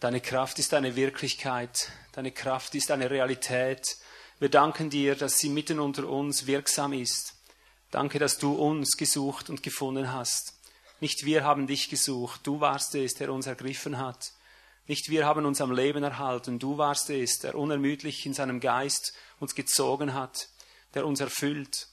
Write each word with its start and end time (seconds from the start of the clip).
Deine 0.00 0.20
Kraft 0.20 0.60
ist 0.60 0.74
eine 0.74 0.94
Wirklichkeit. 0.94 1.90
Deine 2.12 2.30
Kraft 2.30 2.76
ist 2.76 2.92
eine 2.92 3.10
Realität. 3.10 3.96
Wir 4.38 4.48
danken 4.48 4.90
dir, 4.90 5.16
dass 5.16 5.40
sie 5.40 5.48
mitten 5.48 5.80
unter 5.80 6.08
uns 6.08 6.46
wirksam 6.46 6.92
ist. 6.92 7.34
Danke, 7.90 8.20
dass 8.20 8.38
du 8.38 8.52
uns 8.52 8.96
gesucht 8.96 9.50
und 9.50 9.64
gefunden 9.64 10.12
hast. 10.12 10.54
Nicht 11.00 11.24
wir 11.24 11.42
haben 11.42 11.66
dich 11.66 11.88
gesucht, 11.88 12.42
du 12.44 12.60
warst 12.60 12.94
es, 12.94 13.14
der 13.14 13.32
uns 13.32 13.48
ergriffen 13.48 13.98
hat. 13.98 14.34
Nicht 14.86 15.10
wir 15.10 15.26
haben 15.26 15.44
uns 15.44 15.60
am 15.60 15.72
Leben 15.72 16.04
erhalten, 16.04 16.60
du 16.60 16.78
warst 16.78 17.10
es, 17.10 17.40
der 17.40 17.56
unermüdlich 17.56 18.24
in 18.24 18.34
seinem 18.34 18.60
Geist 18.60 19.14
uns 19.40 19.56
gezogen 19.56 20.14
hat, 20.14 20.48
der 20.94 21.06
uns 21.06 21.18
erfüllt. 21.18 21.88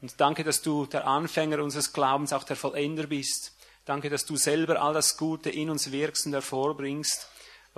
Und 0.00 0.20
danke, 0.20 0.44
dass 0.44 0.62
du 0.62 0.86
der 0.86 1.08
Anfänger 1.08 1.60
unseres 1.60 1.92
Glaubens, 1.92 2.32
auch 2.32 2.44
der 2.44 2.56
Vollender 2.56 3.08
bist. 3.08 3.52
Danke, 3.84 4.10
dass 4.10 4.26
du 4.26 4.36
selber 4.36 4.80
all 4.80 4.94
das 4.94 5.16
Gute 5.16 5.50
in 5.50 5.70
uns 5.70 5.90
wirkst 5.90 6.26
und 6.26 6.34
hervorbringst, 6.34 7.26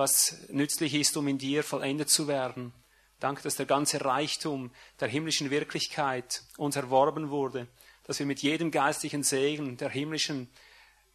was 0.01 0.39
nützlich 0.49 0.95
ist, 0.95 1.15
um 1.19 1.29
in 1.29 1.37
dir 1.37 1.63
vollendet 1.63 2.09
zu 2.09 2.27
werden. 2.27 2.73
Danke, 3.21 3.43
dass 3.43 3.57
der 3.57 3.67
ganze 3.67 4.03
Reichtum 4.03 4.71
der 4.99 5.09
himmlischen 5.09 5.51
Wirklichkeit 5.51 6.43
uns 6.57 6.75
erworben 6.75 7.29
wurde, 7.29 7.69
dass 8.05 8.19
wir 8.19 8.25
mit 8.25 8.41
jedem 8.41 8.71
geistlichen 8.71 9.23
Segen 9.23 9.77
der 9.77 9.91
himmlischen 9.91 10.49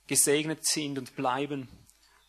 gesegnet 0.06 0.68
sind 0.68 1.00
und 1.00 1.16
bleiben. 1.16 1.68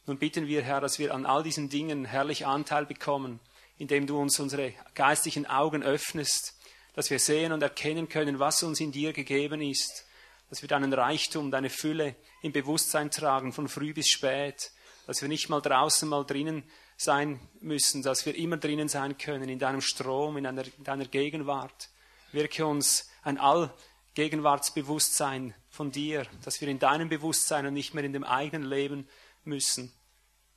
Nun 0.06 0.18
bitten 0.18 0.46
wir, 0.46 0.62
Herr, 0.62 0.80
dass 0.80 0.98
wir 0.98 1.12
an 1.12 1.26
all 1.26 1.42
diesen 1.42 1.68
Dingen 1.68 2.06
herrlich 2.06 2.46
Anteil 2.46 2.86
bekommen, 2.86 3.38
indem 3.76 4.06
du 4.06 4.18
uns 4.18 4.40
unsere 4.40 4.72
geistlichen 4.94 5.44
Augen 5.44 5.82
öffnest, 5.82 6.54
dass 6.94 7.10
wir 7.10 7.18
sehen 7.18 7.52
und 7.52 7.62
erkennen 7.62 8.08
können, 8.08 8.38
was 8.38 8.62
uns 8.62 8.80
in 8.80 8.92
dir 8.92 9.12
gegeben 9.12 9.60
ist, 9.60 10.06
dass 10.48 10.62
wir 10.62 10.70
deinen 10.70 10.94
Reichtum, 10.94 11.50
deine 11.50 11.68
Fülle 11.68 12.16
im 12.40 12.52
Bewusstsein 12.52 13.10
tragen, 13.10 13.52
von 13.52 13.68
früh 13.68 13.92
bis 13.92 14.08
spät, 14.08 14.70
dass 15.06 15.22
wir 15.22 15.28
nicht 15.28 15.48
mal 15.48 15.60
draußen, 15.60 16.08
mal 16.08 16.24
drinnen 16.24 16.64
sein 16.96 17.40
müssen, 17.60 18.02
dass 18.02 18.26
wir 18.26 18.36
immer 18.36 18.56
drinnen 18.56 18.88
sein 18.88 19.18
können, 19.18 19.48
in 19.48 19.58
deinem 19.58 19.80
Strom, 19.80 20.36
in 20.36 20.44
deiner, 20.44 20.64
in 20.64 20.84
deiner 20.84 21.06
Gegenwart. 21.06 21.88
Wirke 22.32 22.66
uns 22.66 23.10
ein 23.22 23.38
Allgegenwartsbewusstsein 23.38 25.54
von 25.70 25.90
dir, 25.92 26.26
dass 26.44 26.60
wir 26.60 26.68
in 26.68 26.78
deinem 26.78 27.08
Bewusstsein 27.08 27.66
und 27.66 27.74
nicht 27.74 27.94
mehr 27.94 28.04
in 28.04 28.12
dem 28.12 28.24
eigenen 28.24 28.68
leben 28.68 29.08
müssen. 29.44 29.92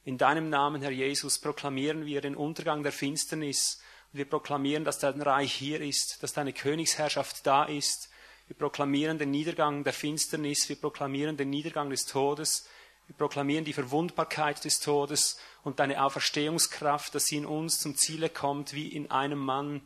In 0.04 0.18
deinem 0.18 0.50
Namen, 0.50 0.82
Herr 0.82 0.92
Jesus, 0.92 1.40
proklamieren 1.40 2.06
wir 2.06 2.20
den 2.22 2.36
Untergang 2.36 2.84
der 2.84 2.92
Finsternis 2.92 3.82
wir 4.12 4.26
proklamieren, 4.26 4.86
dass 4.86 5.00
dein 5.00 5.22
Reich 5.22 5.54
hier 5.54 5.82
ist, 5.82 6.24
dass 6.24 6.34
deine 6.34 6.54
Königsherrschaft 6.54 7.46
da 7.46 7.66
ist. 7.66 8.10
Wir 8.48 8.56
proklamieren 8.56 9.20
den 9.20 9.30
Niedergang 9.30 9.84
der 9.84 9.94
Finsternis, 9.94 10.68
wir 10.68 10.78
proklamieren 10.78 11.38
den 11.38 11.52
Niedergang 11.52 11.92
des 11.92 12.06
Todes, 12.06 12.68
wir 13.10 13.16
proklamieren 13.16 13.66
die 13.66 13.74
Verwundbarkeit 13.74 14.64
des 14.64 14.80
Todes 14.80 15.40
und 15.64 15.80
deine 15.80 16.04
Auferstehungskraft, 16.04 17.16
dass 17.16 17.26
sie 17.26 17.38
in 17.38 17.48
uns 17.48 17.80
zum 17.80 17.98
Ziele 17.98 18.30
kommt 18.30 18.74
wie 18.74 18.88
in 18.88 19.10
einem 19.10 19.40
Mann. 19.40 19.82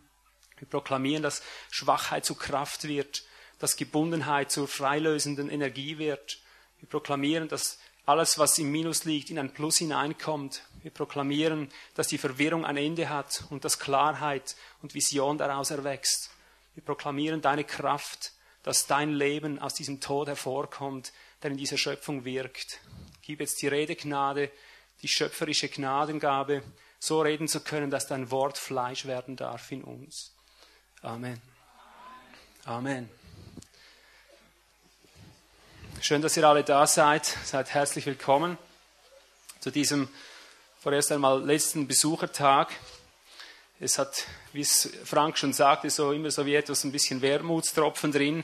Wir 0.58 0.68
proklamieren, 0.68 1.24
dass 1.24 1.42
Schwachheit 1.72 2.26
zu 2.26 2.36
Kraft 2.36 2.84
wird, 2.84 3.24
dass 3.60 3.78
Gebundenheit 3.78 4.52
zur 4.52 4.68
freilösenden 4.68 5.50
Energie 5.50 5.98
wird. 5.98 6.42
Wir 6.80 6.90
proklamieren, 6.90 7.48
dass 7.48 7.80
alles, 8.06 8.38
was 8.40 8.58
im 8.58 8.70
Minus 8.70 9.06
liegt, 9.06 9.30
in 9.30 9.40
ein 9.40 9.54
Plus 9.54 9.78
hineinkommt. 9.78 10.64
Wir 10.82 10.92
proklamieren, 10.92 11.70
dass 11.96 12.10
die 12.10 12.18
Verwirrung 12.18 12.66
ein 12.66 12.76
Ende 12.76 13.08
hat 13.08 13.46
und 13.50 13.64
dass 13.64 13.80
Klarheit 13.80 14.58
und 14.82 14.96
Vision 14.96 15.38
daraus 15.38 15.72
erwächst. 15.72 16.30
Wir 16.76 16.84
proklamieren 16.84 17.42
deine 17.42 17.64
Kraft, 17.64 18.34
dass 18.64 18.86
dein 18.86 19.14
Leben 19.14 19.60
aus 19.60 19.76
diesem 19.76 20.02
Tod 20.02 20.28
hervorkommt, 20.28 21.14
der 21.42 21.52
in 21.52 21.58
dieser 21.58 21.78
Schöpfung 21.78 22.26
wirkt. 22.26 22.82
Gib 23.26 23.40
jetzt 23.40 23.62
die 23.62 23.70
Redegnade, 23.70 24.52
die 25.02 25.08
schöpferische 25.08 25.70
Gnadengabe, 25.70 26.62
so 27.00 27.22
reden 27.22 27.48
zu 27.48 27.62
können, 27.62 27.90
dass 27.90 28.06
dein 28.06 28.32
Wort 28.32 28.58
Fleisch 28.58 29.06
werden 29.06 29.38
darf 29.38 29.72
in 29.72 29.82
uns. 29.82 30.36
Amen. 31.02 31.42
Amen. 32.66 33.10
Schön, 36.02 36.22
dass 36.22 36.36
ihr 36.36 36.46
alle 36.46 36.66
da 36.66 36.86
seid. 36.86 37.26
Seid 37.26 37.74
herzlich 37.74 38.06
willkommen 38.06 38.58
zu 39.62 39.72
diesem 39.72 40.10
vorerst 40.82 41.14
einmal 41.14 41.42
letzten 41.46 41.88
Besuchertag. 41.88 42.74
Es 43.80 43.98
hat, 43.98 44.28
wie 44.52 44.60
es 44.60 44.90
Frank 45.06 45.38
schon 45.38 45.54
sagte, 45.54 45.90
so 45.90 46.12
immer 46.12 46.30
so 46.30 46.46
wie 46.46 46.56
etwas 46.56 46.84
ein 46.84 46.92
bisschen 46.92 47.22
Wermutstropfen 47.22 48.12
drin. 48.12 48.44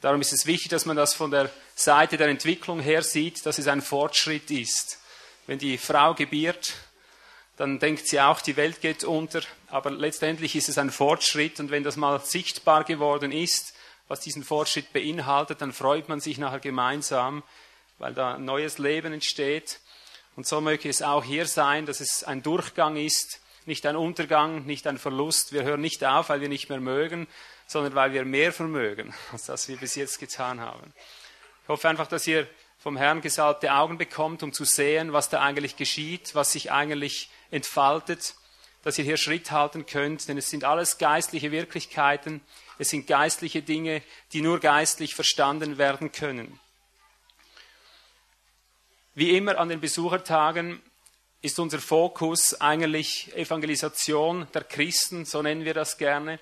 Darum 0.00 0.20
ist 0.20 0.32
es 0.32 0.46
wichtig, 0.46 0.68
dass 0.68 0.86
man 0.86 0.96
das 0.96 1.14
von 1.14 1.30
der 1.30 1.50
Seite 1.74 2.16
der 2.16 2.28
Entwicklung 2.28 2.78
her 2.78 3.02
sieht, 3.02 3.44
dass 3.44 3.58
es 3.58 3.66
ein 3.66 3.82
Fortschritt 3.82 4.50
ist. 4.50 5.00
Wenn 5.46 5.58
die 5.58 5.76
Frau 5.76 6.14
gebiert, 6.14 6.74
dann 7.56 7.80
denkt 7.80 8.06
sie 8.06 8.20
auch, 8.20 8.40
die 8.40 8.56
Welt 8.56 8.80
geht 8.80 9.02
unter, 9.02 9.40
aber 9.66 9.90
letztendlich 9.90 10.54
ist 10.54 10.68
es 10.68 10.78
ein 10.78 10.90
Fortschritt 10.90 11.58
und 11.58 11.72
wenn 11.72 11.82
das 11.82 11.96
mal 11.96 12.20
sichtbar 12.20 12.84
geworden 12.84 13.32
ist, 13.32 13.74
was 14.06 14.20
diesen 14.20 14.44
Fortschritt 14.44 14.92
beinhaltet, 14.92 15.60
dann 15.60 15.72
freut 15.72 16.08
man 16.08 16.20
sich 16.20 16.38
nachher 16.38 16.60
gemeinsam, 16.60 17.42
weil 17.98 18.14
da 18.14 18.34
ein 18.34 18.44
neues 18.44 18.78
Leben 18.78 19.12
entsteht. 19.12 19.80
Und 20.36 20.46
so 20.46 20.60
möge 20.60 20.88
es 20.88 21.02
auch 21.02 21.24
hier 21.24 21.46
sein, 21.46 21.84
dass 21.84 22.00
es 22.00 22.22
ein 22.22 22.44
Durchgang 22.44 22.96
ist, 22.96 23.40
nicht 23.66 23.84
ein 23.84 23.96
Untergang, 23.96 24.64
nicht 24.64 24.86
ein 24.86 24.96
Verlust. 24.96 25.52
Wir 25.52 25.64
hören 25.64 25.80
nicht 25.80 26.04
auf, 26.04 26.28
weil 26.28 26.40
wir 26.40 26.48
nicht 26.48 26.68
mehr 26.68 26.80
mögen, 26.80 27.26
sondern 27.68 27.94
weil 27.94 28.12
wir 28.12 28.24
mehr 28.24 28.52
vermögen, 28.52 29.14
als 29.30 29.44
das 29.44 29.68
wir 29.68 29.76
bis 29.76 29.94
jetzt 29.94 30.18
getan 30.18 30.60
haben. 30.60 30.92
Ich 31.62 31.68
hoffe 31.68 31.88
einfach, 31.88 32.08
dass 32.08 32.26
ihr 32.26 32.48
vom 32.78 32.96
Herrn 32.96 33.20
gesalbte 33.20 33.72
Augen 33.72 33.98
bekommt, 33.98 34.42
um 34.42 34.52
zu 34.52 34.64
sehen, 34.64 35.12
was 35.12 35.28
da 35.28 35.42
eigentlich 35.42 35.76
geschieht, 35.76 36.34
was 36.34 36.52
sich 36.52 36.72
eigentlich 36.72 37.28
entfaltet, 37.50 38.34
dass 38.82 38.98
ihr 38.98 39.04
hier 39.04 39.18
Schritt 39.18 39.50
halten 39.50 39.84
könnt, 39.84 40.28
denn 40.28 40.38
es 40.38 40.48
sind 40.48 40.64
alles 40.64 40.96
geistliche 40.96 41.52
Wirklichkeiten, 41.52 42.40
es 42.78 42.90
sind 42.90 43.06
geistliche 43.06 43.60
Dinge, 43.60 44.02
die 44.32 44.40
nur 44.40 44.60
geistlich 44.60 45.14
verstanden 45.14 45.76
werden 45.76 46.10
können. 46.10 46.58
Wie 49.14 49.36
immer 49.36 49.58
an 49.58 49.68
den 49.68 49.80
Besuchertagen 49.80 50.80
ist 51.42 51.58
unser 51.58 51.80
Fokus 51.80 52.58
eigentlich 52.60 53.34
Evangelisation 53.36 54.46
der 54.54 54.64
Christen, 54.64 55.24
so 55.24 55.42
nennen 55.42 55.64
wir 55.64 55.74
das 55.74 55.98
gerne. 55.98 56.38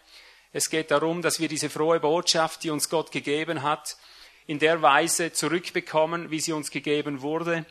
Es 0.56 0.70
geht 0.70 0.90
darum, 0.90 1.20
dass 1.20 1.38
wir 1.38 1.48
diese 1.48 1.68
frohe 1.68 2.00
Botschaft, 2.00 2.64
die 2.64 2.70
uns 2.70 2.88
Gott 2.88 3.12
gegeben 3.12 3.62
hat, 3.62 3.98
in 4.46 4.58
der 4.58 4.80
Weise 4.80 5.30
zurückbekommen, 5.30 6.30
wie 6.30 6.40
sie 6.40 6.52
uns 6.52 6.70
gegeben 6.70 7.20
wurde 7.20 7.66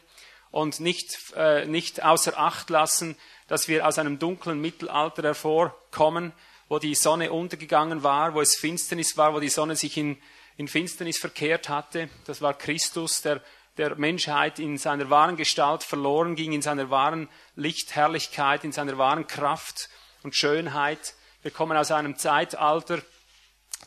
und 0.52 0.80
nicht, 0.80 1.18
äh, 1.36 1.66
nicht 1.66 2.04
außer 2.04 2.38
Acht 2.38 2.70
lassen, 2.70 3.18
dass 3.48 3.68
wir 3.68 3.88
aus 3.88 3.98
einem 3.98 4.20
dunklen 4.20 4.62
Mittelalter 4.62 5.24
hervorkommen, 5.24 6.32
wo 6.70 6.78
die 6.78 6.94
Sonne 6.94 7.32
untergegangen 7.32 8.04
war, 8.04 8.36
wo 8.36 8.42
es 8.42 8.56
Finsternis 8.56 9.18
war, 9.18 9.34
wo 9.34 9.40
die 9.40 9.50
Sonne 9.50 9.76
sich 9.76 9.98
in, 9.98 10.22
in 10.56 10.68
Finsternis 10.68 11.18
verkehrt 11.18 11.70
hatte. 11.70 12.08
Das 12.26 12.44
war 12.44 12.56
Christus, 12.56 13.24
der 13.24 13.42
der 13.78 13.96
Menschheit 13.96 14.60
in 14.60 14.78
seiner 14.78 15.10
wahren 15.10 15.38
Gestalt 15.38 15.82
verloren 15.82 16.36
ging, 16.36 16.54
in 16.54 16.62
seiner 16.62 16.92
wahren 16.92 17.30
Lichtherrlichkeit, 17.56 18.64
in 18.64 18.72
seiner 18.72 19.00
wahren 19.00 19.26
Kraft 19.26 19.90
und 20.22 20.36
Schönheit. 20.36 21.16
Wir 21.46 21.52
kommen 21.52 21.78
aus 21.78 21.92
einem 21.92 22.18
Zeitalter, 22.18 23.04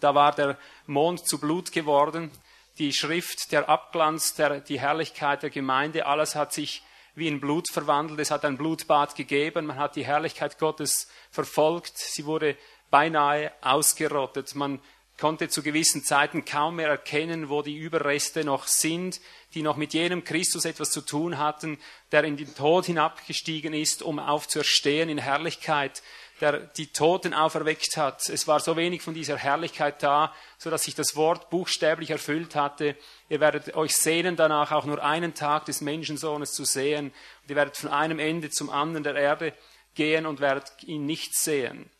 da 0.01 0.15
war 0.15 0.33
der 0.33 0.57
Mond 0.87 1.29
zu 1.29 1.41
Blut 1.41 1.73
geworden, 1.73 2.31
die 2.79 2.93
Schrift, 2.93 3.51
der 3.51 3.69
Abglanz, 3.69 4.35
der, 4.35 4.61
die 4.61 4.79
Herrlichkeit 4.79 5.43
der 5.43 5.51
Gemeinde, 5.51 6.07
alles 6.07 6.37
hat 6.37 6.53
sich 6.53 6.85
wie 7.17 7.27
in 7.27 7.41
Blut 7.41 7.69
verwandelt. 7.69 8.21
Es 8.21 8.31
hat 8.31 8.45
ein 8.45 8.59
Blutbad 8.59 9.17
gegeben. 9.17 9.67
Man 9.67 9.77
hat 9.77 9.97
die 9.97 10.07
Herrlichkeit 10.07 10.61
Gottes 10.61 11.09
verfolgt. 11.33 11.99
Sie 11.99 12.27
wurde 12.27 12.57
beinahe 12.93 13.51
ausgerottet. 13.61 14.55
Man 14.55 14.81
konnte 15.19 15.49
zu 15.49 15.65
gewissen 15.65 16.05
Zeiten 16.05 16.45
kaum 16.45 16.77
mehr 16.77 16.89
erkennen, 16.89 17.49
wo 17.49 17.63
die 17.63 17.77
Überreste 17.77 18.45
noch 18.45 18.69
sind, 18.69 19.21
die 19.55 19.63
noch 19.63 19.77
mit 19.77 19.95
jenem 19.95 20.23
Christus 20.23 20.65
etwas 20.65 20.91
zu 20.91 21.01
tun 21.01 21.39
hatten, 21.39 21.81
der 22.13 22.23
in 22.23 22.37
den 22.37 22.55
Tod 22.55 22.87
hinabgestiegen 22.87 23.75
ist, 23.75 24.03
um 24.03 24.21
aufzuerstehen 24.21 25.09
in 25.09 25.19
Herrlichkeit, 25.19 26.05
der 26.41 26.59
die 26.59 26.93
Toten 26.93 27.35
auferweckt 27.35 27.97
hat. 27.97 28.29
Es 28.29 28.47
war 28.47 28.61
so 28.61 28.77
wenig 28.77 29.03
von 29.03 29.15
dieser 29.15 29.37
Herrlichkeit 29.37 30.03
da, 30.03 30.33
so 30.57 30.71
dass 30.71 30.85
sich 30.85 30.95
das 30.95 31.17
Wort 31.17 31.51
buchstäblich 31.51 32.11
erfüllt 32.11 32.55
hatte. 32.55 32.97
Ihr 33.29 33.41
werdet 33.41 33.75
euch 33.75 33.97
sehnen 33.97 34.37
danach, 34.37 34.73
auch 34.73 34.85
nur 34.85 35.03
einen 35.03 35.35
Tag 35.35 35.65
des 35.67 35.81
Menschensohnes 35.81 36.53
zu 36.53 36.65
sehen. 36.65 37.07
Und 37.43 37.51
ihr 37.51 37.57
werdet 37.57 37.77
von 37.77 37.91
einem 37.91 38.19
Ende 38.19 38.51
zum 38.51 38.71
anderen 38.71 39.05
der 39.05 39.17
Erde 39.17 39.53
gehen 39.95 40.27
und 40.27 40.41
werdet 40.41 40.73
ihn 40.85 41.07
nicht 41.07 41.37
sehen. 41.37 41.91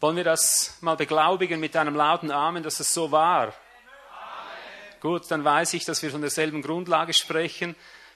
Wollen 0.00 0.16
wir 0.16 0.24
das 0.24 0.76
mal 0.80 0.96
beglaubigen 0.96 1.60
mit 1.60 1.76
einem 1.76 1.94
lauten 1.94 2.30
Amen, 2.30 2.62
dass 2.62 2.80
es 2.80 2.92
so 2.92 3.10
war? 3.10 3.42
Amen. 3.44 3.54
Gut, 5.00 5.30
dann 5.30 5.44
weiß 5.44 5.74
ich, 5.74 5.84
dass 5.84 6.02
wir 6.02 6.10
von 6.10 6.20
derselben 6.20 6.62
Grundlage 6.62 7.14
sprechen. 7.14 7.74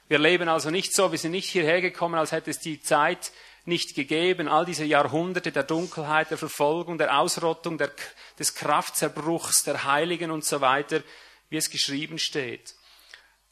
Wir 0.08 0.18
leben 0.18 0.48
also 0.48 0.70
nicht 0.70 0.94
so, 0.94 1.12
wir 1.12 1.18
sind 1.18 1.32
nicht 1.32 1.48
hierher 1.50 1.80
gekommen, 1.80 2.16
als 2.16 2.32
hätte 2.32 2.50
es 2.50 2.58
die 2.58 2.80
Zeit 2.80 3.30
nicht 3.68 3.94
gegeben, 3.94 4.48
all 4.48 4.64
diese 4.64 4.84
Jahrhunderte 4.84 5.52
der 5.52 5.62
Dunkelheit, 5.62 6.30
der 6.30 6.38
Verfolgung, 6.38 6.98
der 6.98 7.18
Ausrottung, 7.18 7.78
der, 7.78 7.92
des 8.38 8.54
Kraftzerbruchs, 8.54 9.62
der 9.62 9.84
Heiligen 9.84 10.30
und 10.30 10.44
so 10.44 10.60
weiter, 10.60 11.02
wie 11.50 11.56
es 11.58 11.70
geschrieben 11.70 12.18
steht. 12.18 12.74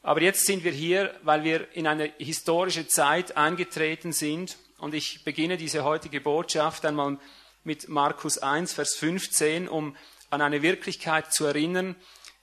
Aber 0.01 0.21
jetzt 0.21 0.45
sind 0.45 0.63
wir 0.63 0.71
hier, 0.71 1.13
weil 1.23 1.43
wir 1.43 1.71
in 1.73 1.87
eine 1.87 2.11
historische 2.17 2.87
Zeit 2.87 3.37
eingetreten 3.37 4.11
sind. 4.11 4.57
Und 4.77 4.93
ich 4.93 5.23
beginne 5.23 5.57
diese 5.57 5.83
heutige 5.83 6.21
Botschaft 6.21 6.85
einmal 6.85 7.17
mit 7.63 7.89
Markus 7.89 8.37
1, 8.37 8.73
Vers 8.73 8.95
15, 8.95 9.67
um 9.67 9.95
an 10.29 10.41
eine 10.41 10.61
Wirklichkeit 10.61 11.33
zu 11.33 11.45
erinnern, 11.45 11.95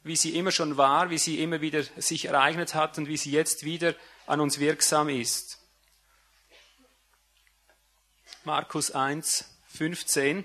wie 0.02 0.16
sie 0.16 0.36
immer 0.36 0.52
schon 0.52 0.76
war, 0.76 1.10
wie 1.10 1.18
sie 1.18 1.40
immer 1.42 1.60
wieder 1.60 1.82
sich 1.96 2.26
ereignet 2.26 2.74
hat 2.74 2.98
und 2.98 3.08
wie 3.08 3.16
sie 3.16 3.30
jetzt 3.30 3.64
wieder 3.64 3.94
an 4.26 4.40
uns 4.40 4.58
wirksam 4.58 5.08
ist. 5.08 5.53
Markus 8.46 8.90
1, 8.90 9.48
15. 9.68 10.44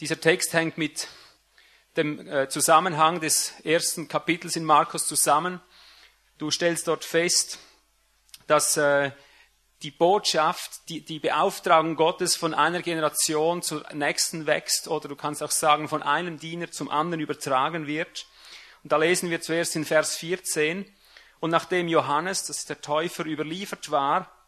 Dieser 0.00 0.20
Text 0.20 0.52
hängt 0.52 0.78
mit 0.78 1.06
dem 1.96 2.26
äh, 2.26 2.48
Zusammenhang 2.48 3.20
des 3.20 3.54
ersten 3.62 4.08
Kapitels 4.08 4.56
in 4.56 4.64
Markus 4.64 5.06
zusammen. 5.06 5.60
Du 6.38 6.50
stellst 6.50 6.88
dort 6.88 7.04
fest, 7.04 7.60
dass 8.48 8.76
äh, 8.78 9.12
die 9.82 9.92
Botschaft, 9.92 10.88
die, 10.88 11.04
die 11.04 11.20
Beauftragung 11.20 11.94
Gottes 11.94 12.34
von 12.34 12.52
einer 12.52 12.82
Generation 12.82 13.62
zur 13.62 13.86
nächsten 13.92 14.46
wächst 14.48 14.88
oder 14.88 15.08
du 15.08 15.14
kannst 15.14 15.40
auch 15.40 15.52
sagen, 15.52 15.88
von 15.88 16.02
einem 16.02 16.40
Diener 16.40 16.72
zum 16.72 16.90
anderen 16.90 17.20
übertragen 17.20 17.86
wird. 17.86 18.26
Und 18.82 18.90
da 18.90 18.96
lesen 18.96 19.30
wir 19.30 19.40
zuerst 19.40 19.76
in 19.76 19.84
Vers 19.84 20.16
14. 20.16 20.84
Und 21.38 21.50
nachdem 21.50 21.86
Johannes, 21.86 22.46
das 22.46 22.58
ist 22.58 22.70
der 22.70 22.80
Täufer, 22.80 23.24
überliefert 23.24 23.92
war, 23.92 24.39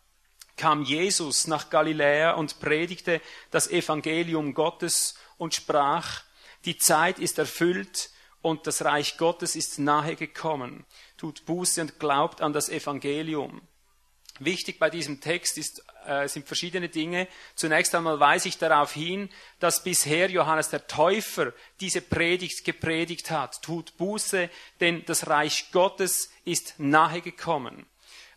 kam 0.56 0.82
Jesus 0.82 1.46
nach 1.46 1.70
Galiläa 1.70 2.32
und 2.32 2.60
predigte 2.60 3.20
das 3.50 3.68
Evangelium 3.68 4.54
Gottes 4.54 5.14
und 5.38 5.54
sprach, 5.54 6.22
die 6.64 6.78
Zeit 6.78 7.18
ist 7.18 7.38
erfüllt 7.38 8.10
und 8.42 8.66
das 8.66 8.84
Reich 8.84 9.16
Gottes 9.16 9.56
ist 9.56 9.78
nahe 9.78 10.16
gekommen. 10.16 10.84
Tut 11.16 11.44
Buße 11.46 11.80
und 11.80 11.98
glaubt 11.98 12.40
an 12.40 12.52
das 12.52 12.68
Evangelium. 12.68 13.62
Wichtig 14.38 14.78
bei 14.78 14.90
diesem 14.90 15.20
Text 15.20 15.58
ist, 15.58 15.84
äh, 16.06 16.26
sind 16.26 16.46
verschiedene 16.46 16.88
Dinge. 16.88 17.28
Zunächst 17.54 17.94
einmal 17.94 18.18
weise 18.18 18.48
ich 18.48 18.58
darauf 18.58 18.92
hin, 18.92 19.28
dass 19.60 19.84
bisher 19.84 20.30
Johannes 20.30 20.70
der 20.70 20.86
Täufer 20.86 21.52
diese 21.80 22.00
Predigt 22.00 22.64
gepredigt 22.64 23.30
hat. 23.30 23.62
Tut 23.62 23.96
Buße, 23.98 24.50
denn 24.80 25.04
das 25.04 25.28
Reich 25.28 25.70
Gottes 25.70 26.30
ist 26.44 26.74
nahe 26.78 27.20
gekommen. 27.20 27.86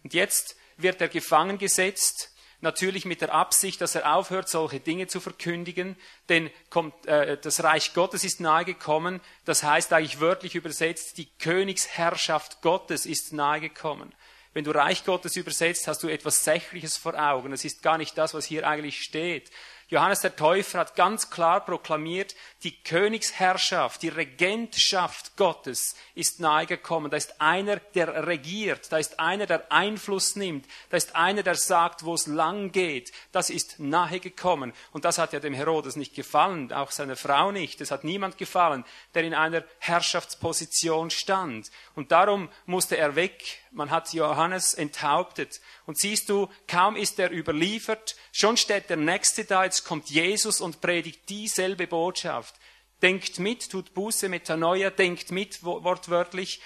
Und 0.03 0.13
jetzt 0.13 0.57
wird 0.77 1.01
er 1.01 1.07
gefangen 1.07 1.57
gesetzt 1.57 2.35
natürlich 2.65 3.05
mit 3.05 3.21
der 3.21 3.33
Absicht, 3.33 3.79
dass 3.79 3.95
er 3.95 4.13
aufhört, 4.13 4.49
solche 4.49 4.81
Dinge 4.81 5.07
zu 5.07 5.21
verkündigen, 5.21 5.95
denn 6.27 6.49
kommt, 6.69 7.05
äh, 7.05 7.37
das 7.37 7.63
Reich 7.63 7.93
Gottes 7.93 8.23
ist 8.23 8.41
nahe 8.41 8.65
gekommen, 8.65 9.21
das 9.45 9.63
heißt 9.63 9.93
eigentlich 9.93 10.19
wörtlich 10.19 10.55
übersetzt, 10.55 11.17
die 11.17 11.29
Königsherrschaft 11.39 12.61
Gottes 12.61 13.05
ist 13.05 13.31
nahe 13.33 13.61
gekommen. 13.61 14.13
Wenn 14.53 14.63
du 14.63 14.71
Reich 14.71 15.03
Gottes 15.03 15.35
übersetzt, 15.35 15.87
hast 15.87 16.01
du 16.01 16.07
etwas 16.07 16.45
Sächliches 16.45 16.95
vor 16.95 17.13
Augen. 17.13 17.51
Es 17.51 17.65
ist 17.65 17.83
gar 17.83 17.97
nicht 17.97 18.17
das, 18.17 18.33
was 18.33 18.45
hier 18.45 18.65
eigentlich 18.65 19.01
steht. 19.01 19.51
Johannes 19.89 20.21
der 20.21 20.37
Täufer 20.37 20.79
hat 20.79 20.95
ganz 20.95 21.29
klar 21.29 21.63
proklamiert, 21.63 22.35
die 22.65 22.83
Königsherrschaft, 22.83 24.01
die 24.01 24.09
Regentschaft 24.09 25.37
Gottes 25.37 25.95
ist 26.15 26.39
nahegekommen. 26.39 27.11
Da 27.11 27.17
ist 27.17 27.39
einer, 27.39 27.77
der 27.77 28.25
regiert, 28.25 28.91
da 28.91 28.97
ist 28.97 29.19
einer, 29.19 29.45
der 29.45 29.71
Einfluss 29.71 30.35
nimmt, 30.35 30.65
da 30.89 30.97
ist 30.97 31.15
einer, 31.15 31.43
der 31.43 31.55
sagt, 31.55 32.05
wo 32.05 32.15
es 32.15 32.25
lang 32.25 32.71
geht. 32.71 33.11
Das 33.31 33.51
ist 33.51 33.79
nahegekommen. 33.79 34.73
Und 34.91 35.05
das 35.05 35.19
hat 35.19 35.31
ja 35.31 35.39
dem 35.39 35.53
Herodes 35.53 35.95
nicht 35.95 36.15
gefallen, 36.15 36.73
auch 36.73 36.89
seiner 36.89 37.15
Frau 37.15 37.51
nicht. 37.51 37.81
Es 37.81 37.91
hat 37.91 38.03
niemand 38.03 38.39
gefallen, 38.39 38.83
der 39.13 39.23
in 39.23 39.35
einer 39.35 39.63
Herrschaftsposition 39.77 41.11
stand. 41.11 41.69
Und 41.93 42.11
darum 42.11 42.49
musste 42.65 42.97
er 42.97 43.15
weg. 43.15 43.59
Man 43.71 43.91
hat 43.91 44.11
Johannes 44.13 44.73
enthauptet. 44.73 45.61
Und 45.85 45.99
siehst 45.99 46.29
du, 46.29 46.49
kaum 46.67 46.95
ist 46.95 47.19
er 47.19 47.31
überliefert, 47.31 48.15
schon 48.31 48.57
steht 48.57 48.89
der 48.89 48.97
Nächste 48.97 49.45
da, 49.45 49.65
jetzt 49.65 49.83
kommt 49.83 50.09
Jesus 50.09 50.61
und 50.61 50.81
predigt 50.81 51.29
dieselbe 51.29 51.85
Botschaft. 51.85 52.54
Denkt 53.01 53.39
mit, 53.39 53.69
tut 53.69 53.93
Buße, 53.93 54.29
Metanoia, 54.29 54.89
denkt 54.89 55.31
mit, 55.31 55.63
wortwörtlich. 55.63 56.61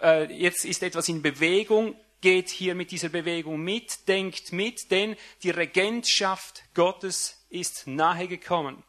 Äh, 0.00 0.32
jetzt 0.32 0.64
ist 0.64 0.82
etwas 0.82 1.08
in 1.08 1.22
Bewegung, 1.22 1.96
geht 2.20 2.48
hier 2.48 2.74
mit 2.74 2.90
dieser 2.90 3.10
Bewegung 3.10 3.60
mit, 3.60 4.08
denkt 4.08 4.52
mit, 4.52 4.90
denn 4.90 5.14
die 5.42 5.50
Regentschaft 5.50 6.62
Gottes 6.74 7.46
ist 7.50 7.86
nahe 7.86 8.28
gekommen. 8.28 8.82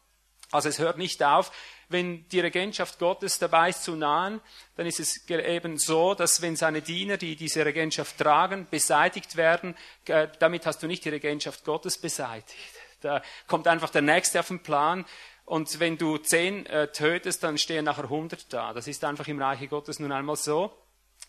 Also 0.51 0.69
es 0.69 0.79
hört 0.79 0.97
nicht 0.97 1.21
auf, 1.21 1.51
wenn 1.89 2.27
die 2.29 2.39
Regentschaft 2.39 2.97
Gottes 2.97 3.37
dabei 3.37 3.69
ist 3.69 3.83
zu 3.83 3.95
nahen, 3.95 4.41
dann 4.75 4.85
ist 4.85 4.99
es 4.99 5.27
eben 5.29 5.77
so, 5.77 6.15
dass 6.15 6.41
wenn 6.41 6.55
seine 6.55 6.81
Diener, 6.81 7.17
die 7.17 7.35
diese 7.35 7.65
Regentschaft 7.65 8.17
tragen, 8.17 8.67
beseitigt 8.69 9.35
werden, 9.35 9.75
äh, 10.05 10.27
damit 10.39 10.65
hast 10.65 10.81
du 10.81 10.87
nicht 10.87 11.05
die 11.05 11.09
Regentschaft 11.09 11.63
Gottes 11.65 11.97
beseitigt. 11.99 12.73
Da 13.01 13.21
kommt 13.47 13.67
einfach 13.67 13.89
der 13.89 14.01
Nächste 14.01 14.39
auf 14.39 14.47
den 14.47 14.63
Plan. 14.63 15.05
Und 15.45 15.79
wenn 15.79 15.97
du 15.97 16.17
zehn 16.17 16.65
äh, 16.65 16.91
tötest, 16.91 17.43
dann 17.43 17.57
stehen 17.57 17.85
nachher 17.85 18.09
hundert 18.09 18.51
da. 18.51 18.73
Das 18.73 18.87
ist 18.87 19.03
einfach 19.03 19.27
im 19.27 19.39
Reiche 19.39 19.67
Gottes 19.67 19.99
nun 19.99 20.11
einmal 20.11 20.35
so. 20.35 20.75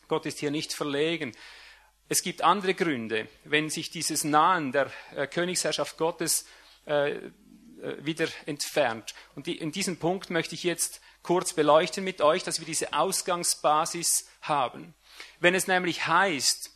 Gott 0.09 0.25
ist 0.25 0.39
hier 0.39 0.51
nicht 0.51 0.73
verlegen. 0.73 1.33
Es 2.09 2.23
gibt 2.23 2.43
andere 2.43 2.75
Gründe, 2.75 3.29
wenn 3.45 3.69
sich 3.69 3.91
dieses 3.91 4.25
Nahen 4.25 4.73
der 4.73 4.91
äh, 5.15 5.27
Königsherrschaft 5.27 5.99
Gottes 5.99 6.47
äh, 6.87 7.17
äh, 7.17 7.21
wieder 7.99 8.29
entfernt. 8.47 9.15
Und 9.35 9.49
in 9.49 9.73
diesem 9.73 9.99
Punkt 9.99 10.31
möchte 10.31 10.55
ich 10.55 10.65
jetzt 10.65 11.01
kurz 11.23 11.53
beleuchten 11.53 12.05
mit 12.05 12.23
euch, 12.23 12.43
dass 12.43 12.59
wir 12.61 12.67
diese 12.67 12.93
Ausgangsbasis 12.95 14.29
haben. 14.41 14.95
Wenn 15.41 15.55
es 15.55 15.67
nämlich 15.67 16.07
heißt, 16.07 16.71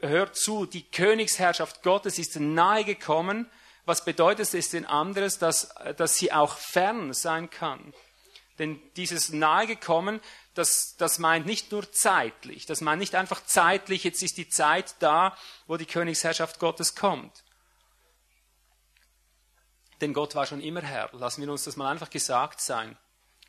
hört 0.00 0.36
zu, 0.36 0.66
die 0.66 0.82
Königsherrschaft 0.82 1.82
Gottes 1.82 2.18
ist 2.18 2.38
nahe 2.38 2.84
gekommen, 2.84 3.48
was 3.88 4.04
bedeutet 4.04 4.52
es 4.54 4.70
denn 4.70 4.84
anderes, 4.84 5.38
dass, 5.38 5.74
dass 5.96 6.16
sie 6.16 6.30
auch 6.30 6.56
fern 6.56 7.12
sein 7.14 7.50
kann? 7.50 7.94
Denn 8.58 8.80
dieses 8.96 9.32
nahe 9.32 9.66
gekommen, 9.66 10.20
das, 10.54 10.96
das 10.96 11.18
meint 11.18 11.46
nicht 11.46 11.72
nur 11.72 11.90
zeitlich, 11.90 12.66
das 12.66 12.80
meint 12.80 13.00
nicht 13.00 13.14
einfach 13.14 13.44
zeitlich, 13.44 14.04
jetzt 14.04 14.22
ist 14.22 14.36
die 14.36 14.48
Zeit 14.48 14.96
da, 14.98 15.36
wo 15.66 15.76
die 15.76 15.86
Königsherrschaft 15.86 16.58
Gottes 16.58 16.94
kommt. 16.94 17.44
Denn 20.00 20.12
Gott 20.12 20.34
war 20.34 20.46
schon 20.46 20.60
immer 20.60 20.82
Herr. 20.82 21.10
Lassen 21.12 21.42
wir 21.42 21.50
uns 21.50 21.64
das 21.64 21.76
mal 21.76 21.90
einfach 21.90 22.10
gesagt 22.10 22.60
sein. 22.60 22.96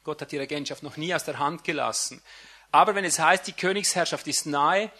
Gott 0.03 0.21
hat 0.21 0.31
die 0.31 0.37
Regentschaft 0.37 0.83
noch 0.83 0.97
nie 0.97 1.13
aus 1.13 1.25
der 1.25 1.37
Hand 1.37 1.63
gelassen. 1.63 2.21
Aber 2.71 2.95
wenn 2.95 3.05
es 3.05 3.19
heißt, 3.19 3.45
die 3.45 3.53
Königsherrschaft 3.53 4.27
ist 4.27 4.45
nahe, 4.45 4.91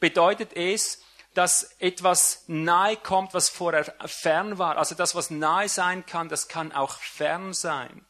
bedeutet 0.00 0.54
es, 0.54 1.02
dass 1.38 1.76
etwas 1.78 2.42
nahe 2.48 2.96
kommt, 2.96 3.32
was 3.32 3.48
vorher 3.48 3.84
fern 4.06 4.58
war. 4.58 4.76
Also 4.76 4.96
das, 4.96 5.14
was 5.14 5.30
nahe 5.30 5.68
sein 5.68 6.04
kann, 6.04 6.28
das 6.28 6.48
kann 6.48 6.72
auch 6.72 6.98
fern 6.98 7.52
sein. 7.52 8.04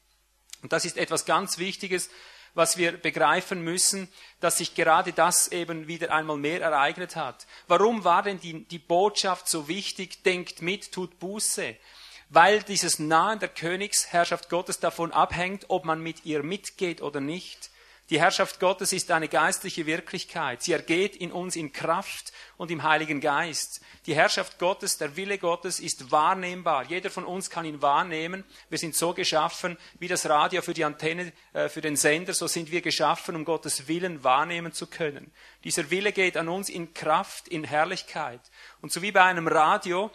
Und 0.62 0.72
das 0.72 0.86
ist 0.86 0.96
etwas 0.96 1.26
ganz 1.26 1.58
Wichtiges, 1.58 2.08
was 2.54 2.78
wir 2.78 2.92
begreifen 2.92 3.62
müssen, 3.62 4.10
dass 4.40 4.56
sich 4.56 4.74
gerade 4.74 5.12
das 5.12 5.48
eben 5.48 5.88
wieder 5.88 6.10
einmal 6.10 6.38
mehr 6.38 6.62
ereignet 6.62 7.16
hat. 7.16 7.46
Warum 7.66 8.02
war 8.02 8.22
denn 8.22 8.40
die, 8.40 8.64
die 8.64 8.78
Botschaft 8.78 9.46
so 9.46 9.68
wichtig? 9.68 10.22
Denkt 10.22 10.62
mit, 10.62 10.90
tut 10.90 11.18
Buße 11.18 11.76
weil 12.30 12.62
dieses 12.62 12.98
Nahen 12.98 13.38
der 13.38 13.48
Königsherrschaft 13.48 14.50
Gottes 14.50 14.80
davon 14.80 15.12
abhängt, 15.12 15.66
ob 15.68 15.86
man 15.86 16.02
mit 16.02 16.26
ihr 16.26 16.42
mitgeht 16.42 17.00
oder 17.00 17.20
nicht. 17.20 17.70
Die 18.10 18.20
Herrschaft 18.20 18.58
Gottes 18.58 18.94
ist 18.94 19.10
eine 19.10 19.28
geistliche 19.28 19.84
Wirklichkeit. 19.84 20.62
Sie 20.62 20.72
ergeht 20.72 21.14
in 21.14 21.30
uns 21.30 21.56
in 21.56 21.74
Kraft 21.74 22.32
und 22.56 22.70
im 22.70 22.82
Heiligen 22.82 23.20
Geist. 23.20 23.82
Die 24.06 24.14
Herrschaft 24.14 24.58
Gottes, 24.58 24.96
der 24.96 25.14
Wille 25.16 25.36
Gottes 25.36 25.78
ist 25.78 26.10
wahrnehmbar. 26.10 26.86
Jeder 26.86 27.10
von 27.10 27.26
uns 27.26 27.50
kann 27.50 27.66
ihn 27.66 27.82
wahrnehmen. 27.82 28.44
Wir 28.70 28.78
sind 28.78 28.94
so 28.94 29.12
geschaffen, 29.12 29.76
wie 29.98 30.08
das 30.08 30.26
Radio 30.26 30.62
für 30.62 30.72
die 30.72 30.84
Antenne, 30.84 31.34
äh, 31.52 31.68
für 31.68 31.82
den 31.82 31.96
Sender, 31.96 32.32
so 32.32 32.46
sind 32.46 32.70
wir 32.70 32.80
geschaffen, 32.80 33.36
um 33.36 33.44
Gottes 33.44 33.88
Willen 33.88 34.24
wahrnehmen 34.24 34.72
zu 34.72 34.86
können. 34.86 35.30
Dieser 35.64 35.90
Wille 35.90 36.12
geht 36.12 36.38
an 36.38 36.48
uns 36.48 36.70
in 36.70 36.94
Kraft, 36.94 37.46
in 37.46 37.64
Herrlichkeit. 37.64 38.40
Und 38.80 38.90
so 38.90 39.02
wie 39.02 39.12
bei 39.12 39.24
einem 39.24 39.48
Radio, 39.48 40.10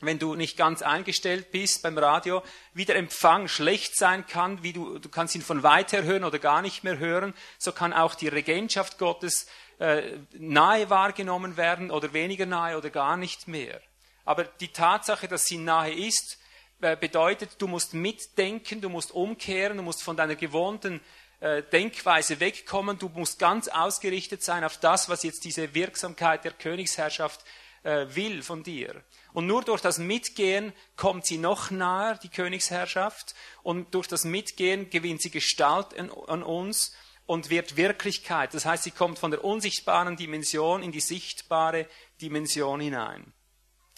wenn 0.00 0.18
du 0.18 0.34
nicht 0.34 0.56
ganz 0.56 0.82
eingestellt 0.82 1.50
bist 1.50 1.82
beim 1.82 1.98
Radio, 1.98 2.42
wie 2.74 2.84
der 2.84 2.96
Empfang 2.96 3.48
schlecht 3.48 3.96
sein 3.96 4.26
kann, 4.26 4.62
wie 4.62 4.72
du, 4.72 4.98
du 4.98 5.08
kannst 5.08 5.34
ihn 5.34 5.42
von 5.42 5.62
weit 5.62 5.92
her 5.92 6.04
hören 6.04 6.24
oder 6.24 6.38
gar 6.38 6.62
nicht 6.62 6.84
mehr 6.84 6.98
hören, 6.98 7.34
so 7.58 7.72
kann 7.72 7.92
auch 7.92 8.14
die 8.14 8.28
Regentschaft 8.28 8.98
Gottes 8.98 9.46
äh, 9.78 10.02
nahe 10.32 10.90
wahrgenommen 10.90 11.56
werden 11.56 11.90
oder 11.90 12.12
weniger 12.12 12.46
nahe 12.46 12.76
oder 12.76 12.90
gar 12.90 13.16
nicht 13.16 13.48
mehr. 13.48 13.80
Aber 14.24 14.44
die 14.44 14.68
Tatsache, 14.68 15.28
dass 15.28 15.46
sie 15.46 15.58
nahe 15.58 15.92
ist, 15.92 16.38
äh, 16.80 16.96
bedeutet, 16.96 17.56
du 17.58 17.66
musst 17.66 17.94
mitdenken, 17.94 18.80
du 18.80 18.88
musst 18.88 19.12
umkehren, 19.12 19.76
du 19.76 19.82
musst 19.82 20.02
von 20.02 20.16
deiner 20.16 20.36
gewohnten 20.36 21.00
äh, 21.40 21.62
Denkweise 21.62 22.40
wegkommen, 22.40 22.98
du 22.98 23.08
musst 23.08 23.38
ganz 23.38 23.68
ausgerichtet 23.68 24.42
sein 24.42 24.64
auf 24.64 24.78
das, 24.78 25.08
was 25.08 25.22
jetzt 25.22 25.44
diese 25.44 25.74
Wirksamkeit 25.74 26.44
der 26.44 26.52
Königsherrschaft 26.52 27.44
äh, 27.82 28.06
will 28.14 28.42
von 28.42 28.62
dir. 28.62 29.02
Und 29.32 29.46
nur 29.46 29.62
durch 29.62 29.80
das 29.80 29.98
Mitgehen 29.98 30.72
kommt 30.96 31.26
sie 31.26 31.38
noch 31.38 31.70
nahe, 31.70 32.18
die 32.22 32.28
Königsherrschaft, 32.28 33.34
und 33.62 33.94
durch 33.94 34.08
das 34.08 34.24
Mitgehen 34.24 34.90
gewinnt 34.90 35.22
sie 35.22 35.30
Gestalt 35.30 35.98
an, 35.98 36.10
an 36.10 36.42
uns 36.42 36.92
und 37.26 37.48
wird 37.48 37.76
Wirklichkeit. 37.76 38.54
Das 38.54 38.64
heißt, 38.64 38.82
sie 38.82 38.90
kommt 38.90 39.18
von 39.18 39.30
der 39.30 39.44
unsichtbaren 39.44 40.16
Dimension 40.16 40.82
in 40.82 40.90
die 40.90 41.00
sichtbare 41.00 41.86
Dimension 42.20 42.80
hinein. 42.80 43.32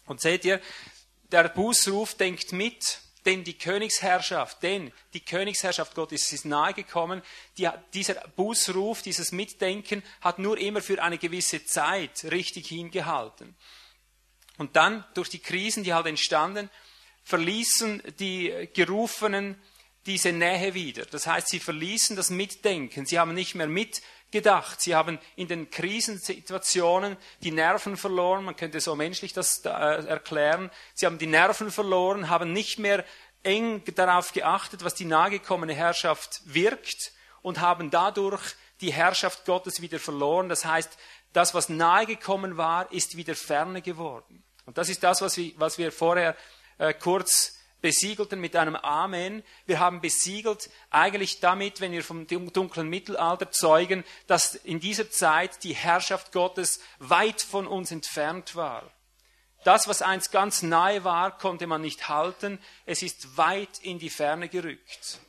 Und 0.07 0.21
seht 0.21 0.45
ihr, 0.45 0.61
der 1.31 1.49
Bußruf 1.49 2.15
denkt 2.15 2.53
mit, 2.53 3.01
denn 3.25 3.45
die 3.45 3.57
Königsherrschaft, 3.57 4.62
denn 4.62 4.93
die 5.15 5.25
Königsherrschaft 5.25 5.95
Gottes 5.95 6.33
ist 6.33 6.45
nahegekommen. 6.45 7.23
Die, 7.57 7.69
dieser 7.95 8.15
Bußruf, 8.37 9.03
dieses 9.03 9.33
Mitdenken 9.33 10.03
hat 10.21 10.39
nur 10.39 10.59
immer 10.59 10.83
für 10.83 11.03
eine 11.03 11.19
gewisse 11.19 11.65
Zeit 11.65 12.25
richtig 12.25 12.69
hingehalten. 12.69 13.57
Und 14.62 14.76
dann 14.76 15.04
durch 15.14 15.28
die 15.28 15.40
Krisen, 15.40 15.83
die 15.83 15.92
halt 15.92 16.07
entstanden, 16.07 16.71
verließen 17.25 18.00
die 18.21 18.69
Gerufenen 18.73 19.61
diese 20.07 20.31
Nähe 20.31 20.73
wieder. 20.73 21.04
Das 21.07 21.26
heißt, 21.26 21.49
sie 21.49 21.59
verließen 21.59 22.14
das 22.14 22.31
Mitdenken. 22.31 23.04
Sie 23.04 23.19
haben 23.19 23.35
nicht 23.35 23.57
mehr 23.57 23.66
mitgedacht. 23.66 24.81
Sie 24.81 24.95
haben 24.95 25.19
in 25.35 25.49
den 25.49 25.69
Krisensituationen 25.69 27.16
die 27.42 27.50
Nerven 27.50 27.97
verloren. 27.97 28.45
Man 28.45 28.54
könnte 28.54 28.78
so 28.78 28.95
menschlich 28.95 29.33
das 29.33 29.64
äh, 29.64 29.69
erklären. 29.69 30.71
Sie 30.95 31.07
haben 31.07 31.19
die 31.19 31.26
Nerven 31.26 31.73
verloren, 31.73 32.28
haben 32.28 32.52
nicht 32.52 32.78
mehr 32.78 33.04
eng 33.42 33.83
darauf 33.97 34.33
geachtet, 34.33 34.85
was 34.85 34.95
die 34.95 35.07
nahegekommene 35.07 35.75
Herrschaft 35.75 36.40
wirkt 36.45 37.11
und 37.42 37.59
haben 37.59 37.90
dadurch 37.90 38.54
die 38.81 38.92
Herrschaft 38.92 39.45
Gottes 39.45 39.83
wieder 39.83 39.99
verloren. 39.99 40.49
Das 40.49 40.64
heißt, 40.64 40.97
das, 41.33 41.52
was 41.52 41.69
nahegekommen 41.69 42.57
war, 42.57 42.92
ist 42.92 43.16
wieder 43.16 43.35
ferne 43.35 43.83
geworden. 43.83 44.45
Und 44.66 44.78
das 44.78 44.88
ist 44.88 45.02
das, 45.02 45.21
was 45.23 45.37
wir, 45.37 45.52
was 45.57 45.78
wir 45.78 45.92
vorher 45.92 46.37
äh, 46.78 46.95
kurz 46.95 47.59
besiegelten 47.83 48.40
mit 48.40 48.57
einem 48.57 48.76
Amen. 48.76 49.42
Wir 49.66 49.81
haben 49.81 50.00
besiegelt 50.00 50.71
eigentlich 50.88 51.40
damit, 51.40 51.81
wenn 51.81 51.92
wir 51.92 52.04
vom 52.04 52.26
dunklen 52.26 52.88
Mittelalter 52.88 53.50
zeugen, 53.50 54.04
dass 54.28 54.54
in 54.54 54.81
dieser 54.81 55.11
Zeit 55.11 55.64
die 55.64 55.75
Herrschaft 55.75 56.33
Gottes 56.33 56.81
weit 57.00 57.42
von 57.42 57.66
uns 57.66 57.90
entfernt 57.90 58.57
war. 58.57 58.90
Das, 59.64 59.87
was 59.87 60.02
einst 60.02 60.33
ganz 60.33 60.62
nahe 60.62 61.04
war, 61.04 61.37
konnte 61.38 61.66
man 61.66 61.83
nicht 61.83 62.09
halten. 62.09 62.59
Es 62.87 63.02
ist 63.02 63.37
weit 63.37 63.81
in 63.83 63.99
die 63.99 64.11
Ferne 64.11 64.49
gerückt. 64.49 65.21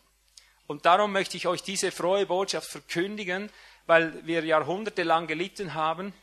Und 0.66 0.86
darum 0.86 1.12
möchte 1.12 1.38
ich 1.38 1.48
euch 1.48 1.62
diese 1.62 1.92
frohe 1.92 2.26
Botschaft 2.26 2.68
verkündigen, 2.68 3.52
weil 3.86 4.26
wir 4.26 4.44
jahrhundertelang 4.44 5.28
gelitten 5.28 5.74
haben 5.74 6.14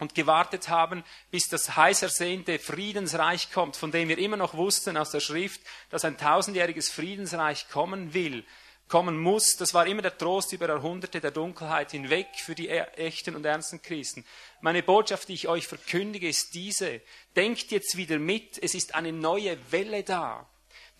und 0.00 0.14
gewartet 0.14 0.68
haben, 0.68 1.04
bis 1.30 1.48
das 1.48 1.76
heiß 1.76 2.02
ersehnte 2.02 2.58
Friedensreich 2.58 3.52
kommt, 3.52 3.76
von 3.76 3.92
dem 3.92 4.08
wir 4.08 4.18
immer 4.18 4.36
noch 4.36 4.54
wussten 4.54 4.96
aus 4.96 5.10
der 5.10 5.20
Schrift, 5.20 5.60
dass 5.90 6.04
ein 6.04 6.18
tausendjähriges 6.18 6.90
Friedensreich 6.90 7.68
kommen 7.68 8.12
will, 8.12 8.44
kommen 8.88 9.18
muss. 9.18 9.56
Das 9.56 9.72
war 9.72 9.86
immer 9.86 10.02
der 10.02 10.18
Trost 10.18 10.52
über 10.52 10.68
Jahrhunderte 10.68 11.20
der 11.20 11.30
Dunkelheit 11.30 11.92
hinweg 11.92 12.26
für 12.36 12.54
die 12.54 12.68
echten 12.68 13.36
und 13.36 13.44
ernsten 13.44 13.82
Christen. 13.82 14.24
Meine 14.60 14.82
Botschaft, 14.82 15.28
die 15.28 15.34
ich 15.34 15.48
euch 15.48 15.66
verkündige, 15.66 16.28
ist 16.28 16.54
diese. 16.54 17.00
Denkt 17.36 17.70
jetzt 17.70 17.96
wieder 17.96 18.18
mit, 18.18 18.62
es 18.62 18.74
ist 18.74 18.94
eine 18.94 19.12
neue 19.12 19.56
Welle 19.70 20.02
da. 20.02 20.48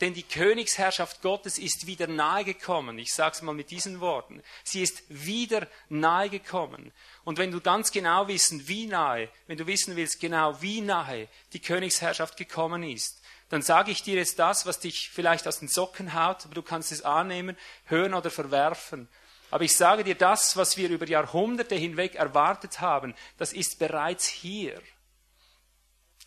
Denn 0.00 0.12
die 0.12 0.24
Königsherrschaft 0.24 1.22
Gottes 1.22 1.56
ist 1.56 1.86
wieder 1.86 2.08
nahegekommen. 2.08 2.98
Ich 2.98 3.14
sage 3.14 3.36
es 3.36 3.42
mal 3.42 3.54
mit 3.54 3.70
diesen 3.70 4.00
Worten. 4.00 4.42
Sie 4.64 4.82
ist 4.82 5.04
wieder 5.08 5.68
nahegekommen. 5.88 6.92
Und 7.22 7.38
wenn 7.38 7.52
du 7.52 7.60
ganz 7.60 7.92
genau 7.92 8.26
wissen, 8.26 8.66
wie 8.66 8.86
nahe, 8.86 9.28
wenn 9.46 9.56
du 9.56 9.66
wissen 9.66 9.94
willst, 9.94 10.20
genau 10.20 10.60
wie 10.60 10.80
nahe 10.80 11.28
die 11.52 11.60
Königsherrschaft 11.60 12.36
gekommen 12.36 12.82
ist, 12.82 13.22
dann 13.50 13.62
sage 13.62 13.92
ich 13.92 14.02
dir 14.02 14.16
jetzt 14.16 14.40
das, 14.40 14.66
was 14.66 14.80
dich 14.80 15.10
vielleicht 15.10 15.46
aus 15.46 15.60
den 15.60 15.68
Socken 15.68 16.14
haut, 16.14 16.44
aber 16.44 16.54
du 16.54 16.62
kannst 16.62 16.90
es 16.90 17.02
annehmen, 17.02 17.56
hören 17.84 18.14
oder 18.14 18.30
verwerfen. 18.30 19.08
Aber 19.52 19.62
ich 19.62 19.76
sage 19.76 20.02
dir, 20.02 20.16
das, 20.16 20.56
was 20.56 20.76
wir 20.76 20.88
über 20.88 21.06
Jahrhunderte 21.06 21.76
hinweg 21.76 22.16
erwartet 22.16 22.80
haben, 22.80 23.14
das 23.38 23.52
ist 23.52 23.78
bereits 23.78 24.26
hier. 24.26 24.82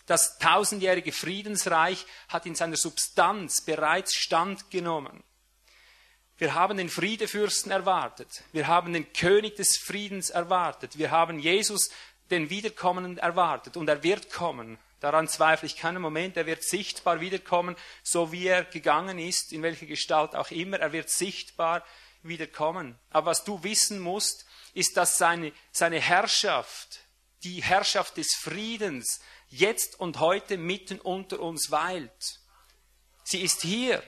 Das 0.08 0.40
tausendjährige 0.40 1.12
Friedensreich 1.12 2.06
hat 2.30 2.46
in 2.46 2.56
seiner 2.56 2.78
Substanz 2.78 3.62
bereits 3.62 4.16
Stand 4.16 4.72
genommen. 4.72 5.24
Wir 6.38 6.54
haben 6.54 6.78
den 6.78 6.90
Friedefürsten 6.90 7.72
erwartet. 7.72 8.44
Wir 8.54 8.68
haben 8.68 8.94
den 8.94 9.12
König 9.12 9.56
des 9.58 9.78
Friedens 9.78 10.30
erwartet. 10.30 10.98
Wir 10.98 11.12
haben 11.12 11.40
Jesus, 11.40 11.90
den 12.32 12.50
Wiederkommenden, 12.50 13.18
erwartet. 13.18 13.76
Und 13.76 13.90
er 13.90 14.02
wird 14.04 14.32
kommen. 14.32 14.78
Daran 15.00 15.28
zweifle 15.28 15.66
ich 15.66 15.76
keinen 15.76 16.02
Moment. 16.02 16.38
Er 16.38 16.46
wird 16.46 16.64
sichtbar 16.64 17.20
wiederkommen, 17.20 17.76
so 18.02 18.32
wie 18.32 18.48
er 18.48 18.64
gegangen 18.64 19.20
ist, 19.20 19.52
in 19.52 19.62
welcher 19.62 19.88
Gestalt 19.88 20.36
auch 20.36 20.52
immer. 20.52 20.80
Er 20.80 20.94
wird 20.94 21.10
sichtbar 21.10 21.84
wiederkommen. 22.24 22.98
Aber 23.10 23.32
was 23.32 23.44
du 23.44 23.62
wissen 23.64 24.00
musst, 24.00 24.46
ist, 24.74 24.96
dass 24.96 25.18
seine, 25.18 25.52
seine 25.72 26.00
Herrschaft, 26.00 27.00
die 27.44 27.62
Herrschaft 27.62 28.18
des 28.18 28.36
Friedens, 28.36 29.20
jetzt 29.50 30.00
und 30.00 30.20
heute 30.20 30.58
mitten 30.58 31.00
unter 31.00 31.40
uns 31.40 31.72
weilt. 31.72 32.40
Sie 33.24 33.42
ist 33.42 33.62
hier. 33.62 34.04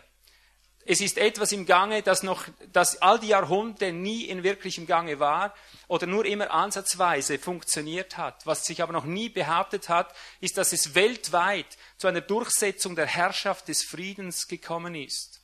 Es 0.85 1.01
ist 1.01 1.17
etwas 1.17 1.51
im 1.51 1.65
Gange, 1.65 2.01
das 2.01 2.23
noch, 2.23 2.45
das 2.71 3.01
all 3.01 3.19
die 3.19 3.27
Jahrhunderte 3.27 3.91
nie 3.91 4.23
in 4.23 4.43
wirklichem 4.43 4.87
Gange 4.87 5.19
war 5.19 5.53
oder 5.87 6.07
nur 6.07 6.25
immer 6.25 6.49
ansatzweise 6.51 7.37
funktioniert 7.37 8.17
hat. 8.17 8.45
Was 8.45 8.65
sich 8.65 8.81
aber 8.81 8.93
noch 8.93 9.05
nie 9.05 9.29
behauptet 9.29 9.89
hat, 9.89 10.15
ist, 10.39 10.57
dass 10.57 10.73
es 10.73 10.95
weltweit 10.95 11.77
zu 11.97 12.07
einer 12.07 12.21
Durchsetzung 12.21 12.95
der 12.95 13.05
Herrschaft 13.05 13.67
des 13.67 13.83
Friedens 13.83 14.47
gekommen 14.47 14.95
ist. 14.95 15.41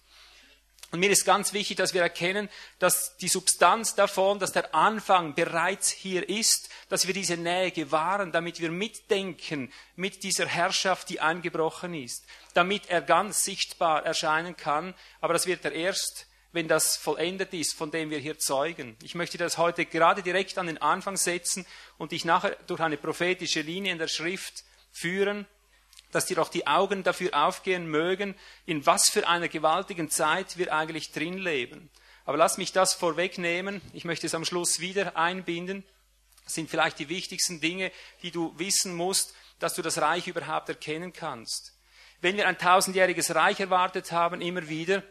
Und 0.92 1.02
mir 1.02 1.10
ist 1.10 1.26
ganz 1.26 1.52
wichtig, 1.52 1.78
dass 1.78 1.94
wir 1.94 2.02
erkennen, 2.02 2.50
dass 2.80 3.18
die 3.18 3.28
Substanz 3.28 3.96
davon, 3.96 4.40
dass 4.40 4.54
der 4.54 4.74
Anfang 4.74 5.36
bereits 5.36 5.90
hier 5.90 6.30
ist, 6.30 6.70
dass 6.90 7.08
wir 7.08 7.14
diese 7.14 7.38
Nähe 7.38 7.72
gewahren, 7.72 8.32
damit 8.32 8.60
wir 8.60 8.72
mitdenken 8.72 9.72
mit 9.96 10.24
dieser 10.24 10.46
Herrschaft, 10.46 11.10
die 11.10 11.20
eingebrochen 11.20 11.94
ist, 11.94 12.26
damit 12.54 12.90
er 12.90 13.02
ganz 13.02 13.44
sichtbar 13.44 14.06
erscheinen 14.06 14.56
kann. 14.56 14.94
Aber 15.22 15.34
das 15.34 15.48
wird 15.48 15.66
er 15.66 15.72
erst, 15.72 16.28
wenn 16.52 16.68
das 16.68 16.96
vollendet 16.96 17.54
ist, 17.54 17.74
von 17.74 17.92
dem 17.92 18.10
wir 18.10 18.20
hier 18.20 18.38
zeugen. 18.38 18.96
Ich 19.04 19.16
möchte 19.16 19.38
das 19.38 19.58
heute 19.58 19.86
gerade 19.86 20.24
direkt 20.24 20.58
an 20.58 20.68
den 20.68 20.82
Anfang 20.82 21.18
setzen 21.18 21.66
und 21.98 22.12
dich 22.12 22.24
nachher 22.24 22.56
durch 22.68 22.80
eine 22.80 22.98
prophetische 22.98 23.62
Linie 23.62 23.92
in 23.92 24.00
der 24.00 24.08
Schrift 24.08 24.64
führen 24.92 25.46
dass 26.16 26.28
dir 26.28 26.42
auch 26.42 26.48
die 26.48 26.66
Augen 26.66 27.04
dafür 27.04 27.32
aufgehen 27.34 27.88
mögen, 27.88 28.36
in 28.66 28.86
was 28.86 29.10
für 29.10 29.28
einer 29.28 29.50
gewaltigen 29.50 30.10
Zeit 30.10 30.58
wir 30.58 30.74
eigentlich 30.74 31.12
drin 31.12 31.38
leben. 31.38 31.90
Aber 32.24 32.38
lass 32.38 32.58
mich 32.58 32.72
das 32.72 32.94
vorwegnehmen. 32.94 33.82
Ich 33.92 34.06
möchte 34.06 34.26
es 34.26 34.34
am 34.34 34.46
Schluss 34.46 34.80
wieder 34.80 35.18
einbinden. 35.18 35.84
Sind 36.46 36.70
vielleicht 36.70 37.00
die 37.00 37.10
wichtigsten 37.10 37.60
Dinge, 37.60 37.92
die 38.22 38.32
du 38.32 38.54
wissen 38.58 38.96
musst, 38.96 39.34
dass 39.60 39.74
du 39.74 39.82
das 39.82 39.98
Reich 39.98 40.28
überhaupt 40.28 40.70
erkennen 40.70 41.14
kannst. 41.14 41.74
Wenn 42.22 42.38
wir 42.38 42.48
ein 42.48 42.58
tausendjähriges 42.58 43.36
Reich 43.36 43.60
erwartet 43.60 44.12
haben, 44.12 44.42
immer 44.42 44.68
wieder, 44.68 45.04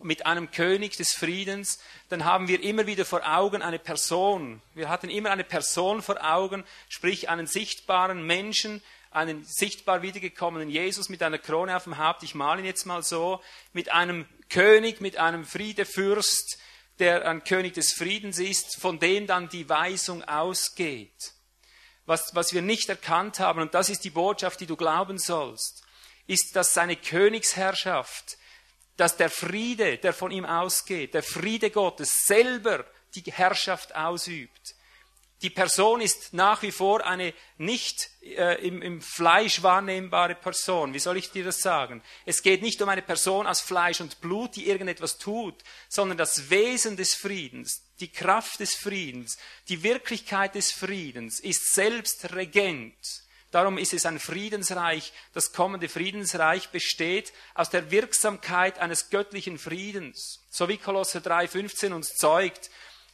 mit 0.00 0.26
einem 0.26 0.50
König 0.50 0.96
des 0.96 1.12
Friedens, 1.12 1.78
dann 2.08 2.24
haben 2.24 2.48
wir 2.48 2.62
immer 2.62 2.86
wieder 2.86 3.04
vor 3.04 3.22
Augen 3.24 3.62
eine 3.62 3.78
Person. 3.78 4.60
Wir 4.74 4.88
hatten 4.88 5.08
immer 5.08 5.30
eine 5.30 5.44
Person 5.44 6.02
vor 6.02 6.22
Augen, 6.22 6.64
sprich 6.88 7.28
einen 7.28 7.46
sichtbaren 7.46 8.26
Menschen, 8.26 8.82
einen 9.10 9.44
sichtbar 9.44 10.02
wiedergekommenen 10.02 10.68
Jesus 10.68 11.08
mit 11.08 11.22
einer 11.22 11.38
Krone 11.38 11.76
auf 11.76 11.84
dem 11.84 11.98
Haupt, 11.98 12.22
ich 12.22 12.34
male 12.34 12.60
ihn 12.60 12.66
jetzt 12.66 12.84
mal 12.84 13.02
so, 13.02 13.40
mit 13.72 13.92
einem 13.92 14.26
König, 14.50 15.00
mit 15.00 15.16
einem 15.18 15.44
Friedefürst, 15.44 16.58
der 16.98 17.28
ein 17.28 17.44
König 17.44 17.74
des 17.74 17.92
Friedens 17.92 18.38
ist, 18.38 18.76
von 18.80 18.98
dem 18.98 19.26
dann 19.26 19.48
die 19.48 19.68
Weisung 19.68 20.22
ausgeht. 20.24 21.32
Was, 22.06 22.34
was 22.34 22.52
wir 22.52 22.62
nicht 22.62 22.88
erkannt 22.88 23.40
haben, 23.40 23.60
und 23.60 23.74
das 23.74 23.88
ist 23.88 24.04
die 24.04 24.10
Botschaft, 24.10 24.60
die 24.60 24.66
du 24.66 24.76
glauben 24.76 25.18
sollst, 25.18 25.82
ist, 26.26 26.54
dass 26.54 26.74
seine 26.74 26.96
Königsherrschaft, 26.96 28.36
dass 28.96 29.16
der 29.16 29.30
Friede, 29.30 29.98
der 29.98 30.12
von 30.12 30.30
ihm 30.30 30.44
ausgeht, 30.44 31.14
der 31.14 31.22
Friede 31.22 31.70
Gottes 31.70 32.26
selber 32.26 32.84
die 33.14 33.22
Herrschaft 33.22 33.94
ausübt 33.94 34.73
die 35.42 35.50
Person 35.50 36.00
ist 36.00 36.32
nach 36.32 36.62
wie 36.62 36.72
vor 36.72 37.04
eine 37.04 37.34
nicht 37.58 38.08
äh, 38.22 38.66
im, 38.66 38.80
im 38.80 39.02
Fleisch 39.02 39.62
wahrnehmbare 39.62 40.34
Person. 40.34 40.94
Wie 40.94 40.98
soll 40.98 41.16
ich 41.16 41.30
dir 41.30 41.44
das 41.44 41.60
sagen? 41.60 42.02
Es 42.24 42.42
geht 42.42 42.62
nicht 42.62 42.80
um 42.80 42.88
eine 42.88 43.02
Person 43.02 43.46
aus 43.46 43.60
Fleisch 43.60 44.00
und 44.00 44.20
Blut, 44.20 44.56
die 44.56 44.68
irgendetwas 44.68 45.18
tut, 45.18 45.56
sondern 45.88 46.16
das 46.16 46.50
Wesen 46.50 46.96
des 46.96 47.14
Friedens, 47.14 47.82
die 48.00 48.10
Kraft 48.10 48.60
des 48.60 48.74
Friedens, 48.74 49.36
die 49.68 49.82
Wirklichkeit 49.82 50.54
des 50.54 50.72
Friedens 50.72 51.40
ist 51.40 51.74
selbst 51.74 52.32
Regent. 52.32 52.94
Darum 53.50 53.78
ist 53.78 53.92
es 53.94 54.04
ein 54.04 54.18
Friedensreich. 54.18 55.12
Das 55.32 55.52
kommende 55.52 55.88
Friedensreich 55.88 56.70
besteht 56.70 57.32
aus 57.54 57.70
der 57.70 57.92
Wirksamkeit 57.92 58.80
eines 58.80 59.10
göttlichen 59.10 59.58
Friedens. 59.58 60.40
So 60.50 60.68
wie 60.68 60.76
Kolosser 60.76 61.20
3,15 61.20 61.92
uns 61.92 62.16
zeugt, 62.16 62.68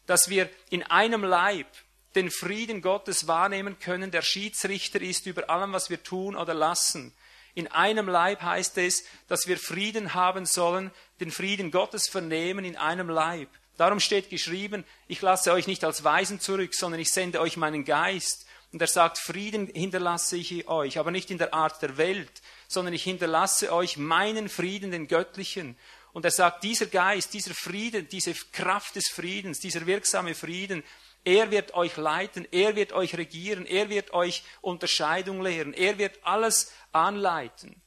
dass 0.07 0.31
wir 0.31 0.49
in 0.71 0.83
einem 0.83 1.25
Leib 1.25 1.67
den 2.15 2.31
Frieden 2.31 2.83
Gottes 2.83 3.27
wahrnehmen 3.27 3.79
können, 3.79 4.11
der 4.11 4.23
Schiedsrichter 4.23 5.01
ist 5.01 5.27
über 5.27 5.49
allem, 5.49 5.73
was 5.73 5.91
wir 5.91 6.03
tun 6.03 6.37
oder 6.37 6.55
lassen. 6.55 7.13
In 7.55 7.69
einem 7.69 8.09
Leib 8.09 8.43
heißt 8.43 8.79
es, 8.79 9.05
dass 9.29 9.47
wir 9.47 9.59
Frieden 9.59 10.15
haben 10.15 10.47
sollen, 10.47 10.91
den 11.21 11.31
Frieden 11.31 11.71
Gottes 11.71 12.09
vernehmen 12.09 12.65
in 12.65 12.77
einem 12.77 13.09
Leib. 13.09 13.49
Darum 13.77 13.99
steht 13.99 14.31
geschrieben, 14.31 14.85
ich 15.09 15.23
lasse 15.23 15.53
euch 15.53 15.67
nicht 15.67 15.85
als 15.85 16.05
Weisen 16.05 16.39
zurück, 16.39 16.75
sondern 16.75 17.01
ich 17.01 17.11
sende 17.13 17.41
euch 17.41 17.57
meinen 17.57 17.85
Geist. 17.85 18.47
Und 18.73 18.81
er 18.81 18.89
sagt, 18.89 19.19
Frieden 19.19 19.67
hinterlasse 19.69 20.37
ich 20.37 20.69
euch, 20.69 20.99
aber 20.99 21.11
nicht 21.11 21.31
in 21.31 21.39
der 21.39 21.55
Art 21.55 21.83
der 21.83 21.97
Welt, 21.97 22.31
sondern 22.69 22.95
ich 22.95 23.03
hinterlasse 23.03 23.73
euch 23.73 23.97
meinen 23.97 24.49
Frieden, 24.49 24.91
den 24.91 25.09
göttlichen. 25.09 25.77
Und 26.13 26.25
er 26.25 26.31
sagt, 26.31 26.63
dieser 26.63 26.87
Geist, 26.87 27.33
dieser 27.35 27.55
Frieden, 27.55 28.09
diese 28.09 28.35
Kraft 28.53 28.97
des 28.97 29.09
Friedens, 29.09 29.61
dieser 29.61 29.87
wirksame 29.87 30.35
Frieden, 30.35 30.85
er 31.25 31.51
wird 31.51 31.75
euch 31.75 31.97
leiten, 31.97 32.47
er 32.51 32.77
wird 32.77 32.93
euch 32.93 33.17
regieren, 33.17 33.67
er 33.67 33.89
wird 33.89 34.13
euch 34.13 34.43
Unterscheidung 34.61 35.43
lehren, 35.43 35.75
er 35.75 35.99
wird 35.99 36.19
alles 36.23 36.73
anleiten. 36.93 37.81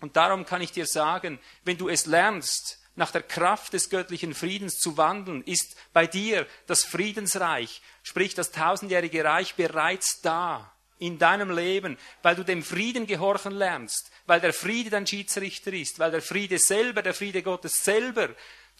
Und 0.00 0.16
darum 0.16 0.44
kann 0.44 0.62
ich 0.62 0.72
dir 0.72 0.86
sagen, 0.86 1.38
wenn 1.64 1.78
du 1.78 1.88
es 1.88 2.06
lernst, 2.06 2.78
nach 2.94 3.10
der 3.10 3.22
Kraft 3.22 3.72
des 3.72 3.88
göttlichen 3.88 4.34
Friedens 4.34 4.78
zu 4.78 4.96
wandeln, 4.96 5.42
ist 5.44 5.76
bei 5.92 6.06
dir 6.06 6.46
das 6.66 6.84
Friedensreich, 6.84 7.80
sprich 8.02 8.34
das 8.34 8.50
tausendjährige 8.50 9.24
Reich 9.24 9.54
bereits 9.54 10.20
da 10.20 10.72
in 10.98 11.18
deinem 11.18 11.50
Leben, 11.50 11.98
weil 12.22 12.36
du 12.36 12.44
dem 12.44 12.62
Frieden 12.62 13.06
gehorchen 13.06 13.52
lernst, 13.52 14.10
weil 14.26 14.40
der 14.40 14.52
Friede 14.52 14.90
dein 14.90 15.06
Schiedsrichter 15.06 15.72
ist, 15.72 15.98
weil 15.98 16.10
der 16.10 16.22
Friede 16.22 16.58
selber, 16.58 17.02
der 17.02 17.14
Friede 17.14 17.42
Gottes 17.42 17.82
selber 17.82 18.28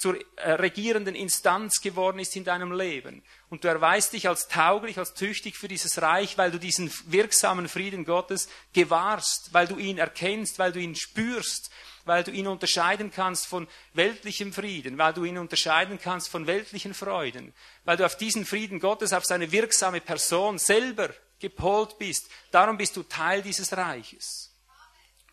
zur 0.03 0.19
äh, 0.37 0.55
regierenden 0.55 1.15
Instanz 1.15 1.81
geworden 1.81 2.19
ist 2.19 2.35
in 2.35 2.43
deinem 2.43 2.73
Leben. 2.73 3.23
Und 3.51 3.63
du 3.63 3.69
erweist 3.69 4.13
dich 4.15 4.27
als 4.27 4.49
tauglich, 4.49 4.99
als 4.99 5.15
tüchtig 5.15 5.57
für 5.57 5.69
dieses 5.69 6.03
Reich, 6.03 6.37
weil 6.37 6.51
du 6.51 6.59
diesen 6.59 6.93
wirksamen 7.07 7.69
Frieden 7.69 8.05
Gottes 8.05 8.49
gewahrst, 8.73 9.51
weil 9.53 9.69
du 9.69 9.79
ihn 9.79 9.99
erkennst, 9.99 10.59
weil 10.59 10.73
du 10.73 10.81
ihn 10.81 10.97
spürst, 10.97 11.71
weil 12.05 12.25
du 12.25 12.33
ihn 12.33 12.49
unterscheiden 12.49 13.13
kannst 13.13 13.47
von 13.47 13.69
weltlichem 13.95 14.53
Frieden, 14.53 14.99
weil 14.99 15.13
du 15.13 15.23
ihn 15.23 15.39
unterscheiden 15.39 16.01
kannst 16.03 16.31
von 16.31 16.49
weltlichen 16.49 16.95
Freuden, 16.95 17.55
weil 17.85 17.97
du 17.97 18.05
auf 18.05 18.17
diesen 18.17 18.45
Frieden 18.45 18.81
Gottes, 18.81 19.13
auf 19.13 19.25
seine 19.25 19.53
wirksame 19.53 20.01
Person 20.01 20.59
selber 20.59 21.11
gepolt 21.39 21.97
bist. 22.01 22.29
Darum 22.51 22.77
bist 22.77 22.97
du 22.97 23.05
Teil 23.05 23.41
dieses 23.41 23.77
Reiches. 23.77 24.53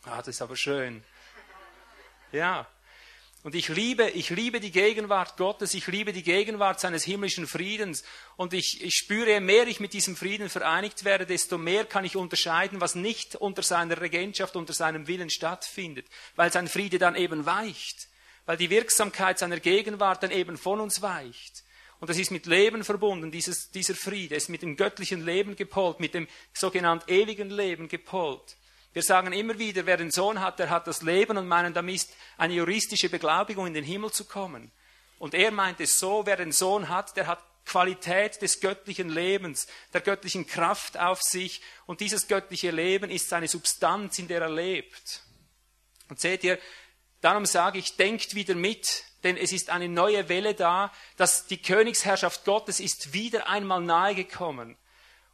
Ah, 0.03 0.17
das 0.17 0.27
ist 0.27 0.43
aber 0.43 0.55
schön. 0.55 1.03
Ja. 2.31 2.67
Und 3.41 3.55
ich 3.55 3.69
liebe, 3.69 4.09
ich 4.09 4.31
liebe 4.31 4.59
die 4.59 4.71
Gegenwart 4.71 5.37
Gottes, 5.37 5.73
ich 5.73 5.87
liebe 5.87 6.11
die 6.11 6.23
Gegenwart 6.23 6.81
seines 6.81 7.05
himmlischen 7.05 7.47
Friedens. 7.47 8.03
Und 8.35 8.53
ich, 8.53 8.83
ich 8.83 8.95
spüre, 8.95 9.29
je 9.29 9.39
mehr 9.39 9.65
ich 9.67 9.79
mit 9.79 9.93
diesem 9.93 10.17
Frieden 10.17 10.49
vereinigt 10.49 11.05
werde, 11.05 11.25
desto 11.25 11.57
mehr 11.57 11.85
kann 11.85 12.03
ich 12.03 12.17
unterscheiden, 12.17 12.81
was 12.81 12.95
nicht 12.95 13.37
unter 13.37 13.63
seiner 13.63 14.01
Regentschaft, 14.01 14.57
unter 14.57 14.73
seinem 14.73 15.07
Willen 15.07 15.29
stattfindet. 15.29 16.05
Weil 16.35 16.51
sein 16.51 16.67
Friede 16.67 16.99
dann 16.99 17.15
eben 17.15 17.45
weicht. 17.45 18.09
Weil 18.45 18.57
die 18.57 18.69
Wirksamkeit 18.69 19.39
seiner 19.39 19.61
Gegenwart 19.61 20.21
dann 20.21 20.31
eben 20.31 20.57
von 20.57 20.81
uns 20.81 21.01
weicht. 21.01 21.63
Und 22.01 22.09
das 22.09 22.17
ist 22.17 22.31
mit 22.31 22.45
Leben 22.45 22.83
verbunden, 22.83 23.31
dieses, 23.31 23.71
dieser 23.71 23.95
Friede. 23.95 24.35
Es 24.35 24.43
ist 24.43 24.49
mit 24.49 24.63
dem 24.63 24.75
göttlichen 24.75 25.23
Leben 25.23 25.55
gepolt, 25.55 26.01
mit 26.01 26.13
dem 26.13 26.27
sogenannten 26.53 27.09
ewigen 27.09 27.49
Leben 27.49 27.87
gepolt. 27.87 28.57
Wir 28.93 29.03
sagen 29.03 29.31
immer 29.33 29.59
wieder, 29.59 29.85
wer 29.85 29.97
den 29.97 30.11
Sohn 30.11 30.39
hat, 30.41 30.59
der 30.59 30.69
hat 30.69 30.87
das 30.87 31.01
Leben 31.01 31.37
und 31.37 31.47
meinen 31.47 31.73
damit 31.73 32.07
eine 32.37 32.55
juristische 32.55 33.09
Beglaubigung 33.09 33.67
in 33.67 33.73
den 33.73 33.83
Himmel 33.83 34.11
zu 34.11 34.25
kommen. 34.25 34.71
Und 35.19 35.35
er 35.35 35.51
meint 35.51 35.79
es 35.79 35.99
so, 35.99 36.25
wer 36.25 36.37
den 36.37 36.51
Sohn 36.51 36.89
hat, 36.89 37.15
der 37.15 37.27
hat 37.27 37.39
Qualität 37.65 38.41
des 38.41 38.61
göttlichen 38.61 39.09
Lebens, 39.09 39.67
der 39.93 40.01
göttlichen 40.01 40.47
Kraft 40.47 40.97
auf 40.97 41.21
sich 41.21 41.61
und 41.85 41.99
dieses 41.99 42.27
göttliche 42.27 42.71
Leben 42.71 43.11
ist 43.11 43.29
seine 43.29 43.47
Substanz, 43.47 44.17
in 44.17 44.27
der 44.27 44.41
er 44.41 44.49
lebt. 44.49 45.21
Und 46.09 46.19
seht 46.19 46.43
ihr, 46.43 46.57
darum 47.21 47.45
sage 47.45 47.77
ich, 47.77 47.95
denkt 47.95 48.33
wieder 48.33 48.55
mit, 48.55 49.03
denn 49.23 49.37
es 49.37 49.51
ist 49.51 49.69
eine 49.69 49.87
neue 49.87 50.29
Welle 50.29 50.55
da, 50.55 50.91
dass 51.17 51.45
die 51.45 51.61
Königsherrschaft 51.61 52.43
Gottes 52.43 52.79
ist 52.79 53.13
wieder 53.13 53.47
einmal 53.47 53.81
nahegekommen. 53.81 54.75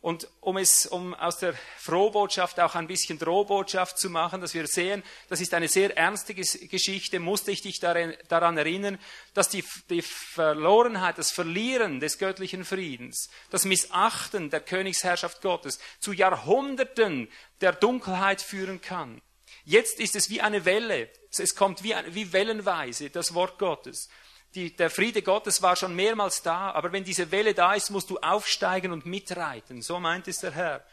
Und 0.06 0.28
um 0.40 0.58
es, 0.58 0.86
um 0.86 1.16
aus 1.16 1.40
der 1.40 1.56
Frohbotschaft 1.80 2.60
auch 2.60 2.76
ein 2.76 2.86
bisschen 2.86 3.18
Drohbotschaft 3.18 3.98
zu 3.98 4.12
machen, 4.12 4.40
dass 4.40 4.54
wir 4.54 4.68
sehen, 4.68 5.02
das 5.30 5.42
ist 5.42 5.52
eine 5.56 5.68
sehr 5.68 5.98
ernste 5.98 6.36
Geschichte, 6.36 7.20
musste 7.20 7.50
ich 7.50 7.64
dich 7.64 7.80
daran 7.80 8.56
erinnern, 8.56 9.00
dass 9.34 9.50
die, 9.50 9.64
die 9.90 10.04
Verlorenheit, 10.04 11.18
das 11.18 11.32
Verlieren 11.32 12.00
des 12.00 12.20
göttlichen 12.20 12.66
Friedens, 12.66 13.32
das 13.50 13.66
Missachten 13.66 14.52
der 14.52 14.60
Königsherrschaft 14.60 15.42
Gottes 15.42 15.80
zu 16.00 16.14
Jahrhunderten 16.14 17.28
der 17.62 17.74
Dunkelheit 17.74 18.44
führen 18.44 18.82
kann. 18.82 19.24
Jetzt 19.64 20.00
ist 20.00 20.16
es 20.16 20.30
wie 20.30 20.40
eine 20.40 20.66
Welle. 20.66 21.10
Es 21.36 21.56
kommt 21.56 21.84
wie, 21.84 21.96
wie 22.10 22.32
wellenweise, 22.32 23.10
das 23.10 23.34
Wort 23.34 23.58
Gottes 23.58 24.10
die, 24.56 24.76
der 24.76 24.90
Friede 24.90 25.22
Gottes 25.22 25.62
war 25.62 25.76
schon 25.76 25.96
mehrmals 25.96 26.42
da, 26.42 26.72
aber 26.72 26.92
wenn 26.92 27.04
diese 27.04 27.32
Welle 27.32 27.54
da 27.54 27.74
ist, 27.74 27.90
musst 27.92 28.10
du 28.10 28.18
aufsteigen 28.20 28.92
und 28.92 29.06
mitreiten. 29.06 29.82
So 29.82 30.00
meint 30.00 30.28
es 30.28 30.40
der 30.40 30.52
Herr. 30.52 30.86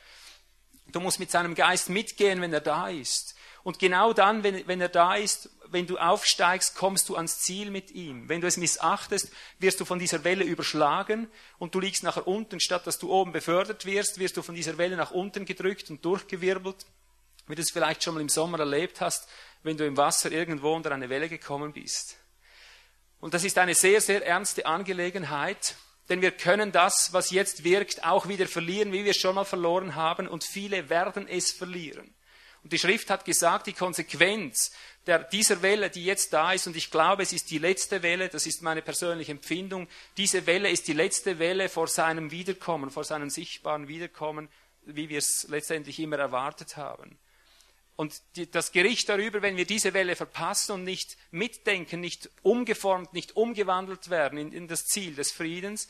Du 0.90 1.00
musst 1.00 1.20
mit 1.20 1.30
seinem 1.30 1.54
Geist 1.54 1.88
mitgehen, 1.88 2.40
wenn 2.40 2.52
er 2.52 2.60
da 2.60 2.88
ist. 2.88 3.36
Und 3.62 3.78
genau 3.78 4.12
dann, 4.12 4.42
wenn, 4.42 4.66
wenn 4.66 4.80
er 4.80 4.88
da 4.88 5.14
ist, 5.14 5.48
wenn 5.70 5.86
du 5.86 5.96
aufsteigst, 5.96 6.74
kommst 6.74 7.08
du 7.08 7.16
ans 7.16 7.40
Ziel 7.40 7.70
mit 7.70 7.92
ihm. 7.92 8.28
Wenn 8.28 8.40
du 8.40 8.46
es 8.46 8.56
missachtest, 8.56 9.32
wirst 9.60 9.80
du 9.80 9.84
von 9.84 10.00
dieser 10.00 10.24
Welle 10.24 10.44
überschlagen 10.44 11.28
und 11.58 11.74
du 11.74 11.80
liegst 11.80 12.02
nachher 12.02 12.26
unten, 12.26 12.60
statt 12.60 12.86
dass 12.86 12.98
du 12.98 13.10
oben 13.12 13.32
befördert 13.32 13.86
wirst, 13.86 14.18
wirst 14.18 14.36
du 14.36 14.42
von 14.42 14.56
dieser 14.56 14.76
Welle 14.76 14.96
nach 14.96 15.12
unten 15.12 15.44
gedrückt 15.44 15.88
und 15.88 16.04
durchgewirbelt, 16.04 16.84
wie 17.46 17.54
du 17.54 17.62
es 17.62 17.70
vielleicht 17.70 18.02
schon 18.02 18.14
mal 18.14 18.20
im 18.20 18.28
Sommer 18.28 18.58
erlebt 18.58 19.00
hast, 19.00 19.28
wenn 19.62 19.76
du 19.76 19.86
im 19.86 19.96
Wasser 19.96 20.32
irgendwo 20.32 20.74
unter 20.74 20.92
eine 20.92 21.08
Welle 21.08 21.28
gekommen 21.28 21.72
bist. 21.72 22.16
Und 23.22 23.34
das 23.34 23.44
ist 23.44 23.56
eine 23.56 23.76
sehr, 23.76 24.00
sehr 24.00 24.26
ernste 24.26 24.66
Angelegenheit, 24.66 25.76
denn 26.08 26.22
wir 26.22 26.32
können 26.32 26.72
das, 26.72 27.10
was 27.12 27.30
jetzt 27.30 27.62
wirkt, 27.62 28.02
auch 28.04 28.26
wieder 28.26 28.48
verlieren, 28.48 28.90
wie 28.90 29.04
wir 29.04 29.12
es 29.12 29.16
schon 29.16 29.36
mal 29.36 29.44
verloren 29.44 29.94
haben, 29.94 30.26
und 30.26 30.42
viele 30.42 30.90
werden 30.90 31.28
es 31.28 31.52
verlieren. 31.52 32.12
Und 32.64 32.72
die 32.72 32.80
Schrift 32.80 33.10
hat 33.10 33.24
gesagt, 33.24 33.68
die 33.68 33.74
Konsequenz 33.74 34.72
der, 35.06 35.20
dieser 35.20 35.62
Welle, 35.62 35.88
die 35.88 36.04
jetzt 36.04 36.32
da 36.32 36.52
ist, 36.52 36.66
und 36.66 36.74
ich 36.74 36.90
glaube, 36.90 37.22
es 37.22 37.32
ist 37.32 37.52
die 37.52 37.58
letzte 37.58 38.02
Welle, 38.02 38.28
das 38.28 38.44
ist 38.44 38.60
meine 38.60 38.82
persönliche 38.82 39.30
Empfindung, 39.30 39.86
diese 40.16 40.44
Welle 40.46 40.68
ist 40.68 40.88
die 40.88 40.92
letzte 40.92 41.38
Welle 41.38 41.68
vor 41.68 41.86
seinem 41.86 42.32
Wiederkommen, 42.32 42.90
vor 42.90 43.04
seinem 43.04 43.30
sichtbaren 43.30 43.86
Wiederkommen, 43.86 44.48
wie 44.84 45.08
wir 45.08 45.18
es 45.18 45.46
letztendlich 45.48 46.00
immer 46.00 46.18
erwartet 46.18 46.76
haben. 46.76 47.16
Und 48.02 48.20
die, 48.34 48.50
das 48.50 48.72
Gericht 48.72 49.08
darüber, 49.08 49.42
wenn 49.42 49.56
wir 49.56 49.64
diese 49.64 49.94
Welle 49.94 50.16
verpassen 50.16 50.72
und 50.72 50.82
nicht 50.82 51.16
mitdenken, 51.30 52.00
nicht 52.00 52.28
umgeformt, 52.42 53.12
nicht 53.12 53.36
umgewandelt 53.36 54.10
werden 54.10 54.38
in, 54.38 54.50
in 54.50 54.66
das 54.66 54.86
Ziel 54.86 55.14
des 55.14 55.30
Friedens, 55.30 55.88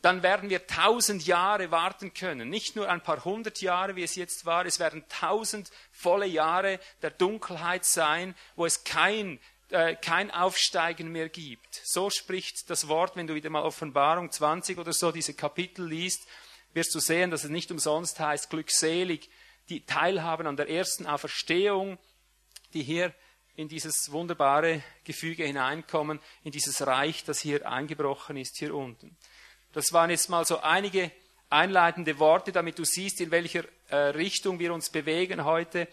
dann 0.00 0.22
werden 0.22 0.48
wir 0.48 0.66
tausend 0.66 1.26
Jahre 1.26 1.70
warten 1.70 2.14
können. 2.14 2.48
Nicht 2.48 2.76
nur 2.76 2.88
ein 2.88 3.02
paar 3.02 3.26
hundert 3.26 3.60
Jahre, 3.60 3.94
wie 3.94 4.04
es 4.04 4.14
jetzt 4.14 4.46
war, 4.46 4.64
es 4.64 4.78
werden 4.78 5.04
tausend 5.10 5.70
volle 5.92 6.24
Jahre 6.24 6.80
der 7.02 7.10
Dunkelheit 7.10 7.84
sein, 7.84 8.34
wo 8.56 8.64
es 8.64 8.84
kein, 8.84 9.38
äh, 9.68 9.96
kein 9.96 10.30
Aufsteigen 10.30 11.12
mehr 11.12 11.28
gibt. 11.28 11.82
So 11.84 12.08
spricht 12.08 12.70
das 12.70 12.88
Wort, 12.88 13.16
wenn 13.16 13.26
du 13.26 13.34
wieder 13.34 13.50
mal 13.50 13.64
Offenbarung 13.64 14.32
20 14.32 14.78
oder 14.78 14.94
so 14.94 15.12
diese 15.12 15.34
Kapitel 15.34 15.86
liest, 15.86 16.26
wirst 16.72 16.94
du 16.94 17.00
sehen, 17.00 17.30
dass 17.30 17.44
es 17.44 17.50
nicht 17.50 17.70
umsonst 17.70 18.18
heißt, 18.18 18.48
glückselig 18.48 19.28
die 19.68 19.84
teilhaben 19.84 20.46
an 20.46 20.56
der 20.56 20.68
ersten 20.68 21.06
Auferstehung, 21.06 21.98
die 22.74 22.82
hier 22.82 23.14
in 23.54 23.68
dieses 23.68 24.12
wunderbare 24.12 24.82
Gefüge 25.04 25.44
hineinkommen, 25.44 26.20
in 26.44 26.52
dieses 26.52 26.86
Reich, 26.86 27.24
das 27.24 27.40
hier 27.40 27.68
eingebrochen 27.68 28.36
ist, 28.36 28.56
hier 28.58 28.74
unten. 28.74 29.16
Das 29.72 29.92
waren 29.92 30.10
jetzt 30.10 30.30
mal 30.30 30.44
so 30.44 30.60
einige 30.60 31.10
einleitende 31.50 32.18
Worte, 32.18 32.52
damit 32.52 32.78
du 32.78 32.84
siehst, 32.84 33.20
in 33.20 33.30
welcher 33.30 33.64
äh, 33.88 33.96
Richtung 33.96 34.58
wir 34.58 34.72
uns 34.72 34.90
bewegen 34.90 35.44
heute, 35.44 35.88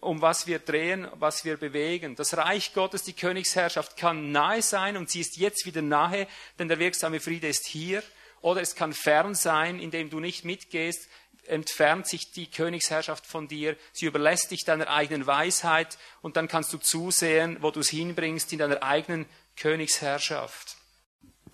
um 0.00 0.20
was 0.20 0.46
wir 0.46 0.58
drehen, 0.58 1.08
was 1.14 1.44
wir 1.44 1.56
bewegen. 1.56 2.16
Das 2.16 2.36
Reich 2.36 2.72
Gottes, 2.74 3.02
die 3.02 3.12
Königsherrschaft 3.12 3.96
kann 3.96 4.32
nahe 4.32 4.62
sein 4.62 4.96
und 4.96 5.10
sie 5.10 5.20
ist 5.20 5.36
jetzt 5.36 5.64
wieder 5.66 5.82
nahe, 5.82 6.26
denn 6.58 6.68
der 6.68 6.78
wirksame 6.78 7.20
Friede 7.20 7.48
ist 7.48 7.66
hier. 7.66 8.02
Oder 8.40 8.60
es 8.60 8.74
kann 8.74 8.92
fern 8.92 9.34
sein, 9.34 9.78
indem 9.78 10.10
du 10.10 10.18
nicht 10.18 10.44
mitgehst, 10.44 11.08
entfernt 11.52 12.06
sich 12.08 12.32
die 12.32 12.50
Königsherrschaft 12.50 13.26
von 13.26 13.46
dir, 13.46 13.76
sie 13.92 14.06
überlässt 14.06 14.50
dich 14.50 14.64
deiner 14.64 14.88
eigenen 14.88 15.26
Weisheit 15.26 15.98
und 16.22 16.36
dann 16.36 16.48
kannst 16.48 16.72
du 16.72 16.78
zusehen, 16.78 17.58
wo 17.60 17.70
du 17.70 17.80
es 17.80 17.90
hinbringst 17.90 18.52
in 18.52 18.58
deiner 18.58 18.82
eigenen 18.82 19.26
Königsherrschaft. 19.56 20.76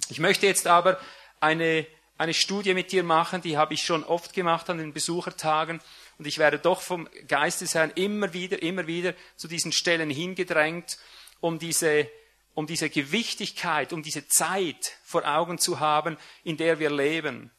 Ich 0.08 0.20
möchte 0.20 0.46
jetzt 0.46 0.66
aber 0.66 1.00
eine, 1.40 1.87
eine 2.16 2.32
Studie 2.32 2.74
mit 2.74 2.92
dir 2.92 3.02
machen, 3.02 3.42
die 3.42 3.58
habe 3.58 3.74
ich 3.74 3.82
schon 3.82 4.04
oft 4.04 4.32
gemacht 4.32 4.70
an 4.70 4.78
den 4.78 4.92
Besuchertagen 4.92 5.80
und 6.18 6.26
ich 6.26 6.38
werde 6.38 6.58
doch 6.58 6.80
vom 6.80 7.08
Geistesherrn 7.26 7.92
immer 7.94 8.32
wieder, 8.32 8.62
immer 8.62 8.87
wieder 8.87 9.14
zu 9.37 9.48
diesen 9.48 9.72
Stellen 9.72 10.11
hingedrängt, 10.11 10.98
um 11.40 11.58
diese 11.58 12.08
um 12.54 12.66
diese 12.66 12.90
Gewichtigkeit, 12.90 13.92
um 13.92 14.02
diese 14.02 14.26
Zeit 14.26 14.96
vor 15.04 15.24
Augen 15.24 15.58
zu 15.58 15.78
haben, 15.78 16.16
in 16.42 16.56
der 16.56 16.80
wir 16.80 16.90
leben 16.90 17.52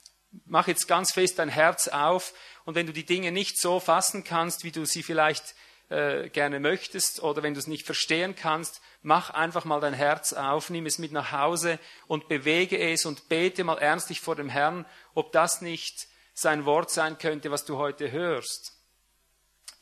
mach 0.45 0.67
jetzt 0.67 0.87
ganz 0.87 1.11
fest 1.11 1.39
dein 1.39 1.49
Herz 1.49 1.87
auf 1.87 2.33
und 2.65 2.75
wenn 2.75 2.87
du 2.87 2.93
die 2.93 3.05
Dinge 3.05 3.31
nicht 3.31 3.59
so 3.59 3.79
fassen 3.79 4.23
kannst, 4.23 4.63
wie 4.63 4.71
du 4.71 4.85
sie 4.85 5.03
vielleicht 5.03 5.55
äh, 5.89 6.29
gerne 6.29 6.59
möchtest 6.59 7.23
oder 7.23 7.41
wenn 7.41 7.53
du 7.53 7.59
es 7.59 7.67
nicht 7.67 7.85
verstehen 7.85 8.35
kannst, 8.35 8.81
mach 9.01 9.31
einfach 9.31 9.65
mal 9.65 9.81
dein 9.81 9.93
Herz 9.93 10.33
auf, 10.33 10.69
nimm 10.69 10.85
es 10.85 10.99
mit 10.99 11.11
nach 11.11 11.31
Hause 11.31 11.79
und 12.07 12.27
bewege 12.27 12.77
es 12.77 13.05
und 13.05 13.27
bete 13.29 13.63
mal 13.63 13.77
ernstlich 13.77 14.21
vor 14.21 14.35
dem 14.35 14.49
Herrn, 14.49 14.85
ob 15.15 15.31
das 15.31 15.61
nicht 15.61 16.07
sein 16.33 16.65
Wort 16.65 16.91
sein 16.91 17.17
könnte, 17.17 17.51
was 17.51 17.65
du 17.65 17.77
heute 17.77 18.11
hörst. 18.11 18.73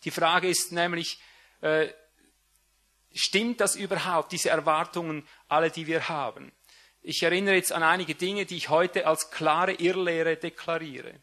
Die 0.05 0.11
Frage 0.11 0.47
ist 0.47 0.71
nämlich, 0.71 1.19
äh, 1.61 1.89
stimmt 3.13 3.59
das 3.59 3.75
überhaupt, 3.75 4.31
diese 4.31 4.49
Erwartungen, 4.49 5.27
alle, 5.47 5.71
die 5.71 5.87
wir 5.87 6.07
haben? 6.07 6.51
Ich 7.09 7.23
erinnere 7.23 7.55
jetzt 7.55 7.71
an 7.71 7.83
einige 7.83 8.15
Dinge, 8.15 8.45
die 8.45 8.57
ich 8.57 8.67
heute 8.67 9.07
als 9.07 9.31
klare 9.31 9.71
Irrlehre 9.71 10.35
deklariere. 10.35 11.13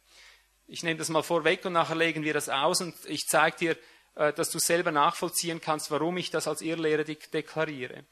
Ich 0.66 0.82
nehme 0.82 0.96
das 0.96 1.10
mal 1.10 1.22
vorweg 1.22 1.62
und 1.66 1.74
nachher 1.74 1.94
legen 1.94 2.22
wir 2.22 2.32
das 2.32 2.48
aus 2.48 2.80
und 2.80 2.94
ich 3.04 3.26
zeige 3.28 3.56
dir, 3.58 3.76
äh, 4.14 4.32
dass 4.32 4.48
du 4.48 4.58
selber 4.58 4.92
nachvollziehen 4.92 5.60
kannst, 5.60 5.90
warum 5.90 6.16
ich 6.16 6.30
das 6.30 6.48
als 6.48 6.62
Irrlehre 6.62 7.04
deklariere. 7.04 8.06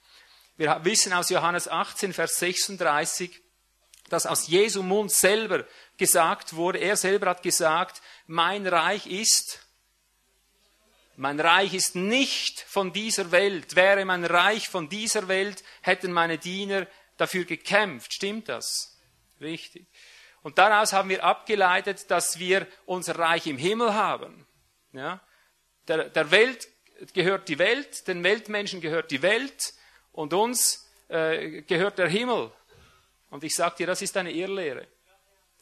Wir 0.58 0.80
wissen 0.82 1.14
aus 1.14 1.30
Johannes 1.30 1.66
18, 1.66 2.12
Vers 2.12 2.40
36, 2.40 3.40
dass 4.10 4.26
aus 4.26 4.48
Jesu 4.48 4.82
Mund 4.82 5.10
selber 5.10 5.64
gesagt 5.96 6.54
wurde, 6.54 6.76
er 6.76 6.98
selber 6.98 7.30
hat 7.30 7.42
gesagt, 7.42 8.02
mein 8.26 8.66
Reich 8.66 9.06
ist, 9.06 9.60
mein 11.16 11.40
Reich 11.40 11.72
ist 11.72 11.96
nicht 11.96 12.60
von 12.60 12.92
dieser 12.92 13.30
Welt. 13.30 13.76
Wäre 13.76 14.04
mein 14.04 14.26
Reich 14.26 14.68
von 14.68 14.90
dieser 14.90 15.28
Welt, 15.28 15.64
hätten 15.80 16.12
meine 16.12 16.36
Diener 16.36 16.86
dafür 17.22 17.44
gekämpft. 17.44 18.12
Stimmt 18.12 18.48
das? 18.48 18.98
Richtig. 19.40 19.86
Und 20.42 20.58
daraus 20.58 20.92
haben 20.92 21.08
wir 21.08 21.24
abgeleitet, 21.24 22.10
dass 22.10 22.38
wir 22.38 22.66
unser 22.84 23.18
Reich 23.18 23.46
im 23.46 23.58
Himmel 23.58 23.94
haben. 23.94 24.46
Ja? 24.92 25.20
Der, 25.88 26.10
der 26.10 26.30
Welt 26.30 26.68
gehört 27.14 27.48
die 27.48 27.58
Welt, 27.58 28.06
den 28.08 28.22
Weltmenschen 28.22 28.80
gehört 28.80 29.10
die 29.10 29.22
Welt 29.22 29.72
und 30.12 30.34
uns 30.34 30.90
äh, 31.08 31.62
gehört 31.62 31.98
der 31.98 32.08
Himmel. 32.08 32.52
Und 33.30 33.44
ich 33.44 33.54
sage 33.54 33.76
dir, 33.78 33.86
das 33.86 34.02
ist 34.02 34.16
eine 34.16 34.32
Irrlehre. 34.32 34.86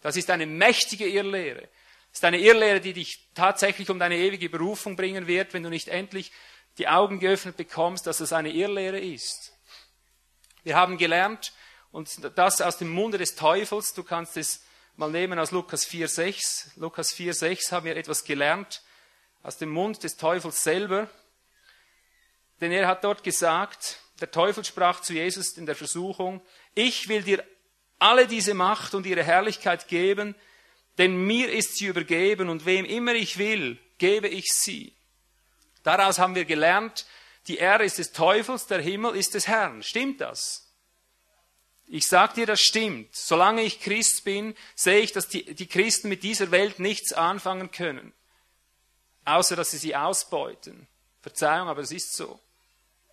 Das 0.00 0.16
ist 0.16 0.30
eine 0.30 0.46
mächtige 0.46 1.06
Irrlehre. 1.06 1.68
Das 2.10 2.18
ist 2.18 2.24
eine 2.24 2.38
Irrlehre, 2.38 2.80
die 2.80 2.94
dich 2.94 3.28
tatsächlich 3.34 3.88
um 3.90 3.98
deine 3.98 4.16
ewige 4.16 4.48
Berufung 4.48 4.96
bringen 4.96 5.26
wird, 5.26 5.54
wenn 5.54 5.62
du 5.62 5.68
nicht 5.68 5.88
endlich 5.88 6.32
die 6.78 6.88
Augen 6.88 7.20
geöffnet 7.20 7.56
bekommst, 7.56 8.06
dass 8.06 8.20
es 8.20 8.32
eine 8.32 8.50
Irrlehre 8.50 8.98
ist. 8.98 9.52
Wir 10.62 10.76
haben 10.76 10.98
gelernt, 10.98 11.52
und 11.92 12.08
das 12.36 12.60
aus 12.60 12.76
dem 12.78 12.90
Munde 12.90 13.18
des 13.18 13.34
Teufels, 13.34 13.94
du 13.94 14.04
kannst 14.04 14.36
es 14.36 14.62
mal 14.96 15.10
nehmen 15.10 15.38
aus 15.38 15.50
Lukas 15.50 15.88
4,6. 15.88 16.72
Lukas 16.76 17.14
4,6 17.14 17.72
haben 17.72 17.86
wir 17.86 17.96
etwas 17.96 18.24
gelernt 18.24 18.82
aus 19.42 19.56
dem 19.56 19.70
Mund 19.70 20.02
des 20.04 20.16
Teufels 20.16 20.62
selber. 20.62 21.08
Denn 22.60 22.70
er 22.70 22.86
hat 22.86 23.02
dort 23.02 23.24
gesagt, 23.24 23.98
der 24.20 24.30
Teufel 24.30 24.64
sprach 24.64 25.00
zu 25.00 25.14
Jesus 25.14 25.56
in 25.56 25.66
der 25.66 25.74
Versuchung, 25.74 26.42
ich 26.74 27.08
will 27.08 27.22
dir 27.22 27.42
alle 27.98 28.26
diese 28.26 28.54
Macht 28.54 28.94
und 28.94 29.06
ihre 29.06 29.24
Herrlichkeit 29.24 29.88
geben, 29.88 30.34
denn 30.98 31.16
mir 31.16 31.50
ist 31.50 31.76
sie 31.76 31.86
übergeben 31.86 32.48
und 32.50 32.66
wem 32.66 32.84
immer 32.84 33.14
ich 33.14 33.38
will, 33.38 33.78
gebe 33.98 34.28
ich 34.28 34.46
sie. 34.52 34.94
Daraus 35.82 36.18
haben 36.18 36.34
wir 36.34 36.44
gelernt, 36.44 37.06
die 37.50 37.58
Ehre 37.58 37.84
ist 37.84 37.98
des 37.98 38.12
Teufels, 38.12 38.66
der 38.66 38.80
Himmel 38.80 39.16
ist 39.16 39.34
des 39.34 39.46
Herrn. 39.46 39.82
Stimmt 39.82 40.20
das? 40.20 40.66
Ich 41.86 42.06
sage 42.06 42.34
dir, 42.34 42.46
das 42.46 42.60
stimmt. 42.60 43.14
Solange 43.14 43.62
ich 43.62 43.80
Christ 43.80 44.24
bin, 44.24 44.54
sehe 44.74 45.00
ich, 45.00 45.12
dass 45.12 45.28
die, 45.28 45.54
die 45.54 45.66
Christen 45.66 46.08
mit 46.08 46.22
dieser 46.22 46.50
Welt 46.50 46.78
nichts 46.78 47.12
anfangen 47.12 47.70
können 47.70 48.12
außer 49.24 49.56
dass 49.56 49.70
sie 49.70 49.78
sie 49.78 49.96
ausbeuten. 49.96 50.86
Verzeihung, 51.22 51.68
aber 51.68 51.82
es 51.82 51.92
ist 51.92 52.14
so. 52.14 52.40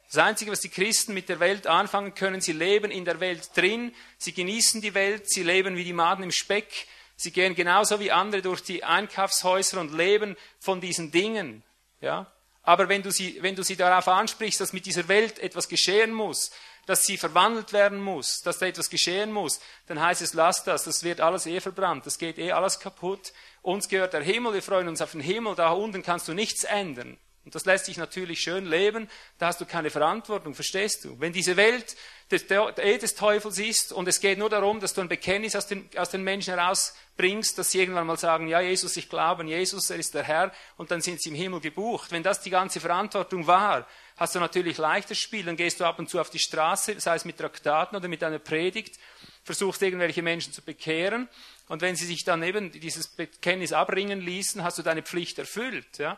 Das 0.08 0.18
Einzige, 0.18 0.52
was 0.52 0.62
die 0.62 0.70
Christen 0.70 1.14
mit 1.14 1.28
der 1.28 1.42
Welt 1.42 1.68
anfangen 1.68 2.14
können, 2.14 2.40
sie 2.40 2.54
leben 2.54 2.92
in 2.92 3.04
der 3.04 3.20
Welt 3.20 3.50
drin, 3.56 3.94
sie 4.18 4.34
genießen 4.34 4.82
die 4.82 4.94
Welt, 4.94 5.30
sie 5.30 5.44
leben 5.44 5.76
wie 5.76 5.84
die 5.84 5.94
Maden 5.94 6.24
im 6.24 6.32
Speck, 6.32 6.88
sie 7.18 7.32
gehen 7.32 7.56
genauso 7.56 8.00
wie 8.00 8.12
andere 8.12 8.42
durch 8.42 8.64
die 8.64 8.86
Einkaufshäuser 8.86 9.82
und 9.82 9.94
leben 9.94 10.38
von 10.60 10.80
diesen 10.80 11.12
Dingen. 11.12 11.62
Ja? 12.00 12.32
Aber 12.68 12.90
wenn 12.90 13.02
du, 13.02 13.12
sie, 13.12 13.42
wenn 13.42 13.56
du 13.56 13.64
sie 13.64 13.78
darauf 13.78 14.10
ansprichst, 14.10 14.60
dass 14.60 14.74
mit 14.74 14.86
dieser 14.86 15.08
Welt 15.08 15.40
etwas 15.40 15.70
geschehen 15.70 16.12
muss, 16.12 16.52
dass 16.86 17.04
sie 17.04 17.16
verwandelt 17.16 17.72
werden 17.72 17.98
muss, 17.98 18.42
dass 18.42 18.60
da 18.60 18.66
etwas 18.66 18.90
geschehen 18.90 19.32
muss, 19.32 19.62
dann 19.86 20.02
heißt 20.02 20.22
es, 20.22 20.34
lass 20.34 20.66
das, 20.66 20.84
das 20.84 21.02
wird 21.02 21.22
alles 21.22 21.46
eh 21.46 21.62
verbrannt, 21.62 22.06
das 22.06 22.18
geht 22.18 22.38
eh 22.38 22.52
alles 22.52 22.82
kaputt. 22.82 23.32
Uns 23.62 23.88
gehört 23.88 24.12
der 24.12 24.22
Himmel, 24.22 24.54
wir 24.54 24.62
freuen 24.62 24.90
uns 24.90 25.02
auf 25.02 25.14
den 25.14 25.22
Himmel, 25.22 25.56
da 25.56 25.70
unten 25.70 26.04
kannst 26.04 26.28
du 26.28 26.34
nichts 26.34 26.66
ändern. 26.66 27.18
Und 27.48 27.56
das 27.56 27.64
lässt 27.64 27.86
sich 27.86 27.96
natürlich 27.96 28.42
schön 28.42 28.66
leben, 28.66 29.10
da 29.38 29.48
hast 29.48 29.62
du 29.62 29.66
keine 29.66 29.90
Verantwortung, 29.90 30.54
verstehst 30.54 31.06
du? 31.06 31.18
Wenn 31.18 31.32
diese 31.32 31.56
Welt 31.56 31.96
des, 32.30 32.44
eh 32.52 32.98
des 32.98 33.16
Teufels 33.16 33.58
ist 33.58 33.94
und 33.94 34.06
es 34.06 34.20
geht 34.20 34.38
nur 34.38 34.50
darum, 34.50 34.82
dass 34.82 34.94
du 34.94 35.00
ein 35.00 35.08
Bekenntnis 35.08 35.56
aus 35.56 35.66
den, 35.66 35.90
aus 35.96 36.10
den 36.10 36.24
Menschen 36.24 36.56
herausbringst, 36.56 37.58
dass 37.58 37.72
sie 37.72 37.80
irgendwann 37.80 38.06
mal 38.06 38.18
sagen, 38.18 38.50
ja 38.50 38.60
Jesus, 38.60 38.98
ich 38.98 39.08
glaube 39.08 39.44
an 39.44 39.48
Jesus, 39.48 39.90
er 39.90 39.96
ist 39.96 40.14
der 40.14 40.24
Herr 40.24 40.52
und 40.76 40.92
dann 40.92 41.00
sind 41.00 41.22
sie 41.22 41.30
im 41.30 41.36
Himmel 41.36 41.62
gebucht. 41.62 42.12
Wenn 42.12 42.22
das 42.22 42.42
die 42.42 42.50
ganze 42.50 42.82
Verantwortung 42.82 43.48
war, 43.48 43.88
hast 44.18 44.36
du 44.36 44.42
natürlich 44.42 44.78
leichtes 44.78 45.18
Spiel, 45.18 45.46
dann 45.46 45.56
gehst 45.56 45.80
du 45.80 45.86
ab 45.86 46.00
und 46.00 46.10
zu 46.10 46.20
auf 46.20 46.30
die 46.30 46.40
Straße, 46.40 47.00
sei 47.00 47.16
es 47.16 47.24
mit 47.24 47.38
Traktaten 47.38 47.96
oder 47.96 48.10
mit 48.10 48.26
einer 48.26 48.40
Predigt, 48.40 49.00
versuchst 49.46 49.82
irgendwelche 49.82 50.22
Menschen 50.22 50.52
zu 50.52 50.62
bekehren 50.62 51.30
und 51.70 51.82
wenn 51.82 51.96
sie 51.96 52.06
sich 52.06 52.26
dann 52.26 52.44
eben 52.44 52.74
dieses 52.74 53.08
Bekenntnis 53.08 53.72
abringen 53.72 54.20
ließen, 54.20 54.64
hast 54.64 54.80
du 54.80 54.84
deine 54.84 55.02
Pflicht 55.02 55.40
erfüllt. 55.40 55.98
Ja? 55.98 56.18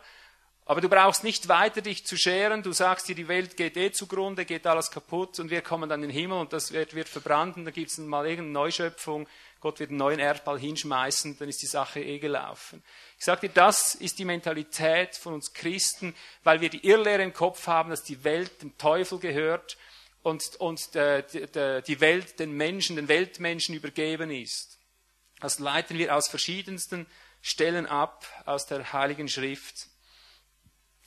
Aber 0.69 0.81
du 0.81 0.87
brauchst 0.87 1.23
nicht 1.23 1.47
weiter 1.47 1.81
dich 1.81 2.05
zu 2.05 2.15
scheren. 2.15 2.61
Du 2.61 2.73
sagst 2.73 3.07
dir, 3.07 3.15
die 3.15 3.27
Welt 3.27 3.57
geht 3.57 3.75
eh 3.75 3.91
zugrunde, 3.91 4.45
geht 4.45 4.67
alles 4.67 4.91
kaputt 4.91 5.39
und 5.39 5.49
wir 5.49 5.63
kommen 5.63 5.89
dann 5.89 6.03
in 6.03 6.09
den 6.09 6.15
Himmel 6.15 6.37
und 6.37 6.53
das 6.53 6.71
wird, 6.71 6.93
wird 6.93 7.09
verbrannt 7.09 7.57
und 7.57 7.65
da 7.65 7.71
gibt 7.71 7.89
es 7.89 7.97
mal 7.97 8.27
irgendeine 8.27 8.51
Neuschöpfung. 8.51 9.27
Gott 9.61 9.79
wird 9.79 9.89
einen 9.89 9.97
neuen 9.97 10.19
Erdball 10.19 10.59
hinschmeißen, 10.59 11.39
dann 11.39 11.49
ist 11.49 11.63
die 11.63 11.65
Sache 11.65 12.01
eh 12.01 12.19
gelaufen. 12.19 12.83
Ich 13.17 13.25
sage 13.25 13.47
dir, 13.47 13.53
das 13.55 13.95
ist 13.95 14.19
die 14.19 14.25
Mentalität 14.25 15.15
von 15.15 15.33
uns 15.33 15.53
Christen, 15.53 16.13
weil 16.43 16.61
wir 16.61 16.69
die 16.69 16.85
Irrlehre 16.85 17.23
im 17.23 17.33
Kopf 17.33 17.65
haben, 17.65 17.89
dass 17.89 18.03
die 18.03 18.23
Welt 18.23 18.61
dem 18.61 18.77
Teufel 18.77 19.17
gehört 19.17 19.75
und, 20.21 20.55
und 20.57 20.95
äh, 20.95 21.23
die, 21.33 21.81
die 21.81 21.99
Welt 21.99 22.37
den 22.37 22.51
Menschen, 22.51 22.95
den 22.95 23.07
Weltmenschen 23.07 23.73
übergeben 23.73 24.29
ist. 24.29 24.77
Das 25.39 25.57
leiten 25.57 25.97
wir 25.97 26.15
aus 26.15 26.27
verschiedensten 26.27 27.07
Stellen 27.41 27.87
ab 27.87 28.23
aus 28.45 28.67
der 28.67 28.93
Heiligen 28.93 29.29
Schrift. 29.29 29.88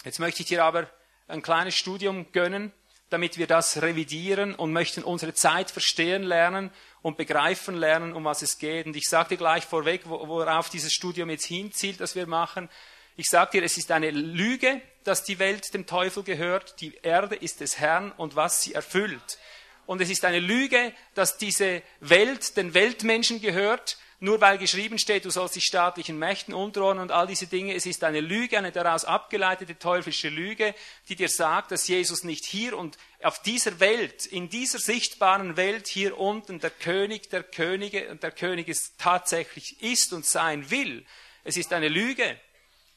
Jetzt 0.05 0.19
möchte 0.19 0.43
ich 0.43 0.49
dir 0.49 0.65
aber 0.65 0.89
ein 1.29 1.43
kleines 1.43 1.75
Studium 1.75 2.33
gönnen, 2.33 2.73
damit 3.11 3.39
wir 3.39 3.47
das 3.47 3.83
revidieren 3.83 4.55
und 4.55 4.73
möchten 4.73 5.03
unsere 5.03 5.35
Zeit 5.35 5.71
verstehen 5.71 6.23
lernen 6.23 6.71
und 7.03 7.17
begreifen 7.17 7.77
lernen, 7.77 8.15
um 8.15 8.25
was 8.25 8.43
es 8.43 8.59
geht. 8.59 8.87
Und 8.87 8.97
ich 8.97 9.09
sage 9.09 9.31
dir 9.31 9.37
gleich 9.37 9.65
vorweg, 9.65 10.03
worauf 10.07 10.71
dieses 10.71 10.93
Studium 10.93 11.31
jetzt 11.31 11.45
hinzielt, 11.45 12.01
das 12.01 12.17
wir 12.17 12.27
machen. 12.27 12.69
Ich 13.17 13.29
sage 13.29 13.53
dir, 13.53 13.63
es 13.63 13.77
ist 13.77 13.93
eine 13.93 14.11
Lüge, 14.11 14.81
dass 15.05 15.25
die 15.25 15.39
Welt 15.39 15.75
dem 15.75 15.87
Teufel 15.87 16.23
gehört. 16.23 16.81
Die 16.81 16.95
Erde 17.03 17.37
ist 17.37 17.61
des 17.61 17.79
Herrn 17.79 18.13
und 18.13 18.35
was 18.35 18.63
sie 18.63 18.73
erfüllt. 18.73 19.39
Und 19.85 20.01
es 20.01 20.11
ist 20.11 20.25
eine 20.25 20.41
Lüge, 20.41 20.93
dass 21.15 21.37
diese 21.37 21.83
Welt 22.01 22.57
den 22.57 22.73
Weltmenschen 22.73 23.41
gehört 23.41 23.99
nur 24.23 24.41
weil 24.41 24.57
geschrieben 24.57 25.01
steht, 25.01 25.25
du 25.25 25.31
sollst 25.31 25.57
dich 25.57 25.65
staatlichen 25.65 26.17
Mächten 26.17 26.55
unterordnen 26.55 27.03
und 27.03 27.11
all 27.11 27.27
diese 27.27 27.49
Dinge. 27.49 27.75
Es 27.75 27.87
ist 27.87 28.05
eine 28.05 28.21
Lüge, 28.21 28.57
eine 28.57 28.71
daraus 28.71 29.05
abgeleitete 29.05 29.77
teuflische 29.77 30.29
Lüge, 30.29 30.77
die 31.09 31.17
dir 31.17 31.29
sagt, 31.29 31.73
dass 31.73 31.89
Jesus 31.89 32.23
nicht 32.23 32.45
hier 32.45 32.79
und 32.79 32.99
auf 33.25 33.43
dieser 33.43 33.81
Welt, 33.81 34.27
in 34.27 34.49
dieser 34.49 34.79
sichtbaren 34.79 35.57
Welt 35.57 35.89
hier 35.89 36.19
unten 36.19 36.61
der 36.61 36.71
König 36.71 37.31
der 37.31 37.43
Könige 37.43 38.11
und 38.11 38.23
der 38.23 38.31
Könige 38.31 38.77
tatsächlich 38.97 39.83
ist 39.83 40.13
und 40.13 40.25
sein 40.25 40.71
will. 40.71 41.05
Es 41.43 41.57
ist 41.57 41.73
eine 41.73 41.89
Lüge. 41.89 42.39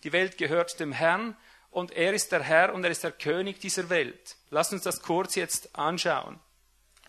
Die 0.04 0.14
Welt 0.14 0.38
gehört 0.38 0.80
dem 0.80 0.92
Herrn 0.92 1.36
und 1.72 1.92
er 1.92 2.14
ist 2.14 2.34
der 2.34 2.44
Herr 2.44 2.72
und 2.72 2.84
er 2.84 2.92
ist 2.92 3.04
der 3.04 3.12
König 3.12 3.60
dieser 3.60 3.90
Welt. 3.90 4.38
Lass 4.52 4.72
uns 4.72 4.84
das 4.84 5.02
kurz 5.02 5.34
jetzt 5.34 5.76
anschauen. 5.76 6.40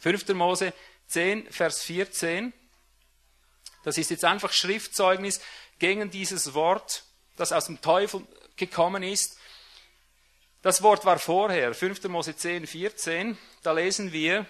5. 0.00 0.28
Mose 0.28 0.72
10, 1.08 1.52
Vers 1.52 1.82
14. 1.82 2.54
Das 3.86 3.98
ist 3.98 4.10
jetzt 4.10 4.24
einfach 4.24 4.52
Schriftzeugnis 4.52 5.40
gegen 5.78 6.10
dieses 6.10 6.54
Wort, 6.54 7.04
das 7.36 7.52
aus 7.52 7.66
dem 7.66 7.80
Teufel 7.80 8.26
gekommen 8.56 9.04
ist. 9.04 9.38
Das 10.60 10.82
Wort 10.82 11.04
war 11.04 11.20
vorher, 11.20 11.72
5. 11.72 12.02
Mose 12.08 12.34
10, 12.34 12.66
14. 12.66 13.38
Da 13.62 13.70
lesen 13.70 14.10
wir, 14.10 14.44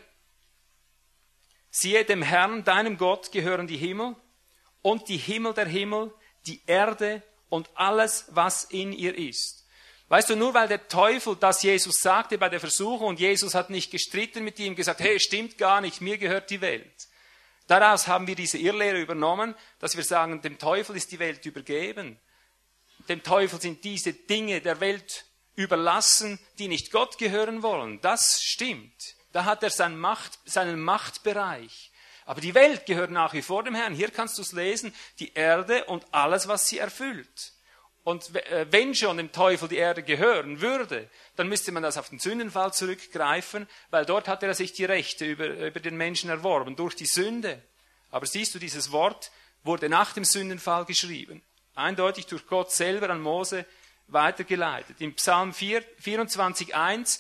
siehe 1.70 2.03
dem 2.07 2.22
Herrn, 2.22 2.64
deinem 2.64 2.96
Gott, 2.96 3.31
gehören 3.31 3.66
die 3.66 3.77
Himmel 3.77 4.16
und 4.81 5.07
die 5.11 5.18
Himmel 5.18 5.53
der 5.53 5.66
Himmel, 5.66 6.14
die 6.46 6.62
Erde 6.64 7.22
und 7.51 7.68
alles, 7.75 8.25
was 8.31 8.64
in 8.64 8.94
ihr 8.94 9.18
ist. 9.18 9.66
Weißt 10.09 10.31
du, 10.31 10.37
nur 10.37 10.55
weil 10.55 10.68
der 10.68 10.88
Teufel 10.88 11.37
das 11.37 11.62
Jesus 11.62 11.96
sagte 12.01 12.38
bei 12.38 12.49
der 12.49 12.61
Versuchung 12.61 13.09
und 13.09 13.20
Jesus 13.20 13.55
hat 13.55 13.68
nicht 13.68 13.90
gestritten 13.90 14.44
mit 14.44 14.59
ihm, 14.59 14.75
gesagt, 14.75 15.01
hey, 15.01 15.20
stimmt 15.20 15.59
gar 15.59 15.83
nicht, 15.83 16.01
mir 16.01 16.16
gehört 16.16 16.49
die 16.49 16.62
Welt. 16.62 17.09
Daraus 17.66 18.07
haben 18.07 18.26
wir 18.26 18.37
diese 18.37 18.59
Irrlehre 18.59 19.00
übernommen, 19.00 19.55
dass 19.79 19.96
wir 19.96 20.05
sagen, 20.05 20.40
dem 20.42 20.59
Teufel 20.59 20.96
ist 20.96 21.11
die 21.11 21.18
Welt 21.18 21.44
übergeben. 21.46 22.18
Dem 23.09 23.22
Teufel 23.22 23.61
sind 23.61 23.83
diese 23.85 24.12
Dinge 24.12 24.61
der 24.61 24.81
Welt 24.81 25.26
überlassen, 25.57 26.38
die 26.59 26.68
nicht 26.68 26.92
Gott 26.92 27.18
gehören 27.18 27.62
wollen. 27.62 28.00
Das 28.00 28.42
stimmt. 28.42 29.16
Da 29.33 29.44
hat 29.44 29.62
er 29.62 29.70
seinen, 29.70 29.98
Macht, 29.98 30.38
seinen 30.44 30.81
Machtbereich. 30.81 31.92
Aber 32.24 32.40
die 32.40 32.55
Welt 32.55 32.87
gehört 32.87 33.11
nach 33.11 33.33
wie 33.33 33.42
vor 33.42 33.62
dem 33.64 33.74
Herrn. 33.74 33.94
Hier 33.94 34.11
kannst 34.11 34.38
du 34.38 34.42
es 34.42 34.52
lesen, 34.52 34.94
die 35.18 35.33
Erde 35.35 35.85
und 35.85 36.05
alles, 36.12 36.48
was 36.48 36.68
sie 36.68 36.79
erfüllt. 36.79 37.52
Und 38.07 38.37
äh, 38.37 38.66
wenn 38.71 38.95
schon 38.95 39.16
dem 39.16 39.33
Teufel 39.33 39.66
die 39.66 39.79
Erde 39.79 40.01
gehören 40.05 40.61
würde, 40.61 41.11
dann 41.35 41.49
müsste 41.49 41.73
man 41.73 41.83
das 41.83 41.99
auf 41.99 42.09
den 42.09 42.21
Sündenfall 42.21 42.73
zurückgreifen, 42.73 43.66
weil 43.90 44.07
dort 44.07 44.29
hat 44.29 44.45
er 44.45 44.55
sich 44.55 44.73
die 44.73 44.85
Rechte 44.85 45.25
über, 45.25 45.49
über 45.49 45.81
den 45.81 45.97
Menschen 45.97 46.31
erworben, 46.31 46.77
durch 46.77 46.95
die 46.95 47.07
Sünde. 47.07 47.61
Aber 48.12 48.25
siehst 48.25 48.55
du, 48.55 48.61
dieses 48.61 48.92
Wort 48.92 49.33
wurde 49.64 49.88
nach 49.88 50.12
dem 50.12 50.25
Sündenfall 50.25 50.85
geschrieben. 50.85 51.42
Eindeutig 51.75 52.27
durch 52.27 52.47
Gott 52.47 52.71
selber 52.71 53.11
an 53.11 53.21
Mose 53.21 53.66
weitergeleitet. 54.07 55.01
Im 55.01 55.16
Psalm 55.16 55.51
24,1 55.51 57.19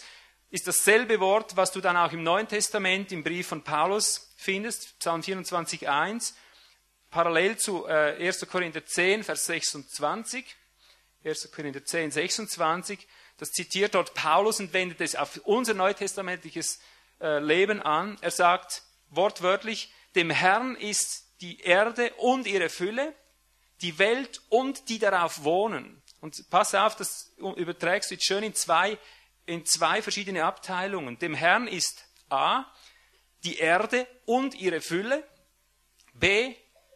ist 0.50 0.68
dasselbe 0.68 1.18
Wort, 1.18 1.56
was 1.56 1.72
du 1.72 1.80
dann 1.80 1.96
auch 1.96 2.12
im 2.12 2.22
Neuen 2.22 2.46
Testament 2.46 3.10
im 3.10 3.24
Brief 3.24 3.48
von 3.48 3.64
Paulus 3.64 4.32
findest. 4.36 4.96
Psalm 5.00 5.22
24,1. 5.22 6.34
Parallel 7.10 7.56
zu 7.56 7.88
äh, 7.88 8.24
1. 8.24 8.46
Korinther 8.48 8.86
10, 8.86 9.24
Vers 9.24 9.46
26. 9.46 10.54
1. 11.26 11.50
Korinther 11.50 11.84
10, 11.84 12.10
26. 12.12 13.06
Das 13.36 13.52
zitiert 13.52 13.94
dort 13.94 14.14
Paulus 14.14 14.60
und 14.60 14.72
wendet 14.72 15.00
es 15.00 15.16
auf 15.16 15.40
unser 15.44 15.74
neutestamentliches 15.74 16.80
äh, 17.20 17.38
Leben 17.40 17.82
an. 17.82 18.16
Er 18.20 18.30
sagt 18.30 18.82
wortwörtlich, 19.10 19.92
dem 20.14 20.30
Herrn 20.30 20.76
ist 20.76 21.24
die 21.40 21.60
Erde 21.60 22.12
und 22.14 22.46
ihre 22.46 22.68
Fülle, 22.68 23.14
die 23.82 23.98
Welt 23.98 24.40
und 24.48 24.88
die 24.88 24.98
darauf 24.98 25.44
wohnen. 25.44 26.02
Und 26.20 26.48
pass 26.48 26.74
auf, 26.74 26.96
das 26.96 27.32
überträgst 27.36 28.10
du 28.10 28.14
jetzt 28.14 28.24
schön 28.24 28.42
in 28.42 28.54
zwei, 28.54 28.96
in 29.44 29.66
zwei 29.66 30.00
verschiedene 30.00 30.44
Abteilungen. 30.44 31.18
Dem 31.18 31.34
Herrn 31.34 31.68
ist 31.68 32.04
A, 32.30 32.64
die 33.44 33.58
Erde 33.58 34.06
und 34.24 34.54
ihre 34.54 34.80
Fülle, 34.80 35.22
B, 36.14 36.54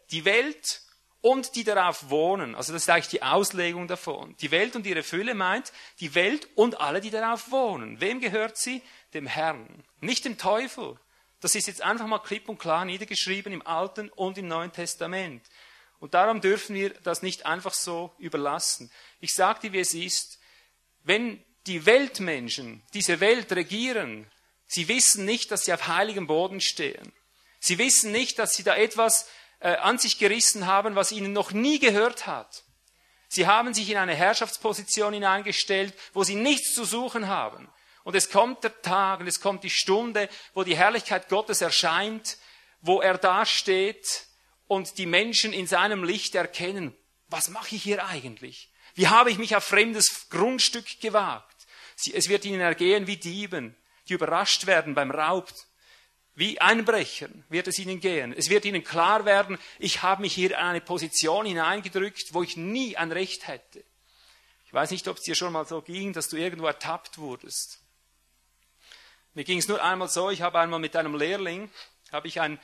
die 0.09 0.25
Welt 0.25 0.80
und 1.21 1.55
die 1.55 1.63
darauf 1.63 2.09
wohnen. 2.09 2.55
Also 2.55 2.73
das 2.73 2.83
ist 2.83 2.89
eigentlich 2.89 3.07
die 3.07 3.23
Auslegung 3.23 3.87
davon. 3.87 4.35
Die 4.41 4.51
Welt 4.51 4.75
und 4.75 4.85
ihre 4.85 5.03
Fülle 5.03 5.35
meint 5.35 5.71
die 5.99 6.15
Welt 6.15 6.47
und 6.55 6.81
alle, 6.81 6.99
die 6.99 7.11
darauf 7.11 7.51
wohnen. 7.51 8.01
Wem 8.01 8.19
gehört 8.19 8.57
sie? 8.57 8.81
Dem 9.13 9.27
Herrn, 9.27 9.83
nicht 9.99 10.25
dem 10.25 10.37
Teufel. 10.37 10.97
Das 11.39 11.55
ist 11.55 11.67
jetzt 11.67 11.81
einfach 11.81 12.07
mal 12.07 12.19
klipp 12.19 12.49
und 12.49 12.59
klar 12.59 12.85
niedergeschrieben 12.85 13.53
im 13.53 13.65
Alten 13.65 14.09
und 14.09 14.37
im 14.37 14.47
Neuen 14.47 14.71
Testament. 14.71 15.43
Und 15.99 16.15
darum 16.15 16.41
dürfen 16.41 16.75
wir 16.75 16.91
das 17.03 17.21
nicht 17.21 17.45
einfach 17.45 17.73
so 17.73 18.11
überlassen. 18.17 18.91
Ich 19.19 19.33
sage 19.33 19.59
dir, 19.61 19.73
wie 19.73 19.79
es 19.79 19.93
ist. 19.93 20.39
Wenn 21.03 21.43
die 21.67 21.85
Weltmenschen 21.85 22.81
diese 22.93 23.19
Welt 23.19 23.51
regieren, 23.51 24.29
sie 24.65 24.87
wissen 24.87 25.25
nicht, 25.25 25.51
dass 25.51 25.65
sie 25.65 25.73
auf 25.73 25.87
heiligem 25.87 26.25
Boden 26.25 26.61
stehen. 26.61 27.11
Sie 27.59 27.77
wissen 27.77 28.11
nicht, 28.11 28.39
dass 28.39 28.55
sie 28.55 28.63
da 28.63 28.75
etwas 28.75 29.27
äh, 29.61 29.75
an 29.75 29.97
sich 29.97 30.17
gerissen 30.17 30.67
haben, 30.67 30.95
was 30.95 31.11
ihnen 31.11 31.33
noch 31.33 31.51
nie 31.51 31.79
gehört 31.79 32.27
hat. 32.27 32.63
Sie 33.27 33.47
haben 33.47 33.73
sich 33.73 33.89
in 33.89 33.97
eine 33.97 34.13
Herrschaftsposition 34.13 35.13
hineingestellt, 35.13 35.93
wo 36.13 36.23
sie 36.23 36.35
nichts 36.35 36.73
zu 36.73 36.83
suchen 36.83 37.27
haben. 37.29 37.69
Und 38.03 38.15
es 38.15 38.29
kommt 38.29 38.63
der 38.63 38.81
Tag 38.81 39.21
und 39.21 39.27
es 39.27 39.39
kommt 39.39 39.63
die 39.63 39.69
Stunde, 39.69 40.27
wo 40.53 40.63
die 40.63 40.75
Herrlichkeit 40.75 41.29
Gottes 41.29 41.61
erscheint, 41.61 42.37
wo 42.81 42.99
er 42.99 43.17
dasteht 43.17 44.25
und 44.67 44.97
die 44.97 45.05
Menschen 45.05 45.53
in 45.53 45.67
seinem 45.67 46.03
Licht 46.03 46.35
erkennen, 46.35 46.95
was 47.27 47.49
mache 47.49 47.75
ich 47.75 47.83
hier 47.83 48.05
eigentlich? 48.05 48.69
Wie 48.95 49.07
habe 49.07 49.31
ich 49.31 49.37
mich 49.37 49.55
auf 49.55 49.63
fremdes 49.63 50.29
Grundstück 50.29 50.99
gewagt? 50.99 51.55
Es 52.13 52.27
wird 52.27 52.45
ihnen 52.45 52.59
ergehen 52.59 53.07
wie 53.07 53.17
Dieben, 53.17 53.77
die 54.09 54.13
überrascht 54.13 54.65
werden 54.65 54.95
beim 54.95 55.11
Raub. 55.11 55.47
Wie 56.33 56.61
Einbrechern 56.61 57.43
wird 57.49 57.67
es 57.67 57.77
ihnen 57.77 57.99
gehen. 57.99 58.33
Es 58.33 58.49
wird 58.49 58.65
ihnen 58.65 58.83
klar 58.83 59.25
werden, 59.25 59.57
ich 59.79 60.01
habe 60.01 60.21
mich 60.21 60.33
hier 60.33 60.51
in 60.51 60.55
eine 60.55 60.81
Position 60.81 61.45
hineingedrückt, 61.45 62.33
wo 62.33 62.41
ich 62.41 62.55
nie 62.55 62.95
ein 62.95 63.11
Recht 63.11 63.47
hätte. 63.47 63.83
Ich 64.65 64.73
weiß 64.73 64.91
nicht, 64.91 65.07
ob 65.09 65.17
es 65.17 65.23
dir 65.23 65.35
schon 65.35 65.51
mal 65.51 65.65
so 65.65 65.81
ging, 65.81 66.13
dass 66.13 66.29
du 66.29 66.37
irgendwo 66.37 66.67
ertappt 66.67 67.17
wurdest. 67.17 67.79
Mir 69.33 69.43
ging 69.43 69.57
es 69.57 69.67
nur 69.67 69.83
einmal 69.83 70.07
so, 70.07 70.29
ich 70.29 70.41
habe 70.41 70.59
einmal 70.59 70.79
mit 70.79 70.95
einem 70.95 71.15
Lehrling, 71.15 71.69
habe 72.11 72.29
ich, 72.29 72.39
ein, 72.39 72.59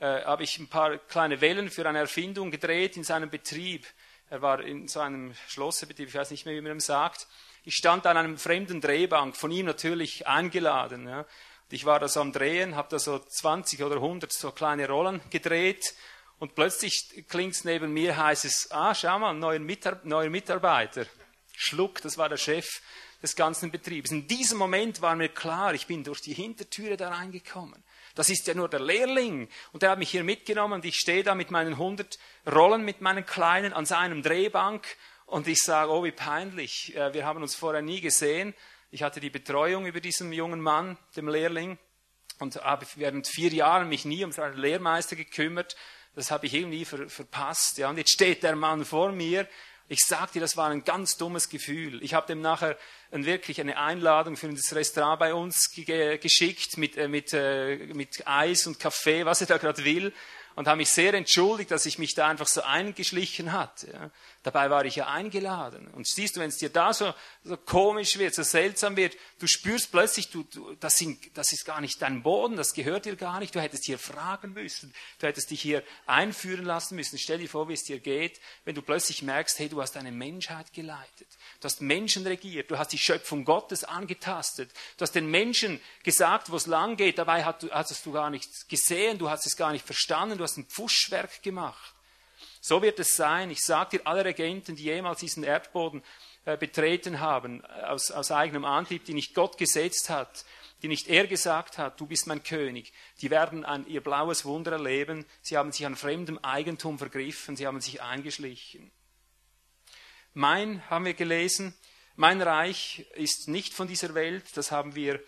äh, 0.00 0.24
habe 0.24 0.42
ich 0.42 0.58
ein 0.58 0.68
paar 0.68 0.98
kleine 0.98 1.40
Wellen 1.40 1.70
für 1.70 1.88
eine 1.88 2.00
Erfindung 2.00 2.50
gedreht 2.50 2.96
in 2.96 3.04
seinem 3.04 3.30
Betrieb. 3.30 3.86
Er 4.28 4.42
war 4.42 4.60
in 4.60 4.88
so 4.88 5.00
einem 5.00 5.34
Schlosserbetrieb, 5.48 6.08
ich 6.08 6.14
weiß 6.14 6.32
nicht 6.32 6.46
mehr, 6.46 6.54
wie 6.56 6.60
man 6.60 6.72
ihm 6.72 6.80
sagt. 6.80 7.28
Ich 7.64 7.76
stand 7.76 8.06
an 8.06 8.16
einem 8.16 8.38
fremden 8.38 8.80
Drehbank, 8.80 9.36
von 9.36 9.52
ihm 9.52 9.66
natürlich 9.66 10.26
eingeladen. 10.26 11.06
Ja. 11.06 11.26
Ich 11.72 11.86
war 11.86 11.98
da 11.98 12.06
so 12.06 12.20
am 12.20 12.32
Drehen, 12.32 12.76
habe 12.76 12.88
da 12.90 12.98
so 12.98 13.18
20 13.18 13.82
oder 13.82 13.94
100 13.94 14.30
so 14.30 14.52
kleine 14.52 14.86
Rollen 14.86 15.22
gedreht 15.30 15.94
und 16.38 16.54
plötzlich 16.54 17.24
klingt 17.30 17.54
es 17.54 17.64
neben 17.64 17.94
mir, 17.94 18.14
heißt 18.14 18.44
es, 18.44 18.70
ah, 18.72 18.94
schau 18.94 19.18
mal, 19.18 19.32
neuer, 19.32 19.58
Mitar 19.58 19.98
neuer 20.04 20.28
Mitarbeiter. 20.28 21.06
Schluck, 21.56 22.02
das 22.02 22.18
war 22.18 22.28
der 22.28 22.36
Chef 22.36 22.82
des 23.22 23.36
ganzen 23.36 23.70
Betriebs. 23.70 24.10
In 24.10 24.28
diesem 24.28 24.58
Moment 24.58 25.00
war 25.00 25.16
mir 25.16 25.30
klar, 25.30 25.72
ich 25.72 25.86
bin 25.86 26.04
durch 26.04 26.20
die 26.20 26.34
Hintertüre 26.34 26.98
da 26.98 27.08
reingekommen. 27.08 27.82
Das 28.14 28.28
ist 28.28 28.46
ja 28.46 28.52
nur 28.52 28.68
der 28.68 28.80
Lehrling. 28.80 29.48
Und 29.72 29.82
der 29.82 29.92
hat 29.92 29.98
mich 29.98 30.10
hier 30.10 30.24
mitgenommen 30.24 30.74
und 30.74 30.84
ich 30.84 30.96
stehe 30.96 31.22
da 31.22 31.34
mit 31.34 31.50
meinen 31.50 31.72
100 31.72 32.18
Rollen, 32.52 32.84
mit 32.84 33.00
meinen 33.00 33.24
Kleinen 33.24 33.72
an 33.72 33.86
seinem 33.86 34.22
Drehbank 34.22 34.86
und 35.24 35.48
ich 35.48 35.60
sage, 35.62 35.90
oh, 35.90 36.04
wie 36.04 36.12
peinlich. 36.12 36.94
Äh, 36.94 37.14
wir 37.14 37.24
haben 37.24 37.40
uns 37.40 37.54
vorher 37.54 37.80
nie 37.80 38.02
gesehen. 38.02 38.52
Ich 38.92 39.02
hatte 39.02 39.18
die 39.18 39.30
Betreuung 39.30 39.86
über 39.86 40.00
diesen 40.00 40.32
jungen 40.32 40.60
Mann, 40.60 40.96
dem 41.16 41.26
Lehrling, 41.26 41.78
und 42.38 42.56
habe 42.62 42.86
während 42.94 43.26
vier 43.26 43.52
Jahren 43.52 43.88
mich 43.88 44.04
nie 44.04 44.22
um 44.24 44.30
seinen 44.30 44.56
Lehrmeister 44.56 45.16
gekümmert. 45.16 45.74
Das 46.14 46.30
habe 46.30 46.46
ich 46.46 46.54
irgendwie 46.54 46.84
ver 46.84 47.08
verpasst. 47.08 47.78
Ja. 47.78 47.88
Und 47.88 47.96
jetzt 47.96 48.12
steht 48.12 48.44
der 48.44 48.54
Mann 48.54 48.84
vor 48.84 49.10
mir 49.10 49.48
ich 49.92 50.00
sag 50.06 50.32
dir, 50.32 50.40
das 50.40 50.56
war 50.56 50.70
ein 50.70 50.84
ganz 50.84 51.18
dummes 51.18 51.50
Gefühl. 51.50 52.02
Ich 52.02 52.14
habe 52.14 52.26
dem 52.26 52.40
nachher 52.40 52.78
wirklich 53.10 53.60
eine 53.60 53.76
Einladung 53.76 54.38
für 54.38 54.48
das 54.48 54.74
Restaurant 54.74 55.18
bei 55.18 55.34
uns 55.34 55.70
geschickt 55.74 56.78
mit, 56.78 56.96
äh, 56.96 57.08
mit, 57.08 57.34
äh, 57.34 57.76
mit 57.92 58.26
Eis 58.26 58.66
und 58.66 58.80
Kaffee, 58.80 59.26
was 59.26 59.42
er 59.42 59.48
da 59.48 59.58
gerade 59.58 59.84
will 59.84 60.14
und 60.54 60.68
habe 60.68 60.78
mich 60.78 60.90
sehr 60.90 61.14
entschuldigt, 61.14 61.70
dass 61.70 61.86
ich 61.86 61.98
mich 61.98 62.14
da 62.14 62.28
einfach 62.28 62.46
so 62.46 62.62
eingeschlichen 62.62 63.52
hatte. 63.52 63.90
Ja. 63.92 64.10
Dabei 64.42 64.70
war 64.70 64.84
ich 64.84 64.96
ja 64.96 65.06
eingeladen. 65.06 65.88
Und 65.88 66.06
siehst 66.06 66.36
du, 66.36 66.40
wenn 66.40 66.48
es 66.48 66.58
dir 66.58 66.68
da 66.68 66.92
so, 66.92 67.14
so 67.44 67.56
komisch 67.56 68.18
wird, 68.18 68.34
so 68.34 68.42
seltsam 68.42 68.96
wird, 68.96 69.16
du 69.38 69.46
spürst 69.46 69.92
plötzlich, 69.92 70.30
du, 70.30 70.42
du, 70.42 70.74
das, 70.74 70.94
sind, 70.94 71.36
das 71.36 71.52
ist 71.52 71.64
gar 71.64 71.80
nicht 71.80 72.02
dein 72.02 72.22
Boden, 72.22 72.56
das 72.56 72.74
gehört 72.74 73.04
dir 73.04 73.16
gar 73.16 73.38
nicht. 73.38 73.54
Du 73.54 73.60
hättest 73.60 73.84
hier 73.84 73.98
fragen 73.98 74.52
müssen, 74.52 74.92
du 75.20 75.26
hättest 75.26 75.50
dich 75.50 75.62
hier 75.62 75.82
einführen 76.06 76.64
lassen 76.64 76.96
müssen. 76.96 77.18
Stell 77.18 77.38
dir 77.38 77.48
vor, 77.48 77.68
wie 77.68 77.74
es 77.74 77.84
dir 77.84 78.00
geht, 78.00 78.40
wenn 78.64 78.74
du 78.74 78.82
plötzlich 78.82 79.22
merkst, 79.22 79.58
hey, 79.58 79.68
du 79.68 79.80
hast 79.80 79.96
eine 79.96 80.12
Menschheit 80.12 80.72
geleitet. 80.72 81.28
Du 81.60 81.66
hast 81.66 81.80
Menschen 81.80 82.26
regiert, 82.26 82.70
du 82.70 82.78
hast 82.78 82.92
die 82.92 82.98
Schöpfung 82.98 83.44
Gottes 83.44 83.84
angetastet, 83.84 84.70
du 84.96 85.02
hast 85.02 85.14
den 85.14 85.30
Menschen 85.30 85.80
gesagt, 86.02 86.50
wo 86.50 86.56
es 86.56 86.66
lang 86.66 86.96
geht, 86.96 87.18
dabei 87.18 87.44
hast 87.44 88.06
du 88.06 88.12
gar 88.12 88.30
nichts 88.30 88.66
gesehen, 88.66 89.18
du 89.18 89.30
hast 89.30 89.46
es 89.46 89.56
gar 89.56 89.72
nicht 89.72 89.86
verstanden, 89.86 90.38
du 90.42 90.44
hast 90.44 90.58
ein 90.58 90.66
Pfuschwerk 90.66 91.42
gemacht. 91.42 91.94
So 92.60 92.82
wird 92.82 92.98
es 92.98 93.14
sein. 93.14 93.50
Ich 93.50 93.60
sage 93.60 93.98
dir, 93.98 94.06
alle 94.06 94.24
Regenten, 94.24 94.74
die 94.74 94.84
jemals 94.84 95.20
diesen 95.20 95.44
Erdboden 95.44 96.02
äh, 96.44 96.56
betreten 96.56 97.20
haben, 97.20 97.64
aus, 97.64 98.10
aus 98.10 98.32
eigenem 98.32 98.64
Antrieb, 98.64 99.04
die 99.04 99.14
nicht 99.14 99.34
Gott 99.34 99.56
gesetzt 99.56 100.10
hat, 100.10 100.44
die 100.82 100.88
nicht 100.88 101.06
er 101.06 101.28
gesagt 101.28 101.78
hat, 101.78 102.00
du 102.00 102.06
bist 102.06 102.26
mein 102.26 102.42
König, 102.42 102.92
die 103.20 103.30
werden 103.30 103.64
ein, 103.64 103.86
ihr 103.86 104.00
blaues 104.00 104.44
Wunder 104.44 104.72
erleben. 104.72 105.24
Sie 105.40 105.56
haben 105.56 105.70
sich 105.70 105.86
an 105.86 105.94
fremdem 105.94 106.38
Eigentum 106.38 106.98
vergriffen, 106.98 107.54
sie 107.54 107.68
haben 107.68 107.80
sich 107.80 108.02
eingeschlichen. 108.02 108.90
Mein, 110.34 110.82
haben 110.90 111.04
wir 111.04 111.14
gelesen, 111.14 111.74
mein 112.16 112.42
Reich 112.42 113.06
ist 113.14 113.48
nicht 113.48 113.74
von 113.74 113.86
dieser 113.86 114.14
Welt, 114.14 114.44
das 114.56 114.72
haben 114.72 114.96
wir 114.96 115.22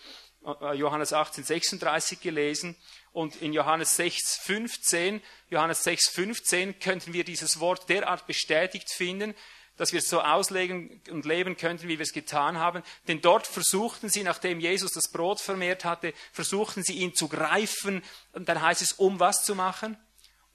äh, 0.44 0.74
Johannes 0.74 1.12
18, 1.12 1.44
36 1.44 2.20
gelesen. 2.20 2.76
Und 3.14 3.36
in 3.36 3.52
Johannes 3.52 3.94
6, 3.94 4.38
15, 4.38 5.22
Johannes 5.48 5.84
6, 5.84 6.08
15 6.10 6.80
könnten 6.80 7.12
wir 7.12 7.22
dieses 7.22 7.60
Wort 7.60 7.88
derart 7.88 8.26
bestätigt 8.26 8.90
finden, 8.92 9.36
dass 9.76 9.92
wir 9.92 10.00
es 10.00 10.08
so 10.08 10.20
auslegen 10.20 11.00
und 11.08 11.24
leben 11.24 11.56
könnten, 11.56 11.86
wie 11.86 11.98
wir 11.98 12.02
es 12.02 12.12
getan 12.12 12.58
haben. 12.58 12.82
Denn 13.06 13.20
dort 13.20 13.46
versuchten 13.46 14.08
sie, 14.08 14.24
nachdem 14.24 14.58
Jesus 14.58 14.90
das 14.90 15.12
Brot 15.12 15.40
vermehrt 15.40 15.84
hatte, 15.84 16.12
versuchten 16.32 16.82
sie 16.82 16.94
ihn 16.94 17.14
zu 17.14 17.28
greifen. 17.28 18.02
Und 18.32 18.48
dann 18.48 18.60
heißt 18.60 18.82
es, 18.82 18.92
um 18.92 19.20
was 19.20 19.44
zu 19.44 19.54
machen? 19.54 19.96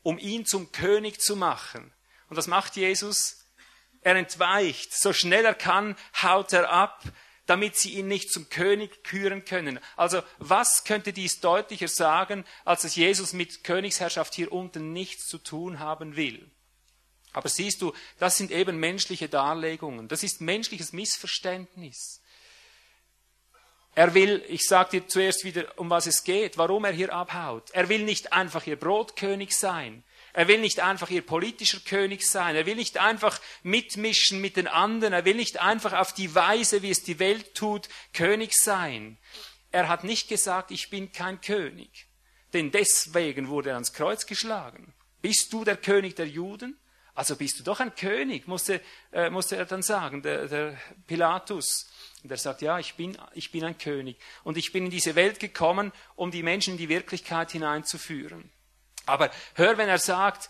Um 0.03 0.17
ihn 0.17 0.45
zum 0.45 0.73
König 0.73 1.21
zu 1.21 1.37
machen. 1.37 1.93
Und 2.29 2.35
was 2.35 2.47
macht 2.47 2.75
Jesus? 2.75 3.45
Er 4.01 4.17
entweicht. 4.17 4.93
So 4.93 5.13
schnell 5.13 5.45
er 5.45 5.55
kann, 5.55 5.95
haut 6.21 6.51
er 6.51 6.69
ab, 6.69 7.03
damit 7.49 7.75
sie 7.75 7.95
ihn 7.95 8.07
nicht 8.07 8.31
zum 8.31 8.49
König 8.49 9.03
küren 9.03 9.43
können. 9.43 9.79
Also 9.97 10.21
was 10.37 10.83
könnte 10.83 11.13
dies 11.13 11.39
deutlicher 11.39 11.87
sagen, 11.87 12.45
als 12.63 12.83
dass 12.83 12.95
Jesus 12.95 13.33
mit 13.33 13.63
Königsherrschaft 13.63 14.35
hier 14.35 14.51
unten 14.51 14.93
nichts 14.93 15.27
zu 15.27 15.39
tun 15.39 15.79
haben 15.79 16.15
will? 16.15 16.49
Aber 17.33 17.49
siehst 17.49 17.81
du, 17.81 17.93
das 18.19 18.37
sind 18.37 18.51
eben 18.51 18.79
menschliche 18.79 19.29
Darlegungen. 19.29 20.07
Das 20.07 20.23
ist 20.23 20.41
menschliches 20.41 20.93
Missverständnis. 20.93 22.21
Er 23.95 24.13
will, 24.13 24.43
ich 24.47 24.65
sage 24.65 25.01
dir 25.01 25.07
zuerst 25.07 25.43
wieder, 25.43 25.77
um 25.77 25.89
was 25.89 26.05
es 26.05 26.23
geht, 26.23 26.57
warum 26.57 26.85
er 26.85 26.91
hier 26.91 27.13
abhaut. 27.13 27.71
Er 27.71 27.89
will 27.89 28.03
nicht 28.03 28.31
einfach 28.31 28.65
ihr 28.67 28.79
Brotkönig 28.79 29.57
sein. 29.57 30.03
Er 30.39 30.47
will 30.47 30.59
nicht 30.59 30.79
einfach 30.79 31.09
ihr 31.09 31.21
politischer 31.21 31.81
König 31.81 32.25
sein. 32.25 32.55
Er 32.55 32.65
will 32.65 32.77
nicht 32.77 32.97
einfach 32.97 33.41
mitmischen 33.61 34.39
mit 34.39 34.55
den 34.55 34.69
anderen. 34.69 35.11
Er 35.11 35.25
will 35.25 35.35
nicht 35.35 35.59
einfach 35.59 35.91
auf 35.91 36.13
die 36.13 36.33
Weise, 36.33 36.81
wie 36.81 36.91
es 36.91 37.03
die 37.03 37.19
Welt 37.19 37.55
tut, 37.55 37.89
König 38.13 38.53
sein. 38.53 39.17
Er 39.71 39.89
hat 39.89 40.05
nicht 40.05 40.29
gesagt, 40.29 40.71
ich 40.71 40.89
bin 40.89 41.11
kein 41.11 41.41
König. 41.41 42.07
Denn 42.53 42.71
deswegen 42.71 43.49
wurde 43.49 43.71
er 43.71 43.75
ans 43.75 43.91
Kreuz 43.91 44.27
geschlagen. 44.27 44.93
Bist 45.21 45.51
du 45.51 45.65
der 45.65 45.75
König 45.75 46.15
der 46.15 46.29
Juden? 46.29 46.79
Also 47.15 47.35
bist 47.35 47.59
du 47.59 47.63
doch 47.63 47.81
ein 47.81 47.93
König, 47.95 48.47
musste, 48.47 48.79
äh, 49.11 49.29
musste 49.29 49.57
er 49.57 49.65
dann 49.65 49.81
sagen, 49.81 50.21
der, 50.21 50.47
der 50.47 50.77
Pilatus. 51.05 51.91
Und 52.23 52.31
er 52.31 52.37
sagt, 52.37 52.61
ja, 52.61 52.79
ich 52.79 52.93
bin, 52.93 53.17
ich 53.33 53.51
bin 53.51 53.65
ein 53.65 53.77
König. 53.77 54.17
Und 54.45 54.55
ich 54.55 54.71
bin 54.71 54.85
in 54.85 54.89
diese 54.89 55.15
Welt 55.15 55.41
gekommen, 55.41 55.91
um 56.15 56.31
die 56.31 56.43
Menschen 56.43 56.75
in 56.75 56.77
die 56.77 56.87
Wirklichkeit 56.87 57.51
hineinzuführen. 57.51 58.49
Aber 59.09 59.31
hör, 59.55 59.77
wenn 59.77 59.89
er 59.89 59.97
sagt, 59.97 60.49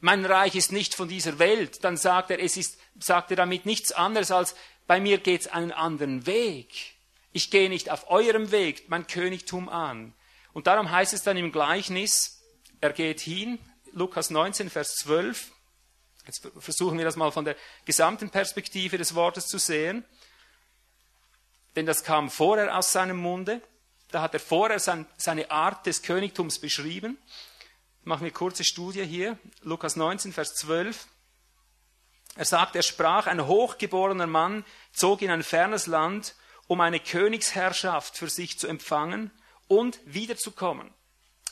mein 0.00 0.24
Reich 0.24 0.54
ist 0.54 0.72
nicht 0.72 0.94
von 0.94 1.08
dieser 1.08 1.38
Welt, 1.38 1.84
dann 1.84 1.96
sagt 1.96 2.30
er, 2.30 2.42
es 2.42 2.56
ist, 2.56 2.78
sagt 2.98 3.30
er 3.30 3.36
damit 3.36 3.66
nichts 3.66 3.92
anderes 3.92 4.30
als, 4.30 4.54
bei 4.86 5.00
mir 5.00 5.18
geht 5.18 5.42
es 5.42 5.46
einen 5.48 5.72
anderen 5.72 6.26
Weg. 6.26 6.94
Ich 7.32 7.50
gehe 7.50 7.68
nicht 7.68 7.90
auf 7.90 8.10
eurem 8.10 8.50
Weg 8.50 8.88
mein 8.88 9.06
Königtum 9.06 9.68
an. 9.68 10.14
Und 10.52 10.66
darum 10.66 10.90
heißt 10.90 11.12
es 11.12 11.22
dann 11.22 11.36
im 11.36 11.52
Gleichnis, 11.52 12.42
er 12.80 12.92
geht 12.92 13.20
hin, 13.20 13.58
Lukas 13.92 14.30
19, 14.30 14.70
Vers 14.70 14.94
12. 14.96 15.50
Jetzt 16.26 16.48
versuchen 16.58 16.98
wir 16.98 17.04
das 17.04 17.16
mal 17.16 17.32
von 17.32 17.44
der 17.44 17.56
gesamten 17.84 18.30
Perspektive 18.30 18.98
des 18.98 19.14
Wortes 19.14 19.46
zu 19.46 19.58
sehen. 19.58 20.04
Denn 21.76 21.86
das 21.86 22.04
kam 22.04 22.30
vorher 22.30 22.76
aus 22.76 22.92
seinem 22.92 23.18
Munde. 23.18 23.60
Da 24.10 24.22
hat 24.22 24.34
er 24.34 24.40
vorher 24.40 24.78
sein, 24.78 25.06
seine 25.16 25.50
Art 25.50 25.86
des 25.86 26.02
Königtums 26.02 26.58
beschrieben. 26.58 27.18
Machen 28.08 28.22
wir 28.22 28.30
kurze 28.30 28.62
Studie 28.62 29.04
hier. 29.04 29.36
Lukas 29.62 29.96
19, 29.96 30.32
Vers 30.32 30.54
12. 30.54 31.08
Er 32.36 32.44
sagt, 32.44 32.76
er 32.76 32.82
sprach, 32.82 33.26
ein 33.26 33.48
hochgeborener 33.48 34.28
Mann 34.28 34.64
zog 34.92 35.22
in 35.22 35.30
ein 35.32 35.42
fernes 35.42 35.88
Land, 35.88 36.36
um 36.68 36.80
eine 36.80 37.00
Königsherrschaft 37.00 38.16
für 38.16 38.28
sich 38.28 38.60
zu 38.60 38.68
empfangen 38.68 39.32
und 39.66 39.98
wiederzukommen. 40.04 40.94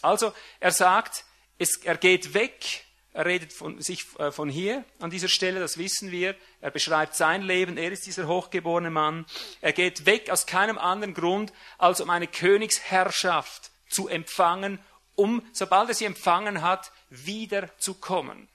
Also 0.00 0.32
er 0.60 0.70
sagt, 0.70 1.24
es, 1.58 1.78
er 1.78 1.96
geht 1.96 2.34
weg, 2.34 2.84
er 3.12 3.26
redet 3.26 3.52
von 3.52 3.80
sich 3.80 4.06
äh, 4.20 4.30
von 4.30 4.48
hier 4.48 4.84
an 5.00 5.10
dieser 5.10 5.26
Stelle, 5.26 5.58
das 5.58 5.76
wissen 5.76 6.12
wir. 6.12 6.36
Er 6.60 6.70
beschreibt 6.70 7.16
sein 7.16 7.42
Leben, 7.42 7.76
er 7.76 7.90
ist 7.90 8.06
dieser 8.06 8.28
hochgeborene 8.28 8.90
Mann. 8.90 9.26
Er 9.60 9.72
geht 9.72 10.06
weg 10.06 10.30
aus 10.30 10.46
keinem 10.46 10.78
anderen 10.78 11.14
Grund, 11.14 11.52
als 11.78 12.00
um 12.00 12.10
eine 12.10 12.28
Königsherrschaft 12.28 13.72
zu 13.88 14.06
empfangen 14.06 14.78
um, 15.16 15.42
sobald 15.52 15.88
er 15.88 15.94
sie 15.94 16.04
empfangen 16.04 16.62
hat, 16.62 16.92
wiederzukommen. 17.10 18.48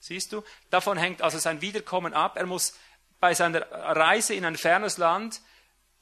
Siehst 0.00 0.32
du? 0.32 0.42
Davon 0.70 0.98
hängt 0.98 1.22
also 1.22 1.38
sein 1.38 1.60
Wiederkommen 1.60 2.12
ab. 2.12 2.36
Er 2.36 2.46
muss 2.46 2.74
bei 3.20 3.34
seiner 3.34 3.70
Reise 3.70 4.34
in 4.34 4.44
ein 4.44 4.56
fernes 4.56 4.98
Land, 4.98 5.40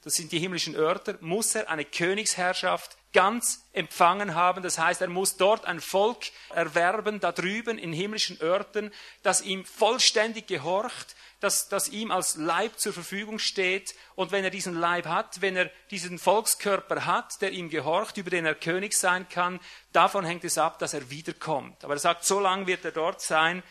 das 0.03 0.15
sind 0.15 0.31
die 0.31 0.39
himmlischen 0.39 0.75
Örter, 0.75 1.17
muss 1.21 1.53
er 1.53 1.69
eine 1.69 1.85
Königsherrschaft 1.85 2.97
ganz 3.13 3.67
empfangen 3.73 4.35
haben. 4.35 4.63
Das 4.63 4.77
heißt, 4.77 5.01
er 5.01 5.09
muss 5.09 5.37
dort 5.37 5.65
ein 5.65 5.81
Volk 5.81 6.19
erwerben, 6.49 7.19
da 7.19 7.31
drüben 7.31 7.77
in 7.77 7.93
himmlischen 7.93 8.41
Örtern, 8.41 8.91
das 9.23 9.41
ihm 9.41 9.65
vollständig 9.65 10.47
gehorcht, 10.47 11.15
das, 11.39 11.67
das 11.67 11.89
ihm 11.89 12.11
als 12.11 12.35
Leib 12.35 12.79
zur 12.79 12.93
Verfügung 12.93 13.39
steht. 13.39 13.95
Und 14.15 14.31
wenn 14.31 14.43
er 14.43 14.49
diesen 14.49 14.75
Leib 14.75 15.07
hat, 15.07 15.41
wenn 15.41 15.55
er 15.55 15.69
diesen 15.89 16.19
Volkskörper 16.19 17.05
hat, 17.05 17.41
der 17.41 17.51
ihm 17.51 17.69
gehorcht, 17.69 18.17
über 18.17 18.29
den 18.29 18.45
er 18.45 18.55
König 18.55 18.93
sein 18.93 19.27
kann, 19.27 19.59
davon 19.91 20.23
hängt 20.23 20.43
es 20.43 20.57
ab, 20.57 20.79
dass 20.79 20.93
er 20.93 21.09
wiederkommt. 21.09 21.83
Aber 21.83 21.93
er 21.93 21.99
sagt, 21.99 22.25
so 22.25 22.39
lange 22.39 22.67
wird 22.67 22.85
er 22.85 22.91
dort 22.91 23.21
sein, 23.21 23.63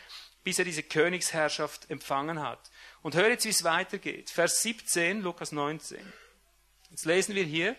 bis 0.43 0.59
er 0.59 0.65
diese 0.65 0.83
Königsherrschaft 0.83 1.89
empfangen 1.89 2.41
hat. 2.41 2.59
Und 3.01 3.15
hör 3.15 3.29
jetzt, 3.29 3.45
wie 3.45 3.49
es 3.49 3.63
weitergeht. 3.63 4.29
Vers 4.29 4.61
17, 4.61 5.21
Lukas 5.21 5.51
19. 5.51 5.99
Jetzt 6.89 7.05
lesen 7.05 7.35
wir 7.35 7.43
hier, 7.43 7.75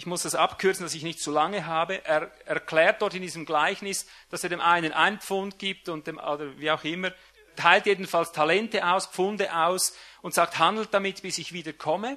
ich 0.00 0.06
muss 0.06 0.22
das 0.22 0.34
abkürzen, 0.34 0.82
dass 0.82 0.94
ich 0.94 1.02
nicht 1.02 1.20
zu 1.20 1.30
lange 1.30 1.66
habe. 1.66 2.02
Er 2.06 2.30
erklärt 2.46 3.02
dort 3.02 3.12
in 3.12 3.20
diesem 3.20 3.44
Gleichnis, 3.44 4.06
dass 4.30 4.42
er 4.42 4.48
dem 4.48 4.62
einen 4.62 4.94
ein 4.94 5.20
Pfund 5.20 5.58
gibt 5.58 5.90
und 5.90 6.06
dem, 6.06 6.16
oder 6.16 6.58
wie 6.58 6.70
auch 6.70 6.84
immer, 6.84 7.12
teilt 7.54 7.84
jedenfalls 7.84 8.32
Talente 8.32 8.88
aus, 8.88 9.08
Pfunde 9.08 9.54
aus 9.54 9.94
und 10.22 10.32
sagt, 10.32 10.58
handelt 10.58 10.94
damit, 10.94 11.20
bis 11.20 11.36
ich 11.36 11.52
wiederkomme. 11.52 12.16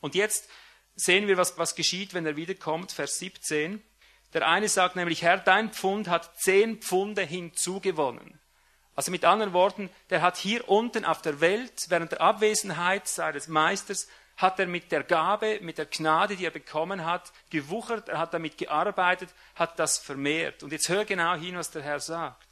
Und 0.00 0.14
jetzt 0.14 0.48
sehen 0.94 1.28
wir, 1.28 1.36
was, 1.36 1.58
was 1.58 1.74
geschieht, 1.74 2.14
wenn 2.14 2.24
er 2.24 2.36
wiederkommt, 2.36 2.92
Vers 2.92 3.18
17. 3.18 3.82
Der 4.32 4.48
eine 4.48 4.70
sagt 4.70 4.96
nämlich, 4.96 5.20
Herr, 5.20 5.36
dein 5.36 5.72
Pfund 5.72 6.08
hat 6.08 6.40
zehn 6.40 6.80
Pfunde 6.80 7.24
hinzugewonnen. 7.24 8.40
Also 8.94 9.10
mit 9.10 9.26
anderen 9.26 9.52
Worten, 9.52 9.90
der 10.08 10.22
hat 10.22 10.38
hier 10.38 10.66
unten 10.66 11.04
auf 11.04 11.20
der 11.20 11.42
Welt, 11.42 11.90
während 11.90 12.12
der 12.12 12.22
Abwesenheit 12.22 13.06
seines 13.06 13.48
Meisters, 13.48 14.08
hat 14.36 14.58
er 14.58 14.66
mit 14.66 14.92
der 14.92 15.02
Gabe, 15.02 15.60
mit 15.62 15.78
der 15.78 15.86
Gnade, 15.86 16.36
die 16.36 16.44
er 16.44 16.50
bekommen 16.50 17.04
hat, 17.04 17.32
gewuchert, 17.50 18.08
er 18.08 18.18
hat 18.18 18.34
damit 18.34 18.58
gearbeitet, 18.58 19.30
hat 19.54 19.78
das 19.78 19.98
vermehrt. 19.98 20.62
Und 20.62 20.72
jetzt 20.72 20.88
hör 20.88 21.04
genau 21.04 21.34
hin, 21.34 21.56
was 21.56 21.70
der 21.70 21.82
Herr 21.82 22.00
sagt. 22.00 22.46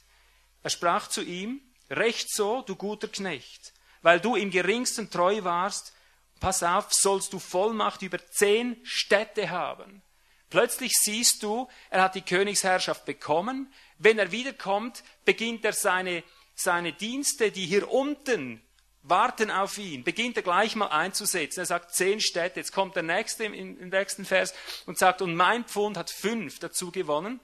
Er 0.62 0.70
sprach 0.70 1.08
zu 1.08 1.22
ihm, 1.22 1.60
Recht 1.90 2.34
so, 2.34 2.62
du 2.62 2.76
guter 2.76 3.08
Knecht, 3.08 3.74
weil 4.02 4.18
du 4.18 4.36
im 4.36 4.50
geringsten 4.50 5.10
treu 5.10 5.44
warst, 5.44 5.92
pass 6.40 6.62
auf, 6.62 6.92
sollst 6.92 7.32
du 7.32 7.38
Vollmacht 7.38 8.02
über 8.02 8.18
zehn 8.30 8.80
Städte 8.84 9.50
haben. 9.50 10.02
Plötzlich 10.50 10.92
siehst 10.92 11.42
du, 11.42 11.68
er 11.90 12.02
hat 12.02 12.14
die 12.14 12.22
Königsherrschaft 12.22 13.04
bekommen. 13.04 13.72
Wenn 13.98 14.18
er 14.18 14.30
wiederkommt, 14.30 15.02
beginnt 15.24 15.64
er 15.64 15.72
seine, 15.72 16.22
seine 16.54 16.92
Dienste, 16.92 17.50
die 17.50 17.66
hier 17.66 17.90
unten 17.90 18.62
warten 19.04 19.50
auf 19.50 19.78
ihn, 19.78 20.02
beginnt 20.02 20.36
er 20.36 20.42
gleich 20.42 20.74
mal 20.74 20.88
einzusetzen. 20.88 21.60
Er 21.60 21.66
sagt 21.66 21.94
zehn 21.94 22.20
Städte. 22.20 22.60
Jetzt 22.60 22.72
kommt 22.72 22.96
der 22.96 23.02
nächste 23.02 23.44
im, 23.44 23.54
im 23.54 23.88
nächsten 23.90 24.24
Vers 24.24 24.52
und 24.86 24.98
sagt, 24.98 25.22
und 25.22 25.36
mein 25.36 25.64
Pfund 25.64 25.96
hat 25.96 26.10
fünf 26.10 26.58
dazu 26.58 26.90
gewonnen. 26.90 27.38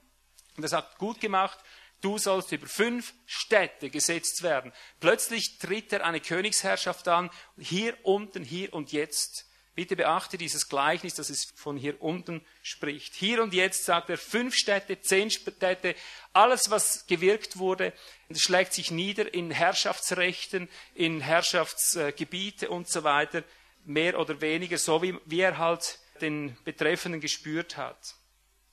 Und 0.57 0.63
er 0.65 0.69
sagt, 0.69 0.99
gut 0.99 1.21
gemacht, 1.21 1.59
Du 2.01 2.17
sollst 2.17 2.51
über 2.53 2.67
fünf 2.67 3.13
Städte 3.27 3.91
gesetzt 3.91 4.43
werden. 4.43 4.73
Plötzlich 5.01 5.59
tritt 5.59 5.93
er 5.93 6.05
eine 6.05 6.21
Königsherrschaft 6.21 7.07
an, 7.09 7.31
hier 7.59 7.95
unten, 8.03 8.43
hier 8.43 8.73
und 8.73 8.93
jetzt. 8.93 9.50
Bitte 9.75 9.97
beachte 9.97 10.37
dieses 10.37 10.69
Gleichnis, 10.69 11.15
dass 11.15 11.31
es 11.31 11.53
von 11.55 11.77
hier 11.77 12.03
unten 12.03 12.45
spricht. 12.63 13.15
Hier 13.15 13.43
und 13.43 13.55
jetzt 13.55 13.85
sagt 13.85 14.11
er 14.11 14.19
fünf 14.19 14.55
Städte, 14.55 15.01
zehn 15.01 15.31
Städte, 15.31 15.95
alles, 16.33 16.71
was 16.71 17.07
gewirkt 17.07 17.59
wurde, 17.59 17.93
schlägt 18.35 18.75
sich 18.75 18.91
nieder 18.91 19.33
in 19.33 19.51
Herrschaftsrechten, 19.51 20.69
in 20.95 21.21
Herrschaftsgebiete 21.21 22.69
und 22.69 22.89
so 22.89 23.05
weiter, 23.05 23.45
mehr 23.85 24.19
oder 24.19 24.41
weniger, 24.41 24.77
so 24.77 25.03
wie, 25.03 25.17
wie 25.25 25.41
er 25.41 25.59
halt 25.59 25.99
den 26.21 26.57
Betreffenden 26.65 27.21
gespürt 27.21 27.77
hat. 27.77 28.15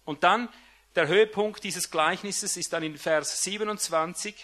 Und 0.03 0.23
dann 0.23 0.49
der 0.95 1.07
Höhepunkt 1.07 1.63
dieses 1.63 1.91
Gleichnisses 1.91 2.57
ist 2.57 2.73
dann 2.73 2.81
in 2.81 2.97
Vers 2.97 3.43
27. 3.43 4.35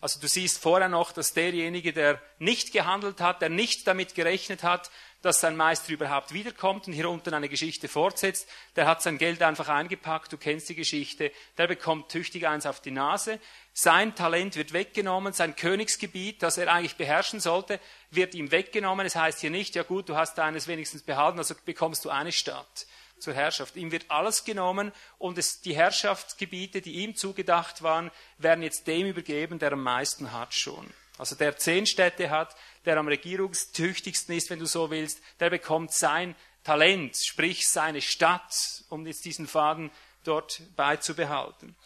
Also 0.00 0.20
du 0.20 0.28
siehst 0.28 0.60
vorher 0.60 0.88
noch, 0.88 1.12
dass 1.12 1.32
derjenige, 1.32 1.92
der 1.92 2.20
nicht 2.38 2.72
gehandelt 2.72 3.20
hat, 3.20 3.40
der 3.40 3.48
nicht 3.48 3.86
damit 3.86 4.14
gerechnet 4.14 4.62
hat, 4.62 4.90
dass 5.22 5.40
sein 5.40 5.56
Meister 5.56 5.92
überhaupt 5.92 6.34
wiederkommt 6.34 6.86
und 6.86 6.92
hier 6.92 7.08
unten 7.08 7.32
eine 7.32 7.48
Geschichte 7.48 7.88
fortsetzt, 7.88 8.46
der 8.76 8.86
hat 8.86 9.00
sein 9.00 9.16
Geld 9.16 9.40
einfach 9.40 9.70
eingepackt, 9.70 10.30
du 10.30 10.36
kennst 10.36 10.68
die 10.68 10.74
Geschichte, 10.74 11.32
der 11.56 11.66
bekommt 11.66 12.10
tüchtig 12.10 12.46
eins 12.46 12.66
auf 12.66 12.80
die 12.80 12.90
Nase, 12.90 13.40
sein 13.72 14.14
Talent 14.14 14.56
wird 14.56 14.74
weggenommen, 14.74 15.32
sein 15.32 15.56
Königsgebiet, 15.56 16.42
das 16.42 16.58
er 16.58 16.70
eigentlich 16.70 16.96
beherrschen 16.96 17.40
sollte, 17.40 17.80
wird 18.10 18.34
ihm 18.34 18.50
weggenommen. 18.50 19.06
Es 19.06 19.16
heißt 19.16 19.40
hier 19.40 19.50
nicht, 19.50 19.74
ja 19.74 19.82
gut, 19.82 20.10
du 20.10 20.16
hast 20.16 20.36
deines 20.36 20.68
wenigstens 20.68 21.02
behalten, 21.02 21.38
also 21.38 21.54
bekommst 21.64 22.04
du 22.04 22.10
eine 22.10 22.32
Stadt 22.32 22.86
zur 23.18 23.34
Herrschaft. 23.34 23.76
Ihm 23.76 23.92
wird 23.92 24.10
alles 24.10 24.44
genommen 24.44 24.92
und 25.18 25.38
es, 25.38 25.60
die 25.60 25.76
Herrschaftsgebiete, 25.76 26.80
die 26.80 27.02
ihm 27.02 27.16
zugedacht 27.16 27.82
waren, 27.82 28.10
werden 28.38 28.62
jetzt 28.62 28.86
dem 28.86 29.06
übergeben, 29.06 29.58
der 29.58 29.72
am 29.72 29.82
meisten 29.82 30.32
hat 30.32 30.54
schon. 30.54 30.92
Also 31.16 31.36
der 31.36 31.56
zehn 31.56 31.86
Städte 31.86 32.30
hat, 32.30 32.56
der 32.84 32.96
am 32.96 33.08
regierungstüchtigsten 33.08 34.34
ist, 34.34 34.50
wenn 34.50 34.58
du 34.58 34.66
so 34.66 34.90
willst, 34.90 35.20
der 35.40 35.50
bekommt 35.50 35.92
sein 35.92 36.34
Talent, 36.64 37.16
sprich 37.16 37.68
seine 37.68 38.00
Stadt, 38.00 38.52
um 38.88 39.06
jetzt 39.06 39.24
diesen 39.24 39.46
Faden 39.46 39.90
dort 40.24 40.62
beizubehalten. 40.76 41.76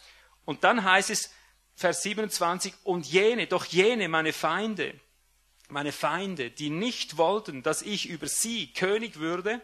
Und 0.45 0.63
dann 0.63 0.83
heißt 0.83 1.09
es, 1.09 1.31
Vers 1.75 2.01
27, 2.03 2.73
und 2.83 3.05
jene, 3.05 3.47
doch 3.47 3.65
jene, 3.65 4.09
meine 4.09 4.33
Feinde, 4.33 4.99
meine 5.69 5.91
Feinde, 5.91 6.49
die 6.49 6.69
nicht 6.69 7.17
wollten, 7.17 7.61
dass 7.61 7.81
ich 7.81 8.09
über 8.09 8.27
sie 8.27 8.73
König 8.73 9.19
würde, 9.19 9.61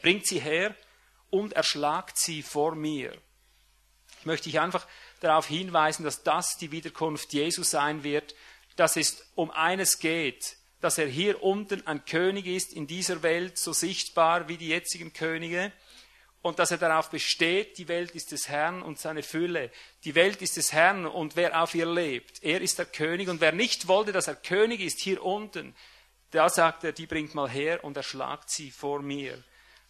bringt 0.00 0.26
sie 0.26 0.40
her 0.40 0.74
und 1.32 1.54
erschlagt 1.54 2.18
sie 2.18 2.42
vor 2.42 2.74
mir. 2.74 3.16
Ich 4.20 4.26
möchte 4.26 4.50
dich 4.50 4.60
einfach 4.60 4.86
darauf 5.20 5.46
hinweisen, 5.46 6.04
dass 6.04 6.22
das 6.22 6.58
die 6.58 6.70
Wiederkunft 6.70 7.32
Jesu 7.32 7.62
sein 7.62 8.04
wird, 8.04 8.34
dass 8.76 8.96
es 8.96 9.26
um 9.34 9.50
eines 9.50 9.98
geht, 9.98 10.56
dass 10.80 10.98
er 10.98 11.06
hier 11.06 11.42
unten 11.42 11.86
ein 11.86 12.04
König 12.04 12.46
ist, 12.46 12.72
in 12.72 12.86
dieser 12.86 13.22
Welt 13.22 13.56
so 13.56 13.72
sichtbar 13.72 14.48
wie 14.48 14.58
die 14.58 14.68
jetzigen 14.68 15.12
Könige 15.12 15.72
und 16.42 16.58
dass 16.58 16.70
er 16.70 16.78
darauf 16.78 17.08
besteht, 17.08 17.78
die 17.78 17.88
Welt 17.88 18.10
ist 18.10 18.30
des 18.32 18.48
Herrn 18.48 18.82
und 18.82 18.98
seine 18.98 19.22
Fülle. 19.22 19.70
Die 20.04 20.14
Welt 20.14 20.42
ist 20.42 20.58
des 20.58 20.72
Herrn 20.72 21.06
und 21.06 21.34
wer 21.34 21.62
auf 21.62 21.74
ihr 21.74 21.86
lebt, 21.86 22.42
er 22.42 22.60
ist 22.60 22.78
der 22.78 22.86
König 22.86 23.28
und 23.28 23.40
wer 23.40 23.52
nicht 23.52 23.88
wollte, 23.88 24.12
dass 24.12 24.28
er 24.28 24.34
König 24.34 24.80
ist 24.80 25.00
hier 25.00 25.24
unten, 25.24 25.74
da 26.30 26.48
sagt 26.50 26.84
er, 26.84 26.92
die 26.92 27.06
bringt 27.06 27.34
mal 27.34 27.48
her 27.48 27.84
und 27.84 27.96
erschlagt 27.96 28.50
sie 28.50 28.70
vor 28.70 29.00
mir. 29.00 29.42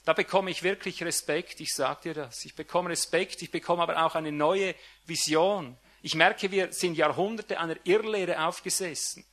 Da 0.04 0.12
bekomme 0.12 0.50
ich 0.50 0.62
wirklich 0.62 1.02
Respekt, 1.02 1.60
ich 1.60 1.72
sage 1.74 2.00
dir 2.04 2.14
das. 2.14 2.44
Ich 2.44 2.54
bekomme 2.56 2.90
Respekt, 2.90 3.40
ich 3.42 3.50
bekomme 3.50 3.82
aber 3.82 4.04
auch 4.04 4.14
eine 4.14 4.32
neue 4.32 4.74
Vision. 5.06 5.76
Ich 6.02 6.16
merke, 6.16 6.50
wir 6.50 6.72
sind 6.72 6.96
Jahrhunderte 6.96 7.60
einer 7.60 7.76
Irrlehre 7.84 8.44
aufgesessen. 8.44 9.24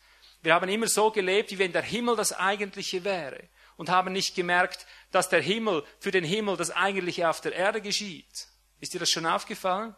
Wir 0.41 0.53
haben 0.53 0.69
immer 0.69 0.87
so 0.87 1.09
gelebt, 1.11 1.51
wie 1.51 1.59
wenn 1.59 1.73
der 1.73 1.81
Himmel 1.81 2.15
das 2.15 2.31
Eigentliche 2.33 3.03
wäre 3.03 3.49
und 3.77 3.89
haben 3.89 4.13
nicht 4.13 4.35
gemerkt, 4.35 4.85
dass 5.11 5.29
der 5.29 5.41
Himmel 5.41 5.83
für 5.99 6.11
den 6.11 6.23
Himmel 6.23 6.55
das 6.55 6.71
Eigentliche 6.71 7.29
auf 7.29 7.41
der 7.41 7.53
Erde 7.53 7.81
geschieht. 7.81 8.47
Ist 8.79 8.93
dir 8.93 8.99
das 8.99 9.09
schon 9.09 9.25
aufgefallen? 9.25 9.95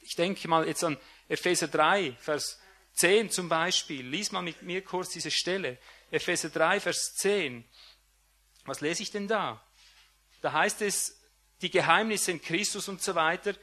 Ich 0.00 0.16
denke 0.16 0.48
mal 0.48 0.66
jetzt 0.66 0.82
an 0.82 0.98
Epheser 1.28 1.68
3, 1.68 2.16
Vers 2.18 2.58
10 2.94 3.30
zum 3.30 3.48
Beispiel. 3.48 4.06
Lies 4.06 4.32
mal 4.32 4.42
mit 4.42 4.62
mir 4.62 4.82
kurz 4.82 5.10
diese 5.10 5.30
Stelle. 5.30 5.78
Epheser 6.10 6.50
3, 6.50 6.80
Vers 6.80 7.14
10. 7.14 7.64
Was 8.64 8.80
lese 8.80 9.02
ich 9.02 9.10
denn 9.10 9.28
da? 9.28 9.62
Da 10.40 10.52
heißt 10.52 10.82
es, 10.82 11.18
die 11.60 11.70
Geheimnisse 11.70 12.32
in 12.32 12.42
Christus 12.42 12.88
und 12.88 13.02
so 13.02 13.14
weiter, 13.14 13.54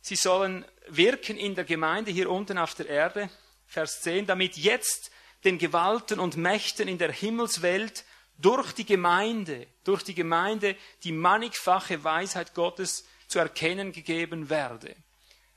sie 0.00 0.16
sollen 0.16 0.64
wirken 0.88 1.36
in 1.36 1.54
der 1.54 1.64
Gemeinde 1.64 2.10
hier 2.10 2.30
unten 2.30 2.58
auf 2.58 2.74
der 2.74 2.88
Erde, 2.88 3.30
Vers 3.66 4.00
10, 4.02 4.26
damit 4.26 4.56
jetzt 4.56 5.10
den 5.44 5.58
Gewalten 5.58 6.18
und 6.18 6.36
Mächten 6.36 6.88
in 6.88 6.98
der 6.98 7.12
Himmelswelt 7.12 8.04
durch 8.38 8.72
die 8.72 8.84
Gemeinde, 8.84 9.66
durch 9.84 10.02
die 10.02 10.14
Gemeinde 10.14 10.76
die 11.04 11.12
mannigfache 11.12 12.02
Weisheit 12.02 12.54
Gottes 12.54 13.04
zu 13.28 13.38
erkennen 13.38 13.92
gegeben 13.92 14.50
werde. 14.50 14.94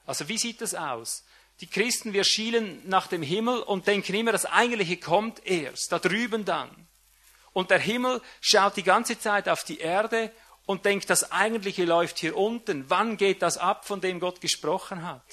Also 0.05 0.29
wie 0.29 0.37
sieht 0.37 0.61
das 0.61 0.75
aus? 0.75 1.25
Die 1.59 1.67
Christen, 1.67 2.13
wir 2.13 2.23
schielen 2.23 2.87
nach 2.87 3.07
dem 3.07 3.23
Himmel 3.23 3.61
und 3.61 3.87
denken 3.87 4.13
immer, 4.13 4.31
das 4.31 4.45
Eigentliche 4.45 4.97
kommt 4.97 5.45
erst, 5.45 5.91
da 5.91 5.99
drüben 5.99 6.45
dann. 6.45 6.69
Und 7.57 7.71
der 7.71 7.79
Himmel 7.79 8.21
schaut 8.39 8.77
die 8.77 8.83
ganze 8.83 9.17
Zeit 9.17 9.49
auf 9.49 9.63
die 9.63 9.79
Erde 9.79 10.31
und 10.67 10.85
denkt, 10.85 11.09
das 11.09 11.31
Eigentliche 11.31 11.85
läuft 11.85 12.19
hier 12.19 12.37
unten. 12.37 12.87
Wann 12.87 13.17
geht 13.17 13.41
das 13.41 13.57
ab, 13.57 13.87
von 13.87 13.99
dem 13.99 14.19
Gott 14.19 14.41
gesprochen 14.41 15.01
hat? 15.01 15.23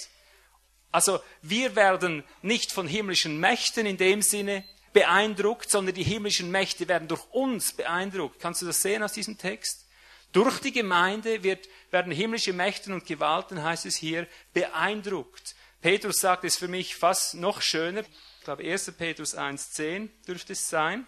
Also 0.90 1.20
wir 1.42 1.76
werden 1.76 2.24
nicht 2.40 2.72
von 2.72 2.88
himmlischen 2.88 3.40
Mächten 3.40 3.84
in 3.84 3.98
dem 3.98 4.22
Sinne 4.22 4.64
beeindruckt, 4.94 5.70
sondern 5.70 5.94
die 5.94 6.02
himmlischen 6.02 6.50
Mächte 6.50 6.88
werden 6.88 7.08
durch 7.08 7.26
uns 7.30 7.74
beeindruckt. 7.74 8.40
Kannst 8.40 8.62
du 8.62 8.66
das 8.66 8.80
sehen 8.80 9.02
aus 9.02 9.12
diesem 9.12 9.36
Text? 9.36 9.86
Durch 10.32 10.60
die 10.60 10.72
Gemeinde 10.72 11.42
wird, 11.42 11.68
werden 11.90 12.10
himmlische 12.10 12.54
Mächte 12.54 12.90
und 12.90 13.04
Gewalten, 13.04 13.62
heißt 13.62 13.84
es 13.84 13.96
hier, 13.96 14.26
beeindruckt. 14.54 15.54
Petrus 15.82 16.20
sagt 16.20 16.44
es 16.44 16.56
für 16.56 16.68
mich 16.68 16.96
fast 16.96 17.34
noch 17.34 17.60
schöner. 17.60 18.00
Ich 18.38 18.44
glaube, 18.44 18.64
1. 18.64 18.92
Petrus 18.92 19.36
1,10 19.36 20.08
dürfte 20.26 20.54
es 20.54 20.70
sein. 20.70 21.06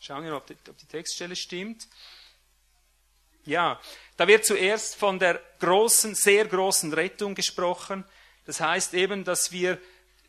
Schauen 0.00 0.24
wir, 0.24 0.36
ob 0.36 0.46
die, 0.46 0.56
ob 0.68 0.78
die 0.78 0.86
Textstelle 0.86 1.34
stimmt. 1.34 1.88
Ja, 3.44 3.80
da 4.16 4.28
wird 4.28 4.44
zuerst 4.44 4.94
von 4.96 5.18
der 5.18 5.40
großen, 5.58 6.14
sehr 6.14 6.44
großen 6.44 6.92
Rettung 6.92 7.34
gesprochen. 7.34 8.04
Das 8.46 8.60
heißt 8.60 8.94
eben, 8.94 9.24
dass 9.24 9.50
wir 9.52 9.78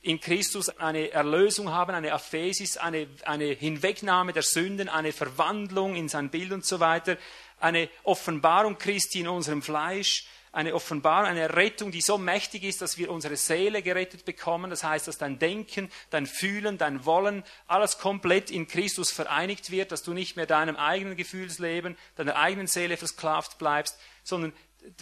in 0.01 0.19
Christus 0.19 0.69
eine 0.69 1.11
Erlösung 1.11 1.69
haben, 1.69 1.93
eine 1.93 2.13
Aphesis, 2.13 2.77
eine, 2.77 3.07
eine 3.25 3.47
Hinwegnahme 3.47 4.33
der 4.33 4.43
Sünden, 4.43 4.89
eine 4.89 5.11
Verwandlung 5.11 5.95
in 5.95 6.07
sein 6.07 6.29
Bild 6.29 6.51
und 6.51 6.65
so 6.65 6.79
weiter, 6.79 7.17
eine 7.59 7.89
Offenbarung 8.03 8.77
Christi 8.77 9.19
in 9.19 9.27
unserem 9.27 9.61
Fleisch, 9.61 10.25
eine 10.51 10.73
Offenbarung, 10.73 11.27
eine 11.27 11.55
Rettung, 11.55 11.91
die 11.91 12.01
so 12.01 12.17
mächtig 12.17 12.63
ist, 12.63 12.81
dass 12.81 12.97
wir 12.97 13.11
unsere 13.11 13.37
Seele 13.37 13.81
gerettet 13.81 14.25
bekommen. 14.25 14.69
Das 14.69 14.83
heißt, 14.83 15.07
dass 15.07 15.17
dein 15.17 15.39
Denken, 15.39 15.91
dein 16.09 16.25
Fühlen, 16.25 16.77
dein 16.77 17.05
Wollen, 17.05 17.43
alles 17.67 17.97
komplett 17.99 18.51
in 18.51 18.67
Christus 18.67 19.11
vereinigt 19.11 19.71
wird, 19.71 19.91
dass 19.91 20.03
du 20.03 20.13
nicht 20.13 20.35
mehr 20.35 20.45
deinem 20.45 20.75
eigenen 20.75 21.15
Gefühlsleben, 21.15 21.97
deiner 22.15 22.35
eigenen 22.35 22.67
Seele 22.67 22.97
versklavt 22.97 23.57
bleibst, 23.57 23.97
sondern 24.23 24.53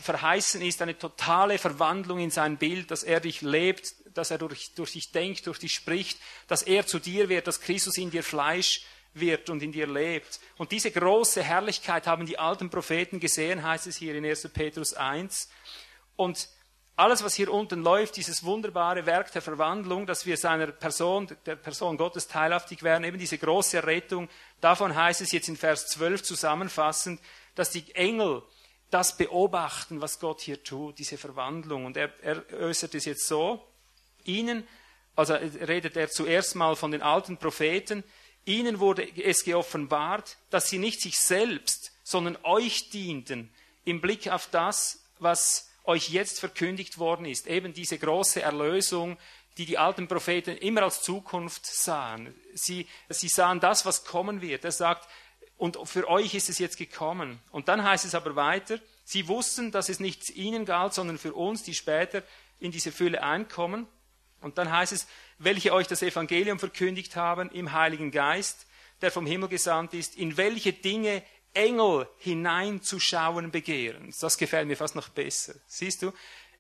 verheißen 0.02 0.62
ist 0.62 0.82
eine 0.82 0.98
totale 0.98 1.58
Verwandlung 1.58 2.20
in 2.20 2.32
sein 2.32 2.58
Bild, 2.58 2.92
dass 2.92 3.04
er 3.04 3.20
dich 3.20 3.42
lebt, 3.42 3.94
dass 4.14 4.32
er 4.32 4.38
durch, 4.38 4.74
durch 4.76 4.94
dich 4.94 5.12
denkt, 5.12 5.46
durch 5.48 5.60
dich 5.60 5.74
spricht, 5.74 6.20
dass 6.48 6.64
er 6.64 6.86
zu 6.88 7.00
dir 7.00 7.30
wird, 7.30 7.48
dass 7.48 7.62
Christus 7.62 7.98
in 7.98 8.10
dir 8.10 8.24
Fleisch 8.24 8.82
wird 9.20 9.50
und 9.50 9.64
in 9.64 9.72
dir 9.72 9.88
lebt. 9.88 10.40
Und 10.58 10.72
diese 10.72 10.92
große 10.92 11.44
Herrlichkeit 11.44 12.08
haben 12.08 12.26
die 12.26 12.40
alten 12.40 12.70
Propheten 12.70 13.20
gesehen, 13.20 13.64
heißt 13.64 13.88
es 13.88 13.98
hier 13.98 14.16
in 14.16 14.26
1. 14.26 14.50
Petrus 14.50 14.94
1. 14.94 15.50
Und 16.16 16.50
alles, 16.98 17.24
was 17.24 17.36
hier 17.36 17.54
unten 17.54 17.84
läuft, 17.84 18.18
dieses 18.18 18.44
wunderbare 18.44 19.06
Werk 19.06 19.32
der 19.32 19.44
Verwandlung, 19.44 20.08
dass 20.08 20.26
wir 20.26 20.36
seiner 20.36 20.68
Person, 20.68 21.28
der 21.46 21.56
Person 21.56 21.96
Gottes 21.96 22.28
teilhaftig 22.28 22.82
werden, 22.82 23.04
eben 23.04 23.20
diese 23.20 23.38
große 23.38 23.86
Rettung, 23.86 24.28
davon 24.62 24.96
heißt 24.96 25.22
es 25.22 25.32
jetzt 25.32 25.48
in 25.48 25.58
Vers 25.58 25.88
12 25.90 26.24
zusammenfassend, 26.24 27.22
dass 27.54 27.70
die 27.70 27.94
Engel 27.94 28.42
das 28.90 29.16
beobachten, 29.16 30.02
was 30.02 30.20
Gott 30.20 30.42
hier 30.42 30.64
tut, 30.64 30.98
diese 30.98 31.18
Verwandlung. 31.20 31.86
Und 31.86 31.98
er, 31.98 32.12
er 32.24 32.44
äußert 32.60 32.96
es 32.96 33.06
jetzt 33.06 33.28
so, 33.28 33.64
ihnen, 34.24 34.68
also 35.16 35.36
redet 35.36 35.98
er 35.98 36.10
zuerst 36.10 36.56
mal 36.56 36.76
von 36.76 36.92
den 36.92 37.04
alten 37.04 37.38
Propheten, 37.38 38.04
Ihnen 38.48 38.80
wurde 38.80 39.08
es 39.22 39.44
geoffenbart, 39.44 40.38
dass 40.50 40.70
sie 40.70 40.80
nicht 40.80 41.02
sich 41.02 41.20
selbst, 41.20 41.92
sondern 42.04 42.38
euch 42.44 42.90
dienten, 42.90 43.54
im 43.84 44.00
Blick 44.00 44.30
auf 44.30 44.48
das, 44.50 45.04
was 45.20 45.70
euch 45.84 46.10
jetzt 46.10 46.40
verkündigt 46.40 46.98
worden 46.98 47.26
ist. 47.26 47.48
Eben 47.48 47.74
diese 47.74 47.98
große 47.98 48.42
Erlösung, 48.42 49.18
die 49.58 49.66
die 49.66 49.78
alten 49.78 50.08
Propheten 50.08 50.56
immer 50.58 50.84
als 50.84 51.02
Zukunft 51.02 51.66
sahen. 51.66 52.34
Sie, 52.54 52.88
sie 53.10 53.28
sahen 53.28 53.60
das, 53.60 53.86
was 53.86 54.06
kommen 54.06 54.42
wird. 54.42 54.64
Er 54.64 54.72
sagt, 54.72 55.10
und 55.58 55.78
für 55.86 56.08
euch 56.08 56.34
ist 56.34 56.50
es 56.50 56.60
jetzt 56.60 56.78
gekommen. 56.78 57.40
Und 57.52 57.68
dann 57.68 57.84
heißt 57.84 58.06
es 58.06 58.16
aber 58.16 58.36
weiter, 58.38 58.80
sie 59.04 59.28
wussten, 59.28 59.72
dass 59.72 59.90
es 59.90 60.00
nicht 60.00 60.30
ihnen 60.30 60.64
galt, 60.66 60.94
sondern 60.94 61.18
für 61.18 61.34
uns, 61.34 61.64
die 61.64 61.74
später 61.74 62.24
in 62.60 62.72
diese 62.72 62.94
Fülle 62.94 63.24
einkommen. 63.24 63.88
Und 64.40 64.58
dann 64.58 64.72
heißt 64.72 64.94
es, 64.94 65.08
welche 65.40 65.74
euch 65.74 65.88
das 65.88 66.02
Evangelium 66.02 66.60
verkündigt 66.60 67.16
haben 67.16 67.50
im 67.52 67.72
Heiligen 67.74 68.12
Geist, 68.12 68.66
der 69.02 69.12
vom 69.12 69.26
Himmel 69.26 69.50
gesandt 69.50 69.94
ist, 69.94 70.16
in 70.16 70.38
welche 70.38 70.74
Dinge 70.74 71.24
Engel 71.54 72.08
hineinzuschauen 72.18 73.52
begehren. 73.52 74.14
Das 74.20 74.38
gefällt 74.38 74.68
mir 74.68 74.78
fast 74.78 74.96
noch 74.96 75.10
besser. 75.10 75.56
Siehst 75.66 76.04
du? 76.04 76.12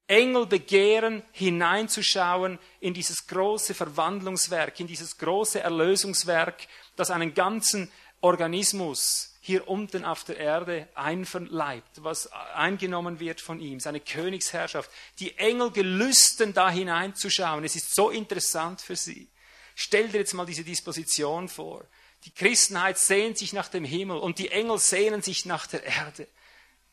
Engel 0.07 0.45
begehren 0.45 1.21
hineinzuschauen 1.33 2.59
in 2.79 2.93
dieses 2.93 3.27
große 3.27 3.73
Verwandlungswerk, 3.73 4.79
in 4.79 4.87
dieses 4.87 5.17
große 5.17 5.59
Erlösungswerk, 5.59 6.67
das 6.95 7.11
einen 7.11 7.33
ganzen 7.33 7.91
Organismus 8.21 9.26
hier 9.47 9.69
unten 9.69 10.03
auf 10.03 10.25
der 10.25 10.37
Erde 10.37 10.89
einverleibt, 10.93 12.03
was 12.03 12.29
eingenommen 12.53 13.21
wird 13.21 13.39
von 13.39 13.61
ihm, 13.61 13.79
seine 13.79 14.01
Königsherrschaft. 14.01 14.91
Die 15.19 15.37
Engel 15.37 15.71
gelüsten 15.71 16.53
da 16.53 16.69
hineinzuschauen. 16.69 17.63
Es 17.63 17.77
ist 17.77 17.95
so 17.95 18.09
interessant 18.09 18.81
für 18.81 18.97
sie. 18.97 19.29
Stell 19.73 20.09
dir 20.09 20.19
jetzt 20.19 20.33
mal 20.33 20.45
diese 20.45 20.65
Disposition 20.65 21.47
vor. 21.47 21.85
Die 22.25 22.31
Christenheit 22.31 22.97
sehnt 22.97 23.37
sich 23.37 23.53
nach 23.53 23.69
dem 23.69 23.85
Himmel 23.85 24.17
und 24.17 24.37
die 24.37 24.49
Engel 24.49 24.79
sehnen 24.79 25.21
sich 25.21 25.45
nach 25.45 25.65
der 25.65 25.83
Erde. 25.83 26.27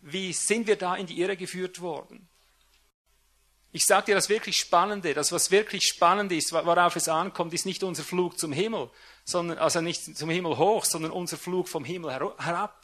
Wie 0.00 0.32
sind 0.32 0.68
wir 0.68 0.76
da 0.76 0.94
in 0.94 1.06
die 1.06 1.18
Irre 1.18 1.36
geführt 1.36 1.80
worden? 1.80 2.28
Ich 3.76 3.86
sage 3.86 4.06
dir 4.06 4.14
das 4.14 4.28
wirklich 4.28 4.56
Spannende, 4.56 5.14
das 5.14 5.32
was 5.32 5.50
wirklich 5.50 5.82
spannend 5.82 6.30
ist, 6.30 6.52
worauf 6.52 6.94
es 6.94 7.08
ankommt, 7.08 7.52
ist 7.54 7.66
nicht 7.66 7.82
unser 7.82 8.04
Flug 8.04 8.38
zum 8.38 8.52
Himmel, 8.52 8.88
sondern, 9.24 9.58
also 9.58 9.80
nicht 9.80 10.16
zum 10.16 10.30
Himmel 10.30 10.58
hoch, 10.58 10.84
sondern 10.84 11.10
unser 11.10 11.36
Flug 11.36 11.68
vom 11.68 11.84
Himmel 11.84 12.12
herab. 12.12 12.80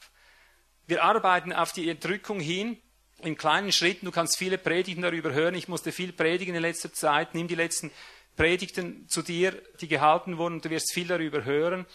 Wir 0.87 1.01
arbeiten 1.01 1.53
auf 1.53 1.71
die 1.71 1.87
Entrückung 1.87 2.41
hin 2.41 2.77
in 3.19 3.37
kleinen 3.37 3.71
Schritten. 3.71 4.05
Du 4.05 4.11
kannst 4.11 4.37
viele 4.37 4.57
Predigten 4.57 5.01
darüber 5.01 5.31
hören. 5.31 5.55
Ich 5.55 5.69
musste 5.69 5.93
viel 5.93 6.11
predigen 6.11 6.55
in 6.55 6.61
letzter 6.61 6.91
Zeit. 6.91 7.35
Nimm 7.35 7.47
die 7.47 7.55
letzten 7.55 7.89
Predigten 8.35 9.07
zu 9.07 9.21
dir, 9.21 9.53
die 9.79 9.87
gehalten 9.87 10.37
wurden, 10.37 10.55
und 10.55 10.65
du 10.65 10.69
wirst 10.71 10.91
viel 10.93 11.07
darüber 11.07 11.45
hören. 11.45 11.85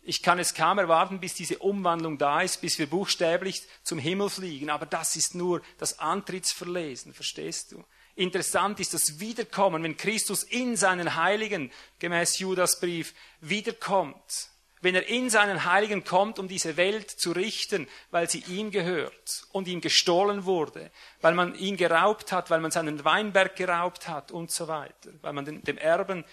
Ich 0.00 0.22
kann 0.22 0.38
es 0.38 0.54
kaum 0.54 0.78
erwarten, 0.78 1.20
bis 1.20 1.34
diese 1.34 1.58
Umwandlung 1.58 2.16
da 2.16 2.40
ist, 2.40 2.62
bis 2.62 2.78
wir 2.78 2.88
buchstäblich 2.88 3.64
zum 3.82 3.98
Himmel 3.98 4.30
fliegen. 4.30 4.70
Aber 4.70 4.86
das 4.86 5.14
ist 5.14 5.34
nur 5.34 5.60
das 5.76 5.98
Antrittsverlesen, 5.98 7.12
verstehst 7.12 7.72
du? 7.72 7.84
Interessant 8.20 8.78
ist 8.80 8.92
das 8.92 9.18
Wiederkommen, 9.18 9.82
wenn 9.82 9.96
Christus 9.96 10.42
in 10.42 10.76
seinen 10.76 11.16
Heiligen, 11.16 11.72
gemäß 12.00 12.38
Judasbrief, 12.38 13.14
wiederkommt. 13.40 14.50
Wenn 14.82 14.94
er 14.94 15.08
in 15.08 15.30
seinen 15.30 15.64
Heiligen 15.64 16.04
kommt, 16.04 16.38
um 16.38 16.46
diese 16.46 16.76
Welt 16.76 17.10
zu 17.10 17.32
richten, 17.32 17.88
weil 18.10 18.28
sie 18.28 18.44
ihm 18.46 18.70
gehört 18.70 19.44
und 19.52 19.68
ihm 19.68 19.80
gestohlen 19.80 20.44
wurde, 20.44 20.90
weil 21.22 21.32
man 21.32 21.54
ihn 21.54 21.78
geraubt 21.78 22.30
hat, 22.30 22.50
weil 22.50 22.60
man 22.60 22.70
seinen 22.70 23.06
Weinberg 23.06 23.56
geraubt 23.56 24.06
hat 24.06 24.30
und 24.32 24.50
so 24.50 24.68
weiter, 24.68 25.12
weil 25.22 25.32
man 25.32 25.46
den, 25.46 25.64
dem 25.64 25.78
Erben 25.78 26.26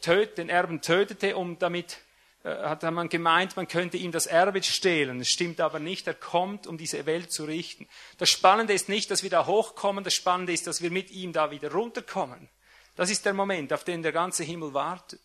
töt, 0.00 0.38
den 0.38 0.48
Erben 0.48 0.80
tötete, 0.80 1.36
um 1.36 1.58
damit 1.58 1.98
hat 2.46 2.82
man 2.82 3.08
gemeint, 3.08 3.56
man 3.56 3.66
könnte 3.66 3.96
ihm 3.96 4.12
das 4.12 4.26
Erbe 4.26 4.62
stehlen. 4.62 5.18
Das 5.18 5.28
stimmt 5.28 5.60
aber 5.60 5.80
nicht. 5.80 6.06
Er 6.06 6.14
kommt, 6.14 6.66
um 6.66 6.78
diese 6.78 7.04
Welt 7.04 7.32
zu 7.32 7.44
richten. 7.44 7.88
Das 8.18 8.28
Spannende 8.28 8.72
ist 8.72 8.88
nicht, 8.88 9.10
dass 9.10 9.24
wir 9.24 9.30
da 9.30 9.46
hochkommen. 9.46 10.04
Das 10.04 10.14
Spannende 10.14 10.52
ist, 10.52 10.66
dass 10.66 10.80
wir 10.80 10.92
mit 10.92 11.10
ihm 11.10 11.32
da 11.32 11.50
wieder 11.50 11.72
runterkommen. 11.72 12.48
Das 12.94 13.10
ist 13.10 13.26
der 13.26 13.34
Moment, 13.34 13.72
auf 13.72 13.84
den 13.84 14.02
der 14.02 14.12
ganze 14.12 14.44
Himmel 14.44 14.74
wartet. 14.74 15.20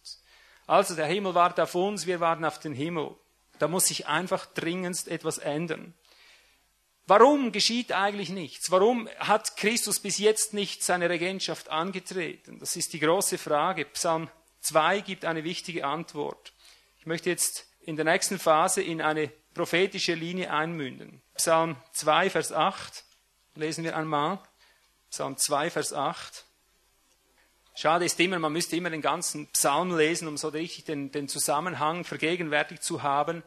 Also 0.65 0.95
der 0.95 1.05
Himmel 1.05 1.35
wartet 1.35 1.59
auf 1.59 1.75
uns, 1.75 2.05
wir 2.05 2.19
warten 2.19 2.43
auf 2.43 2.59
den 2.59 2.73
Himmel. 2.73 3.15
Da 3.59 3.67
muss 3.67 3.85
sich 3.85 4.07
einfach 4.07 4.47
dringendst 4.47 5.07
etwas 5.07 5.37
ändern. 5.37 5.93
Warum 7.07 7.51
geschieht 7.51 7.91
eigentlich 7.91 8.29
nichts? 8.29 8.71
Warum 8.71 9.09
hat 9.19 9.57
Christus 9.57 9.99
bis 9.99 10.17
jetzt 10.17 10.53
nicht 10.53 10.83
seine 10.83 11.09
Regentschaft 11.09 11.69
angetreten? 11.69 12.57
Das 12.59 12.75
ist 12.75 12.93
die 12.93 12.99
große 12.99 13.37
Frage. 13.37 13.85
Psalm 13.85 14.29
2 14.61 15.01
gibt 15.01 15.25
eine 15.25 15.43
wichtige 15.43 15.85
Antwort. 15.85 16.53
Ich 17.01 17.07
möchte 17.07 17.31
jetzt 17.31 17.65
in 17.79 17.95
der 17.95 18.05
nächsten 18.05 18.37
Phase 18.37 18.83
in 18.83 19.01
eine 19.01 19.31
prophetische 19.55 20.13
Linie 20.13 20.53
einmünden. 20.53 21.23
Psalm 21.33 21.75
2, 21.93 22.29
Vers 22.29 22.51
8 22.51 23.03
lesen 23.55 23.83
wir 23.83 23.97
einmal. 23.97 24.37
Psalm 25.09 25.35
2, 25.35 25.71
Vers 25.71 25.93
8. 25.93 26.45
Schade 27.73 28.05
ist 28.05 28.19
immer, 28.19 28.37
man 28.37 28.53
müsste 28.53 28.75
immer 28.75 28.91
den 28.91 29.01
ganzen 29.01 29.47
Psalm 29.47 29.97
lesen, 29.97 30.27
um 30.27 30.37
so 30.37 30.49
richtig 30.49 30.85
den, 30.85 31.11
den 31.11 31.27
Zusammenhang 31.27 32.03
vergegenwärtigt 32.03 32.83
zu 32.83 33.01
haben. 33.01 33.41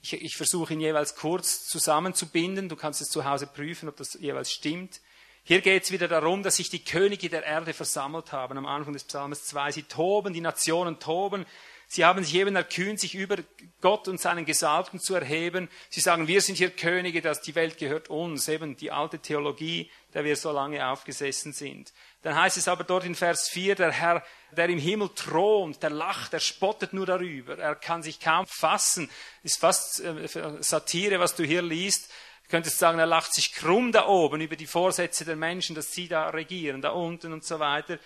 Ich, 0.00 0.12
ich 0.12 0.36
versuche 0.36 0.74
ihn 0.74 0.80
jeweils 0.80 1.16
kurz 1.16 1.66
zusammenzubinden. 1.66 2.68
Du 2.68 2.76
kannst 2.76 3.00
es 3.00 3.08
zu 3.08 3.24
Hause 3.24 3.48
prüfen, 3.48 3.88
ob 3.88 3.96
das 3.96 4.14
jeweils 4.20 4.52
stimmt. 4.52 5.00
Hier 5.42 5.62
geht 5.62 5.82
es 5.82 5.90
wieder 5.90 6.06
darum, 6.06 6.44
dass 6.44 6.56
sich 6.56 6.70
die 6.70 6.84
Könige 6.84 7.28
der 7.28 7.42
Erde 7.42 7.72
versammelt 7.72 8.30
haben. 8.30 8.56
Am 8.56 8.66
Anfang 8.66 8.92
des 8.92 9.02
Psalms 9.02 9.46
2. 9.46 9.72
Sie 9.72 9.82
toben, 9.82 10.32
die 10.32 10.40
Nationen 10.40 11.00
toben. 11.00 11.44
Sie 11.92 12.04
haben 12.04 12.22
sich 12.22 12.36
eben 12.36 12.54
erkühnt, 12.54 13.00
sich 13.00 13.16
über 13.16 13.34
Gott 13.80 14.06
und 14.06 14.20
seinen 14.20 14.44
Gesalbten 14.44 15.00
zu 15.00 15.16
erheben. 15.16 15.68
Sie 15.88 16.00
sagen, 16.00 16.28
wir 16.28 16.40
sind 16.40 16.54
hier 16.54 16.70
Könige, 16.70 17.20
dass 17.20 17.40
die 17.40 17.56
Welt 17.56 17.78
gehört 17.78 18.08
uns. 18.08 18.46
Eben 18.46 18.76
die 18.76 18.92
alte 18.92 19.18
Theologie, 19.18 19.90
der 20.14 20.22
wir 20.22 20.36
so 20.36 20.52
lange 20.52 20.86
aufgesessen 20.86 21.52
sind. 21.52 21.92
Dann 22.22 22.36
heißt 22.36 22.56
es 22.56 22.68
aber 22.68 22.84
dort 22.84 23.04
in 23.04 23.16
Vers 23.16 23.48
4, 23.48 23.74
der 23.74 23.90
Herr, 23.90 24.22
der 24.52 24.68
im 24.68 24.78
Himmel 24.78 25.08
thront, 25.16 25.82
der 25.82 25.90
lacht, 25.90 26.32
der 26.32 26.38
spottet 26.38 26.92
nur 26.92 27.06
darüber. 27.06 27.58
Er 27.58 27.74
kann 27.74 28.04
sich 28.04 28.20
kaum 28.20 28.46
fassen. 28.46 29.10
Ist 29.42 29.58
fast 29.58 29.98
äh, 29.98 30.28
Satire, 30.60 31.18
was 31.18 31.34
du 31.34 31.42
hier 31.42 31.62
liest. 31.62 32.08
Du 32.44 32.50
könntest 32.50 32.78
sagen, 32.78 33.00
er 33.00 33.06
lacht 33.06 33.34
sich 33.34 33.52
krumm 33.52 33.90
da 33.90 34.06
oben 34.06 34.40
über 34.40 34.54
die 34.54 34.68
Vorsätze 34.68 35.24
der 35.24 35.34
Menschen, 35.34 35.74
dass 35.74 35.90
sie 35.90 36.06
da 36.06 36.28
regieren, 36.28 36.82
da 36.82 36.90
unten 36.90 37.32
und 37.32 37.42
so 37.42 37.58
weiter. 37.58 37.98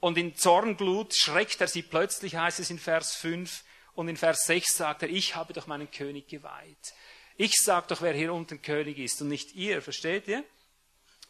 Und 0.00 0.16
in 0.16 0.36
Zornglut 0.36 1.14
schreckt 1.14 1.60
er 1.60 1.68
sie 1.68 1.82
plötzlich, 1.82 2.36
heißt 2.36 2.60
es 2.60 2.70
in 2.70 2.78
Vers 2.78 3.14
5. 3.16 3.64
Und 3.94 4.08
in 4.08 4.16
Vers 4.16 4.46
6 4.46 4.76
sagt 4.76 5.02
er, 5.02 5.08
ich 5.08 5.34
habe 5.34 5.52
doch 5.52 5.66
meinen 5.66 5.90
König 5.90 6.28
geweiht. 6.28 6.94
Ich 7.36 7.54
sag 7.56 7.88
doch, 7.88 8.02
wer 8.02 8.14
hier 8.14 8.32
unten 8.32 8.62
König 8.62 8.98
ist 8.98 9.20
und 9.22 9.28
nicht 9.28 9.54
ihr, 9.54 9.82
versteht 9.82 10.28
ihr? 10.28 10.44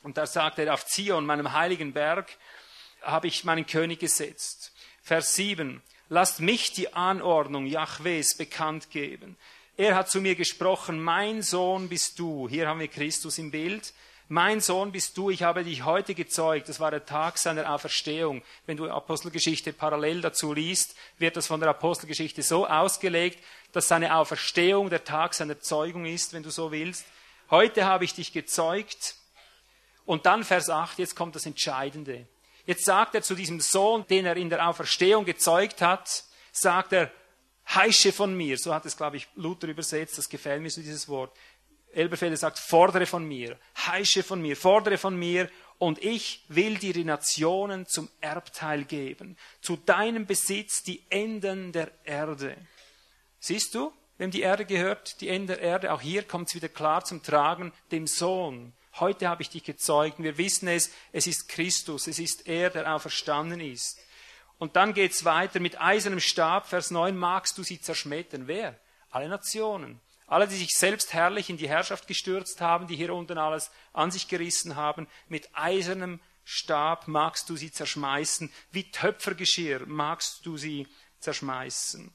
Und 0.03 0.16
da 0.16 0.27
sagt 0.27 0.59
er, 0.59 0.73
auf 0.73 0.87
Zion, 0.87 1.27
meinem 1.27 1.53
heiligen 1.53 1.93
Berg, 1.93 2.31
habe 3.03 3.27
ich 3.27 3.45
meinen 3.45 3.66
König 3.66 4.01
gesetzt. 4.01 4.73
Vers 5.03 5.35
7. 5.35 5.83
Lasst 6.09 6.41
mich 6.41 6.73
die 6.73 6.93
Anordnung 6.93 7.66
Jahwes 7.66 8.37
bekannt 8.37 8.91
geben. 8.91 9.37
Er 9.77 9.95
hat 9.95 10.11
zu 10.11 10.21
mir 10.21 10.35
gesprochen, 10.35 11.01
mein 11.01 11.43
Sohn 11.43 11.89
bist 11.89 12.19
du. 12.19 12.49
Hier 12.49 12.66
haben 12.66 12.81
wir 12.81 12.89
Christus 12.89 13.39
im 13.39 13.51
Bild. 13.51 13.93
Mein 14.31 14.61
Sohn 14.61 14.93
bist 14.93 15.16
du, 15.16 15.31
ich 15.31 15.43
habe 15.43 15.64
dich 15.64 15.87
heute 15.87 16.14
gezeugt. 16.14 16.68
Das 16.68 16.81
war 16.81 16.91
der 16.91 17.07
Tag 17.07 17.39
seiner 17.39 17.72
Auferstehung. 17.72 18.43
Wenn 18.66 18.76
du 18.76 18.91
Apostelgeschichte 18.91 19.72
parallel 19.72 20.20
dazu 20.20 20.53
liest, 20.53 20.95
wird 21.16 21.39
das 21.39 21.47
von 21.47 21.61
der 21.61 21.70
Apostelgeschichte 21.70 22.43
so 22.43 22.66
ausgelegt, 22.66 23.43
dass 23.72 23.89
seine 23.89 24.14
Auferstehung 24.14 24.91
der 24.91 25.03
Tag 25.03 25.33
seiner 25.33 25.61
Zeugung 25.61 26.05
ist, 26.05 26.35
wenn 26.35 26.43
du 26.43 26.51
so 26.51 26.70
willst. 26.70 27.07
Heute 27.51 27.87
habe 27.87 28.05
ich 28.05 28.12
dich 28.12 28.35
gezeugt 28.35 29.14
und 30.05 30.26
dann 30.26 30.45
Vers 30.45 30.68
8, 30.68 30.99
jetzt 30.99 31.16
kommt 31.16 31.35
das 31.35 31.47
Entscheidende. 31.47 32.26
Jetzt 32.66 32.85
sagt 32.85 33.14
er 33.14 33.22
zu 33.22 33.35
diesem 33.35 33.61
Sohn, 33.61 34.07
den 34.09 34.26
er 34.26 34.37
in 34.37 34.51
der 34.51 34.68
Auferstehung 34.68 35.24
gezeugt 35.24 35.81
hat, 35.81 36.24
sagt 36.53 36.93
er, 36.93 37.11
heische 37.74 38.12
von 38.12 38.37
mir. 38.37 38.59
So 38.59 38.74
hat 38.74 38.87
es, 38.87 38.97
glaube 38.97 39.16
ich, 39.16 39.29
Luther 39.37 39.68
übersetzt. 39.68 40.18
Das 40.18 40.29
gefällt 40.29 40.62
mir 40.62 40.70
so 40.70 40.81
dieses 40.81 41.09
Wort. 41.09 41.35
Elberfelder 41.99 42.36
sagt, 42.36 42.59
fordere 42.59 43.07
von 43.07 43.26
mir, 43.26 43.59
heische 43.76 44.22
von 44.22 44.40
mir, 44.40 44.57
fordere 44.57 44.99
von 44.99 45.16
mir 45.16 45.51
und 45.78 46.03
ich 46.03 46.44
will 46.49 46.76
dir 46.76 46.92
die 46.92 47.05
Nationen 47.05 47.86
zum 47.86 48.09
Erbteil 48.20 48.84
geben, 48.84 49.36
zu 49.61 49.76
deinem 49.76 50.26
Besitz 50.26 50.82
die 50.82 51.03
Enden 51.11 51.72
der 51.72 51.90
Erde. 52.05 52.57
Siehst 53.40 53.74
du, 53.74 53.92
wem 54.16 54.30
die 54.30 54.42
Erde 54.42 54.64
gehört, 54.64 55.20
die 55.20 55.28
Enden 55.28 55.49
der 55.49 55.61
Erde, 55.61 55.92
auch 55.92 56.01
hier 56.01 56.22
kommt 56.22 56.49
es 56.49 56.55
wieder 56.55 56.68
klar 56.68 57.05
zum 57.05 57.22
Tragen, 57.22 57.72
dem 57.92 58.07
Sohn. 58.07 58.72
Heute 59.01 59.28
habe 59.28 59.42
ich 59.42 59.51
dich 59.51 59.62
gezeugt. 59.62 60.20
Wir 60.20 60.38
wissen 60.38 60.66
es, 60.66 60.90
es 61.12 61.26
ist 61.28 61.49
Christus, 61.49 62.09
es 62.09 62.18
ist 62.18 62.49
er, 62.49 62.70
der 62.70 62.92
auferstanden 62.92 63.61
ist. 63.61 63.99
Und 64.59 64.74
dann 64.74 64.92
geht 64.92 65.12
es 65.12 65.24
weiter 65.24 65.61
mit 65.61 65.80
eisernem 65.80 66.18
Stab, 66.18 66.66
Vers 66.66 66.90
9, 66.90 67.16
magst 67.16 67.57
du 67.59 67.62
sie 67.62 67.80
zerschmettern. 67.80 68.49
Wer? 68.49 68.78
Alle 69.11 69.28
Nationen. 69.28 70.01
Alle, 70.29 70.47
die 70.47 70.57
sich 70.57 70.72
selbst 70.72 71.14
herrlich 71.14 71.49
in 71.49 71.57
die 71.57 71.68
Herrschaft 71.68 72.07
gestürzt 72.07 72.61
haben, 72.61 72.87
die 72.87 72.97
hier 72.97 73.14
unten 73.14 73.39
alles 73.39 73.70
an 73.95 74.11
sich 74.11 74.29
gerissen 74.29 74.76
haben, 74.76 75.09
mit 75.29 75.49
eisernem 75.55 76.20
Stab 76.45 77.09
magst 77.09 77.49
du 77.49 77.57
sie 77.57 77.72
zerschmeißen, 77.72 78.53
wie 78.70 78.91
Töpfergeschirr 78.91 79.87
magst 79.87 80.45
du 80.45 80.57
sie 80.57 80.87
zerschmeißen. 81.20 82.12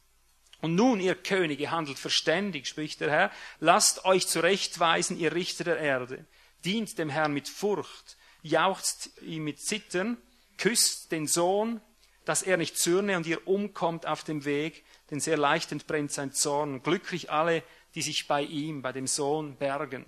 Und 0.62 0.76
nun, 0.76 1.00
ihr 1.00 1.16
Könige, 1.16 1.72
handelt 1.72 2.00
verständig, 2.00 2.68
spricht 2.68 3.02
der 3.02 3.12
Herr, 3.12 3.32
lasst 3.60 4.06
euch 4.06 4.28
zurechtweisen, 4.28 5.20
ihr 5.20 5.34
Richter 5.34 5.64
der 5.64 5.78
Erde. 5.78 6.26
Dient 6.64 6.98
dem 6.98 7.10
Herrn 7.10 7.34
mit 7.34 7.50
Furcht, 7.50 8.16
jauchzt 8.44 9.12
ihm 9.22 9.44
mit 9.44 9.60
Zittern, 9.60 10.18
küsst 10.58 11.12
den 11.12 11.28
Sohn, 11.28 11.82
dass 12.26 12.44
er 12.44 12.58
nicht 12.58 12.78
zürne 12.78 13.18
und 13.18 13.28
ihr 13.28 13.48
umkommt 13.48 14.06
auf 14.06 14.24
dem 14.24 14.46
Weg, 14.46 14.86
denn 15.12 15.20
sehr 15.20 15.38
leicht 15.38 15.72
entbrennt 15.72 16.12
sein 16.12 16.32
Zorn. 16.32 16.82
Glücklich 16.82 17.30
alle, 17.30 17.64
die 17.96 18.02
sich 18.02 18.28
bei 18.28 18.42
ihm, 18.42 18.82
bei 18.82 18.92
dem 18.92 19.08
Sohn 19.08 19.56
bergen. 19.56 20.06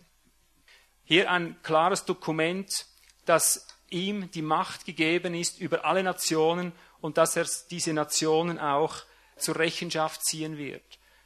Hier 1.03 1.31
ein 1.31 1.61
klares 1.61 2.05
Dokument, 2.05 2.87
dass 3.25 3.67
ihm 3.89 4.31
die 4.31 4.41
Macht 4.41 4.85
gegeben 4.85 5.35
ist 5.35 5.59
über 5.59 5.85
alle 5.85 6.03
Nationen 6.03 6.71
und 7.01 7.17
dass 7.17 7.35
er 7.35 7.47
diese 7.69 7.93
Nationen 7.93 8.59
auch 8.59 8.97
zur 9.37 9.57
Rechenschaft 9.57 10.23
ziehen 10.25 10.57
wird. 10.57 10.83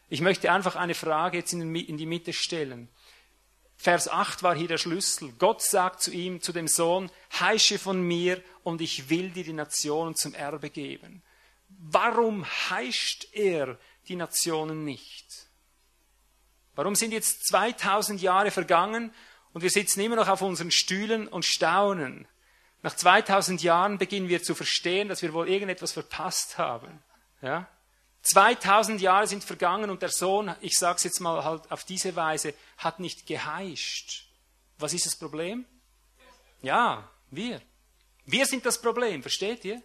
Ich 0.10 0.22
möchte 0.22 0.52
einfach 0.52 0.76
eine 0.76 0.96
Frage 0.96 1.38
jetzt 1.38 1.54
in 1.54 1.98
die 1.98 2.06
Mitte 2.06 2.34
stellen. 2.34 2.90
Vers 3.78 4.10
8 4.10 4.44
war 4.44 4.56
hier 4.56 4.68
der 4.68 4.78
Schlüssel. 4.78 5.32
Gott 5.40 5.62
sagt 5.62 6.02
zu 6.02 6.12
ihm, 6.12 6.42
zu 6.42 6.52
dem 6.52 6.68
Sohn, 6.68 7.10
heische 7.40 7.80
von 7.80 8.02
mir 8.02 8.44
und 8.64 8.82
ich 8.82 9.10
will 9.10 9.30
dir 9.30 9.46
die 9.46 9.54
Nationen 9.54 10.16
zum 10.16 10.34
Erbe 10.34 10.70
geben. 10.70 11.24
Warum 11.70 12.46
heischt 12.70 13.28
er 13.32 13.80
die 14.10 14.18
Nationen 14.18 14.84
nicht? 14.84 15.49
Warum 16.80 16.96
sind 16.96 17.12
jetzt 17.12 17.46
2000 17.48 18.22
Jahre 18.22 18.52
vergangen 18.52 19.14
und 19.52 19.64
wir 19.64 19.70
sitzen 19.70 20.00
immer 20.00 20.16
noch 20.16 20.30
auf 20.30 20.42
unseren 20.42 20.72
Stühlen 20.72 21.28
und 21.28 21.44
staunen? 21.44 22.26
Nach 22.84 22.96
2000 22.96 23.62
Jahren 23.62 23.98
beginnen 23.98 24.30
wir 24.30 24.42
zu 24.42 24.56
verstehen, 24.56 25.10
dass 25.10 25.22
wir 25.22 25.34
wohl 25.34 25.50
irgendetwas 25.50 25.92
verpasst 25.92 26.58
haben. 26.58 27.04
Ja? 27.42 27.68
2000 28.22 29.02
Jahre 29.02 29.28
sind 29.28 29.44
vergangen 29.44 29.90
und 29.90 30.02
der 30.02 30.08
Sohn, 30.08 30.56
ich 30.62 30.78
sage 30.78 30.96
es 30.96 31.04
jetzt 31.04 31.20
mal 31.20 31.44
halt 31.44 31.70
auf 31.70 31.84
diese 31.84 32.16
Weise, 32.16 32.54
hat 32.78 33.02
nicht 33.02 33.28
geheischt. 33.28 34.30
Was 34.78 34.94
ist 34.94 35.06
das 35.06 35.18
Problem? 35.18 35.66
Ja, 36.62 37.12
wir. 37.30 37.62
Wir 38.24 38.46
sind 38.46 38.66
das 38.66 38.80
Problem, 38.80 39.22
versteht 39.22 39.66
ihr? 39.66 39.82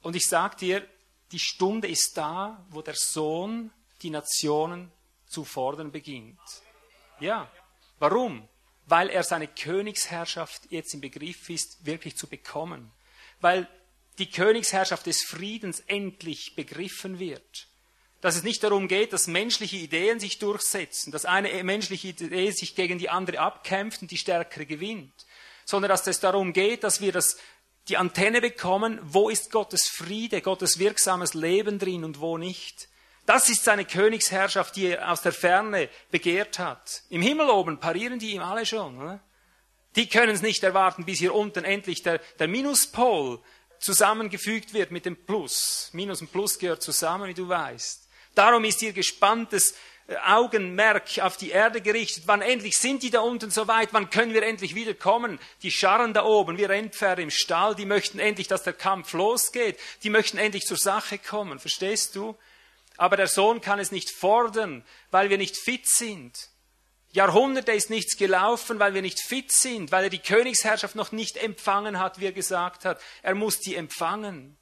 Und 0.00 0.16
ich 0.16 0.26
sage 0.26 0.56
dir, 0.56 0.88
die 1.32 1.38
Stunde 1.38 1.86
ist 1.86 2.16
da, 2.16 2.64
wo 2.70 2.80
der 2.80 2.94
Sohn 2.96 3.70
die 4.00 4.08
Nationen 4.08 4.90
zu 5.34 5.44
fordern 5.44 5.90
beginnt. 5.90 6.38
Ja. 7.20 7.50
Warum? 7.98 8.48
Weil 8.86 9.10
er 9.10 9.24
seine 9.24 9.48
Königsherrschaft 9.48 10.62
jetzt 10.70 10.94
im 10.94 11.00
Begriff 11.00 11.50
ist, 11.50 11.84
wirklich 11.84 12.16
zu 12.16 12.26
bekommen. 12.26 12.92
Weil 13.40 13.68
die 14.18 14.30
Königsherrschaft 14.30 15.06
des 15.06 15.24
Friedens 15.24 15.80
endlich 15.80 16.54
begriffen 16.54 17.18
wird. 17.18 17.66
Dass 18.20 18.36
es 18.36 18.42
nicht 18.42 18.62
darum 18.62 18.88
geht, 18.88 19.12
dass 19.12 19.26
menschliche 19.26 19.76
Ideen 19.76 20.20
sich 20.20 20.38
durchsetzen, 20.38 21.12
dass 21.12 21.24
eine 21.24 21.62
menschliche 21.64 22.08
Idee 22.08 22.50
sich 22.52 22.74
gegen 22.74 22.98
die 22.98 23.10
andere 23.10 23.40
abkämpft 23.40 24.02
und 24.02 24.10
die 24.10 24.16
stärkere 24.16 24.64
gewinnt, 24.64 25.26
sondern 25.64 25.90
dass 25.90 26.06
es 26.06 26.20
darum 26.20 26.52
geht, 26.52 26.84
dass 26.84 27.00
wir 27.00 27.12
das, 27.12 27.36
die 27.88 27.96
Antenne 27.96 28.40
bekommen, 28.40 28.98
wo 29.02 29.28
ist 29.28 29.50
Gottes 29.50 29.88
Friede, 29.88 30.40
Gottes 30.40 30.78
wirksames 30.78 31.34
Leben 31.34 31.78
drin 31.78 32.04
und 32.04 32.20
wo 32.20 32.38
nicht. 32.38 32.88
Das 33.26 33.48
ist 33.48 33.64
seine 33.64 33.84
Königsherrschaft, 33.84 34.76
die 34.76 34.88
er 34.88 35.10
aus 35.10 35.22
der 35.22 35.32
Ferne 35.32 35.88
begehrt 36.10 36.58
hat. 36.58 37.02
Im 37.08 37.22
Himmel 37.22 37.48
oben 37.48 37.80
parieren 37.80 38.18
die 38.18 38.32
ihm 38.32 38.42
alle 38.42 38.66
schon. 38.66 39.00
Oder? 39.00 39.20
Die 39.96 40.08
können 40.08 40.34
es 40.34 40.42
nicht 40.42 40.62
erwarten, 40.62 41.04
bis 41.04 41.20
hier 41.20 41.34
unten 41.34 41.64
endlich 41.64 42.02
der, 42.02 42.18
der 42.38 42.48
Minuspol 42.48 43.40
zusammengefügt 43.78 44.74
wird 44.74 44.90
mit 44.90 45.06
dem 45.06 45.16
Plus. 45.24 45.90
Minus 45.92 46.20
und 46.20 46.32
Plus 46.32 46.58
gehört 46.58 46.82
zusammen, 46.82 47.28
wie 47.28 47.34
du 47.34 47.48
weißt. 47.48 48.08
Darum 48.34 48.64
ist 48.64 48.82
ihr 48.82 48.92
gespanntes 48.92 49.74
äh, 50.06 50.16
Augenmerk 50.16 51.18
auf 51.20 51.36
die 51.36 51.50
Erde 51.50 51.80
gerichtet. 51.80 52.24
Wann 52.26 52.42
endlich 52.42 52.76
sind 52.76 53.02
die 53.02 53.10
da 53.10 53.20
unten 53.20 53.50
so 53.50 53.68
weit? 53.68 53.90
Wann 53.92 54.10
können 54.10 54.34
wir 54.34 54.42
endlich 54.42 54.74
wieder 54.74 54.94
kommen? 54.94 55.38
Die 55.62 55.70
scharren 55.70 56.12
da 56.12 56.24
oben, 56.24 56.58
wir 56.58 56.68
Rennpferde 56.68 57.22
im 57.22 57.30
Stall, 57.30 57.74
die 57.74 57.86
möchten 57.86 58.18
endlich, 58.18 58.48
dass 58.48 58.64
der 58.64 58.72
Kampf 58.72 59.12
losgeht. 59.12 59.78
Die 60.02 60.10
möchten 60.10 60.38
endlich 60.38 60.64
zur 60.64 60.76
Sache 60.76 61.18
kommen. 61.18 61.58
Verstehst 61.58 62.16
du? 62.16 62.36
Aber 62.96 63.16
der 63.16 63.26
Sohn 63.26 63.60
kann 63.60 63.78
es 63.78 63.90
nicht 63.90 64.10
fordern, 64.10 64.84
weil 65.10 65.30
wir 65.30 65.38
nicht 65.38 65.56
fit 65.56 65.88
sind. 65.88 66.50
Jahrhunderte 67.10 67.72
ist 67.72 67.90
nichts 67.90 68.16
gelaufen, 68.16 68.78
weil 68.78 68.94
wir 68.94 69.02
nicht 69.02 69.20
fit 69.20 69.52
sind, 69.52 69.92
weil 69.92 70.04
er 70.04 70.10
die 70.10 70.18
Königsherrschaft 70.18 70.96
noch 70.96 71.12
nicht 71.12 71.36
empfangen 71.36 72.00
hat, 72.00 72.18
wie 72.18 72.26
er 72.26 72.32
gesagt 72.32 72.84
hat. 72.84 73.00
Er 73.22 73.34
muss 73.34 73.60
die 73.60 73.76
empfangen. 73.76 74.56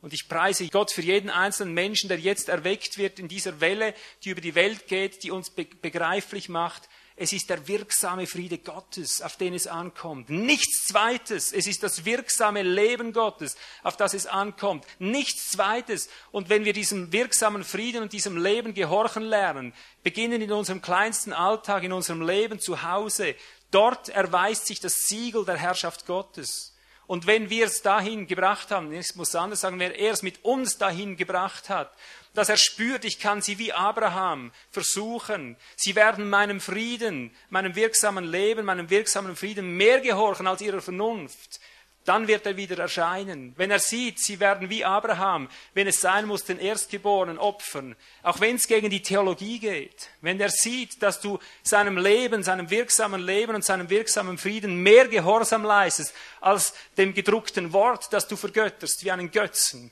Und 0.00 0.12
ich 0.12 0.28
preise 0.28 0.66
Gott 0.68 0.90
für 0.90 1.02
jeden 1.02 1.30
einzelnen 1.30 1.74
Menschen, 1.74 2.08
der 2.08 2.18
jetzt 2.18 2.48
erweckt 2.48 2.98
wird 2.98 3.18
in 3.18 3.28
dieser 3.28 3.60
Welle, 3.60 3.94
die 4.24 4.30
über 4.30 4.40
die 4.40 4.54
Welt 4.54 4.88
geht, 4.88 5.22
die 5.22 5.30
uns 5.30 5.50
begreiflich 5.50 6.48
macht, 6.48 6.88
es 7.22 7.32
ist 7.32 7.50
der 7.50 7.68
wirksame 7.68 8.26
Friede 8.26 8.58
Gottes, 8.58 9.22
auf 9.22 9.36
den 9.36 9.54
es 9.54 9.68
ankommt. 9.68 10.28
Nichts 10.28 10.88
Zweites. 10.88 11.52
Es 11.52 11.68
ist 11.68 11.84
das 11.84 12.04
wirksame 12.04 12.62
Leben 12.62 13.12
Gottes, 13.12 13.56
auf 13.84 13.96
das 13.96 14.12
es 14.12 14.26
ankommt. 14.26 14.84
Nichts 14.98 15.52
Zweites. 15.52 16.08
Und 16.32 16.48
wenn 16.48 16.64
wir 16.64 16.72
diesem 16.72 17.12
wirksamen 17.12 17.62
Frieden 17.62 18.02
und 18.02 18.12
diesem 18.12 18.36
Leben 18.36 18.74
gehorchen 18.74 19.22
lernen, 19.22 19.72
beginnen 20.02 20.42
in 20.42 20.50
unserem 20.50 20.82
kleinsten 20.82 21.32
Alltag, 21.32 21.84
in 21.84 21.92
unserem 21.92 22.26
Leben 22.26 22.58
zu 22.58 22.82
Hause, 22.82 23.36
dort 23.70 24.08
erweist 24.08 24.66
sich 24.66 24.80
das 24.80 25.06
Siegel 25.06 25.44
der 25.44 25.58
Herrschaft 25.58 26.06
Gottes. 26.06 26.76
Und 27.06 27.28
wenn 27.28 27.50
wir 27.50 27.66
es 27.66 27.82
dahin 27.82 28.26
gebracht 28.26 28.72
haben, 28.72 28.92
ich 28.92 29.14
muss 29.14 29.34
anders 29.36 29.60
sagen, 29.60 29.78
wenn 29.78 29.92
er 29.92 30.12
es 30.12 30.22
mit 30.22 30.44
uns 30.44 30.76
dahin 30.78 31.16
gebracht 31.16 31.68
hat, 31.68 31.94
dass 32.34 32.48
er 32.48 32.56
spürt, 32.56 33.04
ich 33.04 33.18
kann 33.18 33.42
sie 33.42 33.58
wie 33.58 33.72
Abraham 33.72 34.52
versuchen. 34.70 35.56
Sie 35.76 35.94
werden 35.94 36.30
meinem 36.30 36.60
Frieden, 36.60 37.30
meinem 37.50 37.74
wirksamen 37.74 38.24
Leben, 38.24 38.64
meinem 38.64 38.90
wirksamen 38.90 39.36
Frieden 39.36 39.76
mehr 39.76 40.00
gehorchen 40.00 40.46
als 40.46 40.62
ihrer 40.62 40.80
Vernunft 40.80 41.60
dann 42.04 42.26
wird 42.26 42.46
er 42.46 42.56
wieder 42.56 42.78
erscheinen. 42.78 43.54
Wenn 43.56 43.70
er 43.70 43.78
sieht, 43.78 44.18
sie 44.18 44.40
werden 44.40 44.70
wie 44.70 44.84
Abraham, 44.84 45.48
wenn 45.74 45.86
es 45.86 46.00
sein 46.00 46.26
muss, 46.26 46.44
den 46.44 46.58
Erstgeborenen 46.58 47.38
opfern, 47.38 47.96
auch 48.22 48.40
wenn 48.40 48.56
es 48.56 48.66
gegen 48.66 48.90
die 48.90 49.02
Theologie 49.02 49.58
geht, 49.58 50.08
wenn 50.20 50.40
er 50.40 50.50
sieht, 50.50 51.02
dass 51.02 51.20
du 51.20 51.38
seinem 51.62 51.96
Leben, 51.96 52.42
seinem 52.42 52.70
wirksamen 52.70 53.22
Leben 53.22 53.54
und 53.54 53.64
seinem 53.64 53.88
wirksamen 53.88 54.38
Frieden 54.38 54.82
mehr 54.82 55.08
Gehorsam 55.08 55.64
leistest 55.64 56.14
als 56.40 56.74
dem 56.96 57.14
gedruckten 57.14 57.72
Wort, 57.72 58.12
das 58.12 58.26
du 58.26 58.36
vergötterst 58.36 59.04
wie 59.04 59.10
einen 59.10 59.30
Götzen. 59.30 59.90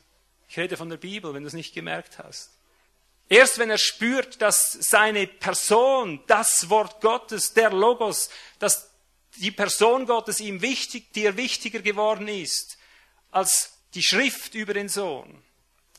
Ich 0.51 0.59
rede 0.59 0.77
von 0.77 0.89
der 0.89 0.97
Bibel, 0.97 1.33
wenn 1.33 1.45
du 1.45 1.47
es 1.47 1.55
nicht 1.55 1.75
gemerkt 1.75 2.19
hast. 2.19 2.51
Erst 3.29 3.59
wenn 3.59 3.71
er 3.71 3.79
spürt, 3.79 4.43
dass 4.43 4.73
seine 4.73 5.29
Person, 5.29 6.21
das 6.27 6.69
Wort 6.69 7.01
Gottes, 7.01 7.55
der 7.55 7.71
Logos, 7.71 8.31
dass 8.59 8.91
die 9.37 9.53
Person 9.53 10.07
Gottes 10.07 10.41
ihm 10.41 10.61
wichtig, 10.61 11.13
dir 11.13 11.37
wichtiger 11.37 11.79
geworden 11.79 12.27
ist 12.27 12.79
als 13.31 13.75
die 13.95 14.03
Schrift 14.03 14.57
über 14.57 14.75
den 14.75 14.89
Sohn, 14.89 15.41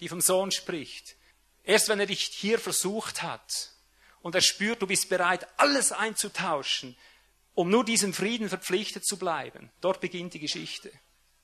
die 0.02 0.10
vom 0.10 0.20
Sohn 0.20 0.52
spricht. 0.52 1.16
Erst 1.64 1.88
wenn 1.88 2.02
er 2.02 2.08
dich 2.08 2.26
hier 2.26 2.60
versucht 2.60 3.22
hat 3.22 3.72
und 4.22 4.36
er 4.36 4.41
spürt, 4.41 4.82
du 4.82 4.88
bist 4.88 5.08
bereit, 5.08 5.47
alles 5.56 5.93
einzutauschen, 5.93 6.97
um 7.54 7.70
nur 7.70 7.86
diesem 7.86 8.14
Frieden 8.14 8.49
verpflichtet 8.49 9.06
zu 9.06 9.18
bleiben, 9.18 9.72
dort 9.80 10.02
beginnt 10.02 10.34
die 10.34 10.39
Geschichte. 10.39 10.91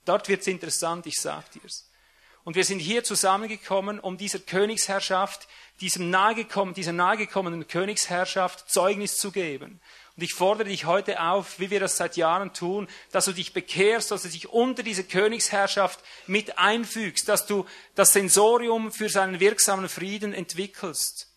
Dort 0.03 0.27
wird's 0.27 0.47
interessant, 0.47 1.05
ich 1.05 1.15
sag 1.15 1.49
dir's. 1.53 1.86
Und 2.47 2.55
wir 2.55 2.63
sind 2.63 2.79
hier 2.79 3.03
zusammengekommen, 3.03 3.99
um 3.99 4.15
dieser 4.15 4.39
Königsherrschaft, 4.39 5.49
diesem 5.81 6.09
nahegekommen, 6.09 6.73
dieser 6.73 6.93
nahegekommenen 6.93 7.67
Königsherrschaft 7.67 8.71
Zeugnis 8.71 9.17
zu 9.17 9.33
geben. 9.33 9.81
Und 10.15 10.23
ich 10.23 10.33
fordere 10.33 10.69
dich 10.69 10.85
heute 10.85 11.21
auf, 11.21 11.59
wie 11.59 11.71
wir 11.71 11.81
das 11.81 11.97
seit 11.97 12.15
Jahren 12.15 12.53
tun, 12.53 12.87
dass 13.11 13.25
du 13.25 13.33
dich 13.33 13.51
bekehrst, 13.51 14.11
dass 14.11 14.21
du 14.21 14.29
dich 14.29 14.47
unter 14.47 14.81
diese 14.81 15.03
Königsherrschaft 15.03 15.99
mit 16.25 16.57
einfügst, 16.57 17.27
dass 17.27 17.47
du 17.47 17.65
das 17.95 18.13
Sensorium 18.13 18.93
für 18.93 19.09
seinen 19.09 19.41
wirksamen 19.41 19.89
Frieden 19.89 20.33
entwickelst. 20.33 21.27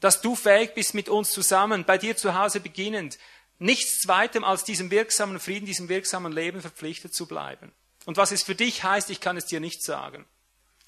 Dass 0.00 0.20
du 0.20 0.34
fähig 0.34 0.74
bist, 0.74 0.94
mit 0.94 1.08
uns 1.08 1.30
zusammen, 1.30 1.84
bei 1.84 1.98
dir 1.98 2.16
zu 2.16 2.36
Hause 2.36 2.58
beginnend, 2.58 3.16
nichts 3.60 4.00
zweitem 4.00 4.42
als 4.42 4.64
diesem 4.64 4.90
wirksamen 4.90 5.38
Frieden, 5.38 5.66
diesem 5.66 5.88
wirksamen 5.88 6.32
Leben 6.32 6.62
verpflichtet 6.62 7.14
zu 7.14 7.26
bleiben. 7.28 7.72
Und 8.06 8.16
was 8.16 8.32
es 8.32 8.42
für 8.42 8.54
dich 8.54 8.84
heißt, 8.84 9.10
ich 9.10 9.20
kann 9.20 9.36
es 9.36 9.46
dir 9.46 9.60
nicht 9.60 9.82
sagen. 9.82 10.26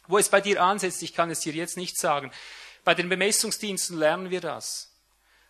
Wo 0.06 0.18
es 0.18 0.28
bei 0.28 0.40
dir 0.40 0.62
ansetzt, 0.62 1.02
ich 1.02 1.14
kann 1.14 1.30
es 1.30 1.40
dir 1.40 1.52
jetzt 1.52 1.76
nicht 1.76 1.98
sagen. 1.98 2.30
Bei 2.84 2.94
den 2.94 3.08
Bemessungsdiensten 3.08 3.98
lernen 3.98 4.30
wir 4.30 4.40
das. 4.40 4.92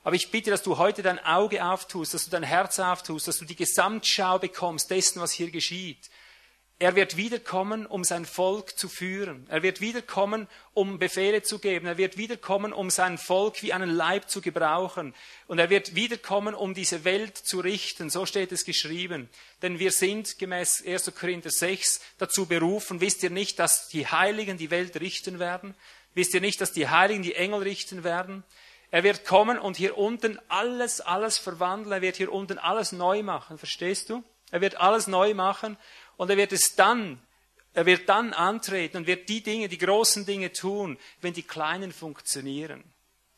Aber 0.02 0.14
ich 0.14 0.30
bitte, 0.30 0.50
dass 0.50 0.62
du 0.62 0.78
heute 0.78 1.02
dein 1.02 1.18
Auge 1.18 1.64
auftust, 1.64 2.14
dass 2.14 2.24
du 2.24 2.30
dein 2.30 2.44
Herz 2.44 2.78
auftust, 2.78 3.26
dass 3.26 3.38
du 3.38 3.44
die 3.44 3.56
Gesamtschau 3.56 4.38
bekommst 4.38 4.90
dessen, 4.90 5.20
was 5.20 5.32
hier 5.32 5.50
geschieht. 5.50 6.08
Er 6.78 6.94
wird 6.94 7.16
wiederkommen, 7.16 7.86
um 7.86 8.04
sein 8.04 8.26
Volk 8.26 8.78
zu 8.78 8.90
führen. 8.90 9.46
Er 9.48 9.62
wird 9.62 9.80
wiederkommen, 9.80 10.46
um 10.74 10.98
Befehle 10.98 11.42
zu 11.42 11.58
geben. 11.58 11.86
Er 11.86 11.96
wird 11.96 12.18
wiederkommen, 12.18 12.74
um 12.74 12.90
sein 12.90 13.16
Volk 13.16 13.62
wie 13.62 13.72
einen 13.72 13.88
Leib 13.88 14.28
zu 14.28 14.42
gebrauchen. 14.42 15.14
Und 15.46 15.58
er 15.58 15.70
wird 15.70 15.94
wiederkommen, 15.94 16.54
um 16.54 16.74
diese 16.74 17.04
Welt 17.04 17.38
zu 17.38 17.60
richten. 17.60 18.10
So 18.10 18.26
steht 18.26 18.52
es 18.52 18.66
geschrieben. 18.66 19.30
Denn 19.62 19.78
wir 19.78 19.90
sind 19.90 20.38
gemäß 20.38 20.84
1. 20.86 21.14
Korinther 21.18 21.48
6 21.48 22.02
dazu 22.18 22.44
berufen. 22.44 23.00
Wisst 23.00 23.22
ihr 23.22 23.30
nicht, 23.30 23.58
dass 23.58 23.88
die 23.88 24.06
Heiligen 24.06 24.58
die 24.58 24.70
Welt 24.70 25.00
richten 25.00 25.38
werden? 25.38 25.74
Wisst 26.12 26.34
ihr 26.34 26.42
nicht, 26.42 26.60
dass 26.60 26.72
die 26.72 26.88
Heiligen 26.88 27.22
die 27.22 27.36
Engel 27.36 27.62
richten 27.62 28.04
werden? 28.04 28.44
Er 28.90 29.02
wird 29.02 29.24
kommen 29.24 29.58
und 29.58 29.78
hier 29.78 29.96
unten 29.96 30.38
alles, 30.48 31.00
alles 31.00 31.38
verwandeln. 31.38 31.92
Er 31.92 32.02
wird 32.02 32.16
hier 32.16 32.30
unten 32.30 32.58
alles 32.58 32.92
neu 32.92 33.22
machen. 33.22 33.56
Verstehst 33.56 34.10
du? 34.10 34.22
Er 34.50 34.60
wird 34.60 34.76
alles 34.76 35.06
neu 35.06 35.34
machen 35.34 35.76
und 36.16 36.30
er 36.30 36.36
wird 36.36 36.52
es 36.52 36.74
dann, 36.74 37.20
er 37.74 37.86
wird 37.86 38.08
dann 38.08 38.32
antreten 38.32 38.98
und 38.98 39.06
wird 39.06 39.28
die 39.28 39.42
Dinge, 39.42 39.68
die 39.68 39.78
großen 39.78 40.24
Dinge 40.24 40.52
tun, 40.52 40.98
wenn 41.20 41.34
die 41.34 41.42
kleinen 41.42 41.92
funktionieren. 41.92 42.82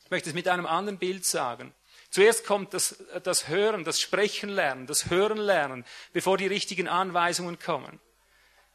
Ich 0.04 0.10
möchte 0.10 0.30
es 0.30 0.34
mit 0.34 0.48
einem 0.48 0.66
anderen 0.66 0.98
Bild 0.98 1.24
sagen. 1.24 1.74
Zuerst 2.10 2.46
kommt 2.46 2.72
das, 2.72 3.04
das 3.22 3.48
Hören, 3.48 3.84
das 3.84 4.00
Sprechen 4.00 4.48
lernen, 4.48 4.86
das 4.86 5.10
Hören 5.10 5.38
lernen, 5.38 5.84
bevor 6.12 6.38
die 6.38 6.46
richtigen 6.46 6.88
Anweisungen 6.88 7.58
kommen. 7.58 8.00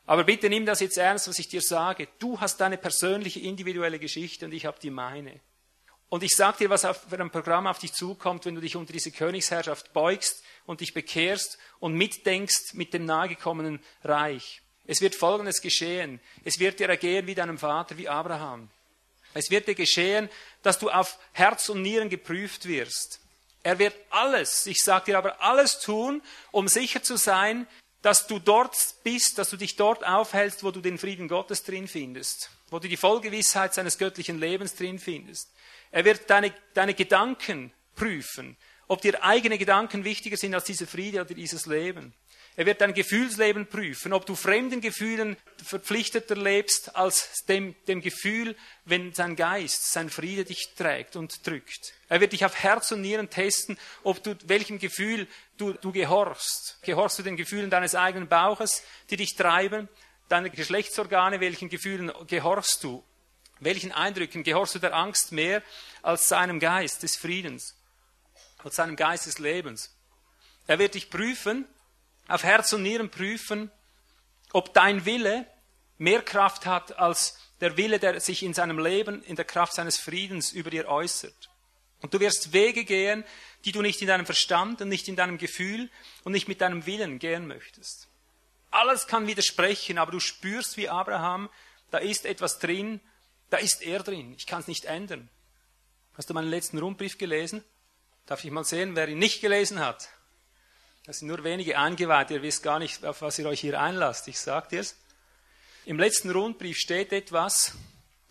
Aber 0.06 0.26
bitte 0.26 0.50
nimm 0.50 0.66
das 0.66 0.82
jetzt 0.82 0.98
ernst, 0.98 1.28
was 1.28 1.40
ich 1.40 1.48
dir 1.48 1.62
sage. 1.62 2.08
Du 2.20 2.40
hast 2.40 2.58
deine 2.58 2.78
persönliche, 2.78 3.40
individuelle 3.40 4.00
Geschichte 4.00 4.46
und 4.46 4.52
ich 4.52 4.66
habe 4.66 4.78
die 4.82 4.90
meine. 4.90 5.40
Und 6.10 6.22
ich 6.22 6.36
sage 6.36 6.58
dir, 6.60 6.70
was 6.70 6.82
für 6.82 7.20
ein 7.20 7.32
Programm 7.32 7.66
auf 7.66 7.80
dich 7.80 7.94
zukommt, 7.94 8.46
wenn 8.46 8.54
du 8.54 8.62
dich 8.62 8.76
unter 8.76 8.94
diese 8.94 9.12
Königsherrschaft 9.12 9.94
beugst 9.94 10.43
und 10.66 10.82
dich 10.82 10.94
bekehrst 10.94 11.58
und 11.80 11.96
mitdenkst 11.96 12.74
mit 12.74 12.94
dem 12.94 13.06
nahegekommenen 13.06 13.80
Reich. 14.04 14.62
Es 14.86 15.02
wird 15.02 15.16
Folgendes 15.16 15.62
geschehen. 15.62 16.20
Es 16.44 16.60
wird 16.60 16.80
dir 16.80 16.90
ergehen 16.90 17.28
wie 17.28 17.36
deinem 17.36 17.58
Vater, 17.58 17.98
wie 17.98 18.10
Abraham. 18.10 18.70
Es 19.34 19.50
wird 19.50 19.68
dir 19.68 19.76
geschehen, 19.76 20.30
dass 20.62 20.80
du 20.80 20.90
auf 20.90 21.18
Herz 21.32 21.70
und 21.70 21.82
Nieren 21.82 22.10
geprüft 22.10 22.68
wirst. 22.68 23.20
Er 23.64 23.80
wird 23.80 23.96
alles, 24.10 24.68
ich 24.68 24.80
sage 24.80 25.06
dir 25.06 25.18
aber 25.18 25.42
alles 25.42 25.80
tun, 25.80 26.22
um 26.52 26.68
sicher 26.68 27.02
zu 27.02 27.16
sein, 27.16 27.66
dass 28.02 28.28
du 28.28 28.38
dort 28.38 28.76
bist, 29.04 29.38
dass 29.38 29.50
du 29.50 29.58
dich 29.58 29.78
dort 29.78 30.06
aufhältst, 30.06 30.64
wo 30.64 30.72
du 30.72 30.82
den 30.82 30.98
Frieden 30.98 31.30
Gottes 31.30 31.64
drin 31.64 31.88
findest, 31.88 32.50
wo 32.70 32.80
du 32.80 32.90
die 32.90 32.98
Vollgewissheit 32.98 33.74
seines 33.74 33.98
göttlichen 33.98 34.38
Lebens 34.38 34.76
drin 34.76 35.00
findest. 35.00 35.50
Er 35.92 36.04
wird 36.04 36.30
deine, 36.30 36.54
deine 36.74 36.94
Gedanken 36.94 37.72
prüfen, 37.96 38.58
ob 38.88 39.02
dir 39.02 39.24
eigene 39.24 39.58
Gedanken 39.58 40.04
wichtiger 40.04 40.38
sind 40.38 40.54
als 40.54 40.66
dieser 40.66 40.88
Friede 40.88 41.22
oder 41.22 41.34
dieses 41.34 41.66
Leben. 41.66 42.14
Er 42.56 42.68
wird 42.68 42.82
dein 42.82 42.94
Gefühlsleben 42.94 43.66
prüfen, 43.66 44.14
ob 44.14 44.28
du 44.28 44.36
fremden 44.36 44.80
Gefühlen 44.80 45.38
verpflichteter 45.64 46.36
lebst 46.36 46.96
als 46.96 47.46
dem, 47.46 47.76
dem 47.88 48.02
Gefühl, 48.02 48.56
wenn 48.86 49.12
sein 49.14 49.36
Geist, 49.36 49.92
sein 49.92 50.12
Friede 50.12 50.46
dich 50.46 50.76
trägt 50.76 51.16
und 51.16 51.48
drückt. 51.48 51.94
Er 52.10 52.22
wird 52.22 52.34
dich 52.34 52.46
auf 52.46 52.56
Herz 52.56 52.92
und 52.92 53.02
Nieren 53.02 53.32
testen, 53.32 53.78
ob 54.04 54.22
du 54.22 54.36
welchem 54.46 54.78
Gefühl 54.78 55.28
du, 55.58 55.74
du 55.74 55.92
gehorchst. 55.92 56.78
Gehorchst 56.84 57.18
du 57.18 57.24
den 57.24 57.38
Gefühlen 57.38 57.72
deines 57.72 57.96
eigenen 57.96 58.28
Bauches, 58.28 58.84
die 59.10 59.18
dich 59.18 59.36
treiben, 59.36 59.90
deine 60.30 60.52
Geschlechtsorgane, 60.52 61.40
welchen 61.40 61.70
Gefühlen 61.70 62.12
gehorchst 62.28 62.84
du? 62.84 63.04
Welchen 63.62 63.92
Eindrücken 63.92 64.44
gehorchst 64.44 64.76
du 64.76 64.80
der 64.80 64.94
Angst 64.94 65.32
mehr 65.32 65.64
als 66.04 66.28
seinem 66.28 66.60
Geist 66.60 67.02
des 67.02 67.18
Friedens, 67.18 67.76
als 68.66 68.76
seinem 68.76 68.96
Geist 68.96 69.26
des 69.26 69.40
Lebens? 69.40 69.96
Er 70.68 70.80
wird 70.80 70.96
dich 70.96 71.10
prüfen, 71.10 71.66
auf 72.28 72.44
Herz 72.44 72.72
und 72.74 72.84
Nieren 72.84 73.10
prüfen, 73.10 73.72
ob 74.54 74.74
dein 74.74 75.06
Wille 75.06 75.46
mehr 75.98 76.22
Kraft 76.22 76.66
hat 76.66 76.98
als 76.98 77.38
der 77.60 77.78
Wille, 77.78 78.00
der 78.00 78.20
sich 78.20 78.44
in 78.44 78.54
seinem 78.54 78.80
Leben, 78.80 79.24
in 79.24 79.36
der 79.36 79.46
Kraft 79.46 79.74
seines 79.74 79.98
Friedens 79.98 80.52
über 80.52 80.70
dir 80.70 80.88
äußert. 80.88 81.50
Und 82.02 82.14
du 82.14 82.20
wirst 82.20 82.54
Wege 82.54 82.84
gehen, 82.84 83.24
die 83.66 83.72
du 83.72 83.82
nicht 83.82 84.02
in 84.02 84.08
deinem 84.08 84.26
Verstand 84.26 84.82
und 84.82 84.90
nicht 84.90 85.08
in 85.08 85.16
deinem 85.16 85.38
Gefühl 85.38 85.90
und 86.24 86.34
nicht 86.34 86.48
mit 86.48 86.62
deinem 86.62 86.86
Willen 86.86 87.20
gehen 87.20 87.48
möchtest. 87.48 88.08
Alles 88.72 89.08
kann 89.08 89.28
widersprechen, 89.28 89.98
aber 89.98 90.12
du 90.12 90.20
spürst 90.20 90.78
wie 90.78 90.90
Abraham, 90.90 91.50
da 91.92 92.00
ist 92.00 92.26
etwas 92.26 92.60
drin, 92.60 93.00
Da 93.54 93.60
ist 93.60 93.84
er 93.84 94.02
drin. 94.02 94.34
Ich 94.36 94.48
kann 94.48 94.62
es 94.62 94.68
nicht 94.68 94.86
ändern. 94.86 95.30
Hast 96.16 96.28
du 96.28 96.34
meinen 96.34 96.50
letzten 96.50 96.80
Rundbrief 96.80 97.20
gelesen? 97.20 97.64
Darf 98.26 98.44
ich 98.46 98.52
mal 98.52 98.64
sehen, 98.64 98.96
wer 98.96 99.10
ihn 99.10 99.20
nicht 99.20 99.42
gelesen 99.42 99.80
hat? 99.80 100.10
Das 101.06 101.20
sind 101.20 101.28
nur 101.28 101.44
wenige 101.44 101.78
eingeweiht. 101.78 102.32
Ihr 102.32 102.42
wisst 102.42 102.64
gar 102.64 102.80
nicht, 102.80 103.04
auf 103.04 103.22
was 103.22 103.38
ihr 103.38 103.48
euch 103.48 103.60
hier 103.60 103.80
einlasst. 103.80 104.28
Ich 104.30 104.40
sag 104.40 104.70
dir's. 104.70 104.96
Im 105.86 106.00
letzten 106.00 106.32
Rundbrief 106.32 106.78
steht 106.78 107.12
etwas, 107.12 107.74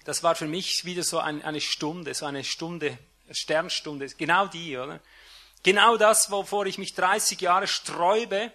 das 0.05 0.23
war 0.23 0.35
für 0.35 0.47
mich 0.47 0.87
wieder 0.87 1.03
so 1.03 1.19
ein, 1.19 1.43
eine 1.43 1.61
Stunde, 1.61 2.15
so 2.15 2.25
eine 2.25 2.45
Stunde, 2.45 2.97
Sternstunde. 3.31 4.07
Genau 4.17 4.47
die, 4.47 4.79
oder? 4.79 5.01
Genau 5.63 5.99
das, 5.99 6.31
wovor 6.31 6.65
ich 6.65 6.79
mich 6.79 6.95
30 6.95 7.41
Jahre 7.43 7.67
sträube, 7.67 8.51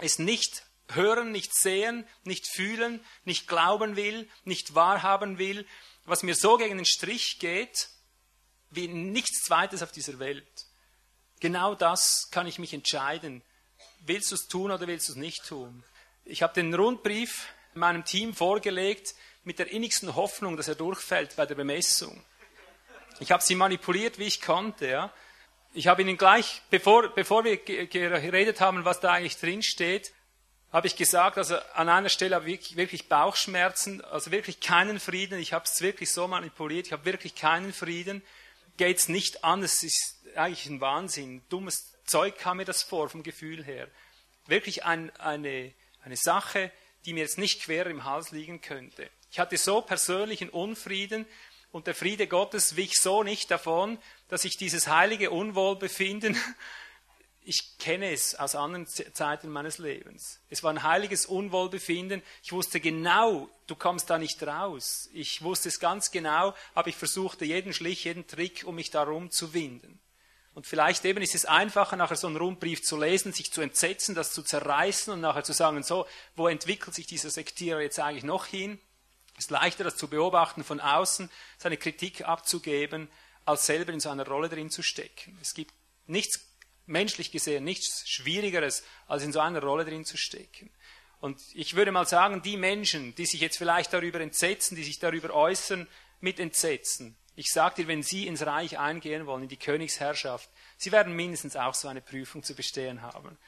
ist 0.00 0.18
nicht 0.18 0.64
hören, 0.88 1.30
nicht 1.30 1.54
sehen, 1.54 2.06
nicht 2.24 2.46
fühlen, 2.46 3.04
nicht 3.24 3.46
glauben 3.46 3.96
will, 3.96 4.28
nicht 4.44 4.74
wahrhaben 4.74 5.36
will, 5.36 5.66
was 6.04 6.22
mir 6.22 6.34
so 6.34 6.56
gegen 6.56 6.78
den 6.78 6.86
Strich 6.86 7.38
geht, 7.38 7.90
wie 8.72 8.88
nichts 8.88 9.42
Zweites 9.44 9.82
auf 9.82 9.92
dieser 9.92 10.18
Welt. 10.18 10.66
Genau 11.40 11.74
das 11.74 12.28
kann 12.30 12.46
ich 12.46 12.58
mich 12.58 12.72
entscheiden. 12.72 13.42
Willst 14.00 14.30
du 14.30 14.34
es 14.34 14.48
tun 14.48 14.70
oder 14.70 14.86
willst 14.86 15.08
du 15.08 15.12
es 15.12 15.16
nicht 15.16 15.46
tun? 15.46 15.84
Ich 16.24 16.42
habe 16.42 16.54
den 16.54 16.72
Rundbrief 16.72 17.48
meinem 17.74 18.04
Team 18.04 18.34
vorgelegt 18.34 19.14
mit 19.44 19.58
der 19.58 19.70
innigsten 19.70 20.14
Hoffnung, 20.14 20.56
dass 20.56 20.68
er 20.68 20.74
durchfällt 20.74 21.36
bei 21.36 21.46
der 21.46 21.54
Bemessung. 21.54 22.24
Ich 23.18 23.32
habe 23.32 23.42
sie 23.42 23.54
manipuliert, 23.54 24.18
wie 24.18 24.26
ich 24.26 24.40
konnte. 24.40 24.88
Ja. 24.88 25.12
Ich 25.74 25.86
habe 25.86 26.02
ihnen 26.02 26.16
gleich, 26.16 26.62
bevor, 26.70 27.08
bevor 27.08 27.44
wir 27.44 27.56
geredet 27.56 28.60
haben, 28.60 28.84
was 28.84 29.00
da 29.00 29.12
eigentlich 29.12 29.38
drin 29.38 29.62
steht, 29.62 30.12
habe 30.72 30.86
ich 30.86 30.96
gesagt, 30.96 31.36
also 31.36 31.56
an 31.74 31.88
einer 31.88 32.08
Stelle 32.08 32.36
habe 32.36 32.50
ich 32.50 32.76
wirklich 32.76 33.08
Bauchschmerzen, 33.08 34.02
also 34.04 34.30
wirklich 34.30 34.60
keinen 34.60 35.00
Frieden. 35.00 35.38
Ich 35.38 35.52
habe 35.52 35.64
es 35.64 35.80
wirklich 35.82 36.10
so 36.10 36.26
manipuliert, 36.28 36.86
ich 36.86 36.92
habe 36.92 37.04
wirklich 37.04 37.34
keinen 37.34 37.72
Frieden. 37.72 38.22
Geht 38.76 38.98
es 38.98 39.08
nicht 39.08 39.44
an, 39.44 39.62
es 39.62 39.82
ist 39.82 40.22
eigentlich 40.34 40.66
ein 40.66 40.80
Wahnsinn. 40.80 41.42
Dummes 41.48 41.92
Zeug 42.04 42.38
kam 42.38 42.58
mir 42.58 42.64
das 42.64 42.82
vor 42.82 43.08
vom 43.08 43.22
Gefühl 43.22 43.64
her. 43.64 43.88
Wirklich 44.46 44.84
ein, 44.84 45.14
eine, 45.16 45.72
eine 46.04 46.16
Sache, 46.16 46.70
die 47.04 47.12
mir 47.12 47.20
jetzt 47.20 47.38
nicht 47.38 47.62
quer 47.62 47.86
im 47.86 48.04
Hals 48.04 48.30
liegen 48.30 48.60
könnte. 48.60 49.08
Ich 49.30 49.38
hatte 49.38 49.56
so 49.56 49.80
persönlichen 49.80 50.48
Unfrieden 50.48 51.26
und 51.70 51.86
der 51.86 51.94
Friede 51.94 52.26
Gottes 52.26 52.76
wich 52.76 53.00
so 53.00 53.22
nicht 53.22 53.50
davon, 53.50 53.98
dass 54.28 54.44
ich 54.44 54.56
dieses 54.56 54.88
heilige 54.88 55.30
Unwohlbefinden, 55.30 56.36
ich 57.44 57.78
kenne 57.78 58.12
es 58.12 58.34
aus 58.34 58.54
anderen 58.54 58.86
Zeiten 58.86 59.48
meines 59.48 59.78
Lebens. 59.78 60.40
Es 60.48 60.62
war 60.62 60.70
ein 60.70 60.82
heiliges 60.82 61.26
Unwohlbefinden. 61.26 62.22
Ich 62.42 62.52
wusste 62.52 62.80
genau, 62.80 63.48
du 63.66 63.74
kommst 63.74 64.10
da 64.10 64.18
nicht 64.18 64.42
raus. 64.42 65.08
Ich 65.12 65.42
wusste 65.42 65.68
es 65.68 65.80
ganz 65.80 66.10
genau, 66.10 66.54
aber 66.74 66.88
ich 66.88 66.96
versuchte 66.96 67.44
jeden 67.44 67.72
Schlich, 67.72 68.04
jeden 68.04 68.26
Trick, 68.26 68.64
um 68.64 68.76
mich 68.76 68.90
darum 68.90 69.30
zu 69.30 69.54
winden. 69.54 69.98
Und 70.54 70.66
vielleicht 70.66 71.04
eben 71.04 71.22
ist 71.22 71.34
es 71.34 71.46
einfacher, 71.46 71.96
nachher 71.96 72.16
so 72.16 72.26
einen 72.26 72.36
Rundbrief 72.36 72.82
zu 72.82 72.98
lesen, 72.98 73.32
sich 73.32 73.52
zu 73.52 73.62
entsetzen, 73.62 74.14
das 74.14 74.32
zu 74.32 74.42
zerreißen 74.42 75.12
und 75.12 75.20
nachher 75.20 75.44
zu 75.44 75.54
sagen, 75.54 75.82
so, 75.82 76.06
wo 76.36 76.46
entwickelt 76.46 76.94
sich 76.94 77.06
dieser 77.06 77.30
Sektierer 77.30 77.80
jetzt 77.80 77.98
eigentlich 77.98 78.24
noch 78.24 78.46
hin? 78.46 78.78
Es 79.38 79.46
ist 79.46 79.50
leichter, 79.50 79.84
das 79.84 79.96
zu 79.96 80.08
beobachten 80.08 80.62
von 80.62 80.78
außen, 80.78 81.30
seine 81.56 81.78
Kritik 81.78 82.28
abzugeben, 82.28 83.08
als 83.46 83.66
selber 83.66 83.92
in 83.92 84.00
so 84.00 84.10
einer 84.10 84.26
Rolle 84.26 84.50
drin 84.50 84.70
zu 84.70 84.82
stecken. 84.82 85.38
Es 85.40 85.54
gibt 85.54 85.72
nichts, 86.06 86.40
menschlich 86.86 87.30
gesehen, 87.30 87.64
nichts 87.64 88.08
Schwierigeres, 88.08 88.82
als 89.06 89.22
in 89.22 89.32
so 89.32 89.40
einer 89.40 89.62
Rolle 89.62 89.84
drin 89.84 90.04
zu 90.04 90.16
stecken. 90.16 90.70
Und 91.20 91.40
ich 91.54 91.76
würde 91.76 91.92
mal 91.92 92.06
sagen, 92.06 92.42
die 92.42 92.56
Menschen, 92.56 93.14
die 93.14 93.26
sich 93.26 93.40
jetzt 93.40 93.58
vielleicht 93.58 93.92
darüber 93.92 94.20
entsetzen, 94.20 94.74
die 94.74 94.84
sich 94.84 94.98
darüber 94.98 95.32
äußern, 95.32 95.86
mit 96.20 96.40
Entsetzen, 96.40 97.16
ich 97.34 97.50
sage 97.50 97.76
dir, 97.76 97.88
wenn 97.88 98.02
Sie 98.02 98.26
ins 98.26 98.44
Reich 98.44 98.78
eingehen 98.78 99.26
wollen, 99.26 99.44
in 99.44 99.48
die 99.48 99.56
Königsherrschaft, 99.56 100.50
Sie 100.76 100.92
werden 100.92 101.16
mindestens 101.16 101.56
auch 101.56 101.74
so 101.74 101.88
eine 101.88 102.02
Prüfung 102.02 102.42
zu 102.42 102.54
bestehen 102.54 103.00
haben. 103.00 103.38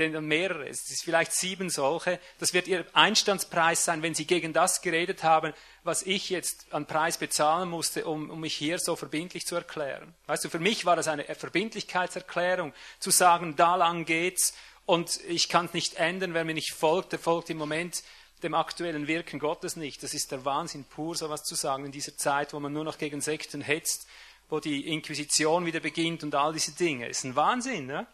Denn 0.00 0.26
mehrere, 0.26 0.66
es 0.66 0.90
ist 0.90 1.04
vielleicht 1.04 1.32
sieben 1.32 1.68
solche, 1.68 2.18
das 2.38 2.54
wird 2.54 2.66
Ihr 2.66 2.86
Einstandspreis 2.94 3.84
sein, 3.84 4.00
wenn 4.00 4.14
Sie 4.14 4.26
gegen 4.26 4.54
das 4.54 4.80
geredet 4.80 5.22
haben, 5.24 5.52
was 5.84 6.02
ich 6.02 6.30
jetzt 6.30 6.72
an 6.72 6.86
Preis 6.86 7.18
bezahlen 7.18 7.68
musste, 7.68 8.06
um, 8.06 8.30
um 8.30 8.40
mich 8.40 8.54
hier 8.54 8.78
so 8.78 8.96
verbindlich 8.96 9.46
zu 9.46 9.56
erklären. 9.56 10.14
Weißt 10.26 10.42
du, 10.42 10.48
für 10.48 10.58
mich 10.58 10.86
war 10.86 10.96
das 10.96 11.06
eine 11.06 11.24
Verbindlichkeitserklärung, 11.24 12.72
zu 12.98 13.10
sagen, 13.10 13.56
da 13.56 13.76
lang 13.76 14.06
geht's 14.06 14.54
und 14.86 15.20
ich 15.28 15.50
kann 15.50 15.66
es 15.66 15.74
nicht 15.74 15.96
ändern, 15.96 16.32
wer 16.32 16.46
mir 16.46 16.54
nicht 16.54 16.72
folgt, 16.72 17.12
der 17.12 17.18
folgt 17.18 17.50
im 17.50 17.58
Moment 17.58 18.02
dem 18.42 18.54
aktuellen 18.54 19.06
Wirken 19.06 19.38
Gottes 19.38 19.76
nicht. 19.76 20.02
Das 20.02 20.14
ist 20.14 20.32
der 20.32 20.46
Wahnsinn 20.46 20.84
pur, 20.84 21.14
sowas 21.14 21.44
zu 21.44 21.54
sagen 21.54 21.84
in 21.84 21.92
dieser 21.92 22.16
Zeit, 22.16 22.54
wo 22.54 22.60
man 22.60 22.72
nur 22.72 22.84
noch 22.84 22.96
gegen 22.96 23.20
Sekten 23.20 23.60
hetzt, 23.60 24.08
wo 24.48 24.60
die 24.60 24.88
Inquisition 24.88 25.66
wieder 25.66 25.80
beginnt 25.80 26.22
und 26.22 26.34
all 26.34 26.54
diese 26.54 26.72
Dinge. 26.72 27.06
Ist 27.06 27.24
ein 27.24 27.36
Wahnsinn. 27.36 27.84
Ne? 27.84 28.06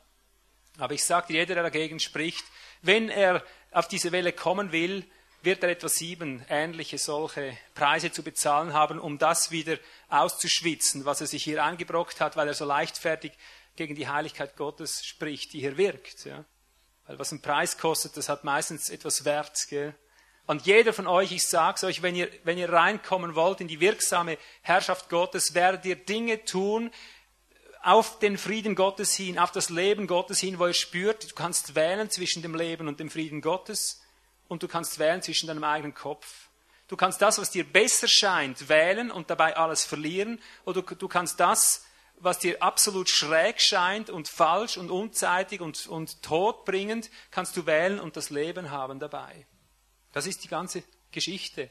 Aber 0.79 0.95
ich 0.95 1.05
sage 1.05 1.29
dir, 1.29 1.41
jeder, 1.41 1.55
der 1.55 1.63
dagegen 1.65 2.01
spricht, 2.01 2.45
wenn 2.83 3.09
er 3.09 3.43
auf 3.73 3.89
diese 3.89 4.13
Welle 4.13 4.33
kommen 4.33 4.73
will, 4.73 5.05
wird 5.43 5.63
er 5.63 5.71
etwa 5.71 5.89
sieben 5.89 6.45
ähnliche 6.49 6.99
solche 6.99 7.57
Preise 7.75 8.11
zu 8.11 8.23
bezahlen 8.23 8.73
haben, 8.73 8.99
um 8.99 9.19
das 9.19 9.51
wieder 9.51 9.79
auszuschwitzen, 10.09 11.05
was 11.05 11.21
er 11.21 11.27
sich 11.27 11.45
hier 11.45 11.63
angebrockt 11.63 12.21
hat, 12.21 12.37
weil 12.37 12.49
er 12.49 12.55
so 12.55 12.65
leichtfertig 12.65 13.33
gegen 13.77 13.95
die 13.95 14.09
Heiligkeit 14.09 14.57
Gottes 14.57 15.05
spricht, 15.05 15.53
die 15.53 15.61
hier 15.61 15.77
wirkt. 15.77 16.25
Ja? 16.25 16.45
Weil 17.07 17.19
was 17.19 17.33
ein 17.33 17.43
Preis 17.43 17.79
kostet, 17.79 18.17
das 18.17 18.29
hat 18.29 18.45
meistens 18.45 18.91
etwas 18.91 19.25
Wert. 19.25 19.57
Gell? 19.69 19.95
Und 20.47 20.67
jeder 20.67 20.93
von 20.93 21.07
euch, 21.07 21.33
ich 21.33 21.47
sage 21.47 21.77
es 21.77 21.85
euch, 21.85 22.03
wenn 22.03 22.15
ihr, 22.15 22.31
wenn 22.45 22.59
ihr 22.59 22.73
reinkommen 22.73 23.35
wollt 23.35 23.61
in 23.61 23.69
die 23.69 23.81
wirksame 23.81 24.39
Herrschaft 24.63 25.09
Gottes, 25.09 25.55
werdet 25.55 25.85
ihr 25.85 25.97
Dinge 25.97 26.45
tun 26.45 26.91
auf 27.87 28.19
den 28.19 28.37
Frieden 28.37 28.75
Gottes 28.75 29.15
hin, 29.15 29.39
auf 29.39 29.53
das 29.53 29.71
Leben 29.71 30.09
Gottes 30.09 30.41
hin, 30.41 30.59
wo 30.59 30.67
ihr 30.67 30.75
spürt, 30.75 31.31
du 31.31 31.35
kannst 31.37 31.77
wählen 31.77 32.11
zwischen 32.11 32.43
dem 32.43 32.57
Leben 32.57 32.89
und 32.89 32.99
dem 32.99 33.11
Frieden 33.11 33.41
Gottes 33.41 34.03
und 34.49 34.65
du 34.65 34.69
kannst 34.69 34.99
wählen 34.99 35.23
zwischen 35.23 35.47
deinem 35.47 35.63
eigenen 35.63 35.95
Kopf. 35.95 36.49
Du 36.89 36.97
kannst 36.97 37.23
das, 37.23 37.39
was 37.39 37.53
dir 37.53 37.63
besser 37.63 38.09
scheint, 38.09 38.69
wählen 38.69 39.13
und 39.13 39.31
dabei 39.31 39.57
alles 39.57 39.85
verlieren, 39.85 40.43
oder 40.65 40.83
du, 40.83 40.95
du 40.97 41.07
kannst 41.07 41.39
das, 41.39 41.85
was 42.19 42.41
dir 42.41 42.61
absolut 42.61 43.09
schräg 43.09 43.61
scheint 43.61 44.11
und 44.11 44.27
falsch 44.27 44.79
und 44.79 44.91
unzeitig 44.91 45.61
und, 45.61 45.87
und 45.87 46.23
todbringend, 46.23 47.09
kannst 47.31 47.57
du 47.57 47.67
wählen 47.67 48.01
und 48.01 48.17
das 48.17 48.31
Leben 48.31 48.73
haben 48.73 48.99
dabei. 48.99 49.47
Das 50.11 50.27
ist 50.27 50.43
die 50.43 50.49
ganze 50.49 50.83
Geschichte. 51.13 51.71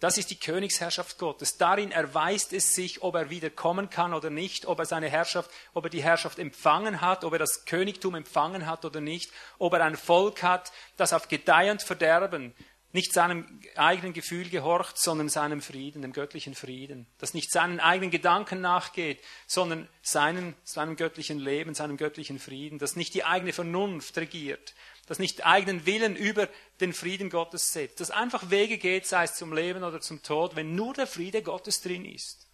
Das 0.00 0.16
ist 0.16 0.30
die 0.30 0.38
Königsherrschaft 0.38 1.18
Gottes. 1.18 1.56
Darin 1.56 1.90
erweist 1.90 2.52
es 2.52 2.74
sich, 2.74 3.02
ob 3.02 3.16
er 3.16 3.30
wieder 3.30 3.50
kommen 3.50 3.90
kann 3.90 4.14
oder 4.14 4.30
nicht, 4.30 4.66
ob 4.66 4.78
er 4.78 4.84
seine 4.84 5.08
Herrschaft, 5.08 5.50
ob 5.74 5.84
er 5.84 5.90
die 5.90 6.02
Herrschaft 6.02 6.38
empfangen 6.38 7.00
hat, 7.00 7.24
ob 7.24 7.32
er 7.32 7.40
das 7.40 7.64
Königtum 7.64 8.14
empfangen 8.14 8.66
hat 8.66 8.84
oder 8.84 9.00
nicht, 9.00 9.32
ob 9.58 9.72
er 9.72 9.84
ein 9.84 9.96
Volk 9.96 10.42
hat, 10.44 10.72
das 10.96 11.12
auf 11.12 11.28
Gedeih 11.28 11.72
und 11.72 11.82
Verderben 11.82 12.54
nicht 12.92 13.12
seinem 13.12 13.60
eigenen 13.76 14.14
Gefühl 14.14 14.48
gehorcht, 14.48 14.98
sondern 14.98 15.28
seinem 15.28 15.60
Frieden, 15.60 16.00
dem 16.00 16.12
göttlichen 16.12 16.54
Frieden, 16.54 17.06
das 17.18 17.34
nicht 17.34 17.52
seinen 17.52 17.80
eigenen 17.80 18.10
Gedanken 18.10 18.60
nachgeht, 18.60 19.20
sondern 19.46 19.88
seinen, 20.00 20.54
seinem 20.64 20.96
göttlichen 20.96 21.38
Leben, 21.38 21.74
seinem 21.74 21.98
göttlichen 21.98 22.38
Frieden, 22.38 22.78
das 22.78 22.96
nicht 22.96 23.12
die 23.12 23.24
eigene 23.24 23.52
Vernunft 23.52 24.16
regiert, 24.16 24.74
das 25.08 25.18
nicht 25.18 25.44
eigenen 25.46 25.86
Willen 25.86 26.14
über 26.14 26.48
den 26.80 26.92
Frieden 26.92 27.30
Gottes 27.30 27.72
setzt, 27.72 28.00
das 28.00 28.10
einfach 28.10 28.50
Wege 28.50 28.78
geht, 28.78 29.06
sei 29.06 29.24
es 29.24 29.34
zum 29.34 29.52
Leben 29.52 29.82
oder 29.82 30.00
zum 30.00 30.22
Tod, 30.22 30.54
wenn 30.54 30.74
nur 30.74 30.94
der 30.94 31.06
Friede 31.06 31.42
Gottes 31.42 31.80
drin 31.80 32.04
ist. 32.04 32.46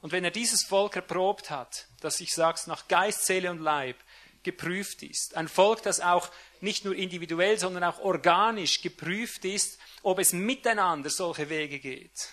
Und 0.00 0.12
wenn 0.12 0.24
er 0.24 0.30
dieses 0.30 0.62
Volk 0.62 0.94
erprobt 0.96 1.50
hat, 1.50 1.88
das 2.00 2.20
ich 2.20 2.32
sag's 2.32 2.68
nach 2.68 2.86
Geist, 2.86 3.26
Seele 3.26 3.50
und 3.50 3.60
Leib 3.60 3.96
geprüft 4.44 5.02
ist, 5.02 5.36
ein 5.36 5.48
Volk, 5.48 5.82
das 5.82 6.00
auch 6.00 6.30
nicht 6.60 6.84
nur 6.84 6.94
individuell, 6.94 7.58
sondern 7.58 7.82
auch 7.82 7.98
organisch 7.98 8.82
geprüft 8.82 9.44
ist, 9.44 9.78
ob 10.02 10.20
es 10.20 10.32
miteinander 10.32 11.10
solche 11.10 11.48
Wege 11.48 11.80
geht. 11.80 12.30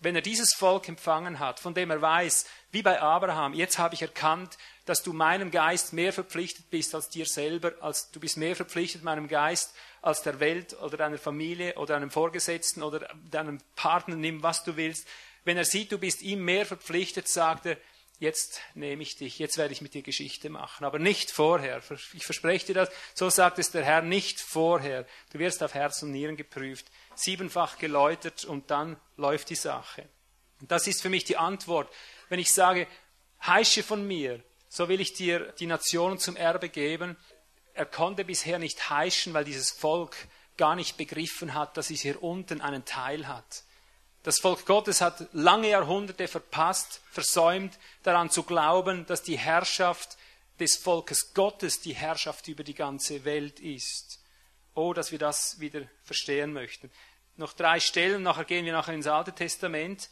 Wenn 0.00 0.14
er 0.14 0.20
dieses 0.20 0.52
Volk 0.52 0.88
empfangen 0.88 1.38
hat, 1.38 1.58
von 1.58 1.72
dem 1.72 1.90
er 1.90 2.02
weiß, 2.02 2.44
wie 2.70 2.82
bei 2.82 3.00
Abraham, 3.00 3.54
jetzt 3.54 3.78
habe 3.78 3.94
ich 3.94 4.02
erkannt, 4.02 4.58
dass 4.86 5.02
du 5.02 5.12
meinem 5.12 5.50
Geist 5.50 5.92
mehr 5.92 6.12
verpflichtet 6.12 6.70
bist 6.70 6.94
als 6.94 7.08
dir 7.08 7.26
selber, 7.26 7.74
als 7.80 8.10
du 8.12 8.20
bist 8.20 8.36
mehr 8.36 8.56
verpflichtet 8.56 9.02
meinem 9.02 9.28
Geist 9.28 9.74
als 10.00 10.22
der 10.22 10.40
Welt 10.40 10.80
oder 10.80 10.96
deiner 10.96 11.18
Familie 11.18 11.74
oder 11.74 11.96
einem 11.96 12.10
Vorgesetzten 12.10 12.82
oder 12.82 13.08
deinem 13.30 13.58
Partner, 13.74 14.14
nimm 14.14 14.42
was 14.42 14.64
du 14.64 14.76
willst. 14.76 15.06
Wenn 15.44 15.56
er 15.56 15.64
sieht, 15.64 15.92
du 15.92 15.98
bist 15.98 16.22
ihm 16.22 16.44
mehr 16.44 16.64
verpflichtet, 16.64 17.28
sagt 17.28 17.66
er, 17.66 17.76
jetzt 18.18 18.60
nehme 18.74 19.02
ich 19.02 19.16
dich, 19.16 19.38
jetzt 19.38 19.58
werde 19.58 19.72
ich 19.72 19.80
mit 19.80 19.94
dir 19.94 20.02
Geschichte 20.02 20.50
machen, 20.50 20.84
aber 20.84 21.00
nicht 21.00 21.32
vorher. 21.32 21.82
Ich 22.14 22.24
verspreche 22.24 22.66
dir 22.66 22.74
das, 22.74 22.90
so 23.14 23.28
sagt 23.28 23.58
es 23.58 23.72
der 23.72 23.84
Herr, 23.84 24.02
nicht 24.02 24.40
vorher. 24.40 25.04
Du 25.32 25.40
wirst 25.40 25.62
auf 25.62 25.74
Herz 25.74 26.02
und 26.02 26.12
Nieren 26.12 26.36
geprüft, 26.36 26.86
siebenfach 27.16 27.78
geläutert 27.78 28.44
und 28.44 28.70
dann 28.70 28.96
läuft 29.16 29.50
die 29.50 29.56
Sache. 29.56 30.08
Und 30.60 30.70
das 30.70 30.86
ist 30.86 31.02
für 31.02 31.10
mich 31.10 31.24
die 31.24 31.36
Antwort. 31.36 31.92
Wenn 32.28 32.38
ich 32.38 32.52
sage, 32.52 32.86
heische 33.44 33.82
von 33.82 34.06
mir, 34.06 34.42
so 34.76 34.90
will 34.90 35.00
ich 35.00 35.14
dir 35.14 35.54
die 35.58 35.64
Nationen 35.64 36.18
zum 36.18 36.36
Erbe 36.36 36.68
geben. 36.68 37.16
Er 37.72 37.86
konnte 37.86 38.26
bisher 38.26 38.58
nicht 38.58 38.90
heischen, 38.90 39.32
weil 39.32 39.46
dieses 39.46 39.70
Volk 39.70 40.14
gar 40.58 40.76
nicht 40.76 40.98
begriffen 40.98 41.54
hat, 41.54 41.78
dass 41.78 41.88
es 41.88 42.02
hier 42.02 42.22
unten 42.22 42.60
einen 42.60 42.84
Teil 42.84 43.26
hat. 43.26 43.62
Das 44.22 44.38
Volk 44.38 44.66
Gottes 44.66 45.00
hat 45.00 45.28
lange 45.32 45.70
Jahrhunderte 45.70 46.28
verpasst, 46.28 47.00
versäumt, 47.10 47.78
daran 48.02 48.28
zu 48.28 48.42
glauben, 48.42 49.06
dass 49.06 49.22
die 49.22 49.38
Herrschaft 49.38 50.18
des 50.60 50.76
Volkes 50.76 51.32
Gottes 51.32 51.80
die 51.80 51.94
Herrschaft 51.94 52.46
über 52.46 52.62
die 52.62 52.74
ganze 52.74 53.24
Welt 53.24 53.60
ist. 53.60 54.22
Oh, 54.74 54.92
dass 54.92 55.10
wir 55.10 55.18
das 55.18 55.58
wieder 55.58 55.84
verstehen 56.02 56.52
möchten. 56.52 56.90
Noch 57.38 57.54
drei 57.54 57.80
Stellen, 57.80 58.22
nachher 58.22 58.44
gehen 58.44 58.66
wir 58.66 58.74
nachher 58.74 58.92
ins 58.92 59.06
Alte 59.06 59.32
Testament, 59.32 60.10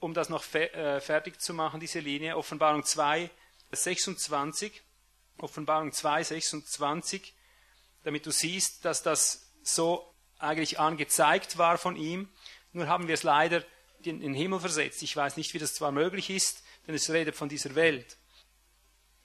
um 0.00 0.12
das 0.12 0.28
noch 0.28 0.42
äh, 0.54 1.00
fertig 1.00 1.40
zu 1.40 1.54
machen, 1.54 1.78
diese 1.78 2.00
Linie. 2.00 2.36
Offenbarung 2.36 2.84
2, 2.84 3.30
26. 3.72 4.82
Offenbarung 5.38 5.92
2, 5.92 6.22
26, 6.24 7.34
damit 8.04 8.26
du 8.26 8.30
siehst, 8.30 8.84
dass 8.84 9.02
das 9.02 9.50
so 9.62 10.12
eigentlich 10.38 10.78
angezeigt 10.78 11.58
war 11.58 11.78
von 11.78 11.96
ihm. 11.96 12.28
Nur 12.72 12.86
haben 12.86 13.08
wir 13.08 13.14
es 13.14 13.22
leider 13.22 13.64
in 14.02 14.20
den 14.20 14.34
Himmel 14.34 14.60
versetzt. 14.60 15.02
Ich 15.02 15.16
weiß 15.16 15.36
nicht, 15.36 15.54
wie 15.54 15.58
das 15.58 15.74
zwar 15.74 15.92
möglich 15.92 16.30
ist, 16.30 16.62
denn 16.86 16.94
es 16.94 17.10
redet 17.10 17.36
von 17.36 17.48
dieser 17.48 17.74
Welt. 17.74 18.16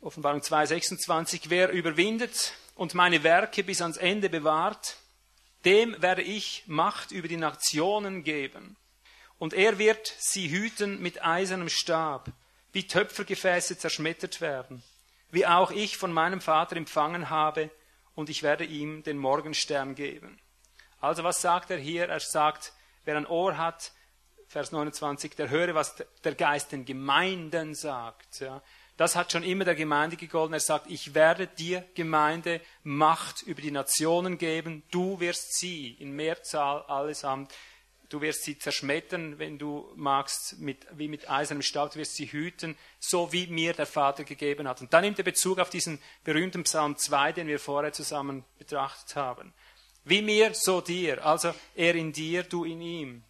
Offenbarung 0.02 0.44
2, 0.44 0.68
26. 0.68 1.50
Wer 1.50 1.72
überwindet 1.72 2.54
und 2.76 2.94
meine 2.94 3.24
Werke 3.24 3.64
bis 3.64 3.82
ans 3.82 3.98
Ende 3.98 4.30
bewahrt, 4.30 4.98
dem 5.66 6.00
werde 6.02 6.22
ich 6.22 6.64
Macht 6.68 7.12
über 7.12 7.28
die 7.28 7.38
Nationen 7.38 8.24
geben. 8.24 8.78
Und 9.40 9.54
er 9.54 9.80
wird 9.80 10.14
sie 10.20 10.50
hüten 10.50 11.02
mit 11.02 11.24
eisernem 11.24 11.70
Stab, 11.70 12.32
wie 12.78 12.86
Töpfergefäße 12.86 13.80
zerschmettert 13.80 14.40
werden, 14.40 14.84
wie 15.32 15.48
auch 15.48 15.72
ich 15.72 15.98
von 15.98 16.14
meinem 16.14 16.42
Vater 16.42 16.76
empfangen 16.76 17.32
habe, 17.32 17.72
und 18.14 18.30
ich 18.30 18.44
werde 18.44 18.66
ihm 18.66 19.02
den 19.02 19.18
Morgenstern 19.18 19.96
geben. 19.96 20.38
Also 21.02 21.24
was 21.24 21.42
sagt 21.42 21.72
er 21.72 21.80
hier? 21.80 22.08
Er 22.08 22.20
sagt, 22.20 22.74
wer 23.04 23.18
ein 23.18 23.26
Ohr 23.26 23.58
hat, 23.58 23.94
Vers 24.48 24.72
29, 24.72 25.36
der 25.36 25.50
höre, 25.50 25.74
was 25.74 25.96
der 26.24 26.36
Geist 26.36 26.72
den 26.72 26.86
Gemeinden 26.86 27.74
sagt. 27.74 28.42
Ja. 28.42 28.62
Das 28.96 29.16
hat 29.16 29.32
schon 29.32 29.42
immer 29.42 29.66
der 29.66 29.74
Gemeinde 29.74 30.16
gegolten. 30.16 30.54
Er 30.54 30.60
sagt, 30.60 30.86
ich 30.88 31.16
werde 31.16 31.48
dir, 31.48 31.84
Gemeinde, 31.96 32.62
Macht 32.84 33.42
über 33.42 33.64
die 33.64 33.72
Nationen 33.72 34.38
geben. 34.38 34.84
Du 34.92 35.20
wirst 35.20 35.58
sie 35.58 35.94
in 35.94 36.12
Mehrzahl 36.12 36.84
allesamt, 36.84 37.52
du 38.10 38.22
wirst 38.22 38.44
sie 38.44 38.58
zerschmettern, 38.58 39.40
wenn 39.40 39.58
du 39.58 39.92
magst, 39.96 40.60
mit, 40.60 40.86
wie 40.92 41.08
mit 41.08 41.30
eisernem 41.30 41.62
Stab, 41.62 41.92
du 41.92 42.00
wirst 42.00 42.16
sie 42.16 42.32
hüten, 42.32 42.78
so 43.00 43.32
wie 43.34 43.48
mir 43.48 43.74
der 43.74 43.86
Vater 43.86 44.24
gegeben 44.24 44.68
hat. 44.68 44.82
Und 44.82 44.94
dann 44.94 45.04
nimmt 45.04 45.18
er 45.18 45.26
Bezug 45.26 45.60
auf 45.60 45.70
diesen 45.70 46.00
berühmten 46.24 46.64
Psalm 46.64 46.98
2, 46.98 47.34
den 47.34 47.48
wir 47.48 47.60
vorher 47.60 47.94
zusammen 47.94 48.44
betrachtet 48.58 49.16
haben. 49.16 49.54
Wie 50.04 50.22
mir, 50.22 50.54
so 50.54 50.80
dir. 50.80 51.26
Also 51.26 51.54
er 51.76 51.96
in 51.96 52.14
dir, 52.14 52.44
du 52.44 52.64
in 52.64 52.82
ihm. 52.82 53.24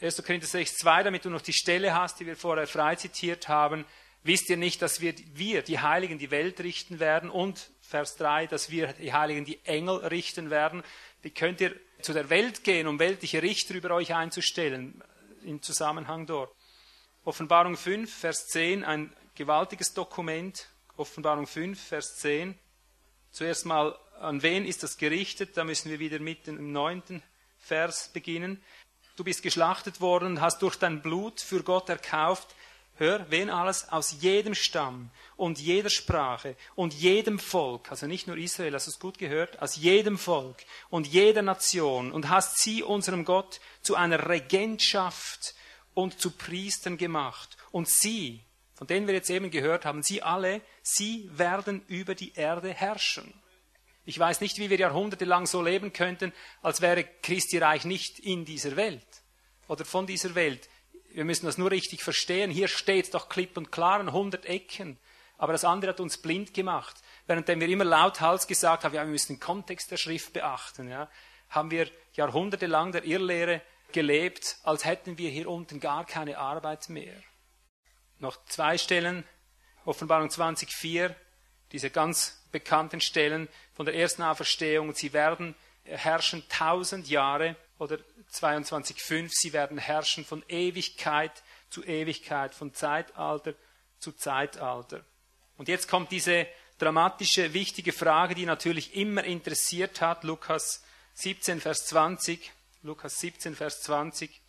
1. 0.00 0.22
Korinther 0.24 0.46
6, 0.46 0.78
2, 0.78 1.02
damit 1.04 1.24
du 1.24 1.30
noch 1.30 1.42
die 1.42 1.52
Stelle 1.52 1.94
hast, 1.94 2.20
die 2.20 2.26
wir 2.26 2.36
vorher 2.36 2.66
frei 2.66 2.96
zitiert 2.96 3.48
haben. 3.48 3.84
Wisst 4.24 4.50
ihr 4.50 4.56
nicht, 4.56 4.80
dass 4.82 5.00
wir, 5.00 5.14
wir, 5.34 5.62
die 5.62 5.80
Heiligen, 5.80 6.18
die 6.18 6.30
Welt 6.30 6.60
richten 6.60 7.00
werden? 7.00 7.30
Und 7.30 7.70
Vers 7.80 8.16
3, 8.16 8.46
dass 8.46 8.70
wir, 8.70 8.92
die 8.94 9.12
Heiligen, 9.12 9.44
die 9.44 9.58
Engel 9.64 9.96
richten 9.96 10.50
werden. 10.50 10.82
Wie 11.22 11.30
könnt 11.30 11.60
ihr 11.60 11.74
zu 12.02 12.12
der 12.12 12.30
Welt 12.30 12.64
gehen, 12.64 12.86
um 12.86 12.98
weltliche 12.98 13.42
Richter 13.42 13.74
über 13.74 13.92
euch 13.92 14.14
einzustellen? 14.14 15.02
Im 15.44 15.62
Zusammenhang 15.62 16.26
dort. 16.26 16.54
Offenbarung 17.24 17.76
5, 17.76 18.12
Vers 18.12 18.48
10, 18.48 18.84
ein 18.84 19.12
gewaltiges 19.34 19.94
Dokument. 19.94 20.68
Offenbarung 20.96 21.46
5, 21.46 21.80
Vers 21.80 22.16
10. 22.16 22.58
Zuerst 23.30 23.64
mal, 23.66 23.98
an 24.20 24.42
wen 24.42 24.66
ist 24.66 24.82
das 24.82 24.98
gerichtet? 24.98 25.56
Da 25.56 25.64
müssen 25.64 25.90
wir 25.90 25.98
wieder 25.98 26.18
mit 26.18 26.46
dem 26.46 26.72
neunten 26.72 27.22
Vers 27.58 28.10
beginnen. 28.12 28.62
Du 29.16 29.24
bist 29.24 29.42
geschlachtet 29.42 30.00
worden, 30.00 30.40
hast 30.40 30.62
durch 30.62 30.76
dein 30.76 31.02
Blut 31.02 31.40
für 31.40 31.62
Gott 31.62 31.88
erkauft 31.88 32.54
Hör, 33.02 33.26
wen 33.30 33.50
alles? 33.50 33.88
Aus 33.88 34.14
jedem 34.20 34.54
Stamm 34.54 35.10
und 35.36 35.58
jeder 35.58 35.90
Sprache 35.90 36.54
und 36.76 36.94
jedem 36.94 37.40
Volk, 37.40 37.90
also 37.90 38.06
nicht 38.06 38.28
nur 38.28 38.36
Israel, 38.36 38.74
hast 38.74 38.86
du 38.86 38.92
es 38.92 39.00
gut 39.00 39.18
gehört, 39.18 39.60
aus 39.60 39.74
jedem 39.74 40.16
Volk 40.16 40.58
und 40.88 41.08
jeder 41.08 41.42
Nation 41.42 42.12
und 42.12 42.28
hast 42.28 42.58
sie 42.58 42.84
unserem 42.84 43.24
Gott 43.24 43.58
zu 43.80 43.96
einer 43.96 44.28
Regentschaft 44.28 45.56
und 45.94 46.20
zu 46.20 46.30
Priestern 46.30 46.96
gemacht. 46.96 47.56
Und 47.72 47.88
sie, 47.88 48.44
von 48.72 48.86
denen 48.86 49.08
wir 49.08 49.14
jetzt 49.14 49.30
eben 49.30 49.50
gehört 49.50 49.84
haben, 49.84 50.04
sie 50.04 50.22
alle, 50.22 50.60
sie 50.84 51.28
werden 51.32 51.84
über 51.88 52.14
die 52.14 52.34
Erde 52.34 52.72
herrschen. 52.72 53.34
Ich 54.04 54.16
weiß 54.16 54.40
nicht, 54.40 54.58
wie 54.58 54.70
wir 54.70 54.78
jahrhundertelang 54.78 55.46
so 55.46 55.60
leben 55.60 55.92
könnten, 55.92 56.32
als 56.62 56.80
wäre 56.80 57.02
Christi 57.20 57.58
Reich 57.58 57.84
nicht 57.84 58.20
in 58.20 58.44
dieser 58.44 58.76
Welt 58.76 59.08
oder 59.66 59.84
von 59.84 60.06
dieser 60.06 60.36
Welt. 60.36 60.68
Wir 61.14 61.24
müssen 61.24 61.46
das 61.46 61.58
nur 61.58 61.70
richtig 61.70 62.02
verstehen. 62.02 62.50
Hier 62.50 62.68
steht 62.68 63.12
doch 63.14 63.28
klipp 63.28 63.56
und 63.56 63.70
klar 63.70 64.00
an 64.00 64.08
100 64.08 64.46
Ecken. 64.46 64.98
Aber 65.36 65.52
das 65.52 65.64
andere 65.64 65.90
hat 65.90 66.00
uns 66.00 66.18
blind 66.18 66.54
gemacht. 66.54 66.96
Währenddem 67.26 67.60
wir 67.60 67.68
immer 67.68 67.84
lauthals 67.84 68.46
gesagt 68.46 68.84
haben, 68.84 68.94
ja, 68.94 69.02
wir 69.02 69.10
müssen 69.10 69.34
den 69.34 69.40
Kontext 69.40 69.90
der 69.90 69.96
Schrift 69.96 70.32
beachten, 70.32 70.88
ja, 70.88 71.08
haben 71.48 71.70
wir 71.70 71.88
jahrhundertelang 72.14 72.92
der 72.92 73.04
Irrlehre 73.04 73.60
gelebt, 73.92 74.56
als 74.62 74.84
hätten 74.84 75.18
wir 75.18 75.30
hier 75.30 75.48
unten 75.48 75.80
gar 75.80 76.04
keine 76.06 76.38
Arbeit 76.38 76.88
mehr. 76.88 77.14
Noch 78.18 78.44
zwei 78.46 78.78
Stellen, 78.78 79.24
Offenbarung 79.84 80.28
20,4, 80.28 81.14
diese 81.72 81.90
ganz 81.90 82.42
bekannten 82.52 83.00
Stellen 83.00 83.48
von 83.74 83.86
der 83.86 83.94
ersten 83.94 84.22
Auferstehung. 84.22 84.94
Sie 84.94 85.12
werden 85.12 85.54
herrschen 85.84 86.44
tausend 86.48 87.08
Jahre 87.08 87.56
oder 87.82 87.98
22,5, 88.32 89.30
sie 89.32 89.52
werden 89.52 89.76
herrschen 89.76 90.24
von 90.24 90.44
Ewigkeit 90.48 91.42
zu 91.68 91.84
Ewigkeit, 91.84 92.54
von 92.54 92.72
Zeitalter 92.72 93.54
zu 93.98 94.12
Zeitalter. 94.12 95.04
Und 95.56 95.68
jetzt 95.68 95.88
kommt 95.88 96.12
diese 96.12 96.46
dramatische, 96.78 97.52
wichtige 97.52 97.92
Frage, 97.92 98.34
die 98.34 98.46
natürlich 98.46 98.94
immer 98.94 99.24
interessiert 99.24 100.00
hat, 100.00 100.22
Lukas 100.22 100.84
17, 101.14 101.60
Vers 101.60 101.86
20. 101.86 102.52
Lukas 102.82 103.18
17, 103.20 103.56
Vers 103.56 103.82
20. 103.82 104.40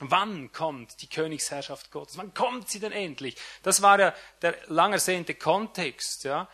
Wann 0.00 0.50
kommt 0.50 1.00
die 1.02 1.08
Königsherrschaft 1.08 1.92
Gottes? 1.92 2.16
Wann 2.16 2.34
kommt 2.34 2.68
sie 2.68 2.80
denn 2.80 2.92
endlich? 2.92 3.36
Das 3.62 3.82
war 3.82 4.00
ja 4.00 4.14
der 4.42 4.56
lang 4.66 4.92
ersehnte 4.92 5.34
Kontext. 5.34 6.24
Ja? 6.24 6.48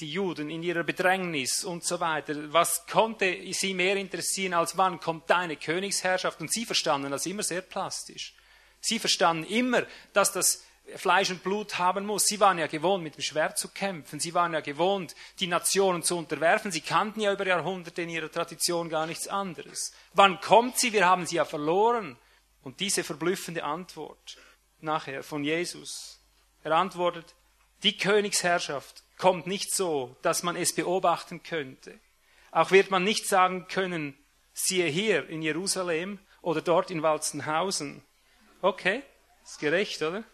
Die 0.00 0.10
Juden 0.10 0.50
in 0.50 0.62
ihrer 0.62 0.82
Bedrängnis 0.82 1.64
und 1.64 1.84
so 1.84 2.00
weiter. 2.00 2.34
Was 2.52 2.86
konnte 2.86 3.36
sie 3.52 3.74
mehr 3.74 3.96
interessieren, 3.96 4.54
als 4.54 4.76
wann 4.76 5.00
kommt 5.00 5.28
deine 5.30 5.56
Königsherrschaft? 5.56 6.40
Und 6.40 6.52
sie 6.52 6.64
verstanden 6.64 7.10
das 7.10 7.26
immer 7.26 7.42
sehr 7.42 7.62
plastisch. 7.62 8.34
Sie 8.80 8.98
verstanden 8.98 9.44
immer, 9.44 9.86
dass 10.12 10.32
das 10.32 10.64
Fleisch 10.96 11.30
und 11.30 11.42
Blut 11.42 11.78
haben 11.78 12.04
muss. 12.04 12.26
Sie 12.26 12.40
waren 12.40 12.58
ja 12.58 12.66
gewohnt, 12.66 13.04
mit 13.04 13.16
dem 13.16 13.22
Schwert 13.22 13.56
zu 13.56 13.68
kämpfen. 13.68 14.18
Sie 14.18 14.34
waren 14.34 14.52
ja 14.52 14.60
gewohnt, 14.60 15.14
die 15.38 15.46
Nationen 15.46 16.02
zu 16.02 16.16
unterwerfen. 16.16 16.72
Sie 16.72 16.80
kannten 16.80 17.20
ja 17.20 17.32
über 17.32 17.46
Jahrhunderte 17.46 18.02
in 18.02 18.08
ihrer 18.08 18.30
Tradition 18.30 18.88
gar 18.88 19.06
nichts 19.06 19.28
anderes. 19.28 19.92
Wann 20.12 20.40
kommt 20.40 20.78
sie? 20.78 20.92
Wir 20.92 21.06
haben 21.06 21.26
sie 21.26 21.36
ja 21.36 21.44
verloren. 21.44 22.18
Und 22.62 22.80
diese 22.80 23.04
verblüffende 23.04 23.64
Antwort 23.64 24.36
nachher 24.80 25.22
von 25.22 25.44
Jesus. 25.44 26.20
Er 26.64 26.72
antwortet, 26.72 27.34
die 27.82 27.96
Königsherrschaft 27.96 29.01
kommt 29.22 29.46
nicht 29.46 29.72
so, 29.72 30.16
dass 30.22 30.42
man 30.42 30.56
es 30.56 30.74
beobachten 30.74 31.44
könnte. 31.44 31.96
Auch 32.50 32.72
wird 32.72 32.90
man 32.90 33.04
nicht 33.04 33.28
sagen 33.28 33.68
können, 33.68 34.18
siehe 34.52 34.86
hier 34.86 35.28
in 35.28 35.42
Jerusalem 35.42 36.18
oder 36.40 36.60
dort 36.60 36.90
in 36.90 37.04
Walzenhausen. 37.04 38.02
Okay, 38.62 39.04
ist 39.44 39.60
gerecht, 39.60 40.02
oder? 40.02 40.24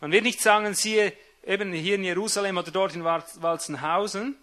Man 0.00 0.10
wird 0.10 0.24
nicht 0.24 0.40
sagen, 0.40 0.72
siehe 0.72 1.12
eben 1.44 1.70
hier 1.74 1.96
in 1.96 2.02
Jerusalem 2.02 2.56
oder 2.56 2.70
dort 2.70 2.94
in 2.94 3.04
Walzenhausen. 3.04 4.38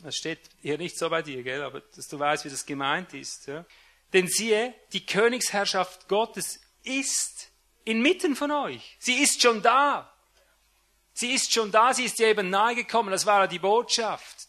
Das 0.00 0.14
steht 0.14 0.40
hier 0.60 0.76
nicht 0.76 0.98
so 0.98 1.08
bei 1.08 1.22
dir, 1.22 1.42
gell? 1.42 1.62
aber 1.62 1.80
dass 1.80 2.06
du 2.06 2.18
weißt, 2.18 2.44
wie 2.44 2.50
das 2.50 2.66
gemeint 2.66 3.14
ist. 3.14 3.46
Ja? 3.46 3.64
Denn 4.12 4.28
siehe, 4.28 4.74
die 4.92 5.06
Königsherrschaft 5.06 6.06
Gottes 6.06 6.60
ist 6.82 7.50
inmitten 7.86 8.36
von 8.36 8.50
euch. 8.50 8.98
Sie 8.98 9.22
ist 9.22 9.40
schon 9.40 9.62
da. 9.62 10.12
Sie 11.18 11.32
ist 11.32 11.52
schon 11.52 11.72
da, 11.72 11.92
sie 11.92 12.04
ist 12.04 12.20
dir 12.20 12.28
eben 12.28 12.48
nahegekommen. 12.48 13.10
Das 13.10 13.26
war 13.26 13.40
ja 13.40 13.46
die 13.48 13.58
Botschaft. 13.58 14.46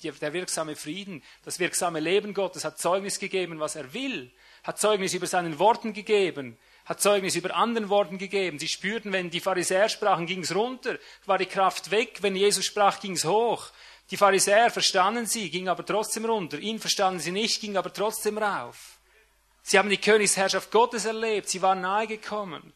Der 0.00 0.32
wirksame 0.32 0.76
Frieden, 0.76 1.24
das 1.42 1.58
wirksame 1.58 1.98
Leben 1.98 2.34
Gottes 2.34 2.64
hat 2.64 2.78
Zeugnis 2.78 3.18
gegeben, 3.18 3.58
was 3.58 3.74
er 3.74 3.92
will, 3.92 4.30
hat 4.62 4.78
Zeugnis 4.78 5.12
über 5.12 5.26
seinen 5.26 5.58
Worten 5.58 5.92
gegeben, 5.92 6.56
hat 6.84 7.00
Zeugnis 7.00 7.34
über 7.34 7.56
anderen 7.56 7.88
Worten 7.88 8.16
gegeben. 8.16 8.60
Sie 8.60 8.68
spürten, 8.68 9.12
wenn 9.12 9.30
die 9.30 9.40
Pharisäer 9.40 9.88
sprachen, 9.88 10.26
ging 10.26 10.44
es 10.44 10.54
runter, 10.54 11.00
war 11.26 11.38
die 11.38 11.46
Kraft 11.46 11.90
weg. 11.90 12.18
Wenn 12.20 12.36
Jesus 12.36 12.64
sprach, 12.64 13.00
ging 13.00 13.14
es 13.14 13.24
hoch. 13.24 13.72
Die 14.12 14.16
Pharisäer 14.16 14.70
verstanden 14.70 15.26
sie, 15.26 15.50
ging 15.50 15.68
aber 15.68 15.84
trotzdem 15.84 16.26
runter. 16.26 16.60
Ihn 16.60 16.78
verstanden 16.78 17.18
sie 17.18 17.32
nicht, 17.32 17.60
ging 17.60 17.76
aber 17.76 17.92
trotzdem 17.92 18.38
rauf. 18.38 19.00
Sie 19.62 19.76
haben 19.76 19.90
die 19.90 19.96
Königsherrschaft 19.96 20.70
Gottes 20.70 21.06
erlebt, 21.06 21.48
sie 21.48 21.60
waren 21.60 21.80
nahegekommen. 21.80 22.72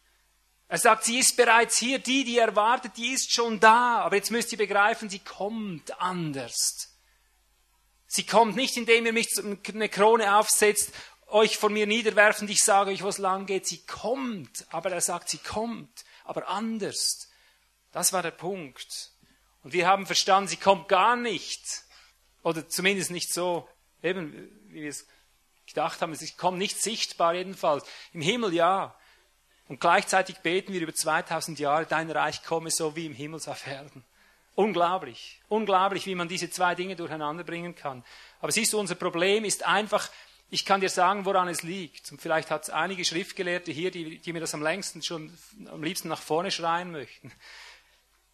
Er 0.67 0.77
sagt, 0.77 1.03
sie 1.03 1.19
ist 1.19 1.37
bereits 1.37 1.77
hier, 1.77 1.99
die, 1.99 2.23
die 2.23 2.37
erwartet, 2.37 2.93
die 2.97 3.11
ist 3.11 3.31
schon 3.31 3.59
da. 3.59 3.99
Aber 3.99 4.15
jetzt 4.15 4.31
müsst 4.31 4.51
ihr 4.51 4.57
begreifen, 4.57 5.09
sie 5.09 5.19
kommt 5.19 5.99
anders. 6.01 6.89
Sie 8.07 8.25
kommt 8.25 8.55
nicht, 8.55 8.77
indem 8.77 9.05
ihr 9.05 9.13
mich 9.13 9.29
eine 9.39 9.89
Krone 9.89 10.35
aufsetzt 10.35 10.91
euch 11.33 11.57
von 11.57 11.73
mir 11.73 11.87
niederwerfen, 11.87 12.47
ich 12.47 12.59
sage 12.59 12.91
euch, 12.91 13.03
wo 13.03 13.07
es 13.07 13.17
lang 13.17 13.45
geht. 13.45 13.65
Sie 13.65 13.83
kommt, 13.85 14.65
aber 14.69 14.91
er 14.91 15.01
sagt, 15.01 15.29
sie 15.29 15.39
kommt, 15.39 16.05
aber 16.23 16.47
anders. 16.47 17.29
Das 17.91 18.13
war 18.13 18.21
der 18.21 18.31
Punkt. 18.31 19.11
Und 19.63 19.73
wir 19.73 19.87
haben 19.87 20.05
verstanden, 20.05 20.47
sie 20.47 20.57
kommt 20.57 20.87
gar 20.87 21.15
nicht. 21.15 21.83
Oder 22.43 22.67
zumindest 22.69 23.11
nicht 23.11 23.33
so, 23.33 23.67
eben, 24.01 24.49
wie 24.67 24.81
wir 24.81 24.89
es 24.89 25.07
gedacht 25.65 26.01
haben, 26.01 26.13
sie 26.13 26.31
kommt 26.33 26.57
nicht 26.57 26.81
sichtbar 26.81 27.33
jedenfalls. 27.33 27.83
Im 28.11 28.21
Himmel 28.21 28.53
ja. 28.53 28.95
Und 29.67 29.79
gleichzeitig 29.79 30.39
beten 30.39 30.73
wir 30.73 30.81
über 30.81 30.93
2000 30.93 31.59
Jahre, 31.59 31.85
dein 31.85 32.11
Reich 32.11 32.43
komme 32.43 32.69
so 32.69 32.95
wie 32.95 33.05
im 33.05 33.13
Himmel 33.13 33.41
auf 33.45 33.65
Erden. 33.65 34.03
Unglaublich, 34.55 35.41
unglaublich, 35.49 36.05
wie 36.05 36.15
man 36.15 36.27
diese 36.27 36.49
zwei 36.49 36.75
Dinge 36.75 36.95
durcheinander 36.95 37.43
bringen 37.43 37.73
kann. 37.73 38.03
Aber 38.39 38.51
siehst 38.51 38.73
du, 38.73 38.79
unser 38.79 38.95
Problem 38.95 39.45
ist 39.45 39.65
einfach, 39.65 40.09
ich 40.51 40.65
kann 40.65 40.81
dir 40.81 40.89
sagen, 40.89 41.25
woran 41.25 41.47
es 41.47 41.63
liegt. 41.63 42.11
Und 42.11 42.21
vielleicht 42.21 42.51
hat 42.51 42.63
es 42.63 42.69
einige 42.69 43.03
Schriftgelehrte 43.03 43.71
hier, 43.71 43.89
die, 43.89 44.19
die 44.19 44.33
mir 44.33 44.41
das 44.41 44.53
am 44.53 44.61
längsten 44.61 45.01
schon, 45.01 45.35
am 45.71 45.81
liebsten 45.81 46.09
nach 46.09 46.21
vorne 46.21 46.51
schreien 46.51 46.91
möchten. 46.91 47.31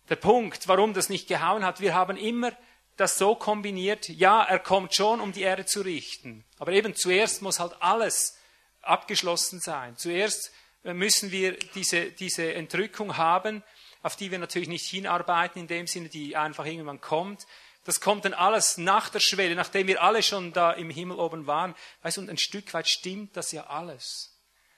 Der 0.10 0.18
Punkt, 0.18 0.68
warum 0.68 0.94
das 0.94 1.08
nicht 1.08 1.30
gehauen 1.30 1.64
hat, 1.64 1.80
wir 1.80 1.94
haben 1.94 2.18
immer 2.18 2.52
das 2.98 3.18
so 3.18 3.36
kombiniert, 3.36 4.10
ja, 4.10 4.44
er 4.44 4.60
kommt 4.60 4.94
schon, 4.94 5.22
um 5.22 5.32
die 5.32 5.44
Erde 5.44 5.66
zu 5.66 5.82
richten. 5.82 6.44
Aber 6.58 6.74
eben 6.74 6.96
zuerst 6.96 7.42
muss 7.42 7.60
halt 7.60 7.82
alles 7.82 8.38
abgeschlossen 8.82 9.62
sein. 9.62 9.96
Zuerst 9.96 10.52
müssen 10.84 11.32
wir 11.32 11.58
diese, 11.76 12.12
diese 12.12 12.54
Entrückung 12.54 13.18
haben, 13.18 13.64
auf 14.02 14.16
die 14.16 14.32
wir 14.32 14.40
natürlich 14.40 14.70
nicht 14.70 14.88
hinarbeiten, 14.88 15.62
in 15.62 15.68
dem 15.68 15.88
Sinne, 15.88 16.10
die 16.10 16.36
einfach 16.36 16.66
irgendwann 16.66 17.02
kommt. 17.02 17.46
Das 17.86 18.02
kommt 18.02 18.26
dann 18.26 18.34
alles 18.34 18.78
nach 18.78 19.10
der 19.10 19.20
Schwelle, 19.20 19.56
nachdem 19.56 19.88
wir 19.88 20.02
alle 20.02 20.24
schon 20.24 20.54
da 20.54 20.72
im 20.72 20.90
Himmel 20.90 21.18
oben 21.18 21.48
waren. 21.48 21.76
Weißt 22.02 22.18
du, 22.18 22.22
und 22.22 22.30
ein 22.30 22.38
Stück 22.38 22.74
weit 22.74 22.88
stimmt 22.88 23.36
das 23.36 23.52
ja 23.52 23.68
alles. 23.68 24.38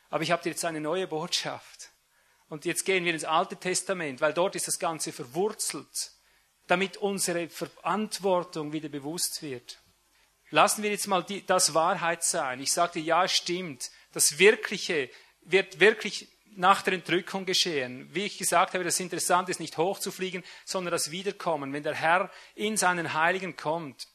Aber 0.09 0.23
ich 0.23 0.31
habe 0.31 0.43
dir 0.43 0.49
jetzt 0.49 0.65
eine 0.65 0.81
neue 0.81 1.07
Botschaft. 1.07 1.89
Und 2.49 2.65
jetzt 2.65 2.85
gehen 2.85 3.05
wir 3.05 3.13
ins 3.13 3.23
Alte 3.23 3.55
Testament, 3.55 4.21
weil 4.21 4.33
dort 4.33 4.55
ist 4.55 4.67
das 4.67 4.79
Ganze 4.79 5.13
verwurzelt, 5.13 6.11
damit 6.67 6.97
unsere 6.97 7.47
Verantwortung 7.49 8.73
wieder 8.73 8.89
bewusst 8.89 9.41
wird. 9.41 9.79
Lassen 10.49 10.83
wir 10.83 10.91
jetzt 10.91 11.07
mal 11.07 11.23
die, 11.23 11.45
das 11.45 11.73
Wahrheit 11.73 12.23
sein. 12.23 12.59
Ich 12.59 12.73
sagte, 12.73 12.99
ja, 12.99 13.27
stimmt. 13.27 13.89
Das 14.11 14.37
Wirkliche 14.37 15.09
wird 15.43 15.79
wirklich 15.79 16.27
nach 16.55 16.81
der 16.81 16.93
Entrückung 16.93 17.45
geschehen. 17.45 18.09
Wie 18.13 18.25
ich 18.25 18.37
gesagt 18.37 18.73
habe, 18.73 18.83
das 18.83 18.99
Interessante 18.99 19.51
ist 19.51 19.59
nicht 19.59 19.77
hochzufliegen, 19.77 20.43
sondern 20.65 20.91
das 20.91 21.11
Wiederkommen. 21.11 21.73
Wenn 21.73 21.83
der 21.83 21.95
Herr 21.95 22.29
in 22.55 22.77
seinen 22.77 23.13
Heiligen 23.13 23.55
kommt, 23.55 24.07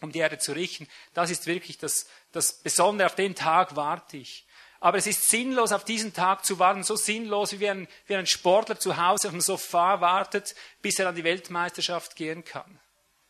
um 0.00 0.12
die 0.12 0.20
Erde 0.20 0.38
zu 0.38 0.52
richten, 0.52 0.88
das 1.14 1.30
ist 1.30 1.46
wirklich 1.46 1.78
das, 1.78 2.06
das 2.32 2.52
Besondere. 2.62 3.06
Auf 3.06 3.16
den 3.16 3.34
Tag 3.34 3.76
warte 3.76 4.18
ich. 4.18 4.46
Aber 4.78 4.96
es 4.96 5.06
ist 5.06 5.28
sinnlos, 5.28 5.72
auf 5.72 5.84
diesen 5.84 6.14
Tag 6.14 6.44
zu 6.44 6.58
warten, 6.58 6.82
so 6.84 6.96
sinnlos, 6.96 7.60
wie 7.60 7.68
ein, 7.68 7.86
wie 8.06 8.16
ein 8.16 8.26
Sportler 8.26 8.78
zu 8.78 8.96
Hause 8.96 9.28
auf 9.28 9.32
dem 9.32 9.42
Sofa 9.42 10.00
wartet, 10.00 10.54
bis 10.80 10.98
er 10.98 11.08
an 11.08 11.14
die 11.14 11.24
Weltmeisterschaft 11.24 12.16
gehen 12.16 12.44
kann. 12.44 12.80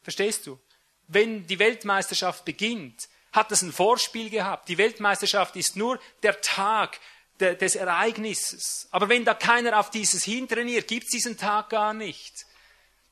Verstehst 0.03 0.47
du? 0.47 0.61
Wenn 1.09 1.49
die 1.49 1.59
Weltmeisterschaft 1.59 2.45
beginnt, 2.45 3.09
hat 3.33 3.51
es 3.51 3.63
ein 3.63 3.73
Vorspiel 3.73 4.31
gehabt. 4.31 4.69
Die 4.69 4.79
Weltmeisterschaft 4.79 5.57
ist 5.57 5.75
nur 5.77 5.99
der 6.23 6.41
Tag, 6.41 7.01
des 7.41 7.75
Ereignisses. 7.75 8.89
Aber 8.91 9.09
wenn 9.09 9.25
da 9.25 9.35
keiner 9.35 9.79
auf 9.79 9.91
dieses 9.91 10.25
hintrainiert, 10.25 10.89
gibt 10.89 11.05
es 11.05 11.11
diesen 11.11 11.37
Tag 11.37 11.71
gar 11.71 11.93
nicht. 11.95 12.47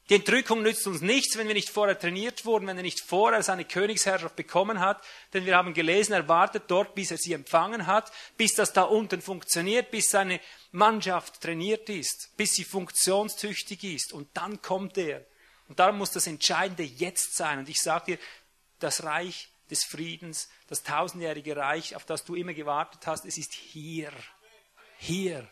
Die 0.08 0.14
Entrückung 0.14 0.62
nützt 0.62 0.86
uns 0.86 1.02
nichts, 1.02 1.36
wenn 1.36 1.48
wir 1.48 1.54
nicht 1.54 1.68
vorher 1.68 1.98
trainiert 1.98 2.46
wurden, 2.46 2.66
wenn 2.66 2.78
er 2.78 2.82
nicht 2.82 3.02
vorher 3.02 3.42
seine 3.42 3.66
Königsherrschaft 3.66 4.36
bekommen 4.36 4.80
hat. 4.80 5.04
Denn 5.34 5.44
wir 5.44 5.54
haben 5.54 5.74
gelesen, 5.74 6.14
er 6.14 6.28
wartet 6.28 6.64
dort, 6.68 6.94
bis 6.94 7.10
er 7.10 7.18
sie 7.18 7.34
empfangen 7.34 7.86
hat, 7.86 8.10
bis 8.38 8.54
das 8.54 8.72
da 8.72 8.82
unten 8.82 9.20
funktioniert, 9.20 9.90
bis 9.90 10.10
seine 10.10 10.40
Mannschaft 10.70 11.42
trainiert 11.42 11.90
ist, 11.90 12.30
bis 12.38 12.54
sie 12.54 12.64
funktionstüchtig 12.64 13.84
ist. 13.84 14.14
Und 14.14 14.34
dann 14.34 14.62
kommt 14.62 14.96
er. 14.96 15.26
Und 15.68 15.78
darum 15.78 15.98
muss 15.98 16.10
das 16.10 16.26
Entscheidende 16.26 16.84
jetzt 16.84 17.36
sein. 17.36 17.58
Und 17.58 17.68
ich 17.68 17.82
sage 17.82 18.12
dir, 18.12 18.18
das 18.78 19.04
Reich 19.04 19.50
des 19.70 19.84
Friedens, 19.84 20.48
das 20.66 20.82
tausendjährige 20.82 21.56
Reich, 21.56 21.96
auf 21.96 22.04
das 22.04 22.24
du 22.24 22.34
immer 22.34 22.54
gewartet 22.54 23.06
hast, 23.06 23.24
es 23.24 23.38
ist 23.38 23.52
hier. 23.52 24.12
Hier. 24.98 25.48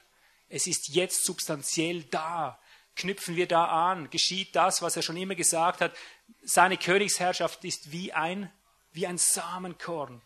Es 0.48 0.66
ist 0.66 0.88
jetzt 0.88 1.24
substanziell 1.24 2.04
da. 2.04 2.58
Knüpfen 2.94 3.36
wir 3.36 3.46
da 3.46 3.90
an. 3.90 4.10
Geschieht 4.10 4.56
das, 4.56 4.82
was 4.82 4.96
er 4.96 5.02
schon 5.02 5.16
immer 5.16 5.34
gesagt 5.34 5.80
hat. 5.80 5.96
Seine 6.42 6.76
Königsherrschaft 6.76 7.64
ist 7.64 7.92
wie 7.92 8.12
ein, 8.12 8.50
wie 8.92 9.06
ein 9.06 9.18
Samenkorn. 9.18 10.22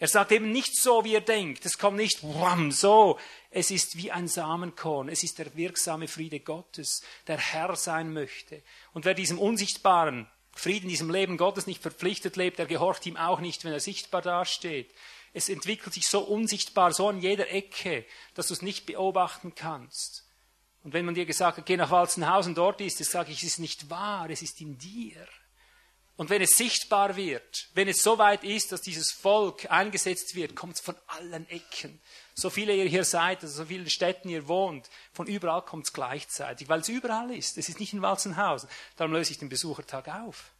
Er 0.00 0.08
sagt 0.08 0.30
eben 0.30 0.52
nicht 0.52 0.80
so, 0.80 1.04
wie 1.04 1.14
er 1.14 1.20
denkt. 1.20 1.66
Es 1.66 1.76
kommt 1.76 1.96
nicht 1.96 2.22
wham, 2.22 2.70
so. 2.70 3.18
Es 3.50 3.70
ist 3.70 3.96
wie 3.96 4.12
ein 4.12 4.28
Samenkorn. 4.28 5.08
Es 5.08 5.24
ist 5.24 5.38
der 5.38 5.56
wirksame 5.56 6.06
Friede 6.06 6.38
Gottes, 6.38 7.02
der 7.26 7.38
Herr 7.38 7.74
sein 7.74 8.12
möchte. 8.12 8.62
Und 8.92 9.04
wer 9.04 9.14
diesem 9.14 9.38
unsichtbaren 9.38 10.28
Frieden 10.58 10.88
diesem 10.88 11.10
Leben 11.10 11.36
Gottes 11.36 11.66
nicht 11.66 11.82
verpflichtet 11.82 12.36
lebt, 12.36 12.58
der 12.58 12.66
gehorcht 12.66 13.06
ihm 13.06 13.16
auch 13.16 13.40
nicht, 13.40 13.64
wenn 13.64 13.72
er 13.72 13.80
sichtbar 13.80 14.22
dasteht. 14.22 14.90
Es 15.32 15.48
entwickelt 15.48 15.94
sich 15.94 16.08
so 16.08 16.20
unsichtbar, 16.20 16.92
so 16.92 17.08
an 17.08 17.20
jeder 17.20 17.50
Ecke, 17.50 18.04
dass 18.34 18.48
du 18.48 18.54
es 18.54 18.62
nicht 18.62 18.86
beobachten 18.86 19.54
kannst. 19.54 20.24
Und 20.82 20.94
wenn 20.94 21.04
man 21.04 21.14
dir 21.14 21.26
gesagt 21.26 21.58
hat, 21.58 21.66
geh 21.66 21.76
nach 21.76 21.90
Walzenhausen, 21.90 22.54
dort 22.54 22.80
ist 22.80 23.00
es, 23.00 23.10
sage 23.10 23.30
ich, 23.30 23.42
es 23.42 23.50
ist 23.50 23.58
nicht 23.58 23.90
wahr, 23.90 24.30
es 24.30 24.42
ist 24.42 24.60
in 24.60 24.78
dir. 24.78 25.28
Und 26.16 26.30
wenn 26.30 26.42
es 26.42 26.56
sichtbar 26.56 27.14
wird, 27.14 27.68
wenn 27.74 27.86
es 27.86 28.02
so 28.02 28.18
weit 28.18 28.42
ist, 28.42 28.72
dass 28.72 28.82
dieses 28.82 29.12
Volk 29.12 29.70
eingesetzt 29.70 30.34
wird, 30.34 30.56
kommt 30.56 30.74
es 30.74 30.80
von 30.80 30.96
allen 31.06 31.48
Ecken. 31.48 32.00
So 32.38 32.50
viele 32.50 32.72
ihr 32.72 32.84
hier 32.84 33.02
seid, 33.02 33.42
also 33.42 33.64
so 33.64 33.64
vielen 33.64 33.90
Städten 33.90 34.28
ihr 34.28 34.46
wohnt, 34.46 34.88
von 35.12 35.26
überall 35.26 35.62
kommt 35.62 35.86
es 35.86 35.92
gleichzeitig, 35.92 36.68
weil 36.68 36.82
es 36.82 36.88
überall 36.88 37.32
ist. 37.32 37.58
Es 37.58 37.68
ist 37.68 37.80
nicht 37.80 37.92
in 37.92 38.00
Walzenhausen. 38.00 38.68
Darum 38.96 39.12
löse 39.12 39.32
ich 39.32 39.38
den 39.38 39.48
Besuchertag 39.48 40.06
auf. 40.06 40.52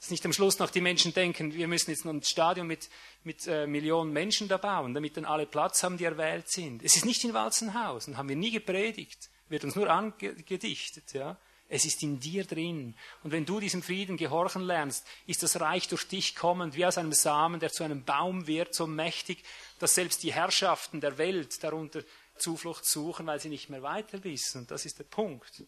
Dass 0.00 0.10
nicht 0.10 0.24
am 0.24 0.32
Schluss 0.32 0.58
noch 0.58 0.70
die 0.70 0.80
Menschen 0.80 1.12
denken, 1.12 1.52
wir 1.52 1.68
müssen 1.68 1.90
jetzt 1.90 2.06
noch 2.06 2.14
ein 2.14 2.22
Stadion 2.22 2.66
mit, 2.66 2.88
mit 3.24 3.46
äh, 3.46 3.66
Millionen 3.66 4.14
Menschen 4.14 4.48
da 4.48 4.56
bauen, 4.56 4.94
damit 4.94 5.18
dann 5.18 5.26
alle 5.26 5.44
Platz 5.44 5.82
haben, 5.82 5.98
die 5.98 6.04
erwählt 6.04 6.48
sind. 6.48 6.82
Es 6.82 6.96
ist 6.96 7.04
nicht 7.04 7.22
in 7.24 7.34
Walzenhausen, 7.34 8.16
haben 8.16 8.30
wir 8.30 8.36
nie 8.36 8.50
gepredigt, 8.50 9.28
wird 9.50 9.64
uns 9.64 9.76
nur 9.76 9.90
angedichtet. 9.90 11.12
Ja? 11.12 11.36
Es 11.74 11.86
ist 11.86 12.02
in 12.02 12.20
dir 12.20 12.44
drin. 12.44 12.94
Und 13.22 13.32
wenn 13.32 13.46
du 13.46 13.58
diesem 13.58 13.82
Frieden 13.82 14.18
gehorchen 14.18 14.60
lernst, 14.60 15.06
ist 15.26 15.42
das 15.42 15.58
Reich 15.58 15.88
durch 15.88 16.06
dich 16.06 16.36
kommend, 16.36 16.76
wie 16.76 16.84
aus 16.84 16.98
einem 16.98 17.14
Samen, 17.14 17.60
der 17.60 17.72
zu 17.72 17.82
einem 17.82 18.04
Baum 18.04 18.46
wird, 18.46 18.74
so 18.74 18.86
mächtig, 18.86 19.42
dass 19.78 19.94
selbst 19.94 20.22
die 20.22 20.34
Herrschaften 20.34 21.00
der 21.00 21.16
Welt 21.16 21.64
darunter 21.64 22.02
Zuflucht 22.36 22.84
suchen, 22.84 23.26
weil 23.26 23.40
sie 23.40 23.48
nicht 23.48 23.70
mehr 23.70 23.82
weiter 23.82 24.22
wissen. 24.22 24.60
Und 24.60 24.70
das 24.70 24.84
ist 24.84 24.98
der 24.98 25.04
Punkt. 25.04 25.64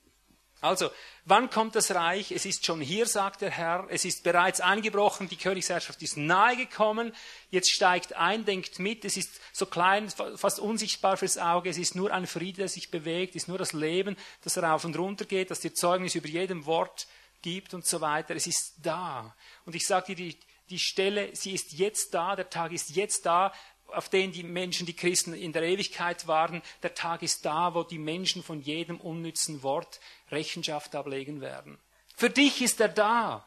Also, 0.64 0.90
wann 1.26 1.50
kommt 1.50 1.76
das 1.76 1.94
Reich? 1.94 2.32
Es 2.32 2.46
ist 2.46 2.64
schon 2.64 2.80
hier, 2.80 3.04
sagt 3.04 3.42
der 3.42 3.50
Herr. 3.50 3.86
Es 3.90 4.06
ist 4.06 4.24
bereits 4.24 4.62
eingebrochen. 4.62 5.28
Die 5.28 5.36
Königsherrschaft 5.36 6.00
ist 6.02 6.16
nahe 6.16 6.56
gekommen. 6.56 7.12
Jetzt 7.50 7.70
steigt 7.70 8.14
ein, 8.14 8.46
denkt 8.46 8.78
mit. 8.78 9.04
Es 9.04 9.18
ist 9.18 9.28
so 9.52 9.66
klein, 9.66 10.08
fast 10.36 10.60
unsichtbar 10.60 11.18
fürs 11.18 11.36
Auge. 11.36 11.68
Es 11.68 11.76
ist 11.76 11.94
nur 11.94 12.14
ein 12.14 12.26
Friede, 12.26 12.62
der 12.62 12.68
sich 12.68 12.90
bewegt. 12.90 13.36
Es 13.36 13.42
ist 13.42 13.48
nur 13.48 13.58
das 13.58 13.74
Leben, 13.74 14.16
das 14.42 14.56
rauf 14.56 14.86
und 14.86 14.96
runter 14.96 15.26
geht, 15.26 15.50
das 15.50 15.60
dir 15.60 15.74
Zeugnis 15.74 16.14
über 16.14 16.28
jedem 16.28 16.64
Wort 16.64 17.08
gibt 17.42 17.74
und 17.74 17.86
so 17.86 18.00
weiter. 18.00 18.34
Es 18.34 18.46
ist 18.46 18.76
da. 18.82 19.36
Und 19.66 19.74
ich 19.74 19.86
sage 19.86 20.14
dir, 20.14 20.16
die, 20.16 20.38
die 20.70 20.78
Stelle, 20.78 21.28
sie 21.36 21.52
ist 21.52 21.74
jetzt 21.74 22.14
da. 22.14 22.36
Der 22.36 22.48
Tag 22.48 22.72
ist 22.72 22.96
jetzt 22.96 23.26
da 23.26 23.52
auf 23.97 24.09
den 24.09 24.32
die 24.32 24.42
Menschen, 24.42 24.86
die 24.86 24.97
Christen 24.97 25.34
in 25.34 25.53
der 25.53 25.62
Ewigkeit 25.62 26.26
waren. 26.26 26.62
Der 26.82 26.95
Tag 26.95 27.22
ist 27.22 27.45
da, 27.45 27.74
wo 27.74 27.82
die 27.82 27.99
Menschen 27.99 28.42
von 28.42 28.61
jedem 28.61 29.01
unnützen 29.01 29.62
Wort 29.62 30.01
Rechenschaft 30.30 30.95
ablegen 30.95 31.40
werden. 31.40 31.78
Für 32.16 32.30
dich 32.30 32.62
ist 32.62 32.80
er 32.80 32.88
da. 32.88 33.47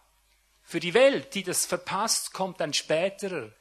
Für 0.63 0.79
die 0.79 0.93
Welt, 0.93 1.33
die 1.33 1.43
das 1.43 1.65
verpasst, 1.65 2.33
kommt 2.33 2.61
ein 2.61 2.73
späterer. 2.73 3.51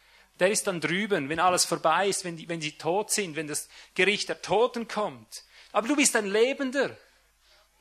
Der 0.40 0.50
ist 0.50 0.66
dann 0.66 0.80
drüben, 0.80 1.28
wenn 1.28 1.40
alles 1.40 1.64
vorbei 1.64 2.08
ist, 2.08 2.24
wenn, 2.24 2.36
die, 2.36 2.48
wenn 2.48 2.60
sie 2.60 2.72
tot 2.72 3.10
sind, 3.10 3.36
wenn 3.36 3.46
das 3.46 3.68
Gericht 3.94 4.28
der 4.28 4.42
Toten 4.42 4.88
kommt. 4.88 5.44
Aber 5.72 5.88
du 5.88 5.96
bist 5.96 6.16
ein 6.16 6.26
Lebender 6.26 6.96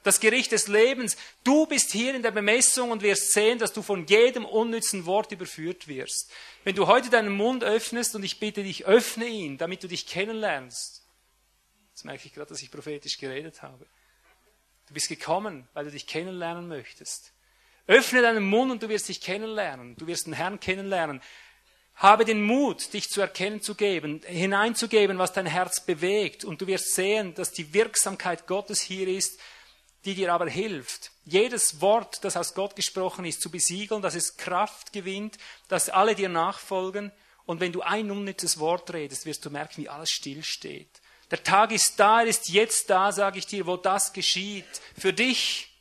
das 0.05 0.19
Gericht 0.19 0.51
des 0.51 0.67
Lebens. 0.67 1.17
Du 1.43 1.65
bist 1.65 1.91
hier 1.91 2.13
in 2.13 2.21
der 2.21 2.29
Bemessung 2.31 2.91
und 2.91 3.01
wirst 3.01 3.33
sehen, 3.33 3.57
dass 3.57 3.73
du 3.73 3.81
von 3.81 4.05
jedem 4.05 4.45
unnützen 4.45 5.07
Wort 5.07 5.31
überführt 5.31 5.87
wirst. 5.87 6.31
Wenn 6.63 6.75
du 6.75 6.85
heute 6.85 7.09
deinen 7.09 7.35
Mund 7.35 7.63
öffnest 7.63 8.15
und 8.15 8.23
ich 8.23 8.39
bitte 8.39 8.63
dich, 8.63 8.85
öffne 8.85 9.25
ihn, 9.25 9.57
damit 9.57 9.83
du 9.83 9.87
dich 9.87 10.05
kennenlernst. 10.05 11.03
Jetzt 11.89 12.05
merke 12.05 12.27
ich 12.27 12.33
gerade, 12.33 12.49
dass 12.49 12.61
ich 12.61 12.69
prophetisch 12.69 13.17
geredet 13.17 13.63
habe. 13.63 13.87
Du 14.87 14.93
bist 14.93 15.09
gekommen, 15.09 15.67
weil 15.73 15.85
du 15.85 15.91
dich 15.91 16.05
kennenlernen 16.05 16.67
möchtest. 16.67 17.33
Öffne 17.87 18.21
deinen 18.21 18.47
Mund 18.47 18.71
und 18.71 18.83
du 18.83 18.89
wirst 18.89 19.09
dich 19.09 19.21
kennenlernen. 19.21 19.95
Du 19.95 20.05
wirst 20.05 20.27
den 20.27 20.33
Herrn 20.33 20.59
kennenlernen. 20.59 21.19
Habe 21.95 22.25
den 22.25 22.43
Mut, 22.43 22.93
dich 22.93 23.09
zu 23.09 23.21
erkennen 23.21 23.61
zu 23.61 23.73
geben, 23.73 24.21
hineinzugeben, 24.27 25.17
was 25.17 25.33
dein 25.33 25.47
Herz 25.47 25.79
bewegt. 25.79 26.45
Und 26.45 26.61
du 26.61 26.67
wirst 26.67 26.93
sehen, 26.93 27.33
dass 27.33 27.53
die 27.53 27.73
Wirksamkeit 27.73 28.45
Gottes 28.45 28.81
hier 28.81 29.07
ist, 29.07 29.39
die 30.05 30.15
dir 30.15 30.33
aber 30.33 30.47
hilft, 30.47 31.11
jedes 31.25 31.81
Wort, 31.81 32.23
das 32.23 32.37
aus 32.37 32.53
Gott 32.53 32.75
gesprochen 32.75 33.25
ist, 33.25 33.41
zu 33.41 33.49
besiegeln, 33.49 34.01
dass 34.01 34.15
es 34.15 34.37
Kraft 34.37 34.93
gewinnt, 34.93 35.37
dass 35.67 35.89
alle 35.89 36.15
dir 36.15 36.29
nachfolgen 36.29 37.11
Und 37.45 37.59
wenn 37.59 37.71
du 37.71 37.81
ein 37.81 38.09
unnützes 38.09 38.59
Wort 38.59 38.91
redest, 38.93 39.25
wirst 39.25 39.45
du 39.45 39.49
merken, 39.49 39.83
wie 39.83 39.89
alles 39.89 40.11
stillsteht. 40.11 41.01
Der 41.31 41.43
Tag 41.43 41.71
ist 41.71 41.99
da, 41.99 42.21
er 42.21 42.27
ist 42.27 42.49
jetzt 42.49 42.89
da, 42.89 43.11
sage 43.11 43.39
ich 43.39 43.47
dir, 43.47 43.65
wo 43.65 43.77
das 43.77 44.13
geschieht. 44.13 44.65
Für 44.97 45.13
dich. 45.13 45.71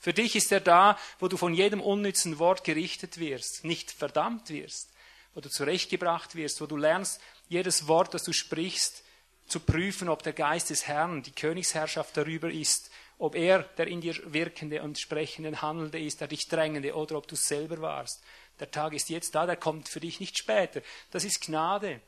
Für 0.00 0.12
dich 0.12 0.36
ist 0.36 0.52
er 0.52 0.60
da, 0.60 0.96
wo 1.18 1.26
du 1.26 1.36
von 1.36 1.54
jedem 1.54 1.80
unnützen 1.80 2.38
Wort 2.38 2.62
gerichtet 2.62 3.18
wirst, 3.18 3.64
nicht 3.64 3.90
verdammt 3.90 4.48
wirst, 4.48 4.90
wo 5.34 5.40
du 5.40 5.50
zurechtgebracht 5.50 6.36
wirst, 6.36 6.60
wo 6.60 6.66
du 6.66 6.76
lernst, 6.76 7.20
jedes 7.48 7.88
Wort, 7.88 8.14
das 8.14 8.22
du 8.22 8.32
sprichst, 8.32 9.02
zu 9.48 9.58
prüfen, 9.58 10.08
ob 10.08 10.22
der 10.22 10.34
Geist 10.34 10.70
des 10.70 10.86
Herrn, 10.86 11.24
die 11.24 11.32
Königsherrschaft 11.32 12.16
darüber 12.16 12.48
ist, 12.48 12.90
ob 13.18 13.34
er 13.34 13.64
der 13.76 13.88
in 13.88 14.00
dir 14.00 14.14
wirkende 14.32 14.82
und 14.82 14.98
sprechende 14.98 15.60
Handelnde 15.60 16.00
ist, 16.00 16.20
der 16.20 16.28
dich 16.28 16.48
drängende, 16.48 16.94
oder 16.94 17.16
ob 17.16 17.26
du 17.26 17.36
selber 17.36 17.80
warst. 17.80 18.22
Der 18.60 18.70
Tag 18.70 18.92
ist 18.92 19.08
jetzt 19.08 19.34
da, 19.34 19.46
der 19.46 19.56
kommt 19.56 19.88
für 19.88 20.00
dich 20.00 20.20
nicht 20.20 20.38
später. 20.38 20.82
Das 21.10 21.24
ist 21.24 21.40
Gnade. 21.40 22.00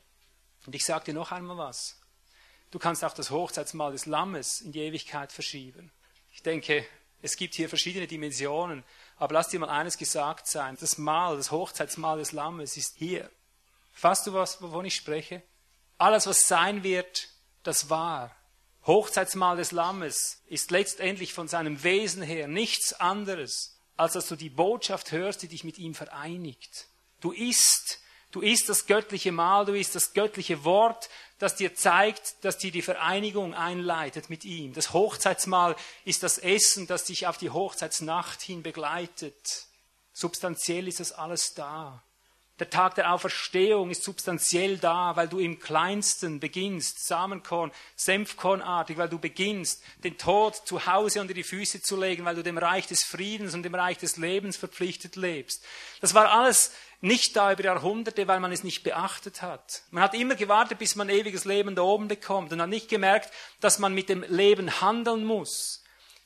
Und 0.67 0.75
ich 0.75 0.85
sage 0.85 1.07
dir 1.07 1.15
noch 1.15 1.33
einmal 1.33 1.59
was. 1.59 2.01
Du 2.71 2.79
kannst 2.79 3.05
auch 3.05 3.15
das 3.15 3.31
Hochzeitsmahl 3.31 3.93
des 3.93 4.07
Lammes 4.07 4.61
in 4.61 4.73
die 4.73 4.81
Ewigkeit 4.81 5.33
verschieben. 5.33 5.91
Ich 6.33 6.43
denke, 6.43 6.87
es 7.23 7.37
gibt 7.37 7.55
hier 7.55 7.69
verschiedene 7.69 8.07
Dimensionen. 8.07 8.85
Aber 9.17 9.35
lass 9.35 9.49
dir 9.49 9.61
mal 9.61 9.69
eines 9.69 9.99
gesagt 9.99 10.47
sein. 10.47 10.77
Das 10.81 10.97
Mahl, 10.97 11.37
das 11.37 11.51
Hochzeitsmahl 11.51 12.19
des 12.19 12.33
Lammes 12.33 12.77
ist 12.77 12.97
hier. 12.97 13.31
Fasst 13.93 14.27
du 14.27 14.33
was, 14.33 14.63
wovon 14.63 14.85
ich 14.85 14.95
spreche? 14.95 15.43
Alles, 15.99 16.27
was 16.27 16.47
sein 16.47 16.83
wird, 16.83 17.29
das 17.63 17.91
war. 17.91 18.35
Hochzeitsmahl 18.87 19.57
des 19.57 19.73
Lammes 19.73 20.43
ist 20.47 20.71
letztendlich 20.71 21.33
von 21.33 21.49
seinem 21.49 21.83
Wesen 21.83 22.23
her 22.23 22.49
nichts 22.49 22.95
anderes, 22.95 23.79
als 23.97 24.15
dass 24.15 24.29
du 24.29 24.37
die 24.37 24.49
Botschaft 24.49 25.13
hörst, 25.13 25.43
die 25.43 25.49
dich 25.49 25.65
mit 25.65 25.79
ihm 25.79 25.95
vereinigt. 25.95 26.87
Du 27.21 27.33
isst, 27.33 28.01
du 28.31 28.41
isst 28.41 28.69
das 28.69 28.87
göttliche 28.87 29.33
Mahl, 29.33 29.67
du 29.67 29.75
isst 29.75 29.95
das 29.95 30.15
göttliche 30.15 30.65
Wort, 30.65 31.11
das 31.39 31.57
dir 31.57 31.75
zeigt, 31.75 32.43
dass 32.43 32.59
dir 32.59 32.73
die 32.73 32.83
Vereinigung 32.83 33.55
einleitet 33.55 34.31
mit 34.31 34.45
ihm. 34.45 34.73
Das 34.73 34.93
Hochzeitsmahl 34.95 35.77
ist 36.05 36.23
das 36.23 36.39
Essen, 36.39 36.87
das 36.87 37.05
dich 37.05 37.27
auf 37.27 37.37
die 37.37 37.51
Hochzeitsnacht 37.51 38.41
hin 38.41 38.63
begleitet. 38.63 39.67
Substanziell 40.13 40.89
ist 40.89 41.01
das 41.01 41.13
alles 41.13 41.55
da. 41.55 42.03
Der 42.61 42.69
Tag 42.69 42.95
der 42.95 43.11
Auferstehung 43.11 43.91
ist 43.91 44.05
substanziell 44.05 44.77
da, 44.77 45.17
weil 45.17 45.29
du 45.29 45.39
im 45.39 45.59
Kleinsten 45.59 46.41
beginnst, 46.41 47.07
Samenkorn, 47.07 47.73
Senfkornartig, 47.97 48.99
weil 48.99 49.09
du 49.09 49.19
beginnst, 49.19 49.83
den 50.05 50.19
Tod 50.19 50.57
zu 50.67 50.85
Hause 50.85 51.23
unter 51.23 51.33
die 51.33 51.43
Füße 51.43 51.81
zu 51.81 51.99
legen, 51.99 52.27
weil 52.27 52.35
du 52.35 52.43
dem 52.43 52.59
Reich 52.59 52.87
des 52.87 53.03
Friedens 53.03 53.55
und 53.55 53.63
dem 53.63 53.75
Reich 53.75 53.97
des 53.97 54.19
Lebens 54.19 54.59
verpflichtet 54.59 55.17
lebst. 55.17 55.65
Das 56.03 56.13
war 56.13 56.31
alles 56.31 56.73
nicht 57.01 57.35
da 57.35 57.51
über 57.51 57.65
Jahrhunderte, 57.65 58.29
weil 58.29 58.41
man 58.41 58.53
es 58.53 58.63
nicht 58.63 58.83
beachtet 58.83 59.41
hat. 59.41 59.83
Man 59.91 60.03
hat 60.03 60.13
immer 60.13 60.35
gewartet, 60.35 60.79
bis 60.79 60.97
man 60.97 61.09
ewiges 61.09 61.47
Leben 61.47 61.75
da 61.75 61.81
oben 61.81 62.09
bekommt 62.09 62.53
und 62.53 62.61
hat 62.61 62.69
nicht 62.69 62.91
gemerkt, 62.91 63.33
dass 63.61 63.79
man 63.79 63.95
mit 63.95 64.11
dem 64.11 64.23
Leben 64.29 64.83
handeln 64.83 65.25
muss. 65.25 65.80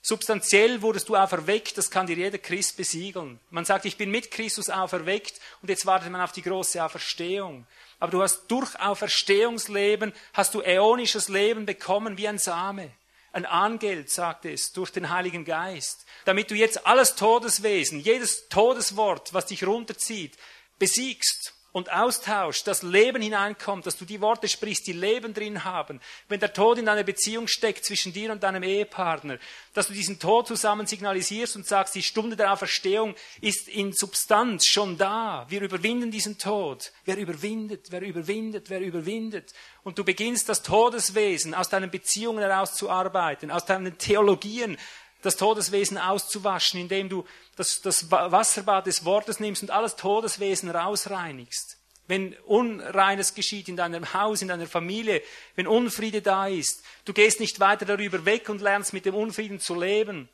Substanziell 0.06 0.82
wurdest 0.82 1.08
du 1.08 1.16
auferweckt, 1.16 1.78
das 1.78 1.90
kann 1.90 2.06
dir 2.06 2.16
jeder 2.16 2.36
Christ 2.36 2.76
besiegeln. 2.76 3.40
Man 3.48 3.64
sagt, 3.64 3.86
ich 3.86 3.96
bin 3.96 4.10
mit 4.10 4.30
Christus 4.30 4.68
auferweckt 4.68 5.40
und 5.62 5.70
jetzt 5.70 5.86
wartet 5.86 6.10
man 6.10 6.20
auf 6.20 6.32
die 6.32 6.42
große 6.42 6.84
Auferstehung. 6.84 7.66
Aber 8.00 8.12
du 8.12 8.20
hast 8.20 8.42
durch 8.48 8.78
Auferstehungsleben, 8.78 10.12
hast 10.34 10.52
du 10.52 10.60
äonisches 10.60 11.30
Leben 11.30 11.64
bekommen 11.64 12.18
wie 12.18 12.28
ein 12.28 12.36
Same. 12.36 12.90
Ein 13.32 13.46
Angeld, 13.46 14.10
sagt 14.10 14.44
es, 14.44 14.74
durch 14.74 14.90
den 14.90 15.08
Heiligen 15.08 15.46
Geist. 15.46 16.04
Damit 16.26 16.50
du 16.50 16.54
jetzt 16.54 16.86
alles 16.86 17.14
Todeswesen, 17.14 17.98
jedes 17.98 18.50
Todeswort, 18.50 19.32
was 19.32 19.46
dich 19.46 19.66
runterzieht, 19.66 20.36
besiegst 20.78 21.54
und 21.74 21.92
austauscht, 21.92 22.68
das 22.68 22.84
Leben 22.84 23.20
hineinkommt, 23.20 23.84
dass 23.84 23.96
du 23.96 24.04
die 24.04 24.20
Worte 24.20 24.46
sprichst, 24.46 24.86
die 24.86 24.92
Leben 24.92 25.34
drin 25.34 25.64
haben. 25.64 26.00
Wenn 26.28 26.38
der 26.38 26.52
Tod 26.52 26.78
in 26.78 26.88
einer 26.88 27.02
Beziehung 27.02 27.48
steckt 27.48 27.84
zwischen 27.84 28.12
dir 28.12 28.30
und 28.30 28.44
deinem 28.44 28.62
Ehepartner, 28.62 29.38
dass 29.72 29.88
du 29.88 29.92
diesen 29.92 30.20
Tod 30.20 30.46
zusammen 30.46 30.86
signalisierst 30.86 31.56
und 31.56 31.66
sagst, 31.66 31.96
die 31.96 32.04
Stunde 32.04 32.36
der 32.36 32.52
Auferstehung 32.52 33.16
ist 33.40 33.66
in 33.66 33.92
Substanz 33.92 34.66
schon 34.66 34.96
da. 34.98 35.46
Wir 35.48 35.62
überwinden 35.62 36.12
diesen 36.12 36.38
Tod. 36.38 36.92
Wer 37.06 37.16
überwindet, 37.16 37.88
wer 37.90 38.02
überwindet, 38.02 38.70
wer 38.70 38.80
überwindet. 38.80 39.52
Und 39.82 39.98
du 39.98 40.04
beginnst 40.04 40.48
das 40.48 40.62
Todeswesen 40.62 41.54
aus 41.54 41.70
deinen 41.70 41.90
Beziehungen 41.90 42.38
heraus 42.38 42.74
zu 42.74 42.88
arbeiten, 42.88 43.50
aus 43.50 43.64
deinen 43.64 43.98
Theologien 43.98 44.78
das 45.24 45.36
Todeswesen 45.36 45.98
auszuwaschen, 45.98 46.80
indem 46.80 47.08
du 47.08 47.24
das, 47.56 47.80
das 47.80 48.10
Wasserbad 48.10 48.86
des 48.86 49.04
Wortes 49.04 49.40
nimmst 49.40 49.62
und 49.62 49.70
alles 49.70 49.96
Todeswesen 49.96 50.70
rausreinigst. 50.70 51.78
Wenn 52.06 52.34
Unreines 52.44 53.34
geschieht 53.34 53.68
in 53.68 53.76
deinem 53.76 54.12
Haus, 54.12 54.42
in 54.42 54.48
deiner 54.48 54.66
Familie, 54.66 55.22
wenn 55.54 55.66
Unfriede 55.66 56.20
da 56.20 56.46
ist, 56.46 56.82
du 57.06 57.14
gehst 57.14 57.40
nicht 57.40 57.60
weiter 57.60 57.86
darüber 57.86 58.26
weg 58.26 58.50
und 58.50 58.60
lernst 58.60 58.92
mit 58.92 59.06
dem 59.06 59.14
Unfrieden 59.14 59.58
zu 59.58 59.74
leben, 59.74 60.28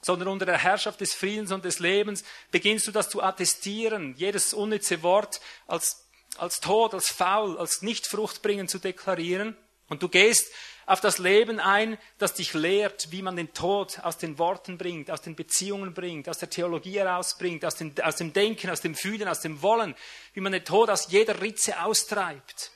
sondern 0.00 0.28
unter 0.28 0.46
der 0.46 0.58
Herrschaft 0.58 1.00
des 1.00 1.14
Friedens 1.14 1.50
und 1.50 1.64
des 1.64 1.80
Lebens 1.80 2.22
beginnst 2.52 2.86
du 2.86 2.92
das 2.92 3.08
zu 3.08 3.22
attestieren, 3.22 4.14
jedes 4.16 4.54
unnütze 4.54 5.02
Wort 5.02 5.40
als, 5.66 6.06
als 6.36 6.60
tot, 6.60 6.94
als 6.94 7.08
faul, 7.08 7.58
als 7.58 7.82
nicht 7.82 8.06
fruchtbringend 8.06 8.70
zu 8.70 8.78
deklarieren. 8.78 9.56
Und 9.88 10.04
du 10.04 10.08
gehst 10.08 10.52
auf 10.86 11.00
das 11.00 11.18
Leben 11.18 11.58
ein, 11.58 11.98
das 12.18 12.34
dich 12.34 12.54
lehrt, 12.54 13.10
wie 13.10 13.20
man 13.20 13.34
den 13.34 13.52
Tod 13.52 13.98
aus 14.04 14.18
den 14.18 14.38
Worten 14.38 14.78
bringt, 14.78 15.10
aus 15.10 15.20
den 15.20 15.34
Beziehungen 15.34 15.92
bringt, 15.92 16.28
aus 16.28 16.38
der 16.38 16.48
Theologie 16.48 16.98
herausbringt, 16.98 17.64
aus, 17.64 17.74
den, 17.74 17.92
aus 18.02 18.16
dem 18.16 18.32
Denken, 18.32 18.70
aus 18.70 18.80
dem 18.80 18.94
Fühlen, 18.94 19.26
aus 19.26 19.40
dem 19.40 19.60
Wollen, 19.62 19.96
wie 20.32 20.40
man 20.40 20.52
den 20.52 20.64
Tod 20.64 20.88
aus 20.88 21.08
jeder 21.10 21.42
Ritze 21.42 21.82
austreibt. 21.82 22.70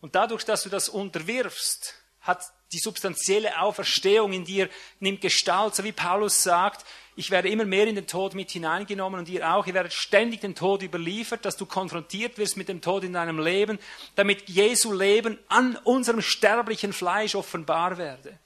Und 0.00 0.16
dadurch, 0.16 0.44
dass 0.44 0.64
du 0.64 0.68
das 0.68 0.88
unterwirfst, 0.88 1.94
hat 2.20 2.42
die 2.72 2.78
substanzielle 2.78 3.60
Auferstehung 3.60 4.32
in 4.32 4.44
dir, 4.44 4.68
nimmt 5.00 5.20
Gestalt, 5.20 5.74
so 5.74 5.84
wie 5.84 5.92
Paulus 5.92 6.42
sagt, 6.42 6.84
ich 7.14 7.30
werde 7.30 7.50
immer 7.50 7.66
mehr 7.66 7.86
in 7.86 7.94
den 7.94 8.06
Tod 8.06 8.34
mit 8.34 8.50
hineingenommen 8.50 9.20
und 9.20 9.28
ihr 9.28 9.52
auch. 9.52 9.66
Ihr 9.66 9.74
werdet 9.74 9.92
ständig 9.92 10.40
den 10.40 10.54
Tod 10.54 10.82
überliefert, 10.82 11.44
dass 11.44 11.58
du 11.58 11.66
konfrontiert 11.66 12.38
wirst 12.38 12.56
mit 12.56 12.68
dem 12.68 12.80
Tod 12.80 13.04
in 13.04 13.12
deinem 13.12 13.38
Leben, 13.38 13.78
damit 14.14 14.48
Jesu 14.48 14.94
Leben 14.94 15.38
an 15.48 15.76
unserem 15.84 16.22
sterblichen 16.22 16.94
Fleisch 16.94 17.34
offenbar 17.34 17.98
werde. 17.98 18.38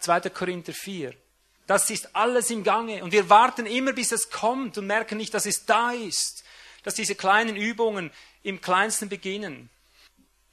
2. 0.00 0.28
Korinther 0.30 0.74
4. 0.74 1.14
Das 1.66 1.88
ist 1.88 2.14
alles 2.14 2.50
im 2.50 2.62
Gange 2.62 3.02
und 3.02 3.12
wir 3.12 3.30
warten 3.30 3.64
immer, 3.64 3.92
bis 3.92 4.12
es 4.12 4.28
kommt 4.28 4.76
und 4.76 4.86
merken 4.86 5.16
nicht, 5.16 5.32
dass 5.32 5.46
es 5.46 5.64
da 5.64 5.92
ist, 5.92 6.44
dass 6.82 6.94
diese 6.94 7.14
kleinen 7.14 7.56
Übungen 7.56 8.10
im 8.42 8.60
Kleinsten 8.60 9.08
beginnen. 9.08 9.70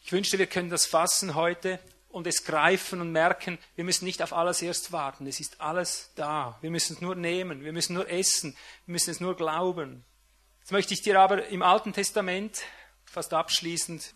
Ich 0.04 0.12
wünschte, 0.14 0.38
wir 0.38 0.48
können 0.48 0.70
das 0.70 0.86
fassen 0.86 1.36
heute 1.36 1.80
und 2.18 2.28
es 2.28 2.44
greifen 2.44 3.00
und 3.00 3.12
merken, 3.12 3.60
wir 3.76 3.84
müssen 3.84 4.06
nicht 4.06 4.22
auf 4.22 4.34
alles 4.34 4.62
erst 4.62 4.92
warten. 4.92 5.28
Es 5.28 5.40
ist 5.40 5.62
alles 5.62 6.12
da. 6.16 6.58
Wir 6.62 6.72
müssen 6.72 6.94
es 6.94 7.02
nur 7.02 7.16
nehmen. 7.16 7.64
Wir 7.64 7.72
müssen 7.72 7.94
nur 7.94 8.10
essen. 8.10 8.58
Wir 8.86 8.94
müssen 8.94 9.12
es 9.12 9.20
nur 9.20 9.38
glauben. 9.38 10.04
Jetzt 10.60 10.72
möchte 10.72 10.94
ich 10.94 11.02
dir 11.02 11.22
aber 11.22 11.48
im 11.48 11.62
Alten 11.62 11.94
Testament 11.94 12.64
fast 13.06 13.34
abschließend, 13.34 14.14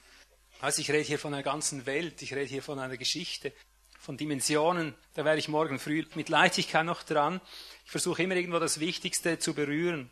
also 0.60 0.82
ich 0.82 0.92
rede 0.92 1.04
hier 1.04 1.18
von 1.18 1.34
einer 1.34 1.44
ganzen 1.44 1.86
Welt, 1.86 2.22
ich 2.22 2.34
rede 2.34 2.50
hier 2.50 2.62
von 2.62 2.78
einer 2.78 2.98
Geschichte, 2.98 3.54
von 4.00 4.18
Dimensionen, 4.18 4.94
da 5.14 5.24
werde 5.24 5.40
ich 5.40 5.48
morgen 5.48 5.80
früh 5.80 6.06
mit 6.16 6.28
Leichtigkeit 6.28 6.86
noch 6.86 7.04
dran. 7.04 7.40
Ich 7.86 7.92
versuche 7.92 8.24
immer 8.24 8.36
irgendwo 8.36 8.60
das 8.60 8.80
Wichtigste 8.80 9.40
zu 9.40 9.54
berühren, 9.54 10.10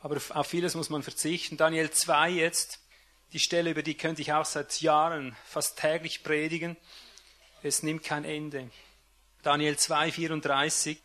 aber 0.00 0.20
auf 0.34 0.46
vieles 0.46 0.74
muss 0.74 0.90
man 0.90 1.02
verzichten. 1.02 1.56
Daniel 1.56 1.90
2 1.90 2.30
jetzt, 2.30 2.80
die 3.32 3.40
Stelle, 3.40 3.70
über 3.70 3.82
die 3.82 3.96
könnte 3.96 4.20
ich 4.20 4.32
auch 4.32 4.44
seit 4.44 4.80
Jahren 4.82 5.36
fast 5.46 5.78
täglich 5.78 6.22
predigen 6.22 6.76
es 7.62 7.82
nimmt 7.82 8.04
kein 8.04 8.24
Ende. 8.24 8.70
Daniel 9.42 9.76
2, 9.76 10.12
34, 10.12 11.00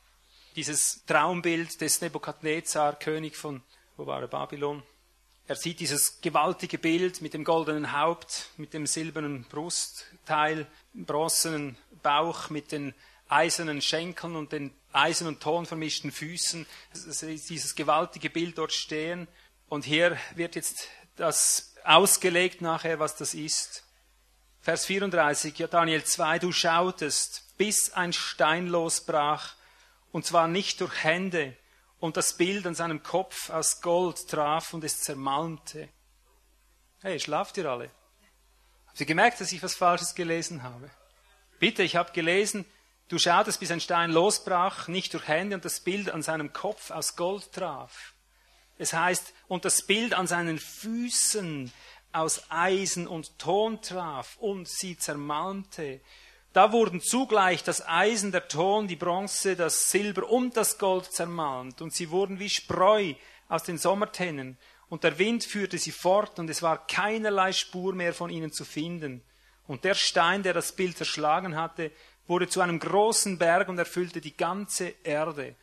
dieses 0.56 1.06
Traumbild 1.06 1.80
des 1.82 2.02
Nebukadnezar, 2.02 2.98
König 3.00 3.36
von, 3.36 3.62
wo 3.98 4.06
war 4.06 4.22
er, 4.22 4.28
Babylon. 4.28 4.84
Er 5.46 5.56
sieht 5.56 5.80
dieses 5.82 6.22
gewaltige 6.22 6.78
Bild 6.78 7.22
mit 7.22 7.34
dem 7.34 7.44
goldenen 7.44 7.92
Haupt, 7.92 8.50
mit 8.58 8.74
dem 8.74 8.88
silbernen 8.88 9.44
Brustteil, 9.44 10.68
bronzenen 10.94 11.78
Bauch, 12.02 12.50
mit 12.50 12.72
den 12.72 12.94
eisernen 13.28 13.82
Schenkeln 13.82 14.36
und 14.36 14.52
den 14.52 14.74
eisen- 14.94 15.28
und 15.28 15.42
ton 15.42 15.66
vermischten 15.66 16.12
Füßen. 16.12 16.66
Dieses 16.94 17.76
gewaltige 17.76 18.30
Bild 18.30 18.58
dort 18.58 18.72
stehen. 18.72 19.28
Und 19.68 19.86
hier 19.86 20.18
wird 20.36 20.56
jetzt 20.56 20.88
das 21.16 21.76
ausgelegt 21.84 22.62
nachher, 22.62 23.00
was 23.00 23.16
das 23.16 23.34
ist. 23.34 23.84
Vers 24.64 24.86
34, 24.86 25.60
ja 25.60 25.68
Daniel 25.68 26.06
2, 26.06 26.40
du 26.40 26.54
schautest, 26.54 27.58
bis 27.58 27.92
ein 27.92 28.14
Stein 28.14 28.68
losbrach, 28.68 29.56
und 30.14 30.26
zwar 30.26 30.48
nicht 30.48 30.80
durch 30.80 31.04
Hände, 31.04 31.58
und 32.00 32.16
das 32.16 32.38
Bild 32.38 32.66
an 32.66 32.74
seinem 32.74 33.04
Kopf 33.04 33.50
aus 33.50 33.82
Gold 33.82 34.26
traf 34.30 34.74
und 34.74 34.86
es 34.86 35.02
zermalmte. 35.02 35.90
Hey, 37.02 37.20
schlaft 37.20 37.58
ihr 37.58 37.70
alle? 37.70 37.92
Habt 38.88 39.02
ihr 39.02 39.06
gemerkt, 39.06 39.42
dass 39.42 39.52
ich 39.52 39.62
was 39.62 39.76
Falsches 39.76 40.16
gelesen 40.16 40.64
habe? 40.64 40.90
Bitte, 41.60 41.84
ich 41.84 41.98
habe 41.98 42.14
gelesen, 42.14 42.64
du 43.10 43.20
schautest, 43.20 43.60
bis 43.60 43.70
ein 43.70 43.82
Stein 43.82 44.12
losbrach, 44.12 44.88
nicht 44.88 45.14
durch 45.14 45.28
Hände, 45.28 45.58
und 45.58 45.66
das 45.66 45.82
Bild 45.82 46.10
an 46.10 46.24
seinem 46.24 46.54
Kopf 46.54 46.90
aus 46.90 47.18
Gold 47.18 47.52
traf. 47.52 48.14
Es 48.78 48.94
heißt, 48.94 49.34
und 49.50 49.66
das 49.66 49.86
Bild 49.86 50.14
an 50.14 50.26
seinen 50.26 50.58
Füßen 50.58 51.74
aus 52.14 52.44
Eisen 52.50 53.08
und 53.08 53.38
Ton 53.40 53.82
traf 53.82 54.38
und 54.38 54.68
sie 54.68 54.98
zermalmte. 54.98 56.02
Da 56.54 56.72
wurden 56.72 57.02
zugleich 57.02 57.64
das 57.64 57.86
Eisen, 57.88 58.32
der 58.32 58.48
Ton, 58.48 58.88
die 58.88 58.96
Bronze, 58.96 59.56
das 59.56 59.90
Silber 59.90 60.30
und 60.30 60.56
das 60.56 60.78
Gold 60.78 61.12
zermalmt, 61.12 61.82
und 61.82 61.94
sie 61.94 62.12
wurden 62.12 62.40
wie 62.40 62.50
Spreu 62.50 63.16
aus 63.50 63.64
den 63.64 63.80
Sommertennen, 63.80 64.58
und 64.88 65.04
der 65.04 65.18
Wind 65.18 65.44
führte 65.44 65.80
sie 65.80 65.92
fort, 65.92 66.38
und 66.38 66.50
es 66.52 66.62
war 66.62 66.86
keinerlei 66.86 67.52
Spur 67.52 67.94
mehr 67.94 68.14
von 68.14 68.30
ihnen 68.30 68.52
zu 68.52 68.66
finden. 68.66 69.24
Und 69.66 69.84
der 69.84 69.96
Stein, 69.96 70.44
der 70.44 70.54
das 70.54 70.76
Bild 70.76 70.98
zerschlagen 70.98 71.56
hatte, 71.56 71.92
wurde 72.28 72.48
zu 72.48 72.62
einem 72.62 72.78
großen 72.78 73.40
Berg 73.40 73.70
und 73.70 73.80
erfüllte 73.80 74.22
die 74.22 74.38
ganze 74.38 74.94
Erde. 75.04 75.56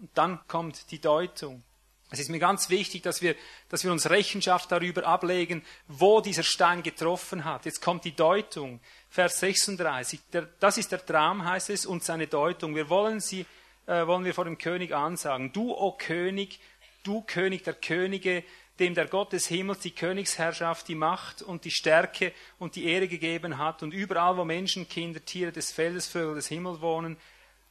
Und 0.00 0.10
dann 0.14 0.46
kommt 0.46 0.92
die 0.92 1.00
Deutung. 1.00 1.64
Es 2.10 2.20
ist 2.20 2.30
mir 2.30 2.38
ganz 2.38 2.70
wichtig, 2.70 3.02
dass 3.02 3.20
wir, 3.20 3.34
dass 3.68 3.84
wir 3.84 3.92
uns 3.92 4.08
Rechenschaft 4.08 4.72
darüber 4.72 5.06
ablegen, 5.06 5.62
wo 5.88 6.20
dieser 6.20 6.42
Stein 6.42 6.82
getroffen 6.82 7.44
hat. 7.44 7.66
Jetzt 7.66 7.82
kommt 7.82 8.04
die 8.04 8.16
Deutung. 8.16 8.80
Vers 9.10 9.40
36. 9.40 10.20
Der, 10.32 10.48
das 10.58 10.78
ist 10.78 10.90
der 10.90 11.04
Traum, 11.04 11.44
heißt 11.44 11.70
es, 11.70 11.84
und 11.84 12.02
seine 12.02 12.26
Deutung. 12.26 12.74
Wir 12.74 12.88
wollen 12.88 13.20
sie, 13.20 13.44
äh, 13.86 14.06
wollen 14.06 14.24
wir 14.24 14.32
vor 14.32 14.44
dem 14.44 14.56
König 14.56 14.94
ansagen. 14.94 15.52
Du, 15.52 15.72
o 15.72 15.92
König, 15.92 16.60
du 17.02 17.20
König 17.22 17.64
der 17.64 17.74
Könige, 17.74 18.42
dem 18.78 18.94
der 18.94 19.06
Gott 19.06 19.32
des 19.32 19.48
Himmels 19.48 19.80
die 19.80 19.90
Königsherrschaft, 19.90 20.88
die 20.88 20.94
Macht 20.94 21.42
und 21.42 21.64
die 21.64 21.70
Stärke 21.70 22.32
und 22.58 22.76
die 22.76 22.86
Ehre 22.86 23.08
gegeben 23.08 23.58
hat 23.58 23.82
und 23.82 23.92
überall, 23.92 24.36
wo 24.36 24.44
Menschen, 24.44 24.88
Kinder, 24.88 25.22
Tiere 25.22 25.52
des 25.52 25.72
Feldes, 25.72 26.06
Vögel 26.06 26.36
des 26.36 26.48
Himmels 26.48 26.80
wohnen, 26.80 27.16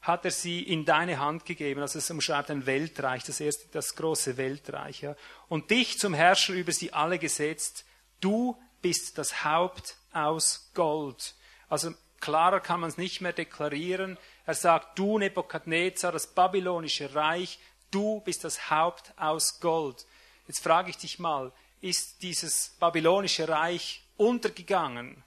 hat 0.01 0.25
er 0.25 0.31
sie 0.31 0.63
in 0.63 0.85
deine 0.85 1.19
Hand 1.19 1.45
gegeben. 1.45 1.81
Also 1.81 1.99
es 1.99 2.09
umschreibt 2.09 2.49
ein 2.51 2.65
Weltreich, 2.65 3.23
das 3.23 3.39
erste, 3.39 3.67
das 3.71 3.95
große 3.95 4.37
Weltreich. 4.37 5.01
Ja. 5.01 5.15
Und 5.49 5.71
dich 5.71 5.97
zum 5.97 6.13
Herrscher 6.13 6.53
über 6.53 6.71
sie 6.71 6.93
alle 6.93 7.19
gesetzt. 7.19 7.85
Du 8.21 8.57
bist 8.81 9.17
das 9.17 9.43
Haupt 9.43 9.97
aus 10.11 10.71
Gold. 10.73 11.35
Also 11.67 11.91
klarer 12.19 12.59
kann 12.59 12.79
man 12.79 12.89
es 12.89 12.97
nicht 12.97 13.21
mehr 13.21 13.33
deklarieren. 13.33 14.17
Er 14.45 14.53
sagt, 14.53 14.97
du 14.97 15.19
Nebukadnezar, 15.19 16.11
das 16.11 16.27
babylonische 16.27 17.13
Reich, 17.13 17.59
du 17.91 18.21
bist 18.21 18.43
das 18.43 18.69
Haupt 18.69 19.13
aus 19.17 19.59
Gold. 19.59 20.05
Jetzt 20.47 20.63
frage 20.63 20.89
ich 20.89 20.97
dich 20.97 21.19
mal, 21.19 21.51
ist 21.81 22.21
dieses 22.21 22.69
babylonische 22.79 23.49
Reich 23.49 24.03
untergegangen? 24.15 25.23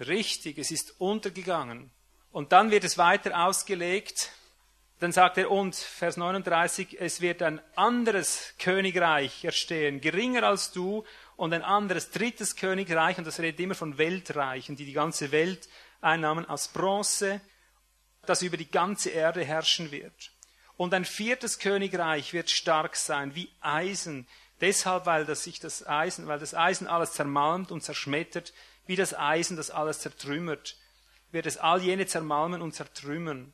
Richtig, 0.00 0.58
es 0.58 0.70
ist 0.70 0.98
untergegangen. 0.98 1.90
Und 2.34 2.50
dann 2.50 2.72
wird 2.72 2.82
es 2.82 2.98
weiter 2.98 3.46
ausgelegt. 3.46 4.32
Dann 4.98 5.12
sagt 5.12 5.38
er, 5.38 5.52
und 5.52 5.76
Vers 5.76 6.16
39, 6.16 7.00
es 7.00 7.20
wird 7.20 7.42
ein 7.42 7.60
anderes 7.76 8.54
Königreich 8.58 9.44
erstehen, 9.44 10.00
geringer 10.00 10.42
als 10.42 10.72
du, 10.72 11.04
und 11.36 11.52
ein 11.52 11.62
anderes 11.62 12.10
drittes 12.10 12.56
Königreich, 12.56 13.18
und 13.18 13.24
das 13.24 13.38
redet 13.38 13.60
immer 13.60 13.76
von 13.76 13.98
Weltreichen, 13.98 14.74
die 14.74 14.84
die 14.84 14.92
ganze 14.94 15.30
Welt 15.30 15.68
einnahmen, 16.00 16.44
aus 16.44 16.66
Bronze, 16.66 17.40
das 18.26 18.42
über 18.42 18.56
die 18.56 18.70
ganze 18.70 19.10
Erde 19.10 19.44
herrschen 19.44 19.92
wird. 19.92 20.32
Und 20.76 20.92
ein 20.92 21.04
viertes 21.04 21.60
Königreich 21.60 22.32
wird 22.32 22.50
stark 22.50 22.96
sein, 22.96 23.36
wie 23.36 23.48
Eisen, 23.60 24.26
deshalb, 24.60 25.06
weil 25.06 25.24
das 25.24 25.44
sich 25.44 25.60
das 25.60 25.86
Eisen, 25.86 26.26
weil 26.26 26.40
das 26.40 26.52
Eisen 26.52 26.88
alles 26.88 27.12
zermalmt 27.12 27.70
und 27.70 27.82
zerschmettert, 27.82 28.52
wie 28.86 28.96
das 28.96 29.16
Eisen, 29.16 29.56
das 29.56 29.70
alles 29.70 30.00
zertrümmert 30.00 30.76
wird 31.34 31.44
es 31.46 31.58
all 31.58 31.82
jene 31.82 32.06
zermalmen 32.06 32.62
und 32.62 32.74
zertrümmern. 32.74 33.52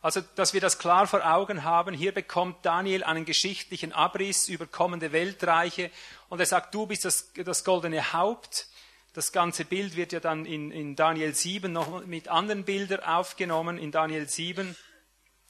Also, 0.00 0.22
dass 0.34 0.54
wir 0.54 0.62
das 0.62 0.78
klar 0.78 1.06
vor 1.06 1.30
Augen 1.30 1.62
haben, 1.62 1.94
hier 1.94 2.12
bekommt 2.12 2.64
Daniel 2.64 3.04
einen 3.04 3.26
geschichtlichen 3.26 3.92
Abriss 3.92 4.48
über 4.48 4.66
kommende 4.66 5.12
Weltreiche 5.12 5.90
und 6.30 6.40
er 6.40 6.46
sagt, 6.46 6.74
du 6.74 6.86
bist 6.86 7.04
das, 7.04 7.32
das 7.34 7.64
goldene 7.64 8.14
Haupt. 8.14 8.68
Das 9.12 9.32
ganze 9.32 9.66
Bild 9.66 9.96
wird 9.96 10.12
ja 10.12 10.20
dann 10.20 10.46
in, 10.46 10.70
in 10.70 10.96
Daniel 10.96 11.34
7 11.34 11.70
noch 11.70 12.06
mit 12.06 12.28
anderen 12.28 12.64
Bildern 12.64 13.00
aufgenommen. 13.00 13.76
In 13.76 13.90
Daniel 13.90 14.26
7 14.26 14.74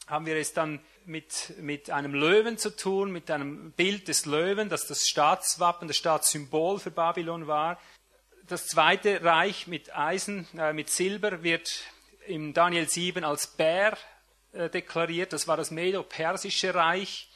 haben 0.08 0.26
wir 0.26 0.34
es 0.34 0.52
dann 0.52 0.80
mit, 1.04 1.54
mit 1.60 1.90
einem 1.90 2.14
Löwen 2.14 2.58
zu 2.58 2.74
tun, 2.74 3.12
mit 3.12 3.30
einem 3.30 3.70
Bild 3.72 4.08
des 4.08 4.26
Löwen, 4.26 4.68
das 4.68 4.86
das 4.86 5.06
Staatswappen, 5.06 5.86
das 5.86 5.96
Staatssymbol 5.96 6.80
für 6.80 6.90
Babylon 6.90 7.46
war. 7.46 7.78
Das 8.50 8.66
zweite 8.66 9.22
Reich 9.22 9.68
mit 9.68 9.96
Eisen, 9.96 10.44
äh, 10.58 10.72
mit 10.72 10.90
Silber 10.90 11.44
wird 11.44 11.84
im 12.26 12.52
Daniel 12.52 12.88
7 12.88 13.22
als 13.22 13.46
Bär 13.46 13.96
äh, 14.52 14.68
deklariert. 14.68 15.32
Das 15.32 15.46
war 15.46 15.56
das 15.56 15.70
Medo-Persische 15.70 16.74
Reich. 16.74 17.28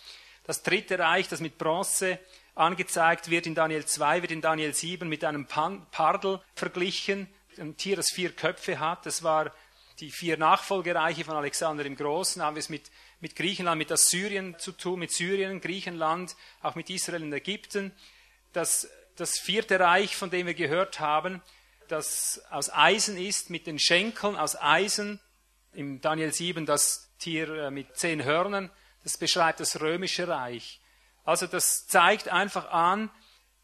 Das 0.43 0.65
dritte 0.65 0.99
Reich, 0.99 1.29
das 1.29 1.39
mit 1.39 1.57
Bronze 1.57 2.19
angezeigt 2.57 3.31
wird 3.31 3.47
in 3.47 3.55
Daniel 3.55 3.87
2, 3.87 4.23
wird 4.23 4.33
in 4.33 4.41
Daniel 4.41 4.75
7 4.75 5.09
mit 5.09 5.23
einem 5.23 5.47
Pan 5.47 5.87
Pardel 5.93 6.41
verglichen. 6.57 7.29
Ein 7.59 7.77
Tier, 7.77 7.95
das 7.95 8.11
vier 8.13 8.33
Köpfe 8.33 8.81
hat. 8.81 9.07
Das 9.07 9.23
war 9.23 9.55
die 10.01 10.11
vier 10.11 10.37
Nachfolgereiche 10.37 11.25
von 11.25 11.37
Alexander 11.37 11.85
dem 11.85 11.95
Großen. 11.95 12.43
Haben 12.43 12.57
wir 12.57 12.61
es 12.61 12.71
mit, 12.71 12.91
mit 13.21 13.37
Griechenland, 13.37 13.79
mit 13.79 13.93
Assyrien 13.93 14.59
zu 14.59 14.73
tun, 14.73 14.99
mit 14.99 15.13
Syrien, 15.13 15.61
Griechenland, 15.61 16.35
auch 16.61 16.75
mit 16.75 16.91
Israel 16.91 17.23
und 17.23 17.33
Ägypten. 17.33 17.93
Das 18.53 18.89
das 19.17 19.39
vierte 19.39 19.79
Reich, 19.79 20.17
von 20.17 20.31
dem 20.31 20.47
wir 20.47 20.55
gehört 20.55 21.01
haben, 21.01 21.43
das 21.89 22.43
aus 22.51 22.73
Eisen 22.73 23.17
ist, 23.17 23.51
mit 23.51 23.67
den 23.67 23.79
Schenkeln 23.79 24.37
aus 24.37 24.61
Eisen. 24.61 25.21
Im 25.73 26.01
Daniel 26.01 26.33
7 26.33 26.67
das 26.67 27.11
Tier 27.19 27.49
äh, 27.49 27.71
mit 27.71 27.97
zehn 27.97 28.25
Hörnern, 28.25 28.71
das 29.03 29.19
beschreibt 29.19 29.61
das 29.61 29.81
römische 29.81 30.29
Reich. 30.29 30.81
Also 31.25 31.47
das 31.47 31.87
zeigt 31.87 32.29
einfach 32.29 32.71
an, 32.71 33.11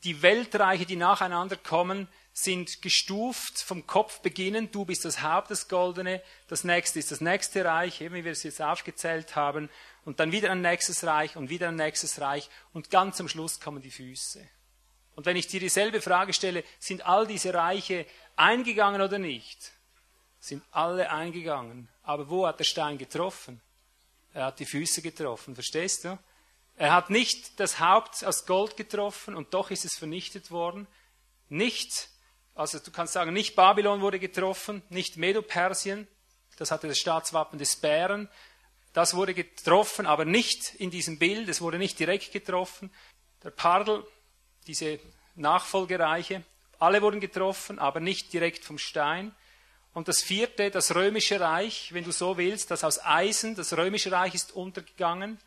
die 0.05 0.22
Weltreiche, 0.22 0.86
die 0.86 0.97
nacheinander 0.97 1.56
kommen, 1.56 2.09
sind 2.32 2.81
gestuft 2.81 3.60
vom 3.60 3.86
Kopf 3.86 4.20
beginnend. 4.20 4.74
Du 4.74 4.85
bist 4.85 5.05
das 5.05 5.22
Haupt, 5.22 5.51
das 5.51 5.68
Goldene. 5.68 6.22
Das 6.48 6.64
nächste 6.64 6.98
ist 6.98 7.10
das 7.10 7.20
nächste 7.20 7.64
Reich, 7.64 8.01
eben 8.01 8.14
wie 8.14 8.24
wir 8.24 8.32
es 8.32 8.44
jetzt 8.44 8.62
aufgezählt 8.62 9.36
haben. 9.36 9.68
Und 10.05 10.20
dann 10.20 10.32
wieder 10.32 10.51
ein 10.51 10.62
nächstes 10.62 11.05
Reich 11.05 11.36
und 11.36 11.51
wieder 11.51 11.68
ein 11.68 11.77
nächstes 11.77 12.20
Reich. 12.20 12.48
Und 12.72 12.90
ganz 12.90 13.20
am 13.20 13.28
Schluss 13.28 13.60
kommen 13.60 13.82
die 13.82 13.90
Füße. 13.90 14.48
Und 15.20 15.26
wenn 15.26 15.36
ich 15.36 15.48
dir 15.48 15.60
dieselbe 15.60 16.01
Frage 16.01 16.32
stelle, 16.32 16.64
sind 16.78 17.05
all 17.05 17.26
diese 17.26 17.52
Reiche 17.52 18.06
eingegangen 18.36 19.02
oder 19.02 19.18
nicht? 19.18 19.70
Sind 20.38 20.64
alle 20.70 21.10
eingegangen. 21.10 21.90
Aber 22.02 22.30
wo 22.30 22.47
hat 22.47 22.59
der 22.59 22.64
Stein 22.64 22.97
getroffen? 22.97 23.60
Er 24.32 24.47
hat 24.47 24.60
die 24.60 24.64
Füße 24.64 25.02
getroffen, 25.02 25.55
verstehst 25.55 26.05
du? 26.05 26.18
Er 26.78 26.94
hat 26.94 27.10
nicht 27.10 27.60
das 27.60 27.80
Haupt 27.80 28.24
aus 28.24 28.47
Gold 28.47 28.78
getroffen 28.78 29.34
und 29.34 29.52
doch 29.52 29.70
ist 29.70 29.84
es 29.84 29.98
vernichtet 29.98 30.51
worden. 30.51 30.86
Nicht, 31.51 32.09
also 32.55 32.78
du 32.78 32.90
kannst 32.90 33.12
sagen, 33.12 33.34
nicht 33.34 33.55
Babylon 33.55 34.01
wurde 34.01 34.20
getroffen, 34.20 34.82
nicht 34.88 35.18
Medo-Persien, 35.18 36.09
das 36.56 36.70
hatte 36.70 36.88
das 36.88 36.97
Staatswappen 36.97 37.59
des 37.59 37.76
Bären, 37.76 38.30
das 38.94 39.12
wurde 39.12 39.34
getroffen, 39.34 40.06
aber 40.06 40.24
nicht 40.24 40.76
in 40.76 40.90
diesem 40.90 41.18
Bild, 41.18 41.47
es 41.51 41.60
wurde 41.60 41.76
nicht 41.76 41.98
direkt 41.98 42.32
getroffen. 42.32 42.90
Der 43.42 43.51
Pardel 43.51 44.02
diese 44.66 44.99
Nachfolgereiche. 45.37 46.43
Alle 46.78 47.03
wurden 47.03 47.20
getroffen, 47.20 47.78
aber 47.78 48.01
nicht 48.01 48.32
direkt 48.32 48.65
vom 48.65 48.78
Stein. 48.78 49.35
Und 49.93 50.09
das 50.09 50.23
vierte, 50.23 50.70
das 50.70 50.95
römische 50.95 51.41
Reich, 51.41 51.93
wenn 51.93 52.05
du 52.05 52.12
so 52.12 52.37
willst, 52.37 52.70
das 52.70 52.85
aus 52.85 53.05
Eisen, 53.05 53.57
das 53.57 53.77
römische 53.77 54.12
Reich 54.12 54.35
ist 54.35 54.53
untergegangen, 54.53 55.39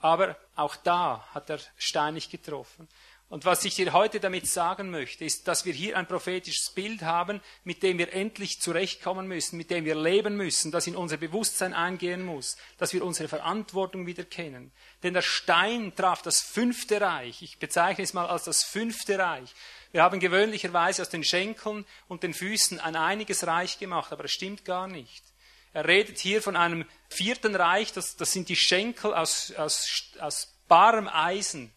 aber 0.00 0.36
auch 0.56 0.76
da 0.76 1.26
hat 1.32 1.48
der 1.48 1.60
Stein 1.78 2.14
nicht 2.14 2.30
getroffen. 2.30 2.88
Und 3.28 3.44
was 3.44 3.64
ich 3.64 3.74
dir 3.74 3.92
heute 3.92 4.20
damit 4.20 4.46
sagen 4.46 4.90
möchte, 4.90 5.24
ist, 5.24 5.48
dass 5.48 5.64
wir 5.64 5.72
hier 5.72 5.96
ein 5.96 6.06
prophetisches 6.06 6.70
Bild 6.70 7.02
haben, 7.02 7.40
mit 7.64 7.82
dem 7.82 7.98
wir 7.98 8.12
endlich 8.12 8.60
zurechtkommen 8.60 9.26
müssen, 9.26 9.56
mit 9.56 9.72
dem 9.72 9.84
wir 9.84 9.96
leben 9.96 10.36
müssen, 10.36 10.70
das 10.70 10.86
in 10.86 10.94
unser 10.94 11.16
Bewusstsein 11.16 11.74
eingehen 11.74 12.24
muss, 12.24 12.56
dass 12.78 12.92
wir 12.92 13.04
unsere 13.04 13.28
Verantwortung 13.28 14.06
wieder 14.06 14.22
kennen. 14.22 14.70
Denn 15.02 15.12
der 15.12 15.22
Stein 15.22 15.92
traf 15.96 16.22
das 16.22 16.40
fünfte 16.40 17.00
Reich. 17.00 17.42
Ich 17.42 17.58
bezeichne 17.58 18.04
es 18.04 18.14
mal 18.14 18.26
als 18.26 18.44
das 18.44 18.62
fünfte 18.62 19.18
Reich. 19.18 19.52
Wir 19.90 20.04
haben 20.04 20.20
gewöhnlicherweise 20.20 21.02
aus 21.02 21.08
den 21.08 21.24
Schenkeln 21.24 21.84
und 22.06 22.22
den 22.22 22.32
Füßen 22.32 22.78
ein 22.78 22.94
einiges 22.94 23.44
Reich 23.44 23.80
gemacht, 23.80 24.12
aber 24.12 24.22
das 24.22 24.32
stimmt 24.32 24.64
gar 24.64 24.86
nicht. 24.86 25.24
Er 25.72 25.88
redet 25.88 26.18
hier 26.18 26.40
von 26.42 26.54
einem 26.54 26.84
vierten 27.08 27.56
Reich, 27.56 27.92
das, 27.92 28.16
das 28.16 28.32
sind 28.32 28.48
die 28.48 28.56
Schenkel 28.56 29.12
aus, 29.12 29.52
aus, 29.56 30.04
aus 30.20 30.54
barem 30.68 31.08
Eisen. 31.08 31.72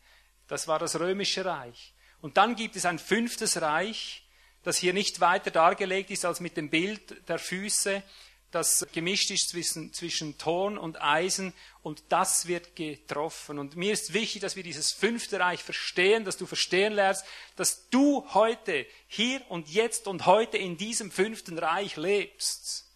Das 0.49 0.67
war 0.67 0.79
das 0.79 0.99
römische 0.99 1.45
Reich. 1.45 1.93
Und 2.21 2.35
dann 2.35 2.55
gibt 2.55 2.75
es 2.75 2.85
ein 2.85 2.99
fünftes 2.99 3.61
Reich, 3.61 4.23
das 4.63 4.77
hier 4.77 4.93
nicht 4.93 5.21
weiter 5.21 5.51
dargelegt 5.51 6.11
ist 6.11 6.25
als 6.25 6.41
mit 6.41 6.57
dem 6.57 6.69
Bild 6.69 7.29
der 7.29 7.39
Füße, 7.39 8.03
das 8.51 8.87
gemischt 8.91 9.29
ist 9.29 9.49
zwischen, 9.49 9.93
zwischen 9.93 10.37
Ton 10.39 10.79
und 10.79 11.01
Eisen 11.03 11.53
und 11.83 12.03
das 12.09 12.47
wird 12.47 12.75
getroffen. 12.75 13.59
Und 13.59 13.75
mir 13.75 13.93
ist 13.93 14.13
wichtig, 14.13 14.41
dass 14.41 14.55
wir 14.55 14.63
dieses 14.63 14.91
fünfte 14.91 15.39
Reich 15.39 15.63
verstehen, 15.63 16.25
dass 16.25 16.35
du 16.35 16.47
verstehen 16.47 16.93
lernst, 16.93 17.23
dass 17.55 17.87
du 17.89 18.25
heute, 18.33 18.87
hier 19.07 19.41
und 19.49 19.69
jetzt 19.69 20.07
und 20.07 20.25
heute 20.25 20.57
in 20.57 20.77
diesem 20.77 21.11
fünften 21.11 21.59
Reich 21.59 21.95
lebst. 21.95 22.89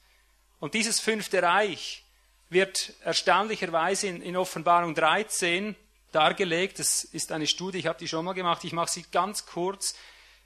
Und 0.59 0.73
dieses 0.73 0.99
fünfte 0.99 1.43
Reich 1.43 2.03
wird 2.49 2.93
erstaunlicherweise 3.03 4.07
in, 4.07 4.23
in 4.23 4.35
Offenbarung 4.35 4.95
13 4.95 5.75
dargelegt. 6.15 6.79
Das 6.79 7.03
ist 7.03 7.31
eine 7.31 7.47
Studie, 7.47 7.79
ich 7.79 7.87
habe 7.87 7.99
die 7.99 8.07
schon 8.07 8.25
mal 8.25 8.33
gemacht, 8.33 8.63
ich 8.63 8.73
mache 8.73 8.89
sie 8.89 9.05
ganz 9.11 9.45
kurz. 9.45 9.95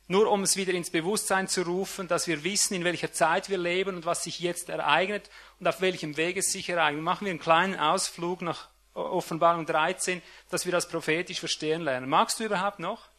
nur 0.10 0.31
um 0.31 0.44
es 0.44 0.56
wieder 0.56 0.73
ins 0.73 0.89
Bewusstsein 0.89 1.49
zu 1.49 1.64
rufen, 1.64 2.07
dass 2.07 2.27
wir 2.27 2.45
wissen, 2.45 2.73
in 2.73 2.85
welcher 2.85 3.11
Zeit 3.11 3.49
wir 3.49 3.57
leben 3.57 3.98
und 3.98 4.06
was 4.06 4.23
sich 4.23 4.39
jetzt 4.39 4.69
ereignet 4.69 5.30
und 5.60 5.68
auf 5.68 5.81
welchem 5.81 6.15
Weg 6.15 6.38
es 6.38 6.52
sich 6.52 6.69
ereignet. 6.69 7.03
Machen 7.03 7.26
wir 7.26 7.31
einen 7.31 7.41
kleinen 7.41 7.77
Ausflug 7.77 8.41
nach 8.41 8.69
Offenbarung 8.94 9.65
13, 9.65 10.22
dass 10.49 10.65
wir 10.65 10.72
das 10.72 10.88
prophetisch 10.88 11.39
verstehen 11.39 11.81
lernen. 11.81 12.10
Magst 12.10 12.39
du 12.39 12.45
überhaupt 12.45 12.80
noch? 12.80 13.10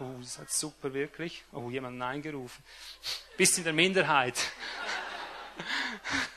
Oh, 0.00 0.04
das 0.20 0.38
ist 0.38 0.58
super, 0.58 0.94
wirklich. 0.94 1.44
Oh, 1.52 1.70
jemand 1.70 1.98
Nein 1.98 2.22
gerufen. 2.22 2.62
Bist 3.36 3.58
in 3.58 3.64
der 3.64 3.72
Minderheit. 3.72 4.38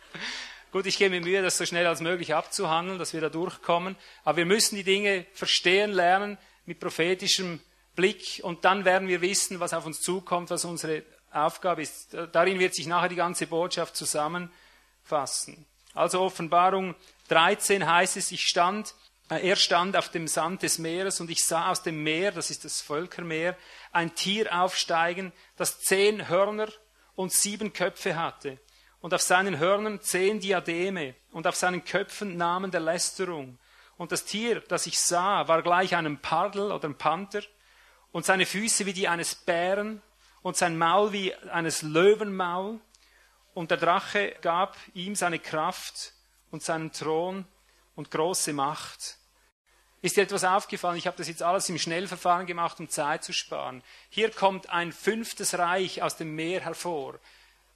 Gut, 0.73 0.87
ich 0.87 0.97
gebe 0.97 1.11
mir 1.11 1.21
Mühe, 1.21 1.43
das 1.43 1.59
so 1.59 1.67
schnell 1.67 1.87
als 1.87 2.01
möglich 2.01 2.35
abzuhandeln, 2.35 2.99
dass 2.99 3.13
wir 3.13 3.21
da 3.21 3.29
durchkommen. 3.29 3.95
Aber 4.25 4.39
wir 4.39 4.47
müssen 4.47 4.75
die 4.75 4.85
Dinge 4.85 5.27
verstehen 5.35 5.93
lernen 5.93 6.39
mit 6.65 6.81
prophetischem 6.81 7.61
Blick 7.95 8.41
und 8.43 8.65
dann 8.65 8.87
werden 8.87 9.07
wir 9.07 9.21
wissen, 9.21 9.61
was 9.61 9.75
auf 9.75 9.85
uns 9.85 10.01
zukommt, 10.01 10.49
was 10.49 10.65
unsere 10.65 11.03
Aufgabe 11.31 11.83
ist. 11.83 12.17
Darin 12.33 12.59
wird 12.59 12.75
sich 12.75 12.87
nachher 12.87 13.11
die 13.11 13.17
ganze 13.17 13.47
Botschaft 13.49 13.97
zusammenfassen. 13.97 15.67
Also 15.93 16.23
Offenbarung 16.23 16.95
13 17.29 17.87
heißt 17.87 18.17
es, 18.17 18.33
ich 18.33 18.45
stand, 18.45 18.95
äh, 19.29 19.47
er 19.47 19.57
stand 19.57 19.95
auf 19.95 20.09
dem 20.09 20.27
Sand 20.27 20.63
des 20.63 20.79
Meeres 20.79 21.21
und 21.21 21.31
ich 21.31 21.45
sah 21.45 21.71
aus 21.71 21.83
dem 21.83 22.03
Meer, 22.03 22.33
das 22.33 22.49
ist 22.49 22.65
das 22.65 22.81
Völkermeer, 22.81 23.59
ein 23.93 24.15
Tier 24.15 24.59
aufsteigen, 24.59 25.33
das 25.59 25.81
zehn 25.81 26.29
Hörner 26.29 26.69
und 27.15 27.31
sieben 27.31 27.75
Köpfe 27.75 28.17
hatte. 28.17 28.59
Und 29.03 29.13
auf 29.13 29.21
seinen 29.21 29.59
Hörnern 29.59 30.01
zehn 30.01 30.41
Diademe 30.41 31.15
und 31.33 31.47
auf 31.47 31.57
seinen 31.57 31.85
Köpfen 31.85 32.39
Namen 32.39 32.71
der 32.71 32.81
Lästerung. 32.81 33.59
Und 33.99 34.13
das 34.13 34.25
Tier, 34.25 34.61
das 34.61 34.87
ich 34.87 34.99
sah, 34.99 35.47
war 35.49 35.63
gleich 35.63 35.95
einem 35.95 36.19
Pardel 36.19 36.73
oder 36.73 36.85
einem 36.85 36.97
Panther 36.97 37.43
und 38.13 38.25
seine 38.25 38.47
Füße 38.47 38.87
wie 38.87 38.93
die 38.93 39.09
eines 39.09 39.35
Bären 39.35 40.01
und 40.43 40.57
sein 40.57 40.79
Maul 40.79 41.13
wie 41.13 41.35
eines 41.35 41.83
Löwenmaul. 41.83 42.81
Und 43.55 43.71
der 43.71 43.79
Drache 43.79 44.37
gab 44.41 44.77
ihm 44.95 45.15
seine 45.15 45.39
Kraft 45.39 46.15
und 46.51 46.63
seinen 46.63 46.93
Thron 46.93 47.45
und 47.95 48.11
große 48.11 48.53
Macht. 48.53 49.19
Ist 50.01 50.17
dir 50.17 50.23
etwas 50.23 50.43
aufgefallen? 50.43 50.97
Ich 50.97 51.07
habe 51.07 51.17
das 51.17 51.29
jetzt 51.29 51.43
alles 51.43 51.69
im 51.69 51.79
Schnellverfahren 51.79 52.47
gemacht, 52.47 52.81
um 52.81 52.89
Zeit 52.89 53.23
zu 53.23 53.33
sparen. 53.33 53.83
Hier 54.11 54.31
kommt 54.31 54.71
ein 54.71 54.91
fünftes 54.91 55.59
Reich 55.59 56.03
aus 56.03 56.17
dem 56.17 56.35
Meer 56.35 56.61
hervor. 56.61 57.21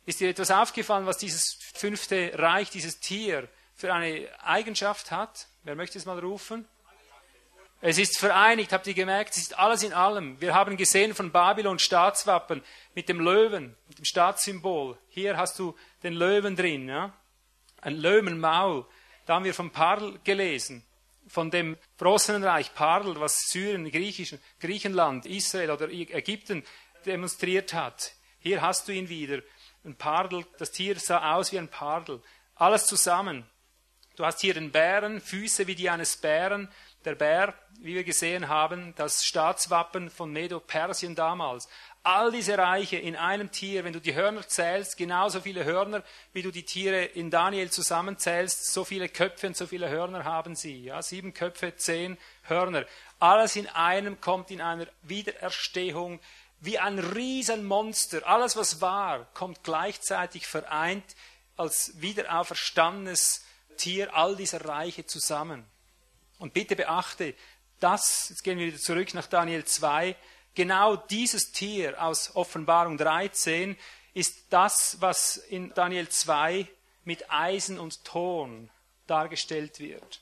Ist 0.07 0.21
dir 0.21 0.31
etwas 0.31 0.51
aufgefallen, 0.51 1.07
was 1.07 1.19
dieses 1.19 1.59
fünfte 1.75 2.33
Reich, 2.35 2.71
dieses 2.71 3.01
Tier 3.01 3.49
für 3.75 3.93
eine 3.93 4.29
Eigenschaft 4.43 5.11
hat? 5.11 5.49
Wer 5.65 5.75
möchte 5.75 5.99
es 5.99 6.07
mal 6.07 6.19
rufen? 6.19 6.67
Es 7.81 7.99
ist 7.99 8.19
vereinigt, 8.19 8.73
habt 8.73 8.87
ihr 8.87 8.95
gemerkt, 8.95 9.33
es 9.33 9.43
ist 9.43 9.59
alles 9.59 9.83
in 9.83 9.93
allem. 9.93 10.41
Wir 10.41 10.55
haben 10.55 10.77
gesehen 10.77 11.15
von 11.15 11.31
Babylon 11.31 11.79
Staatswappen 11.79 12.63
mit 12.95 13.09
dem 13.09 13.21
Löwen, 13.21 13.77
mit 13.89 13.99
dem 13.99 14.05
Staatssymbol. 14.05 14.97
Hier 15.09 15.37
hast 15.37 15.59
du 15.59 15.77
den 16.03 16.15
Löwen 16.15 16.57
drin, 16.57 16.89
ja? 16.89 17.13
ein 17.83 17.97
Löwenmaul. 17.97 18.87
Da 19.27 19.35
haben 19.35 19.45
wir 19.45 19.55
von 19.55 19.71
Parl 19.71 20.19
gelesen, 20.25 20.85
von 21.29 21.51
dem 21.51 21.77
großen 21.99 22.43
Reich 22.43 22.75
Parl, 22.75 23.19
was 23.21 23.39
Syrien, 23.49 23.91
Griechenland, 24.61 25.27
Israel 25.27 25.71
oder 25.71 25.91
Ägypten 25.91 26.65
demonstriert 27.05 27.75
hat. 27.75 28.13
Hier 28.39 28.63
hast 28.63 28.89
du 28.89 28.93
ihn 28.93 29.09
wieder. 29.09 29.43
Ein 29.87 29.95
Pardel, 29.95 30.45
das 30.59 30.73
Tier 30.73 30.99
sah 30.99 31.35
aus 31.35 31.53
wie 31.53 31.59
ein 31.59 31.69
Pardel. 31.69 32.21
Alles 32.57 32.87
zusammen. 32.87 33.49
Du 34.17 34.25
hast 34.25 34.41
hier 34.41 34.53
den 34.53 34.73
Bären, 34.73 35.21
Füße 35.21 35.69
wie 35.69 35.77
die 35.77 35.89
eines 35.89 36.17
Bären, 36.17 36.69
der 37.05 37.15
Bär, 37.15 37.55
wie 37.79 37.95
wir 37.95 38.03
gesehen 38.03 38.49
haben, 38.49 38.95
das 38.97 39.25
Staatswappen 39.25 40.11
von 40.11 40.33
Medo-Persien 40.33 41.15
damals. 41.15 41.69
All 42.03 42.33
diese 42.33 42.59
Reiche 42.59 42.97
in 42.97 43.15
einem 43.15 43.53
Tier, 43.53 43.85
wenn 43.85 43.93
du 43.93 44.01
die 44.01 44.15
Hörner 44.15 44.49
zählst, 44.49 44.97
genauso 44.97 45.41
viele 45.41 45.65
Hörner, 45.65 46.03
wie 46.33 46.43
du 46.43 46.51
die 46.51 46.65
Tiere 46.65 47.05
in 47.05 47.31
Daniel 47.31 47.71
zusammenzählst, 47.71 48.73
so 48.73 48.85
viele 48.85 49.09
Köpfe 49.09 49.47
und 49.47 49.57
so 49.57 49.69
viele 49.69 49.89
Hörner 49.89 50.25
haben 50.25 50.57
sie. 50.57 50.83
Ja, 50.83 51.01
sieben 51.01 51.33
Köpfe, 51.33 51.77
zehn 51.77 52.19
Hörner. 52.43 52.87
Alles 53.21 53.55
in 53.55 53.69
einem 53.69 54.21
kommt 54.21 54.51
in 54.51 54.61
einer 54.61 54.89
Wiedererstehung 55.03 56.19
wie 56.61 56.79
ein 56.79 56.99
Riesenmonster. 56.99 58.27
Alles, 58.27 58.57
was 58.57 58.81
war, 58.81 59.27
kommt 59.35 59.63
gleichzeitig 59.63 60.47
vereint 60.47 61.05
als 61.57 61.93
wiederauferstandenes 62.01 63.45
Tier 63.77 64.15
all 64.15 64.37
dieser 64.37 64.65
Reiche 64.65 65.07
zusammen. 65.07 65.65
Und 66.39 66.55
bitte 66.55 66.77
beachte, 66.77 67.35
das, 67.81 68.29
jetzt 68.31 68.43
gehen 68.43 68.59
wir 68.59 68.67
wieder 68.67 68.79
zurück 68.79 69.13
nach 69.15 69.27
Daniel 69.27 69.65
2, 69.65 70.17
genau 70.55 70.97
dieses 70.97 71.53
Tier 71.53 72.03
aus 72.03 72.35
Offenbarung 72.35 72.97
13 72.97 73.77
ist 74.15 74.47
das, 74.51 74.97
was 75.01 75.37
in 75.37 75.75
Daniel 75.75 76.09
2 76.09 76.67
mit 77.05 77.31
Eisen 77.31 77.79
und 77.79 78.05
Ton 78.05 78.71
dargestellt 79.07 79.79
wird. 79.79 80.21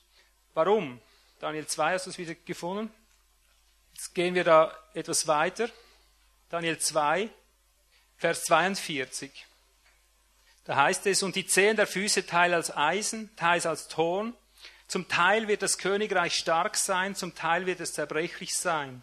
Warum? 0.53 1.01
Daniel 1.39 1.67
2, 1.67 1.95
hast 1.95 2.07
du 2.07 2.11
es 2.11 2.19
wieder 2.19 2.35
gefunden? 2.35 2.93
Jetzt 3.95 4.15
gehen 4.15 4.35
wir 4.35 4.45
da 4.45 4.77
etwas 4.95 5.27
weiter. 5.27 5.69
Daniel 6.51 6.79
2, 6.79 7.31
Vers 8.17 8.45
42. 8.45 9.47
Da 10.65 10.77
heißt 10.77 11.07
es, 11.07 11.23
und 11.23 11.37
die 11.37 11.47
Zehen 11.47 11.77
der 11.77 11.87
Füße 11.87 12.27
teils 12.27 12.55
als 12.55 12.77
Eisen, 12.77 13.35
teils 13.37 13.67
als 13.67 13.89
Ton, 13.89 14.35
zum 14.87 15.09
Teil 15.09 15.49
wird 15.49 15.63
das 15.63 15.79
Königreich 15.79 16.35
stark 16.35 16.77
sein, 16.77 17.15
zum 17.15 17.35
Teil 17.35 17.67
wird 17.67 17.81
es 17.81 17.95
zerbrechlich 17.95 18.55
sein. 18.55 19.03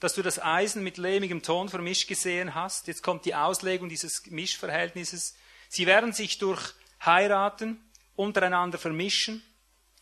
Dass 0.00 0.14
du 0.14 0.22
das 0.22 0.40
Eisen 0.40 0.82
mit 0.82 0.98
lehmigem 0.98 1.42
Ton 1.42 1.68
vermischt 1.68 2.08
gesehen 2.08 2.54
hast, 2.54 2.86
jetzt 2.86 3.02
kommt 3.02 3.24
die 3.24 3.34
Auslegung 3.34 3.88
dieses 3.88 4.26
Mischverhältnisses. 4.26 5.34
Sie 5.68 5.86
werden 5.86 6.12
sich 6.12 6.38
durch 6.38 6.74
Heiraten 7.04 7.82
untereinander 8.14 8.78
vermischen, 8.78 9.42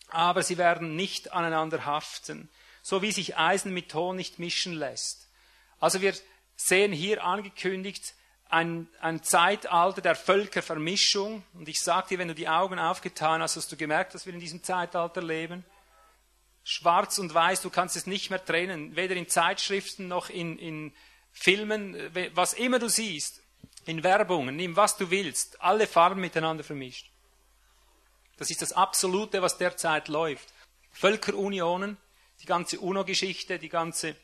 aber 0.08 0.42
sie 0.42 0.58
werden 0.58 0.96
nicht 0.96 1.32
aneinander 1.32 1.84
haften, 1.84 2.48
so 2.82 3.02
wie 3.02 3.12
sich 3.12 3.36
Eisen 3.36 3.72
mit 3.72 3.90
Ton 3.90 4.16
nicht 4.16 4.38
mischen 4.38 4.74
lässt. 4.74 5.28
Also 5.80 6.00
wir 6.00 6.14
sehen 6.56 6.92
hier 6.92 7.24
angekündigt, 7.24 8.14
ein, 8.48 8.88
ein 9.00 9.22
Zeitalter 9.22 10.00
der 10.00 10.14
Völkervermischung. 10.14 11.42
Und 11.54 11.68
ich 11.68 11.80
sage 11.80 12.08
dir, 12.10 12.18
wenn 12.18 12.28
du 12.28 12.34
die 12.34 12.48
Augen 12.48 12.78
aufgetan 12.78 13.42
hast, 13.42 13.56
hast 13.56 13.72
du 13.72 13.76
gemerkt, 13.76 14.14
dass 14.14 14.26
wir 14.26 14.34
in 14.34 14.40
diesem 14.40 14.62
Zeitalter 14.62 15.22
leben. 15.22 15.64
Schwarz 16.62 17.18
und 17.18 17.34
Weiß, 17.34 17.60
du 17.60 17.70
kannst 17.70 17.96
es 17.96 18.06
nicht 18.06 18.30
mehr 18.30 18.42
trennen, 18.42 18.96
weder 18.96 19.16
in 19.16 19.28
Zeitschriften 19.28 20.08
noch 20.08 20.30
in, 20.30 20.58
in 20.58 20.94
Filmen, 21.32 21.96
was 22.34 22.54
immer 22.54 22.78
du 22.78 22.88
siehst, 22.88 23.42
in 23.86 24.02
Werbungen, 24.02 24.56
nimm 24.56 24.76
was 24.76 24.96
du 24.96 25.10
willst, 25.10 25.60
alle 25.60 25.86
Farben 25.86 26.20
miteinander 26.20 26.64
vermischt. 26.64 27.10
Das 28.38 28.50
ist 28.50 28.62
das 28.62 28.72
Absolute, 28.72 29.42
was 29.42 29.58
derzeit 29.58 30.08
läuft. 30.08 30.52
Völkerunionen, 30.92 31.98
die 32.40 32.46
ganze 32.46 32.80
UNO-Geschichte, 32.80 33.58
die 33.58 33.68
ganze 33.68 34.16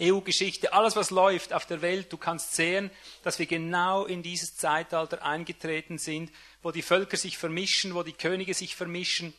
EU-Geschichte, 0.00 0.72
alles 0.72 0.96
was 0.96 1.10
läuft 1.10 1.52
auf 1.52 1.66
der 1.66 1.82
Welt, 1.82 2.12
du 2.12 2.16
kannst 2.16 2.54
sehen, 2.54 2.90
dass 3.22 3.38
wir 3.38 3.46
genau 3.46 4.04
in 4.04 4.22
dieses 4.22 4.56
Zeitalter 4.56 5.22
eingetreten 5.22 5.98
sind, 5.98 6.30
wo 6.62 6.70
die 6.70 6.82
Völker 6.82 7.16
sich 7.16 7.38
vermischen, 7.38 7.94
wo 7.94 8.02
die 8.02 8.12
Könige 8.12 8.54
sich 8.54 8.76
vermischen, 8.76 9.34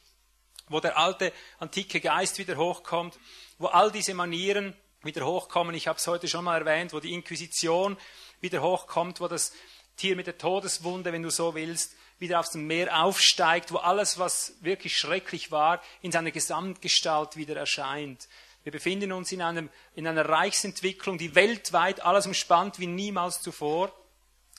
wo 0.68 0.80
der 0.80 0.98
alte 0.98 1.34
antike 1.60 2.00
Geist 2.00 2.38
wieder 2.38 2.58
hochkommt, 2.58 3.18
wo 3.58 3.68
all 3.68 3.92
diese 3.92 4.14
Manieren 4.14 4.76
wieder 5.04 5.26
hochkommen. 5.26 5.76
Ich 5.76 5.88
habe 5.88 5.98
es 5.98 6.08
heute 6.08 6.28
schon 6.28 6.46
mal 6.46 6.60
erwähnt, 6.60 6.94
wo 6.94 7.00
die 7.00 7.14
Inquisition 7.14 7.98
wieder 8.42 8.62
hochkommt, 8.62 9.22
wo 9.22 9.28
das 9.28 9.54
Tier 9.96 10.16
mit 10.16 10.28
der 10.28 10.38
Todeswunde, 10.38 11.12
wenn 11.12 11.24
du 11.24 11.30
so 11.30 11.56
willst, 11.56 11.96
wieder 12.20 12.44
dem 12.54 12.68
Meer 12.68 13.04
aufsteigt, 13.04 13.72
wo 13.72 13.78
alles, 13.78 14.20
was 14.20 14.54
wirklich 14.62 14.98
schrecklich 14.98 15.52
war, 15.52 15.82
in 16.02 16.12
seiner 16.12 16.32
Gesamtgestalt 16.32 17.38
wieder 17.38 17.56
erscheint. 17.56 18.28
Wir 18.70 18.74
befinden 18.74 19.12
uns 19.14 19.32
in, 19.32 19.42
einem, 19.42 19.68
in 19.96 20.06
einer 20.06 20.30
Reichsentwicklung, 20.30 21.18
die 21.18 21.34
weltweit 21.34 22.02
alles 22.02 22.28
umspannt 22.28 22.78
wie 22.78 22.86
niemals 22.86 23.42
zuvor. 23.42 23.92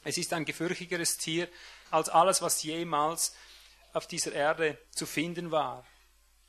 Es 0.03 0.19
ist 0.19 0.33
ein 0.33 0.45
gefürchtigeres 0.45 1.17
Tier 1.17 1.47
als 1.93 2.09
alles, 2.09 2.43
was 2.43 2.65
jemals 2.65 3.37
auf 3.93 4.09
dieser 4.09 4.33
Erde 4.33 4.79
zu 4.91 5.07
finden 5.07 5.53
war. 5.53 5.87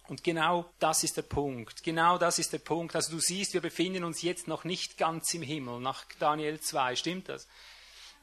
Und 0.08 0.24
genau 0.24 0.74
das 0.80 1.04
ist 1.04 1.18
der 1.18 1.22
Punkt. 1.22 1.84
Genau 1.84 2.18
das 2.18 2.40
ist 2.40 2.52
der 2.52 2.58
Punkt. 2.58 2.96
Also 2.96 3.12
du 3.12 3.20
siehst, 3.20 3.54
wir 3.54 3.62
befinden 3.62 4.06
uns 4.06 4.24
jetzt 4.24 4.48
noch 4.48 4.64
nicht 4.64 4.98
ganz 4.98 5.32
im 5.36 5.44
Himmel, 5.44 5.82
nach 5.82 6.06
Daniel 6.18 6.60
2. 6.60 6.96
Stimmt 6.96 7.30
das? 7.30 7.48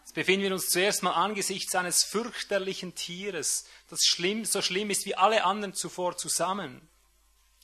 Jetzt 0.01 0.17
befinden 0.17 0.47
wir 0.47 0.53
uns 0.53 0.67
zuerst 0.67 1.05
mal 1.05 1.13
angesichts 1.13 1.77
eines 1.77 2.03
fürchterlichen 2.03 2.97
Tieres, 2.97 3.67
das 3.89 4.01
schlimm, 4.03 4.45
so 4.45 4.63
schlimm 4.63 4.91
ist 4.91 5.07
wie 5.07 5.15
alle 5.15 5.45
anderen 5.45 5.75
zuvor 5.75 6.17
zusammen 6.17 6.89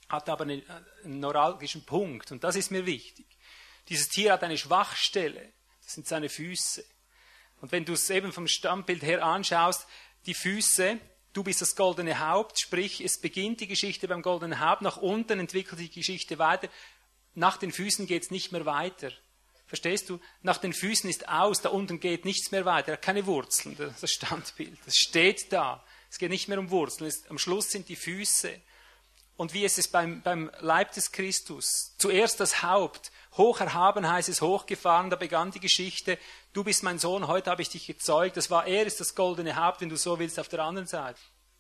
hat 0.08 0.28
aber 0.28 0.44
einen, 0.44 0.62
neuralgischen 1.04 1.84
Punkt 1.84 2.32
und 2.32 2.44
das 2.44 2.56
ist 2.56 2.70
mir 2.70 2.86
wichtig. 2.86 3.26
Dieses 3.88 4.08
Tier 4.08 4.32
hat 4.32 4.42
eine 4.42 4.58
Schwachstelle, 4.58 5.52
das 5.82 5.94
sind 5.94 6.06
seine 6.06 6.28
Füße. 6.28 6.84
Und 7.60 7.72
wenn 7.72 7.84
du 7.84 7.92
es 7.92 8.10
eben 8.10 8.32
vom 8.32 8.48
Stammbild 8.48 9.02
her 9.02 9.24
anschaust, 9.24 9.86
die 10.26 10.34
Füße, 10.34 10.98
du 11.32 11.42
bist 11.42 11.60
das 11.60 11.76
goldene 11.76 12.18
Haupt, 12.18 12.58
sprich 12.58 13.00
es 13.00 13.20
beginnt 13.20 13.60
die 13.60 13.66
Geschichte 13.66 14.08
beim 14.08 14.22
goldenen 14.22 14.60
Haupt, 14.60 14.82
nach 14.82 14.96
unten 14.96 15.40
entwickelt 15.40 15.80
die 15.80 15.90
Geschichte 15.90 16.38
weiter, 16.38 16.68
nach 17.34 17.56
den 17.56 17.72
Füßen 17.72 18.06
geht 18.06 18.22
es 18.22 18.30
nicht 18.30 18.52
mehr 18.52 18.64
weiter. 18.64 19.10
Verstehst 19.66 20.08
du? 20.08 20.20
Nach 20.42 20.58
den 20.58 20.72
Füßen 20.72 21.10
ist 21.10 21.28
aus, 21.28 21.60
da 21.60 21.70
unten 21.70 21.98
geht 21.98 22.24
nichts 22.24 22.50
mehr 22.52 22.64
weiter, 22.64 22.88
er 22.88 22.92
hat 22.94 23.02
keine 23.02 23.26
Wurzeln, 23.26 23.76
das 23.76 24.10
Standbild. 24.10 24.78
Das 24.84 24.94
steht 24.94 25.52
da. 25.52 25.84
Es 26.10 26.18
geht 26.18 26.30
nicht 26.30 26.48
mehr 26.48 26.58
um 26.58 26.70
Wurzeln, 26.70 27.12
am 27.28 27.38
Schluss 27.38 27.70
sind 27.70 27.88
die 27.88 27.96
Füße. 27.96 28.60
Und 29.36 29.52
wie 29.52 29.64
ist 29.64 29.78
es 29.78 29.88
beim, 29.88 30.22
beim 30.22 30.50
Leib 30.60 30.92
des 30.92 31.10
Christus? 31.10 31.94
Zuerst 31.98 32.38
das 32.38 32.62
Haupt, 32.62 33.10
hoch 33.36 33.60
erhaben 33.60 34.08
heißt 34.08 34.28
es, 34.28 34.40
hochgefahren, 34.40 35.10
da 35.10 35.16
begann 35.16 35.50
die 35.50 35.60
Geschichte, 35.60 36.18
du 36.52 36.62
bist 36.62 36.84
mein 36.84 37.00
Sohn, 37.00 37.26
heute 37.26 37.50
habe 37.50 37.62
ich 37.62 37.68
dich 37.68 37.86
gezeugt, 37.86 38.36
das 38.36 38.50
war, 38.50 38.66
er 38.66 38.86
ist 38.86 39.00
das 39.00 39.16
goldene 39.16 39.56
Haupt, 39.56 39.80
wenn 39.80 39.88
du 39.88 39.96
so 39.96 40.18
willst, 40.20 40.38
auf 40.38 40.48
der 40.48 40.60
anderen 40.60 40.86
Seite. 40.86 41.18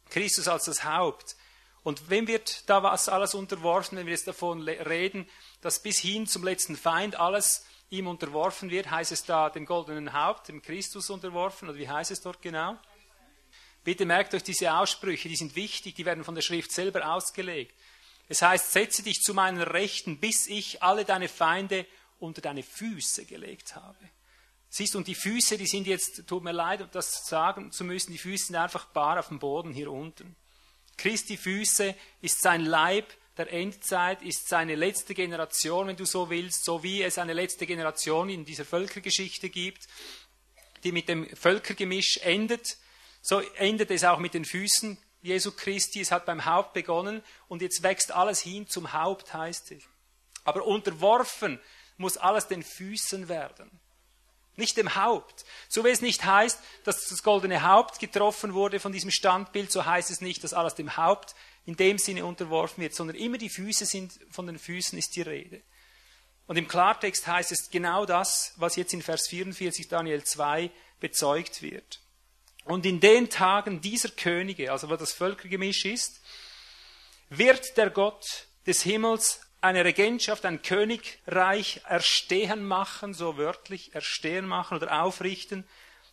Christus 0.08 0.46
als 0.46 0.66
das 0.66 0.84
Haupt. 0.84 1.36
Und 1.82 2.08
wem 2.10 2.28
wird 2.28 2.68
da 2.70 2.82
was 2.82 3.08
alles 3.08 3.34
unterworfen, 3.34 3.98
wenn 3.98 4.06
wir 4.06 4.12
jetzt 4.12 4.28
davon 4.28 4.62
reden, 4.62 5.28
dass 5.60 5.82
bis 5.82 5.98
hin 5.98 6.26
zum 6.26 6.44
letzten 6.44 6.76
Feind 6.76 7.18
alles 7.18 7.66
ihm 7.90 8.06
unterworfen 8.06 8.70
wird, 8.70 8.90
heißt 8.90 9.12
es 9.12 9.24
da 9.24 9.50
dem 9.50 9.66
goldenen 9.66 10.12
Haupt, 10.12 10.48
dem 10.48 10.62
Christus 10.62 11.10
unterworfen, 11.10 11.68
oder 11.68 11.78
wie 11.78 11.88
heißt 11.88 12.10
es 12.10 12.22
dort 12.22 12.40
genau? 12.40 12.78
Bitte 13.84 14.06
merkt 14.06 14.34
euch 14.34 14.42
diese 14.42 14.72
Aussprüche, 14.74 15.28
die 15.28 15.36
sind 15.36 15.54
wichtig, 15.54 15.94
die 15.94 16.06
werden 16.06 16.24
von 16.24 16.34
der 16.34 16.42
Schrift 16.42 16.72
selber 16.72 17.12
ausgelegt. 17.12 17.74
Es 18.28 18.40
heißt, 18.40 18.72
setze 18.72 19.02
dich 19.02 19.20
zu 19.20 19.34
meinen 19.34 19.60
Rechten, 19.60 20.18
bis 20.18 20.46
ich 20.46 20.82
alle 20.82 21.04
deine 21.04 21.28
Feinde 21.28 21.86
unter 22.18 22.40
deine 22.40 22.62
Füße 22.62 23.26
gelegt 23.26 23.76
habe. 23.76 23.98
Siehst 24.70 24.94
du, 24.94 24.98
und 24.98 25.06
die 25.06 25.14
Füße, 25.14 25.58
die 25.58 25.66
sind 25.66 25.86
jetzt, 25.86 26.26
tut 26.26 26.42
mir 26.42 26.52
leid, 26.52 26.88
das 26.92 27.26
sagen 27.26 27.70
zu 27.70 27.84
müssen, 27.84 28.12
die 28.12 28.18
Füße 28.18 28.46
sind 28.46 28.56
einfach 28.56 28.86
bar 28.86 29.20
auf 29.20 29.28
dem 29.28 29.38
Boden 29.38 29.72
hier 29.72 29.92
unten. 29.92 30.34
Christi 30.96 31.36
Füße 31.36 31.94
ist 32.22 32.40
sein 32.40 32.64
Leib 32.64 33.12
der 33.36 33.52
Endzeit, 33.52 34.22
ist 34.22 34.48
seine 34.48 34.76
letzte 34.76 35.14
Generation, 35.14 35.88
wenn 35.88 35.96
du 35.96 36.06
so 36.06 36.30
willst, 36.30 36.64
so 36.64 36.82
wie 36.82 37.02
es 37.02 37.18
eine 37.18 37.34
letzte 37.34 37.66
Generation 37.66 38.30
in 38.30 38.44
dieser 38.44 38.64
Völkergeschichte 38.64 39.50
gibt, 39.50 39.86
die 40.84 40.92
mit 40.92 41.08
dem 41.08 41.28
Völkergemisch 41.36 42.18
endet 42.22 42.78
so 43.24 43.40
endet 43.56 43.90
es 43.90 44.04
auch 44.04 44.18
mit 44.18 44.34
den 44.34 44.44
Füßen 44.44 44.98
Jesu 45.22 45.50
Christi. 45.50 46.02
Es 46.02 46.12
hat 46.12 46.26
beim 46.26 46.44
Haupt 46.44 46.74
begonnen 46.74 47.22
und 47.48 47.62
jetzt 47.62 47.82
wächst 47.82 48.12
alles 48.12 48.40
hin 48.40 48.68
zum 48.68 48.92
Haupt, 48.92 49.32
heißt 49.32 49.72
es. 49.72 49.82
Aber 50.44 50.66
unterworfen 50.66 51.58
muss 51.96 52.18
alles 52.18 52.48
den 52.48 52.62
Füßen 52.62 53.30
werden. 53.30 53.70
Nicht 54.56 54.76
dem 54.76 54.94
Haupt. 54.94 55.46
So 55.70 55.86
wie 55.86 55.88
es 55.88 56.02
nicht 56.02 56.22
heißt, 56.22 56.60
dass 56.84 57.08
das 57.08 57.22
goldene 57.22 57.62
Haupt 57.62 57.98
getroffen 57.98 58.52
wurde 58.52 58.78
von 58.78 58.92
diesem 58.92 59.10
Standbild, 59.10 59.72
so 59.72 59.86
heißt 59.86 60.10
es 60.10 60.20
nicht, 60.20 60.44
dass 60.44 60.52
alles 60.52 60.74
dem 60.74 60.98
Haupt 60.98 61.34
in 61.64 61.76
dem 61.76 61.96
Sinne 61.96 62.26
unterworfen 62.26 62.82
wird, 62.82 62.94
sondern 62.94 63.16
immer 63.16 63.38
die 63.38 63.48
Füße 63.48 63.86
sind, 63.86 64.12
von 64.30 64.46
den 64.46 64.58
Füßen 64.58 64.98
ist 64.98 65.16
die 65.16 65.22
Rede. 65.22 65.62
Und 66.46 66.58
im 66.58 66.68
Klartext 66.68 67.26
heißt 67.26 67.52
es 67.52 67.70
genau 67.70 68.04
das, 68.04 68.52
was 68.56 68.76
jetzt 68.76 68.92
in 68.92 69.00
Vers 69.00 69.28
44 69.28 69.88
Daniel 69.88 70.22
2 70.22 70.70
bezeugt 71.00 71.62
wird. 71.62 72.03
Und 72.64 72.86
in 72.86 73.00
den 73.00 73.28
Tagen 73.28 73.80
dieser 73.80 74.08
Könige, 74.08 74.72
also 74.72 74.88
wo 74.88 74.96
das 74.96 75.12
Völkergemisch 75.12 75.84
ist, 75.84 76.20
wird 77.28 77.76
der 77.76 77.90
Gott 77.90 78.46
des 78.66 78.82
Himmels 78.82 79.40
eine 79.60 79.84
Regentschaft, 79.84 80.44
ein 80.44 80.62
Königreich 80.62 81.80
erstehen 81.86 82.66
machen, 82.66 83.14
so 83.14 83.36
wörtlich 83.36 83.94
erstehen 83.94 84.46
machen 84.46 84.76
oder 84.76 85.02
aufrichten, 85.02 85.66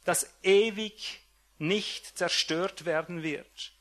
das 0.05 0.29
ewig 0.41 1.21
nicht 1.57 2.17
zerstört 2.17 2.85
werden 2.85 3.23
wird. 3.23 3.73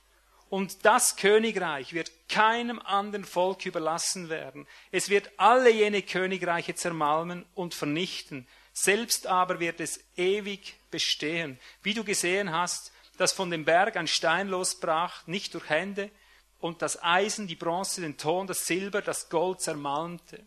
Und 0.48 0.84
das 0.84 1.16
Königreich 1.16 1.92
wird 1.92 2.10
keinem 2.28 2.80
anderen 2.80 3.24
Volk 3.24 3.64
überlassen 3.64 4.28
werden. 4.28 4.66
Es 4.90 5.08
wird 5.08 5.30
alle 5.36 5.70
jene 5.70 6.02
Königreiche 6.02 6.74
zermalmen 6.74 7.46
und 7.54 7.74
vernichten, 7.74 8.48
selbst 8.72 9.28
aber 9.28 9.60
wird 9.60 9.78
es 9.78 10.00
ewig 10.16 10.79
bestehen. 10.90 11.58
Wie 11.82 11.94
du 11.94 12.04
gesehen 12.04 12.52
hast, 12.52 12.92
dass 13.16 13.32
von 13.32 13.50
dem 13.50 13.64
Berg 13.64 13.96
ein 13.96 14.06
Stein 14.06 14.48
losbrach, 14.48 15.26
nicht 15.26 15.54
durch 15.54 15.68
Hände, 15.68 16.10
und 16.60 16.82
das 16.82 17.02
Eisen, 17.02 17.46
die 17.46 17.56
Bronze, 17.56 18.02
den 18.02 18.18
Ton, 18.18 18.46
das 18.46 18.66
Silber, 18.66 19.00
das 19.00 19.30
Gold 19.30 19.60
zermalmte. 19.60 20.44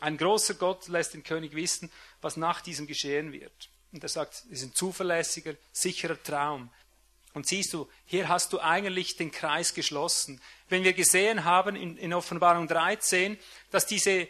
Ein 0.00 0.16
großer 0.16 0.54
Gott 0.54 0.88
lässt 0.88 1.14
den 1.14 1.22
König 1.22 1.54
wissen, 1.54 1.90
was 2.20 2.36
nach 2.36 2.60
diesem 2.60 2.86
geschehen 2.86 3.32
wird. 3.32 3.70
Und 3.92 4.02
er 4.02 4.08
sagt, 4.08 4.34
es 4.34 4.60
ist 4.60 4.62
ein 4.64 4.74
zuverlässiger, 4.74 5.54
sicherer 5.72 6.20
Traum. 6.20 6.70
Und 7.32 7.46
siehst 7.46 7.72
du, 7.72 7.88
hier 8.04 8.28
hast 8.28 8.52
du 8.52 8.60
eigentlich 8.60 9.16
den 9.16 9.30
Kreis 9.30 9.74
geschlossen. 9.74 10.40
Wenn 10.68 10.84
wir 10.84 10.92
gesehen 10.92 11.44
haben 11.44 11.76
in, 11.76 11.96
in 11.96 12.12
Offenbarung 12.12 12.68
13, 12.68 13.38
dass 13.70 13.86
diese 13.86 14.28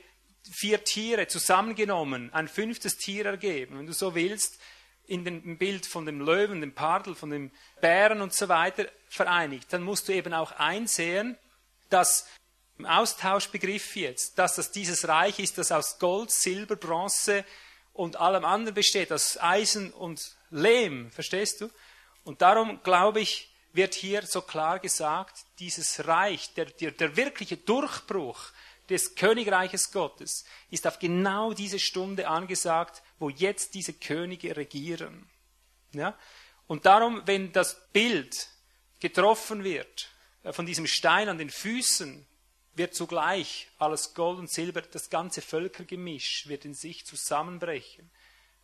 vier 0.50 0.84
Tiere 0.84 1.26
zusammengenommen 1.26 2.32
ein 2.32 2.48
fünftes 2.48 2.96
Tier 2.96 3.26
ergeben, 3.26 3.78
wenn 3.78 3.86
du 3.86 3.92
so 3.92 4.14
willst, 4.14 4.58
in 5.06 5.24
dem 5.24 5.58
Bild 5.58 5.86
von 5.86 6.06
dem 6.06 6.20
Löwen, 6.20 6.60
dem 6.60 6.74
Pardel, 6.74 7.14
von 7.14 7.30
dem 7.30 7.50
Bären 7.80 8.20
und 8.20 8.34
so 8.34 8.48
weiter 8.48 8.86
vereinigt, 9.08 9.72
dann 9.72 9.82
musst 9.82 10.08
du 10.08 10.12
eben 10.12 10.32
auch 10.32 10.52
einsehen, 10.52 11.36
dass 11.90 12.26
im 12.78 12.86
Austauschbegriff 12.86 13.96
jetzt, 13.96 14.38
dass 14.38 14.56
das 14.56 14.72
dieses 14.72 15.06
Reich 15.06 15.38
ist, 15.38 15.58
das 15.58 15.70
aus 15.70 15.98
Gold, 15.98 16.30
Silber, 16.30 16.76
Bronze 16.76 17.44
und 17.92 18.16
allem 18.16 18.44
anderen 18.44 18.74
besteht, 18.74 19.12
aus 19.12 19.38
Eisen 19.40 19.92
und 19.92 20.36
Lehm, 20.50 21.10
verstehst 21.10 21.60
du? 21.60 21.70
Und 22.24 22.42
darum 22.42 22.82
glaube 22.82 23.20
ich, 23.20 23.52
wird 23.72 23.94
hier 23.94 24.22
so 24.22 24.40
klar 24.40 24.78
gesagt, 24.78 25.44
dieses 25.58 26.06
Reich, 26.06 26.54
der, 26.54 26.66
der, 26.66 26.92
der 26.92 27.16
wirkliche 27.16 27.56
Durchbruch 27.56 28.40
des 28.88 29.14
Königreiches 29.14 29.92
Gottes 29.92 30.44
ist 30.70 30.86
auf 30.86 30.98
genau 30.98 31.52
diese 31.52 31.78
Stunde 31.78 32.28
angesagt, 32.28 33.02
wo 33.18 33.28
jetzt 33.28 33.74
diese 33.74 33.92
Könige 33.92 34.56
regieren. 34.56 35.28
Ja? 35.92 36.16
Und 36.66 36.86
darum, 36.86 37.22
wenn 37.26 37.52
das 37.52 37.88
Bild 37.92 38.48
getroffen 39.00 39.64
wird 39.64 40.08
äh, 40.42 40.52
von 40.52 40.66
diesem 40.66 40.86
Stein 40.86 41.28
an 41.28 41.38
den 41.38 41.50
Füßen, 41.50 42.26
wird 42.76 42.94
zugleich 42.94 43.68
alles 43.78 44.14
Gold 44.14 44.38
und 44.38 44.50
Silber, 44.50 44.82
das 44.82 45.10
ganze 45.10 45.42
Völkergemisch 45.42 46.48
wird 46.48 46.64
in 46.64 46.74
sich 46.74 47.06
zusammenbrechen. 47.06 48.10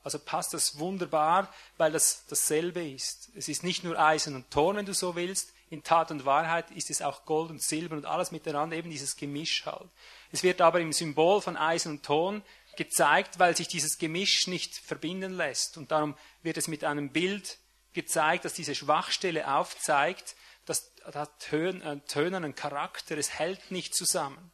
Also 0.02 0.18
passt 0.18 0.54
das 0.54 0.78
wunderbar, 0.78 1.52
weil 1.76 1.92
das 1.92 2.24
dasselbe 2.26 2.86
ist. 2.86 3.30
Es 3.34 3.48
ist 3.48 3.62
nicht 3.62 3.84
nur 3.84 3.98
Eisen 3.98 4.34
und 4.34 4.50
Ton, 4.50 4.76
wenn 4.76 4.86
du 4.86 4.94
so 4.94 5.14
willst. 5.14 5.52
In 5.68 5.84
Tat 5.84 6.10
und 6.10 6.24
Wahrheit 6.24 6.70
ist 6.72 6.90
es 6.90 7.02
auch 7.02 7.26
Gold 7.26 7.50
und 7.50 7.62
Silber 7.62 7.96
und 7.96 8.06
alles 8.06 8.32
miteinander, 8.32 8.76
eben 8.76 8.90
dieses 8.90 9.16
Gemisch 9.16 9.66
halt. 9.66 9.88
Es 10.32 10.42
wird 10.42 10.60
aber 10.60 10.80
im 10.80 10.92
Symbol 10.92 11.40
von 11.40 11.56
Eisen 11.56 11.92
und 11.92 12.02
Ton 12.02 12.42
gezeigt, 12.80 13.38
weil 13.38 13.54
sich 13.54 13.68
dieses 13.68 13.98
Gemisch 13.98 14.46
nicht 14.46 14.74
verbinden 14.74 15.34
lässt. 15.34 15.76
Und 15.76 15.90
darum 15.90 16.16
wird 16.42 16.56
es 16.56 16.66
mit 16.66 16.82
einem 16.82 17.10
Bild 17.10 17.58
gezeigt, 17.92 18.46
das 18.46 18.54
diese 18.54 18.74
Schwachstelle 18.74 19.54
aufzeigt. 19.54 20.34
Das 20.64 20.90
hat 21.12 21.38
tönernen 21.40 22.54
Charakter, 22.54 23.18
es 23.18 23.38
hält 23.38 23.70
nicht 23.70 23.94
zusammen. 23.94 24.50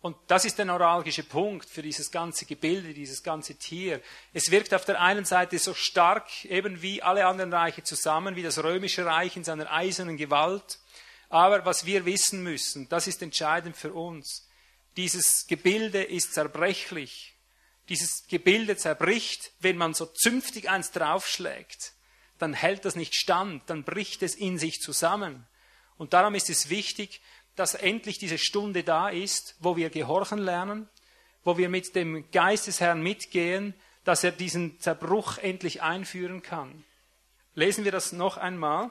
Und 0.00 0.16
das 0.28 0.46
ist 0.46 0.56
der 0.56 0.64
neuralgische 0.64 1.24
Punkt 1.24 1.68
für 1.68 1.82
dieses 1.82 2.10
ganze 2.10 2.46
Gebilde, 2.46 2.94
dieses 2.94 3.22
ganze 3.22 3.56
Tier. 3.56 4.00
Es 4.32 4.50
wirkt 4.50 4.72
auf 4.72 4.86
der 4.86 4.98
einen 4.98 5.26
Seite 5.26 5.58
so 5.58 5.74
stark, 5.74 6.46
eben 6.46 6.80
wie 6.80 7.02
alle 7.02 7.26
anderen 7.26 7.52
Reiche 7.52 7.82
zusammen, 7.82 8.34
wie 8.34 8.44
das 8.44 8.64
römische 8.64 9.04
Reich 9.04 9.36
in 9.36 9.44
seiner 9.44 9.70
eisernen 9.70 10.16
Gewalt. 10.16 10.78
Aber 11.28 11.66
was 11.66 11.84
wir 11.84 12.06
wissen 12.06 12.42
müssen, 12.42 12.88
das 12.88 13.06
ist 13.06 13.20
entscheidend 13.20 13.76
für 13.76 13.92
uns. 13.92 14.45
Dieses 14.96 15.46
Gebilde 15.46 16.02
ist 16.02 16.32
zerbrechlich. 16.32 17.34
Dieses 17.88 18.26
Gebilde 18.28 18.76
zerbricht, 18.76 19.52
wenn 19.60 19.76
man 19.76 19.94
so 19.94 20.06
zünftig 20.06 20.68
eins 20.70 20.90
draufschlägt. 20.90 21.92
Dann 22.38 22.54
hält 22.54 22.84
das 22.84 22.96
nicht 22.96 23.14
stand, 23.14 23.68
dann 23.70 23.84
bricht 23.84 24.22
es 24.22 24.34
in 24.34 24.58
sich 24.58 24.80
zusammen. 24.80 25.46
Und 25.96 26.12
darum 26.12 26.34
ist 26.34 26.50
es 26.50 26.68
wichtig, 26.68 27.20
dass 27.54 27.74
endlich 27.74 28.18
diese 28.18 28.38
Stunde 28.38 28.84
da 28.84 29.08
ist, 29.08 29.56
wo 29.60 29.76
wir 29.76 29.90
gehorchen 29.90 30.38
lernen, 30.38 30.88
wo 31.44 31.56
wir 31.56 31.68
mit 31.68 31.94
dem 31.94 32.30
Geist 32.30 32.66
des 32.66 32.80
Herrn 32.80 33.02
mitgehen, 33.02 33.74
dass 34.04 34.24
er 34.24 34.32
diesen 34.32 34.78
Zerbruch 34.80 35.38
endlich 35.38 35.82
einführen 35.82 36.42
kann. 36.42 36.84
Lesen 37.54 37.84
wir 37.84 37.92
das 37.92 38.12
noch 38.12 38.36
einmal. 38.36 38.90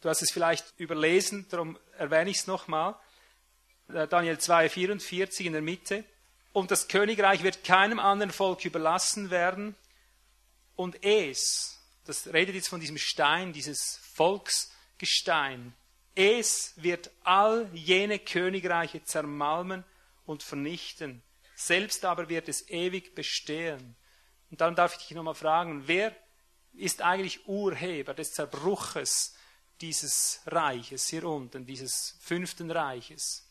Du 0.00 0.08
hast 0.08 0.22
es 0.22 0.32
vielleicht 0.32 0.72
überlesen, 0.76 1.46
darum 1.50 1.78
erwähne 1.98 2.30
ich 2.30 2.38
es 2.38 2.46
nochmal. 2.46 2.96
Äh, 3.88 4.06
Daniel 4.08 4.38
2, 4.38 4.68
44 4.68 5.46
in 5.46 5.52
der 5.52 5.62
Mitte. 5.62 6.04
Und 6.52 6.70
das 6.70 6.88
Königreich 6.88 7.42
wird 7.42 7.64
keinem 7.64 7.98
anderen 7.98 8.32
Volk 8.32 8.64
überlassen 8.64 9.30
werden. 9.30 9.74
Und 10.76 11.04
es, 11.04 11.78
das 12.04 12.26
redet 12.26 12.54
jetzt 12.54 12.68
von 12.68 12.80
diesem 12.80 12.98
Stein, 12.98 13.52
dieses 13.52 14.00
Volksgestein, 14.14 15.74
es 16.14 16.74
wird 16.76 17.10
all 17.24 17.70
jene 17.72 18.18
Königreiche 18.18 19.02
zermalmen 19.02 19.84
und 20.26 20.42
vernichten. 20.42 21.22
Selbst 21.54 22.04
aber 22.04 22.28
wird 22.28 22.48
es 22.48 22.68
ewig 22.68 23.14
bestehen. 23.14 23.96
Und 24.50 24.60
dann 24.60 24.74
darf 24.74 24.92
ich 24.94 25.06
dich 25.06 25.16
nochmal 25.16 25.34
fragen, 25.34 25.84
wer 25.86 26.14
ist 26.74 27.00
eigentlich 27.00 27.46
Urheber 27.48 28.12
des 28.14 28.32
Zerbruches 28.32 29.34
dieses 29.80 30.40
Reiches 30.46 31.08
hier 31.08 31.24
unten, 31.24 31.64
dieses 31.64 32.18
fünften 32.20 32.70
Reiches? 32.70 33.46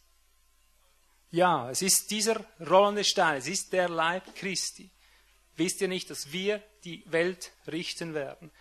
Ja, 1.32 1.70
es 1.70 1.82
ist 1.82 2.12
dieser 2.12 2.44
rollende 2.60 3.06
Stein, 3.06 3.38
es 3.38 3.48
ist 3.48 3.72
der 3.72 3.88
Leib 3.88 4.36
Christi. 4.36 4.92
Wisst 5.56 5.80
ihr 5.80 5.88
nicht, 5.88 6.10
dass 6.10 6.34
wir 6.34 6.62
die 6.84 7.04
Welt 7.06 7.54
richten 7.68 8.14
werden? 8.14 8.52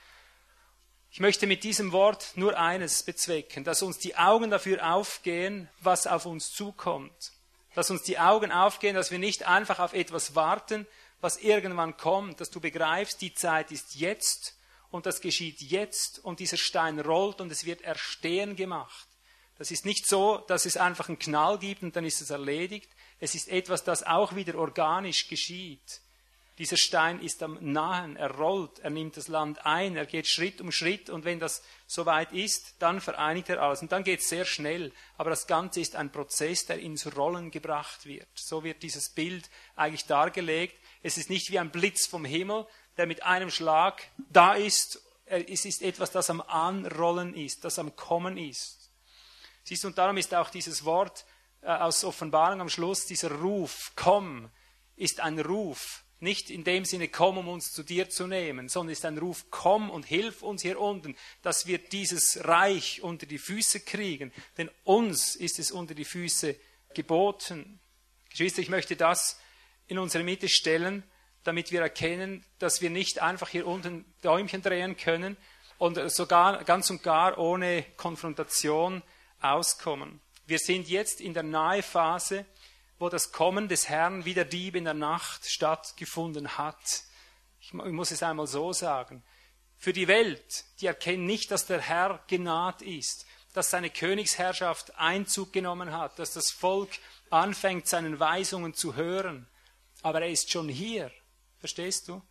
Ich 1.10 1.18
möchte 1.18 1.48
mit 1.48 1.64
diesem 1.64 1.90
Wort 1.90 2.30
nur 2.36 2.56
eines 2.56 3.02
bezwecken, 3.02 3.64
dass 3.64 3.82
uns 3.82 3.98
die 3.98 4.14
Augen 4.14 4.50
dafür 4.50 4.94
aufgehen, 4.94 5.68
was 5.80 6.06
auf 6.06 6.26
uns 6.26 6.52
zukommt. 6.52 7.32
Dass 7.74 7.90
uns 7.90 8.02
die 8.04 8.20
Augen 8.20 8.52
aufgehen, 8.52 8.94
dass 8.94 9.10
wir 9.10 9.18
nicht 9.18 9.48
einfach 9.48 9.80
auf 9.80 9.92
etwas 9.92 10.36
warten, 10.36 10.86
was 11.20 11.38
irgendwann 11.38 11.96
kommt, 11.96 12.40
dass 12.40 12.50
du 12.50 12.60
begreifst, 12.60 13.20
die 13.20 13.34
Zeit 13.34 13.72
ist 13.72 13.96
jetzt 13.96 14.56
und 14.92 15.06
das 15.06 15.20
geschieht 15.20 15.60
jetzt 15.60 16.24
und 16.24 16.38
dieser 16.38 16.56
Stein 16.56 17.00
rollt 17.00 17.40
und 17.40 17.50
es 17.50 17.64
wird 17.64 17.82
erstehen 17.82 18.54
gemacht. 18.54 19.08
Das 19.60 19.70
ist 19.70 19.84
nicht 19.84 20.06
so, 20.06 20.38
dass 20.48 20.64
es 20.64 20.78
einfach 20.78 21.10
einen 21.10 21.18
Knall 21.18 21.58
gibt 21.58 21.82
und 21.82 21.94
dann 21.94 22.06
ist 22.06 22.22
es 22.22 22.30
erledigt. 22.30 22.88
Es 23.18 23.34
ist 23.34 23.46
etwas, 23.48 23.84
das 23.84 24.02
auch 24.02 24.34
wieder 24.34 24.54
organisch 24.54 25.28
geschieht. 25.28 26.00
Dieser 26.56 26.78
Stein 26.78 27.20
ist 27.20 27.42
am 27.42 27.58
Nahen, 27.60 28.16
er 28.16 28.30
rollt, 28.30 28.78
er 28.78 28.88
nimmt 28.88 29.18
das 29.18 29.28
Land 29.28 29.66
ein, 29.66 29.96
er 29.96 30.06
geht 30.06 30.26
Schritt 30.28 30.62
um 30.62 30.72
Schritt 30.72 31.10
und 31.10 31.26
wenn 31.26 31.40
das 31.40 31.62
soweit 31.86 32.32
ist, 32.32 32.76
dann 32.78 33.02
vereinigt 33.02 33.50
er 33.50 33.60
alles. 33.60 33.82
Und 33.82 33.92
dann 33.92 34.02
geht 34.02 34.20
es 34.20 34.30
sehr 34.30 34.46
schnell. 34.46 34.92
Aber 35.18 35.28
das 35.28 35.46
Ganze 35.46 35.82
ist 35.82 35.94
ein 35.94 36.10
Prozess, 36.10 36.64
der 36.64 36.78
ins 36.78 37.14
Rollen 37.14 37.50
gebracht 37.50 38.06
wird. 38.06 38.28
So 38.36 38.64
wird 38.64 38.82
dieses 38.82 39.10
Bild 39.10 39.50
eigentlich 39.76 40.06
dargelegt. 40.06 40.74
Es 41.02 41.18
ist 41.18 41.28
nicht 41.28 41.50
wie 41.50 41.58
ein 41.58 41.70
Blitz 41.70 42.06
vom 42.06 42.24
Himmel, 42.24 42.66
der 42.96 43.04
mit 43.04 43.24
einem 43.24 43.50
Schlag 43.50 44.02
da 44.30 44.54
ist. 44.54 45.02
Es 45.26 45.66
ist 45.66 45.82
etwas, 45.82 46.12
das 46.12 46.30
am 46.30 46.40
Anrollen 46.40 47.34
ist, 47.34 47.62
das 47.66 47.78
am 47.78 47.94
Kommen 47.94 48.38
ist. 48.38 48.79
Siehst 49.62 49.84
du, 49.84 49.88
und 49.88 49.98
darum 49.98 50.16
ist 50.16 50.34
auch 50.34 50.50
dieses 50.50 50.84
Wort 50.84 51.24
äh, 51.62 51.66
aus 51.66 52.04
Offenbarung 52.04 52.60
am 52.60 52.68
Schluss, 52.68 53.06
dieser 53.06 53.32
Ruf, 53.32 53.92
komm, 53.94 54.50
ist 54.96 55.20
ein 55.20 55.38
Ruf, 55.38 56.04
nicht 56.20 56.50
in 56.50 56.64
dem 56.64 56.84
Sinne, 56.84 57.08
komm, 57.08 57.38
um 57.38 57.48
uns 57.48 57.72
zu 57.72 57.82
dir 57.82 58.10
zu 58.10 58.26
nehmen, 58.26 58.68
sondern 58.68 58.92
ist 58.92 59.04
ein 59.06 59.18
Ruf, 59.18 59.46
komm 59.50 59.88
und 59.88 60.04
hilf 60.04 60.42
uns 60.42 60.62
hier 60.62 60.78
unten, 60.78 61.16
dass 61.42 61.66
wir 61.66 61.78
dieses 61.78 62.44
Reich 62.46 63.00
unter 63.02 63.26
die 63.26 63.38
Füße 63.38 63.80
kriegen. 63.80 64.32
Denn 64.58 64.70
uns 64.84 65.34
ist 65.34 65.58
es 65.58 65.70
unter 65.70 65.94
die 65.94 66.04
Füße 66.04 66.56
geboten. 66.94 67.80
Geschwister, 68.28 68.60
ich 68.60 68.68
möchte 68.68 68.96
das 68.96 69.40
in 69.86 69.98
unsere 69.98 70.22
Mitte 70.22 70.48
stellen, 70.48 71.02
damit 71.42 71.72
wir 71.72 71.80
erkennen, 71.80 72.44
dass 72.58 72.82
wir 72.82 72.90
nicht 72.90 73.22
einfach 73.22 73.48
hier 73.48 73.66
unten 73.66 74.04
Däumchen 74.20 74.60
drehen 74.60 74.96
können 74.98 75.38
und 75.78 75.98
sogar 76.10 76.64
ganz 76.64 76.90
und 76.90 77.02
gar 77.02 77.38
ohne 77.38 77.84
Konfrontation 77.96 79.02
auskommen. 79.40 80.20
Wir 80.46 80.58
sind 80.58 80.88
jetzt 80.88 81.20
in 81.20 81.34
der 81.34 81.42
nahe 81.42 81.82
Phase, 81.82 82.46
wo 82.98 83.08
das 83.08 83.32
Kommen 83.32 83.68
des 83.68 83.88
Herrn 83.88 84.24
wie 84.24 84.34
der 84.34 84.44
Dieb 84.44 84.76
in 84.76 84.84
der 84.84 84.94
Nacht 84.94 85.46
stattgefunden 85.46 86.58
hat. 86.58 87.04
Ich 87.60 87.72
muss 87.72 88.10
es 88.10 88.22
einmal 88.22 88.46
so 88.46 88.72
sagen. 88.72 89.22
Für 89.76 89.92
die 89.92 90.08
Welt, 90.08 90.64
die 90.80 90.86
erkennen 90.86 91.24
nicht, 91.24 91.50
dass 91.50 91.66
der 91.66 91.80
Herr 91.80 92.22
genaht 92.26 92.82
ist, 92.82 93.26
dass 93.54 93.70
seine 93.70 93.90
Königsherrschaft 93.90 94.96
Einzug 94.96 95.52
genommen 95.52 95.92
hat, 95.92 96.18
dass 96.18 96.34
das 96.34 96.50
Volk 96.50 96.90
anfängt, 97.30 97.88
seinen 97.88 98.20
Weisungen 98.20 98.74
zu 98.74 98.94
hören. 98.94 99.48
Aber 100.02 100.20
er 100.20 100.30
ist 100.30 100.50
schon 100.50 100.68
hier. 100.68 101.10
Verstehst 101.58 102.08
du? 102.08 102.22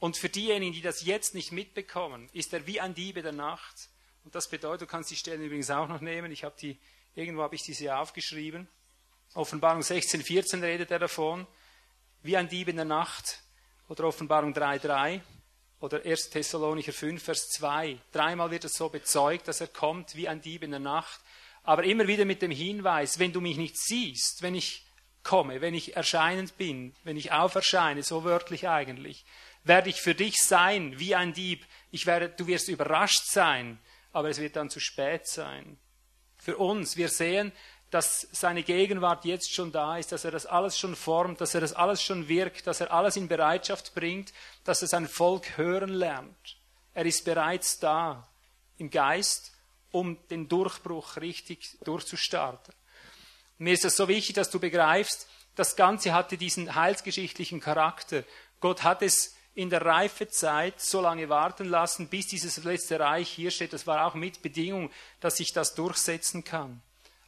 Und 0.00 0.16
für 0.16 0.28
diejenigen, 0.28 0.72
die 0.72 0.80
das 0.80 1.04
jetzt 1.04 1.34
nicht 1.34 1.52
mitbekommen, 1.52 2.28
ist 2.32 2.52
er 2.52 2.66
wie 2.66 2.80
ein 2.80 2.94
Diebe 2.94 3.22
der 3.22 3.32
Nacht. 3.32 3.89
Und 4.24 4.34
das 4.34 4.48
bedeutet, 4.48 4.82
du 4.82 4.86
kannst 4.86 5.10
die 5.10 5.16
Stellen 5.16 5.42
übrigens 5.42 5.70
auch 5.70 5.88
noch 5.88 6.00
nehmen. 6.00 6.30
Ich 6.32 6.44
habe 6.44 6.54
die, 6.60 6.78
irgendwo 7.14 7.42
habe 7.42 7.54
ich 7.54 7.62
diese 7.62 7.96
aufgeschrieben. 7.96 8.68
Offenbarung 9.34 9.82
16, 9.82 10.22
14 10.22 10.62
redet 10.62 10.90
er 10.90 10.98
davon, 10.98 11.46
wie 12.22 12.36
ein 12.36 12.48
Dieb 12.48 12.68
in 12.68 12.76
der 12.76 12.84
Nacht. 12.84 13.40
Oder 13.88 14.04
Offenbarung 14.04 14.52
3, 14.52 14.78
3. 14.78 15.22
Oder 15.80 16.04
1. 16.04 16.30
Thessalonicher 16.30 16.92
5, 16.92 17.22
Vers 17.22 17.48
2. 17.48 17.98
Dreimal 18.12 18.50
wird 18.50 18.64
es 18.64 18.74
so 18.74 18.88
bezeugt, 18.88 19.48
dass 19.48 19.60
er 19.60 19.68
kommt 19.68 20.14
wie 20.14 20.28
ein 20.28 20.42
Dieb 20.42 20.62
in 20.62 20.70
der 20.70 20.80
Nacht. 20.80 21.20
Aber 21.62 21.84
immer 21.84 22.06
wieder 22.06 22.24
mit 22.24 22.42
dem 22.42 22.50
Hinweis, 22.50 23.18
wenn 23.18 23.32
du 23.32 23.40
mich 23.40 23.56
nicht 23.56 23.78
siehst, 23.78 24.42
wenn 24.42 24.54
ich 24.54 24.84
komme, 25.22 25.60
wenn 25.60 25.74
ich 25.74 25.96
erscheinend 25.96 26.56
bin, 26.56 26.94
wenn 27.04 27.16
ich 27.16 27.32
auferscheine, 27.32 28.02
so 28.02 28.24
wörtlich 28.24 28.68
eigentlich, 28.68 29.24
werde 29.64 29.90
ich 29.90 30.00
für 30.00 30.14
dich 30.14 30.36
sein 30.38 30.98
wie 30.98 31.14
ein 31.14 31.32
Dieb. 31.32 31.66
Ich 31.90 32.06
werde, 32.06 32.30
du 32.30 32.46
wirst 32.46 32.68
überrascht 32.68 33.26
sein, 33.26 33.78
aber 34.12 34.30
es 34.30 34.38
wird 34.38 34.56
dann 34.56 34.70
zu 34.70 34.80
spät 34.80 35.26
sein. 35.26 35.78
Für 36.36 36.56
uns, 36.56 36.96
wir 36.96 37.08
sehen, 37.08 37.52
dass 37.90 38.28
seine 38.32 38.62
Gegenwart 38.62 39.24
jetzt 39.24 39.52
schon 39.52 39.72
da 39.72 39.98
ist, 39.98 40.12
dass 40.12 40.24
er 40.24 40.30
das 40.30 40.46
alles 40.46 40.78
schon 40.78 40.94
formt, 40.94 41.40
dass 41.40 41.54
er 41.54 41.60
das 41.60 41.72
alles 41.72 42.02
schon 42.02 42.28
wirkt, 42.28 42.66
dass 42.66 42.80
er 42.80 42.92
alles 42.92 43.16
in 43.16 43.28
Bereitschaft 43.28 43.94
bringt, 43.94 44.32
dass 44.64 44.82
er 44.82 44.88
sein 44.88 45.08
Volk 45.08 45.56
hören 45.56 45.90
lernt. 45.90 46.56
Er 46.94 47.04
ist 47.04 47.24
bereits 47.24 47.78
da 47.78 48.28
im 48.78 48.90
Geist, 48.90 49.52
um 49.90 50.18
den 50.28 50.48
Durchbruch 50.48 51.16
richtig 51.16 51.78
durchzustarten. 51.82 52.74
Mir 53.58 53.74
ist 53.74 53.84
es 53.84 53.96
so 53.96 54.08
wichtig, 54.08 54.36
dass 54.36 54.50
du 54.50 54.60
begreifst, 54.60 55.28
das 55.56 55.76
Ganze 55.76 56.14
hatte 56.14 56.38
diesen 56.38 56.74
heilsgeschichtlichen 56.74 57.60
Charakter. 57.60 58.24
Gott 58.60 58.84
hat 58.84 59.02
es 59.02 59.34
in 59.54 59.70
der 59.70 59.84
Reifezeit 59.84 60.80
so 60.80 61.00
lange 61.00 61.28
warten 61.28 61.68
lassen, 61.68 62.08
bis 62.08 62.28
dieses 62.28 62.62
letzte 62.62 63.00
Reich 63.00 63.28
hier 63.28 63.50
steht. 63.50 63.72
Das 63.72 63.86
war 63.86 64.06
auch 64.06 64.14
mit 64.14 64.42
Bedingung, 64.42 64.90
dass 65.20 65.36
sich 65.36 65.52
das 65.52 65.74
durchsetzen 65.74 66.44
kann. 66.44 66.80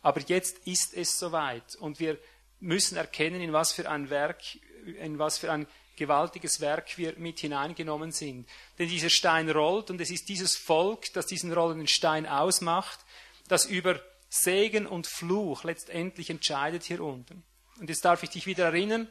Aber 0.03 0.21
jetzt 0.21 0.59
ist 0.67 0.95
es 0.95 1.19
soweit 1.19 1.77
und 1.77 2.01
wir 2.01 2.19
müssen 2.61 2.97
erkennen, 2.97 3.41
in 3.41 3.53
was 3.53 3.73
für 3.73 3.89
ein 3.91 4.11
Werk, 4.11 4.41
in 4.85 5.19
was 5.19 5.39
für 5.39 5.51
ein 5.51 5.67
gewaltiges 5.97 6.61
Werk 6.61 6.97
wir 6.97 7.15
mit 7.19 7.41
hineingenommen 7.41 8.13
sind. 8.13 8.49
Denn 8.79 8.89
dieser 8.89 9.11
Stein 9.11 9.51
rollt 9.51 9.91
und 9.91 10.01
es 10.01 10.11
ist 10.11 10.29
dieses 10.29 10.57
Volk, 10.57 11.13
das 11.13 11.27
diesen 11.27 11.53
rollenden 11.53 11.87
Stein 11.87 12.27
ausmacht, 12.27 13.01
das 13.49 13.67
über 13.67 14.01
Segen 14.29 14.87
und 14.87 15.07
Fluch 15.07 15.65
letztendlich 15.65 16.31
entscheidet 16.31 16.85
hier 16.85 17.03
unten. 17.03 17.45
Und 17.79 17.91
jetzt 17.91 18.05
darf 18.05 18.23
ich 18.23 18.31
dich 18.31 18.47
wieder 18.47 18.67
erinnern 18.67 19.09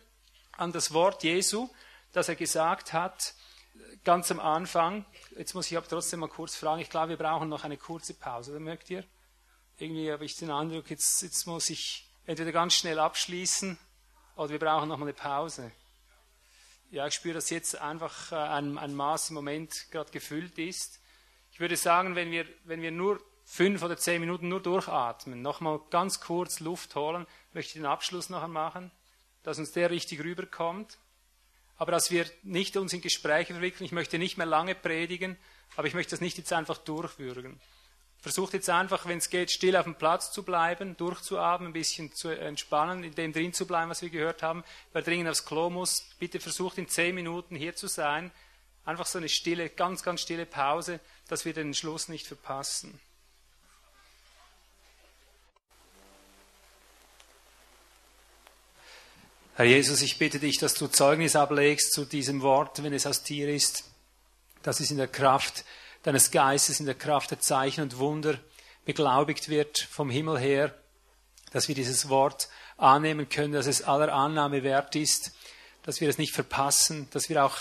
an 0.53 0.71
das 0.71 0.93
Wort 0.93 1.23
Jesu, 1.23 1.69
das 2.11 2.29
er 2.29 2.35
gesagt 2.35 2.93
hat, 2.93 3.33
ganz 4.03 4.31
am 4.31 4.39
Anfang. 4.39 5.05
Jetzt 5.37 5.53
muss 5.53 5.69
ich 5.69 5.77
aber 5.77 5.87
trotzdem 5.87 6.19
mal 6.21 6.29
kurz 6.29 6.55
fragen. 6.55 6.81
Ich 6.81 6.89
glaube, 6.89 7.09
wir 7.09 7.17
brauchen 7.17 7.49
noch 7.49 7.63
eine 7.63 7.77
kurze 7.77 8.13
Pause. 8.13 8.59
Mögt 8.59 8.89
ihr? 8.89 9.03
irgendwie 9.81 10.11
habe 10.11 10.25
ich 10.25 10.37
den 10.37 10.51
Eindruck, 10.51 10.89
jetzt, 10.89 11.21
jetzt 11.23 11.47
muss 11.47 11.69
ich 11.69 12.07
entweder 12.25 12.51
ganz 12.51 12.75
schnell 12.75 12.99
abschließen 12.99 13.77
oder 14.35 14.49
wir 14.49 14.59
brauchen 14.59 14.89
noch 14.89 14.97
mal 14.97 15.05
eine 15.05 15.13
Pause. 15.13 15.71
Ja, 16.91 17.07
ich 17.07 17.15
spüre, 17.15 17.35
dass 17.35 17.49
jetzt 17.49 17.75
einfach 17.79 18.31
äh, 18.31 18.35
ein, 18.35 18.77
ein 18.77 18.93
Maß 18.93 19.29
im 19.29 19.35
Moment 19.35 19.87
gerade 19.91 20.11
gefüllt 20.11 20.57
ist. 20.59 20.99
Ich 21.51 21.59
würde 21.59 21.77
sagen, 21.77 22.15
wenn 22.15 22.31
wir, 22.31 22.45
wenn 22.65 22.81
wir 22.81 22.91
nur 22.91 23.19
fünf 23.43 23.81
oder 23.81 23.97
zehn 23.97 24.21
Minuten 24.21 24.49
nur 24.49 24.61
durchatmen, 24.61 25.41
nochmal 25.41 25.79
ganz 25.89 26.19
kurz 26.19 26.59
Luft 26.59 26.95
holen, 26.95 27.25
möchte 27.53 27.69
ich 27.69 27.81
den 27.81 27.85
Abschluss 27.85 28.29
noch 28.29 28.45
machen, 28.47 28.91
dass 29.43 29.57
uns 29.57 29.71
der 29.71 29.89
richtig 29.89 30.23
rüberkommt. 30.23 30.99
Aber 31.81 31.93
dass 31.93 32.11
wir 32.11 32.27
nicht 32.43 32.77
uns 32.77 32.93
in 32.93 33.01
Gespräche 33.01 33.53
verwickeln, 33.53 33.85
ich 33.85 33.91
möchte 33.91 34.19
nicht 34.19 34.37
mehr 34.37 34.45
lange 34.45 34.75
predigen, 34.75 35.35
aber 35.75 35.87
ich 35.87 35.95
möchte 35.95 36.11
das 36.11 36.21
nicht 36.21 36.37
jetzt 36.37 36.53
einfach 36.53 36.77
durchwürgen. 36.77 37.59
Versucht 38.19 38.53
jetzt 38.53 38.69
einfach, 38.69 39.07
wenn 39.07 39.17
es 39.17 39.31
geht, 39.31 39.49
still 39.49 39.75
auf 39.75 39.85
dem 39.85 39.95
Platz 39.95 40.31
zu 40.31 40.43
bleiben, 40.43 40.95
durchzuatmen, 40.95 41.71
ein 41.71 41.73
bisschen 41.73 42.13
zu 42.13 42.29
entspannen, 42.29 43.03
in 43.03 43.15
dem 43.15 43.33
drin 43.33 43.51
zu 43.51 43.65
bleiben, 43.65 43.89
was 43.89 44.03
wir 44.03 44.11
gehört 44.11 44.43
haben. 44.43 44.63
Wer 44.93 45.01
dringend 45.01 45.27
aufs 45.27 45.43
Klo 45.43 45.71
muss, 45.71 46.05
bitte 46.19 46.39
versucht 46.39 46.77
in 46.77 46.87
zehn 46.87 47.15
Minuten 47.15 47.55
hier 47.55 47.75
zu 47.75 47.87
sein. 47.87 48.29
Einfach 48.85 49.07
so 49.07 49.17
eine 49.17 49.27
stille, 49.27 49.67
ganz, 49.67 50.03
ganz 50.03 50.21
stille 50.21 50.45
Pause, 50.45 50.99
dass 51.29 51.45
wir 51.45 51.53
den 51.53 51.73
Schluss 51.73 52.09
nicht 52.09 52.27
verpassen. 52.27 52.99
Herr 59.55 59.65
Jesus, 59.65 60.01
ich 60.01 60.17
bitte 60.17 60.39
dich, 60.39 60.59
dass 60.59 60.75
du 60.75 60.87
Zeugnis 60.87 61.35
ablegst 61.35 61.91
zu 61.91 62.05
diesem 62.05 62.41
Wort, 62.41 62.81
wenn 62.83 62.93
es 62.93 63.05
aus 63.05 63.21
dir 63.23 63.49
ist, 63.49 63.83
dass 64.63 64.79
es 64.79 64.91
in 64.91 64.97
der 64.97 65.09
Kraft 65.09 65.65
deines 66.03 66.31
Geistes 66.31 66.79
in 66.79 66.85
der 66.85 66.95
Kraft 66.95 67.31
der 67.31 67.41
Zeichen 67.41 67.81
und 67.81 67.97
Wunder 67.97 68.39
beglaubigt 68.85 69.49
wird 69.49 69.77
vom 69.77 70.09
Himmel 70.09 70.39
her, 70.39 70.73
dass 71.51 71.67
wir 71.67 71.75
dieses 71.75 72.07
Wort 72.07 72.47
annehmen 72.77 73.27
können, 73.27 73.51
dass 73.51 73.67
es 73.67 73.83
aller 73.83 74.13
Annahme 74.13 74.63
wert 74.63 74.95
ist, 74.95 75.33
dass 75.83 75.99
wir 75.99 76.07
es 76.07 76.17
nicht 76.17 76.33
verpassen, 76.33 77.09
dass 77.11 77.27
wir 77.27 77.43
auch 77.43 77.57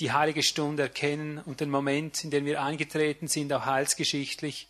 die 0.00 0.10
heilige 0.10 0.42
Stunde 0.42 0.82
erkennen 0.82 1.38
und 1.38 1.60
den 1.60 1.70
Moment, 1.70 2.24
in 2.24 2.32
den 2.32 2.44
wir 2.44 2.60
eingetreten 2.60 3.28
sind, 3.28 3.52
auch 3.52 3.66
heilsgeschichtlich, 3.66 4.66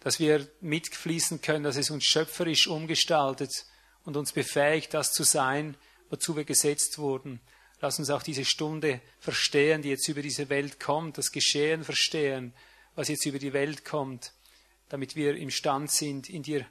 dass 0.00 0.20
wir 0.20 0.46
mitfließen 0.60 1.40
können, 1.40 1.64
dass 1.64 1.76
es 1.76 1.88
uns 1.88 2.04
schöpferisch 2.04 2.66
umgestaltet 2.66 3.64
und 4.06 4.16
uns 4.16 4.32
befähigt, 4.32 4.94
das 4.94 5.12
zu 5.12 5.24
sein, 5.24 5.76
wozu 6.08 6.36
wir 6.36 6.44
gesetzt 6.44 6.98
wurden. 6.98 7.40
Lass 7.80 7.98
uns 7.98 8.08
auch 8.08 8.22
diese 8.22 8.46
Stunde 8.46 9.02
verstehen, 9.18 9.82
die 9.82 9.90
jetzt 9.90 10.08
über 10.08 10.22
diese 10.22 10.48
Welt 10.48 10.80
kommt, 10.80 11.18
das 11.18 11.30
Geschehen 11.30 11.84
verstehen, 11.84 12.54
was 12.94 13.08
jetzt 13.08 13.26
über 13.26 13.38
die 13.38 13.52
Welt 13.52 13.84
kommt, 13.84 14.32
damit 14.88 15.14
wir 15.16 15.36
imstand 15.36 15.90
sind, 15.90 16.30
in 16.30 16.42
dir 16.42 16.64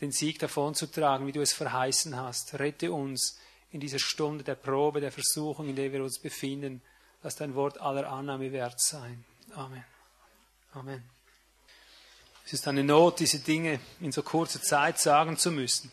den 0.00 0.12
Sieg 0.12 0.38
davonzutragen, 0.38 1.26
wie 1.26 1.32
du 1.32 1.40
es 1.40 1.52
verheißen 1.52 2.16
hast. 2.16 2.54
Rette 2.58 2.92
uns 2.92 3.38
in 3.72 3.80
dieser 3.80 3.98
Stunde 3.98 4.44
der 4.44 4.54
Probe, 4.54 5.00
der 5.00 5.10
Versuchung, 5.10 5.68
in 5.68 5.76
der 5.76 5.92
wir 5.92 6.04
uns 6.04 6.20
befinden. 6.20 6.82
Lass 7.22 7.36
dein 7.36 7.54
Wort 7.54 7.80
aller 7.80 8.08
Annahme 8.08 8.52
wert 8.52 8.80
sein. 8.80 9.24
Amen. 9.54 9.84
Amen. 10.72 11.02
Es 12.44 12.52
ist 12.52 12.68
eine 12.68 12.84
Not, 12.84 13.20
diese 13.20 13.38
Dinge 13.38 13.80
in 14.00 14.12
so 14.12 14.22
kurzer 14.22 14.60
Zeit 14.60 15.00
sagen 15.00 15.38
zu 15.38 15.50
müssen. 15.50 15.90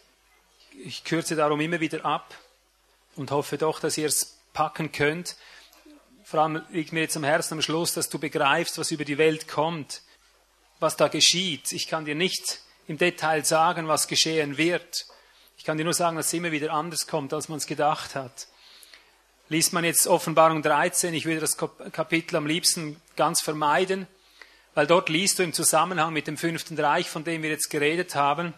Ich 0.73 1.03
kürze 1.03 1.35
darum 1.35 1.59
immer 1.59 1.79
wieder 1.79 2.05
ab 2.05 2.35
und 3.15 3.31
hoffe 3.31 3.57
doch, 3.57 3.79
dass 3.79 3.97
ihr 3.97 4.07
es 4.07 4.37
packen 4.53 4.91
könnt. 4.91 5.35
Vor 6.23 6.41
allem 6.41 6.63
liegt 6.71 6.93
mir 6.93 7.01
jetzt 7.01 7.17
am 7.17 7.23
Herzen 7.23 7.55
am 7.55 7.61
Schluss, 7.61 7.93
dass 7.93 8.09
du 8.09 8.19
begreifst, 8.19 8.77
was 8.77 8.91
über 8.91 9.05
die 9.05 9.17
Welt 9.17 9.47
kommt, 9.47 10.01
was 10.79 10.95
da 10.95 11.07
geschieht. 11.07 11.71
Ich 11.71 11.87
kann 11.87 12.05
dir 12.05 12.15
nicht 12.15 12.59
im 12.87 12.97
Detail 12.97 13.43
sagen, 13.43 13.87
was 13.87 14.07
geschehen 14.07 14.57
wird. 14.57 15.05
Ich 15.57 15.65
kann 15.65 15.77
dir 15.77 15.83
nur 15.83 15.93
sagen, 15.93 16.17
dass 16.17 16.27
es 16.27 16.33
immer 16.33 16.51
wieder 16.51 16.71
anders 16.73 17.05
kommt, 17.05 17.33
als 17.33 17.49
man 17.49 17.57
es 17.57 17.67
gedacht 17.67 18.15
hat. 18.15 18.47
Liest 19.49 19.73
man 19.73 19.83
jetzt 19.83 20.07
Offenbarung 20.07 20.61
13, 20.61 21.13
ich 21.13 21.25
würde 21.25 21.41
das 21.41 21.57
Kapitel 21.57 22.37
am 22.37 22.47
liebsten 22.47 23.01
ganz 23.17 23.41
vermeiden, 23.41 24.07
weil 24.73 24.87
dort 24.87 25.09
liest 25.09 25.39
du 25.39 25.43
im 25.43 25.51
Zusammenhang 25.51 26.13
mit 26.13 26.27
dem 26.27 26.37
fünften 26.37 26.79
Reich, 26.79 27.09
von 27.09 27.25
dem 27.25 27.43
wir 27.43 27.49
jetzt 27.49 27.69
geredet 27.69 28.15
haben, 28.15 28.53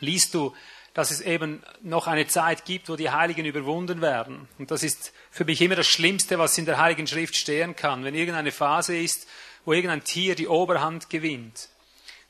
liest 0.00 0.32
du, 0.32 0.54
dass 0.94 1.10
es 1.10 1.20
eben 1.20 1.62
noch 1.82 2.06
eine 2.06 2.26
Zeit 2.28 2.64
gibt, 2.64 2.88
wo 2.88 2.96
die 2.96 3.10
Heiligen 3.10 3.44
überwunden 3.44 4.00
werden. 4.00 4.48
Und 4.58 4.70
das 4.70 4.84
ist 4.84 5.12
für 5.30 5.44
mich 5.44 5.60
immer 5.60 5.74
das 5.74 5.88
Schlimmste, 5.88 6.38
was 6.38 6.56
in 6.56 6.66
der 6.66 6.78
Heiligen 6.78 7.08
Schrift 7.08 7.36
stehen 7.36 7.74
kann. 7.74 8.04
Wenn 8.04 8.14
irgendeine 8.14 8.52
Phase 8.52 8.96
ist, 8.96 9.26
wo 9.64 9.72
irgendein 9.72 10.04
Tier 10.04 10.36
die 10.36 10.46
Oberhand 10.46 11.10
gewinnt, 11.10 11.68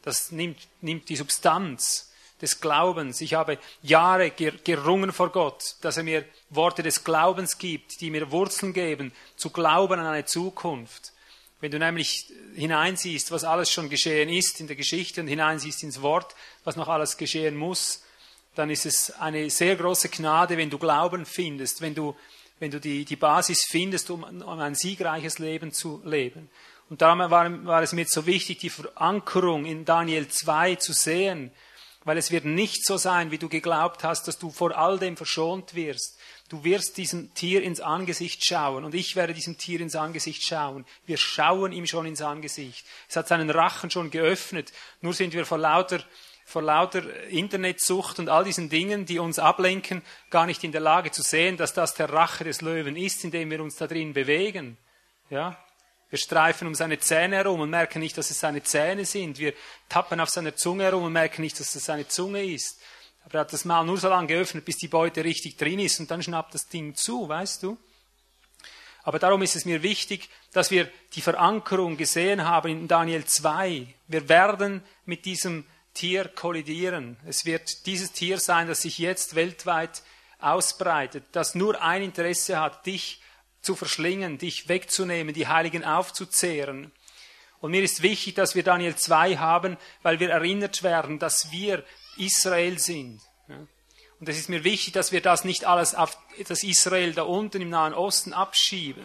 das 0.03 0.33
nimmt, 0.33 0.59
nimmt 0.81 1.09
die 1.11 1.17
Substanz 1.17 2.11
des 2.41 2.61
Glaubens. 2.61 3.21
Ich 3.21 3.35
habe 3.35 3.59
Jahre 3.83 4.31
gerungen 4.31 5.13
vor 5.13 5.31
Gott, 5.31 5.77
dass 5.83 5.99
er 5.99 6.03
mir 6.03 6.25
Worte 6.51 6.83
des 6.83 7.05
Glaubens 7.05 7.59
gibt, 7.59 8.01
die 8.01 8.11
mir 8.11 8.31
Wurzeln 8.31 8.73
geben, 8.73 9.13
zu 9.37 9.51
glauben 9.51 10.01
an 10.01 10.07
eine 10.07 10.25
Zukunft. 10.25 11.13
Wenn 11.61 11.71
du 11.71 11.79
nämlich 11.79 12.33
hineinsiehst, 12.55 13.31
was 13.31 13.45
alles 13.45 13.71
schon 13.71 13.89
geschehen 13.89 14.29
ist 14.29 14.61
in 14.61 14.67
der 14.67 14.77
Geschichte 14.77 15.21
und 15.21 15.29
hineinsiehst 15.29 15.83
ins 15.83 16.03
Wort, 16.03 16.35
was 16.65 16.77
noch 16.77 16.89
alles 16.89 17.17
geschehen 17.17 17.57
muss, 17.57 18.03
dann 18.55 18.71
ist 18.71 18.87
es 18.87 19.11
eine 19.13 19.51
sehr 19.51 19.77
große 19.77 20.09
Gnade, 20.09 20.57
wenn 20.57 20.71
du 20.71 20.79
Glauben 20.79 21.27
findest, 21.27 21.81
wenn 21.81 21.95
du, 21.95 22.15
wenn 22.59 22.71
du 22.71 22.81
die, 22.81 23.05
die 23.05 23.17
Basis 23.17 23.65
findest, 23.65 24.11
um, 24.11 24.23
um 24.23 24.59
ein 24.61 24.75
siegreiches 24.75 25.39
Leben 25.39 25.73
zu 25.73 26.01
leben. 26.05 26.49
Und 26.91 27.03
darum 27.03 27.19
war, 27.31 27.65
war 27.65 27.83
es 27.83 27.93
mir 27.93 28.07
so 28.07 28.27
wichtig, 28.27 28.59
die 28.59 28.71
Verankerung 28.71 29.65
in 29.65 29.85
Daniel 29.85 30.29
2 30.29 30.77
zu 30.77 30.93
sehen, 30.93 31.51
weil 32.05 32.19
es 32.19 32.31
wird 32.31 32.45
nicht 32.45 32.85
so 32.85 32.99
sein, 32.99 33.31
wie 33.31 33.39
du 33.39 33.49
geglaubt 33.49 34.05
hast, 34.05 34.29
dass 34.29 34.39
du 34.39 34.51
vor 34.51 34.77
all 34.77 34.99
dem 34.99 35.17
verschont 35.17 35.75
wirst. 35.75 36.19
Du 36.51 36.63
wirst 36.63 36.99
diesem 36.99 37.33
Tier 37.33 37.63
ins 37.63 37.81
Angesicht 37.81 38.45
schauen 38.45 38.85
und 38.85 38.95
ich 38.95 39.17
werde 39.17 39.33
diesem 39.33 39.57
Tier 39.57 39.81
ins 39.81 39.97
Angesicht 39.97 40.45
schauen. 40.45 40.85
Wir 41.07 41.17
schauen 41.17 41.73
ihm 41.73 41.87
schon 41.87 42.05
ins 42.05 42.21
Angesicht. 42.21 42.85
Es 43.09 43.17
hat 43.17 43.29
seinen 43.29 43.49
Rachen 43.49 43.91
schon 43.91 44.11
geöffnet. 44.11 44.71
Nur 45.01 45.15
sind 45.15 45.33
wir 45.33 45.47
vor 45.47 45.59
lauter 45.59 46.05
vor 46.45 46.63
lauter 46.63 47.03
Internetsucht 47.29 48.19
und 48.19 48.29
all 48.29 48.45
diesen 48.45 48.69
Dingen, 48.69 49.07
die 49.07 49.19
uns 49.19 49.39
ablenken, 49.39 50.03
gar 50.31 50.47
nicht 50.47 50.63
in 50.63 50.73
der 50.73 50.81
Lage 50.81 51.11
zu 51.11 51.23
sehen, 51.23 51.57
dass 51.57 51.73
das 51.73 51.95
der 51.95 52.13
Rache 52.13 52.45
des 52.45 52.61
Löwen 52.61 52.97
ist, 52.97 53.25
in 53.25 53.31
dem 53.31 53.51
wir 53.51 53.63
uns 53.63 53.77
da 53.77 53.87
drin 53.87 54.13
bewegen. 54.13 54.77
Ja? 55.31 55.57
Wir 56.11 56.19
streifen 56.19 56.69
um 56.69 56.75
seine 56.75 56.99
Zähne 56.99 57.37
herum 57.37 57.61
und 57.61 57.71
merken 57.71 57.99
nicht, 57.99 58.17
dass 58.17 58.31
es 58.31 58.39
seine 58.39 58.63
Zähne 58.63 59.05
sind. 59.05 59.39
Wir 59.39 59.55
tappen 59.89 60.21
auf 60.21 60.31
seiner 60.31 60.55
Zunge 60.55 60.85
herum 60.85 61.05
und 61.05 61.13
merken 61.13 61.43
nicht, 61.43 61.59
dass 61.59 61.75
es 61.75 61.85
seine 61.85 62.07
Zunge 62.07 62.45
ist. 62.45 62.81
Aber 63.25 63.35
er 63.35 63.41
hat 63.41 63.53
das 63.53 63.65
Maul 63.65 63.87
nur 63.87 63.99
so 63.99 64.09
lange 64.09 64.29
geöffnet, 64.29 64.65
bis 64.65 64.77
die 64.77 64.89
Beute 64.89 65.25
richtig 65.25 65.57
drin 65.57 65.79
ist 65.79 65.99
und 65.99 66.11
dann 66.11 66.23
schnappt 66.23 66.55
das 66.55 66.69
Ding 66.69 66.95
zu, 66.95 67.29
weißt 67.29 67.63
du? 67.63 67.79
Aber 69.03 69.19
darum 69.19 69.43
ist 69.43 69.57
es 69.57 69.65
mir 69.65 69.83
wichtig, 69.83 70.31
dass 70.53 70.71
wir 70.71 70.91
die 71.15 71.21
Verankerung 71.21 71.97
gesehen 71.97 72.45
haben 72.45 72.71
in 72.71 72.89
Daniel 72.89 73.25
2. 73.25 73.87
Wir 74.07 74.29
werden 74.29 74.83
mit 75.05 75.25
diesem 75.25 75.67
Tier 75.95 76.29
kollidieren. 76.29 77.17
Es 77.27 77.45
wird 77.45 77.87
dieses 77.87 78.13
Tier 78.13 78.39
sein, 78.39 78.69
das 78.69 78.83
sich 78.83 78.99
jetzt 78.99 79.35
weltweit 79.35 80.03
ausbreitet, 80.39 81.25
das 81.33 81.55
nur 81.55 81.81
ein 81.81 82.03
Interesse 82.03 82.61
hat, 82.61 82.85
dich 82.87 83.23
zu 83.63 83.75
verschlingen, 83.75 84.39
dich 84.39 84.69
wegzunehmen, 84.69 85.33
die 85.33 85.47
Heiligen 85.47 85.85
aufzuzehren. 85.85 86.93
Und 87.61 87.71
mir 87.71 87.83
ist 87.83 88.03
wichtig, 88.03 88.35
dass 88.35 88.55
wir 88.55 88.63
Daniel 88.63 88.95
2 88.95 89.39
haben, 89.39 89.79
weil 90.03 90.21
wir 90.21 90.29
erinnert 90.31 90.83
werden, 90.83 91.19
dass 91.19 91.51
wir 91.51 91.83
Israel 92.19 92.79
sind. 92.79 93.23
Und 94.21 94.29
es 94.29 94.39
ist 94.39 94.49
mir 94.49 94.65
wichtig, 94.65 94.93
dass 94.93 95.13
wir 95.13 95.23
das 95.23 95.45
nicht 95.45 95.65
alles 95.65 95.95
auf 95.95 96.19
das 96.47 96.63
Israel 96.63 97.15
da 97.15 97.23
unten 97.23 97.63
im 97.63 97.71
Nahen 97.71 97.95
Osten 97.95 98.33
abschieben, 98.33 99.05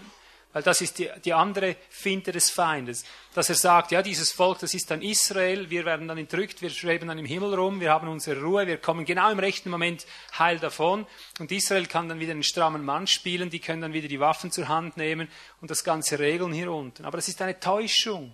weil 0.52 0.64
das 0.64 0.82
ist 0.82 0.98
die, 0.98 1.10
die 1.24 1.34
andere 1.34 1.76
Finte 1.90 2.32
des 2.32 2.50
Feindes. 2.50 3.04
Dass 3.36 3.50
er 3.50 3.56
sagt, 3.56 3.92
ja, 3.92 4.02
dieses 4.02 4.32
Volk, 4.32 4.60
das 4.60 4.74
ist 4.74 4.90
dann 4.90 5.02
Israel, 5.04 5.70
wir 5.70 5.86
werden 5.86 6.08
dann 6.08 6.18
entrückt, 6.18 6.62
wir 6.64 6.72
schweben 6.72 7.08
dann 7.08 7.20
im 7.20 7.26
Himmel 7.26 7.54
rum, 7.54 7.80
wir 7.80 7.92
haben 7.92 8.08
unsere 8.08 8.42
Ruhe, 8.42 8.66
wir 8.66 8.78
kommen 8.78 9.06
genau 9.06 9.30
im 9.30 9.38
rechten 9.38 9.70
Moment 9.70 10.08
heil 10.40 10.58
davon. 10.58 11.06
Und 11.38 11.52
Israel 11.52 11.86
kann 11.86 12.10
dann 12.10 12.20
wieder 12.20 12.32
einen 12.32 12.44
strammen 12.44 12.84
Mann 12.84 13.06
spielen, 13.06 13.52
die 13.52 13.60
können 13.60 13.82
dann 13.82 13.94
wieder 13.94 14.08
die 14.08 14.20
Waffen 14.20 14.52
zur 14.52 14.68
Hand 14.68 14.98
nehmen 14.98 15.28
und 15.62 15.70
das 15.70 15.84
Ganze 15.84 16.18
regeln 16.18 16.52
hier 16.52 16.72
unten. 16.72 17.06
Aber 17.06 17.18
das 17.18 17.28
ist 17.28 17.42
eine 17.42 17.60
Täuschung. 17.60 18.34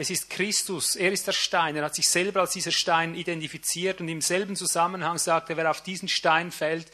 Es 0.00 0.10
ist 0.10 0.30
Christus, 0.30 0.94
er 0.94 1.10
ist 1.10 1.26
der 1.26 1.32
Stein, 1.32 1.74
er 1.74 1.84
hat 1.84 1.96
sich 1.96 2.08
selber 2.08 2.40
als 2.40 2.52
dieser 2.52 2.70
Stein 2.70 3.16
identifiziert 3.16 4.00
und 4.00 4.08
im 4.08 4.20
selben 4.20 4.54
Zusammenhang 4.54 5.18
sagt 5.18 5.50
er, 5.50 5.56
wer 5.56 5.68
auf 5.68 5.82
diesen 5.82 6.08
Stein 6.08 6.52
fällt, 6.52 6.86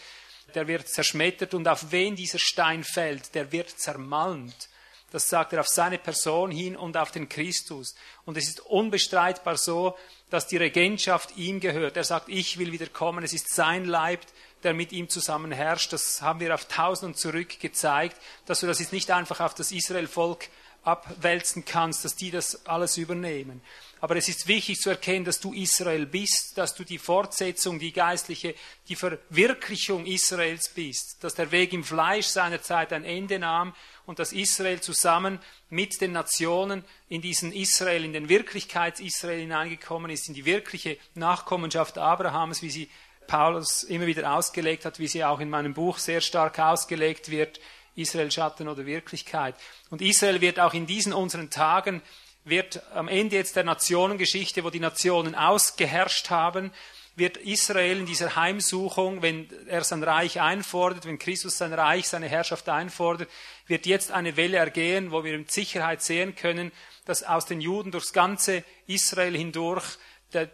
der 0.55 0.69
wird 0.69 0.89
zerschmettert 0.89 1.55
und 1.55 1.67
auf 1.69 1.91
wen 1.91 2.17
dieser 2.17 2.39
Stein 2.39 2.85
fällt, 2.85 3.35
der 3.35 3.53
wird 3.53 3.71
zermalmt. 3.71 4.69
Das 5.11 5.29
sagt 5.29 5.53
er 5.53 5.61
auf 5.61 5.69
seine 5.69 5.99
Person 5.99 6.51
hin 6.51 6.77
und 6.77 6.97
auf 6.97 7.13
den 7.13 7.29
Christus. 7.29 7.95
Und 8.25 8.37
es 8.37 8.49
ist 8.49 8.61
unbestreitbar 8.61 9.57
so, 9.57 9.97
dass 10.29 10.49
die 10.49 10.57
Regentschaft 10.57 11.37
ihm 11.37 11.61
gehört. 11.61 11.97
Er 11.97 12.03
sagt, 12.03 12.29
ich 12.29 12.59
will 12.59 12.73
wieder 12.73 12.89
kommen. 12.89 13.23
Es 13.23 13.33
ist 13.33 13.55
sein 13.55 13.85
Leib, 13.85 14.23
der 14.65 14.75
mit 14.75 14.91
ihm 14.91 15.09
zusammen 15.09 15.53
herrscht. 15.53 15.93
Das 15.93 16.21
haben 16.21 16.41
wir 16.41 16.53
auf 16.53 16.65
Tausenden 16.65 17.15
zurück 17.15 17.61
gezeigt, 17.61 18.17
dass 18.47 18.59
du 18.59 18.67
das 18.67 18.81
jetzt 18.81 18.93
nicht 18.93 19.13
einfach 19.13 19.39
auf 19.39 19.55
das 19.55 19.71
Israel-Volk 19.71 20.49
abwälzen 20.83 21.65
kannst, 21.65 22.05
dass 22.05 22.17
die 22.17 22.33
das 22.33 22.67
alles 22.67 22.97
übernehmen. 22.97 23.63
Aber 24.05 24.17
es 24.17 24.29
ist 24.29 24.49
wichtig 24.49 24.79
zu 24.81 24.91
erkennen, 24.91 25.25
dass 25.25 25.41
du 25.41 25.55
Israel 25.55 26.05
bist, 26.05 26.59
dass 26.59 26.75
du 26.75 26.85
die 26.85 26.99
Fortsetzung, 26.99 27.79
die 27.79 27.91
geistliche, 27.91 28.55
die 28.87 28.97
Verwirklichung 28.97 30.05
Israels 30.05 30.69
bist, 30.69 31.25
dass 31.25 31.35
der 31.35 31.51
Weg 31.53 31.73
im 31.73 31.83
Fleisch 31.83 32.27
seiner 32.27 32.61
Zeit 32.61 32.93
ein 32.93 33.07
Ende 33.07 33.39
nahm 33.39 33.75
und 34.05 34.19
dass 34.19 34.35
Israel 34.35 34.83
zusammen 34.83 35.39
mit 35.71 36.03
den 36.03 36.13
Nationen 36.13 36.85
in 37.09 37.23
diesen 37.23 37.51
Israel, 37.51 38.05
in 38.05 38.13
den 38.13 38.29
Wirklichkeits-Israel 38.29 39.41
hineingekommen 39.41 40.11
ist, 40.11 40.29
in 40.29 40.35
die 40.35 40.45
wirkliche 40.45 40.99
Nachkommenschaft 41.15 41.97
Abrahams, 41.97 42.61
wie 42.61 42.71
sie 42.71 42.91
Paulus 43.27 43.85
immer 43.85 44.05
wieder 44.05 44.35
ausgelegt 44.35 44.85
hat, 44.85 44.99
wie 44.99 45.09
sie 45.09 45.25
auch 45.25 45.41
in 45.41 45.49
meinem 45.49 45.73
Buch 45.73 45.97
sehr 45.97 46.21
stark 46.21 46.59
ausgelegt 46.59 47.31
wird, 47.31 47.59
Israel 47.97 48.31
Schatten 48.31 48.69
oder 48.69 48.85
Wirklichkeit. 48.85 49.55
Und 49.89 50.03
Israel 50.03 50.43
wird 50.43 50.61
auch 50.61 50.75
in 50.75 50.85
diesen 50.85 51.15
unseren 51.15 51.49
Tagen 51.49 52.03
wird 52.45 52.83
am 52.93 53.09
Ende 53.09 53.37
jetzt 53.37 53.57
der 53.57 53.65
Nationengeschichte, 53.65 54.65
wo 54.65 54.71
die 54.71 54.81
Nationen 54.81 55.35
ausgeherrscht 55.35 56.31
haben, 56.31 56.73
wird 57.17 57.37
Israel 57.37 58.01
in 58.01 58.07
dieser 58.07 58.35
Heimsuchung, 58.35 59.23
wenn 59.23 59.49
er 59.69 59.85
sein 59.85 60.03
Reich 60.03 60.41
einfordert, 60.41 61.07
wenn 61.07 61.19
Christus 61.19 61.59
sein 61.59 61.73
Reich, 61.73 62.09
seine 62.09 62.29
Herrschaft 62.29 62.69
einfordert, 62.69 63.31
wird 63.67 63.87
jetzt 63.87 64.11
eine 64.11 64.37
Welle 64.37 64.57
ergehen, 64.57 65.13
wo 65.13 65.23
wir 65.23 65.39
mit 65.39 65.51
Sicherheit 65.51 66.03
sehen 66.03 66.35
können, 66.35 66.73
dass 67.05 67.23
aus 67.23 67.47
den 67.47 67.61
Juden 67.61 67.93
durchs 67.93 68.13
ganze 68.13 68.65
Israel 68.87 69.37
hindurch 69.37 69.85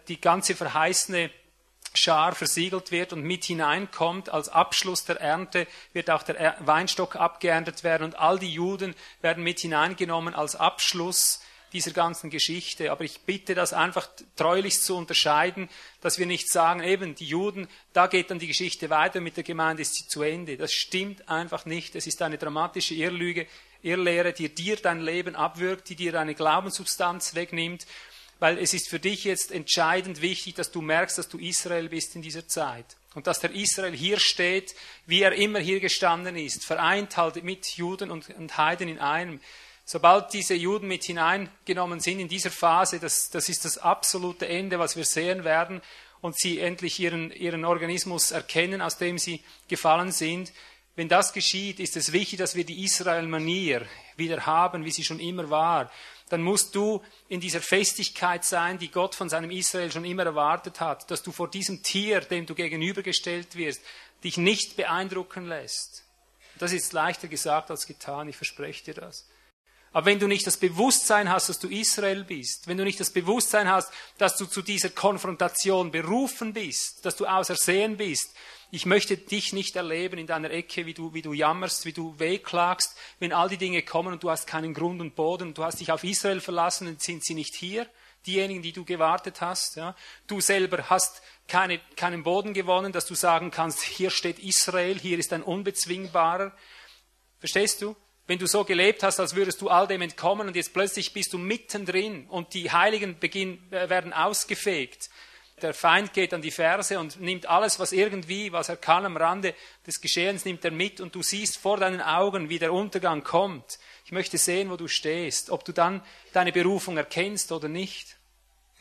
die 0.09 0.21
ganze 0.21 0.55
verheißene 0.55 1.31
Schar 1.95 2.35
versiegelt 2.35 2.93
wird 2.93 3.15
und 3.15 3.23
mit 3.23 3.45
hineinkommt. 3.45 4.29
Als 4.29 4.51
Abschluss 4.51 5.07
der 5.07 5.21
Ernte 5.21 5.67
wird 5.95 6.11
auch 6.11 6.23
der 6.23 6.57
Weinstock 6.61 7.17
abgeerntet 7.17 7.83
werden 7.83 8.05
und 8.05 8.19
all 8.19 8.39
die 8.39 8.53
Juden 8.53 8.95
werden 9.23 9.43
mit 9.43 9.61
hineingenommen 9.61 10.35
als 10.35 10.57
Abschluss 10.57 11.41
dieser 11.73 11.93
ganzen 11.93 12.31
Geschichte. 12.31 12.91
Aber 12.91 13.05
ich 13.05 13.21
bitte 13.21 13.55
das 13.55 13.73
einfach 13.73 14.09
treulichst 14.37 14.85
zu 14.85 14.97
unterscheiden, 14.97 15.69
dass 16.01 16.19
wir 16.19 16.27
nicht 16.27 16.51
sagen, 16.51 16.83
eben 16.83 17.15
die 17.15 17.27
Juden, 17.27 17.69
da 17.93 18.07
geht 18.07 18.31
dann 18.31 18.39
die 18.39 18.47
Geschichte 18.47 18.91
weiter, 18.91 19.21
mit 19.21 19.37
der 19.37 19.45
Gemeinde 19.45 19.83
ist 19.83 19.95
sie 19.95 20.07
zu 20.07 20.23
Ende. 20.23 20.57
Das 20.57 20.73
stimmt 20.73 21.29
einfach 21.29 21.67
nicht. 21.67 21.95
Es 21.95 22.07
ist 22.07 22.23
eine 22.23 22.39
dramatische 22.39 22.95
Irrlüge, 22.95 23.47
Irrlehre, 23.83 24.33
die 24.33 24.55
dir 24.55 24.77
dein 24.77 25.01
Leben 25.01 25.35
abwirkt, 25.35 25.89
die 25.89 25.97
dir 25.97 26.13
deine 26.13 26.35
Glaubenssubstanz 26.35 27.35
wegnimmt, 27.35 27.87
weil 28.39 28.59
es 28.59 28.75
ist 28.75 28.89
für 28.89 28.99
dich 28.99 29.25
jetzt 29.25 29.53
entscheidend 29.53 30.23
wichtig, 30.23 30.55
dass 30.55 30.71
du 30.71 30.81
merkst, 30.81 31.19
dass 31.19 31.29
du 31.29 31.39
Israel 31.39 31.89
bist 31.89 32.17
in 32.17 32.23
dieser 32.23 32.49
Zeit. 32.49 32.97
Und 33.15 33.27
dass 33.27 33.41
der 33.41 33.51
Israel 33.53 33.93
hier 33.93 34.19
steht, 34.19 34.75
wie 35.07 35.23
er 35.23 35.33
immer 35.33 35.59
hier 35.59 35.81
gestanden 35.81 36.37
ist, 36.37 36.65
vereint 36.65 37.17
halt 37.17 37.43
mit 37.43 37.67
Juden 37.77 38.11
und, 38.11 38.31
und 38.31 38.57
Heiden 38.57 38.89
in 38.89 38.99
einem. 38.99 39.41
Sobald 39.93 40.33
diese 40.33 40.55
Juden 40.55 40.87
mit 40.87 41.03
hineingenommen 41.03 41.99
sind 41.99 42.21
in 42.21 42.29
dieser 42.29 42.53
Phase, 42.53 43.01
das, 43.01 43.29
das 43.29 43.49
ist 43.49 43.65
das 43.65 43.77
absolute 43.77 44.47
Ende, 44.47 44.79
was 44.79 44.95
wir 44.95 45.05
sehen 45.05 45.43
werden. 45.43 45.83
und 46.21 46.39
sie 46.39 46.61
endlich 46.61 47.01
ihren, 47.01 47.33
ihren 47.33 47.65
Organismus 47.65 48.31
erkennen, 48.31 48.83
aus 48.83 48.99
dem 48.99 49.19
sie 49.19 49.43
gefallen 49.67 50.13
sind. 50.13 50.53
Wenn 50.95 51.09
das 51.09 51.33
geschieht, 51.33 51.81
ist 51.81 51.97
es 51.97 52.13
wichtig, 52.13 52.39
dass 52.39 52.55
wir 52.55 52.65
die 52.65 52.85
Israel-Manier 52.85 53.85
wieder 54.17 54.47
haben, 54.47 54.85
wie 54.85 54.93
sie 54.93 55.03
schon 55.03 55.19
immer 55.19 55.51
war. 55.51 55.91
Dann 56.29 56.43
musst 56.43 56.77
du 56.77 57.03
in 57.29 57.41
dieser 57.41 57.61
Festigkeit 57.61 58.45
sein, 58.45 58.79
die 58.79 58.93
Gott 58.93 59.17
von 59.17 59.29
seinem 59.29 59.51
Israel 59.51 59.91
schon 59.91 60.05
immer 60.05 60.25
erwartet 60.25 60.79
hat, 60.79 61.11
dass 61.11 61.25
du 61.25 61.33
vor 61.33 61.51
diesem 61.51 61.83
Tier, 61.83 62.21
dem 62.21 62.47
du 62.47 62.55
gegenübergestellt 62.55 63.57
wirst, 63.57 63.83
dich 64.23 64.37
nicht 64.37 64.77
beeindrucken 64.77 65.49
lässt. 65.49 66.05
Das 66.61 66.73
ist 66.73 66.93
leichter 66.93 67.27
gesagt 67.27 67.73
als 67.73 67.89
getan, 67.89 68.29
ich 68.29 68.37
verspreche 68.37 68.85
dir 68.85 68.95
das. 68.95 69.27
Aber 69.93 70.07
wenn 70.07 70.21
du 70.21 70.29
nicht 70.29 70.47
das 70.47 70.57
Bewusstsein 70.57 71.31
hast, 71.31 71.49
dass 71.49 71.59
du 71.59 71.69
Israel 71.69 72.25
bist, 72.25 72.69
wenn 72.69 72.77
du 72.77 72.85
nicht 72.85 73.01
das 73.01 73.11
Bewusstsein 73.11 73.69
hast, 73.69 73.93
dass 74.19 74.37
du 74.37 74.47
zu 74.47 74.63
dieser 74.63 74.91
Konfrontation 74.91 75.91
berufen 75.91 76.53
bist, 76.53 77.05
dass 77.05 77.17
du 77.17 77.27
ausersehen 77.27 77.97
bist, 77.97 78.33
ich 78.73 78.87
möchte 78.87 79.17
dich 79.17 79.53
nicht 79.53 79.75
erleben 79.75 80.19
in 80.19 80.29
deiner 80.29 80.51
Ecke, 80.53 80.87
wie 80.87 80.95
du, 80.95 81.13
wie 81.13 81.23
du 81.23 81.33
jammerst, 81.33 81.87
wie 81.87 81.93
du 81.93 82.17
wehklagst, 82.21 82.97
wenn 83.19 83.33
all 83.33 83.49
die 83.49 83.57
Dinge 83.57 83.83
kommen 83.83 84.13
und 84.13 84.23
du 84.23 84.31
hast 84.31 84.47
keinen 84.47 84.75
Grund 84.75 85.01
und 85.01 85.17
Boden 85.17 85.55
du 85.55 85.65
hast 85.65 85.81
dich 85.81 85.91
auf 85.91 86.05
Israel 86.05 86.41
verlassen 86.41 86.87
und 86.87 87.03
sind 87.03 87.25
sie 87.25 87.35
nicht 87.35 87.57
hier, 87.57 87.89
diejenigen, 88.27 88.63
die 88.63 88.73
du 88.73 88.85
gewartet 88.85 89.41
hast. 89.41 89.75
Ja. 89.75 89.97
Du 90.29 90.41
selber 90.41 90.89
hast 90.89 91.21
keine, 91.49 91.81
keinen 91.97 92.23
Boden 92.23 92.55
gewonnen, 92.55 92.93
dass 92.93 93.07
du 93.07 93.17
sagen 93.17 93.51
kannst, 93.51 93.83
hier 93.83 94.11
steht 94.11 94.39
Israel, 94.39 94.97
hier 94.97 95.19
ist 95.19 95.33
ein 95.33 95.43
unbezwingbarer. 95.43 96.55
Verstehst 97.41 97.83
du? 97.83 97.97
Wenn 98.31 98.39
du 98.39 98.47
so 98.47 98.63
gelebt 98.63 99.03
hast, 99.03 99.19
als 99.19 99.35
würdest 99.35 99.61
du 99.61 99.71
all 99.71 99.89
dem 99.89 100.03
entkommen 100.03 100.47
und 100.47 100.55
jetzt 100.55 100.73
plötzlich 100.73 101.13
bist 101.13 101.33
du 101.33 101.39
mittendrin 101.39 102.29
und 102.29 102.55
die 102.55 102.71
Heiligen 102.71 103.19
beginnen, 103.19 103.61
äh, 103.73 103.89
werden 103.89 104.13
ausgefegt. 104.13 105.11
Der 105.61 105.75
Feind 105.75 106.13
geht 106.13 106.33
an 106.33 106.41
die 106.41 106.53
Ferse 106.53 107.01
und 107.01 107.21
nimmt 107.21 107.47
alles, 107.47 107.81
was 107.81 107.91
irgendwie, 107.91 108.53
was 108.53 108.69
er 108.69 108.77
kann 108.77 109.05
am 109.05 109.17
Rande 109.17 109.53
des 109.85 110.01
Geschehens, 110.01 110.45
nimmt 110.45 110.65
er 110.65 110.71
mit 110.71 111.01
und 111.01 111.13
du 111.17 111.25
siehst 111.25 111.59
vor 111.59 111.79
deinen 111.79 112.01
Augen, 112.01 112.49
wie 112.49 112.61
der 112.61 112.73
Untergang 112.73 113.25
kommt. 113.25 113.81
Ich 114.05 114.13
möchte 114.13 114.39
sehen, 114.39 114.71
wo 114.71 114.77
du 114.77 114.87
stehst, 114.87 115.51
ob 115.51 115.65
du 115.65 115.73
dann 115.73 116.01
deine 116.33 116.53
Berufung 116.53 116.97
erkennst 116.97 117.51
oder 117.51 117.67
nicht. 117.67 118.17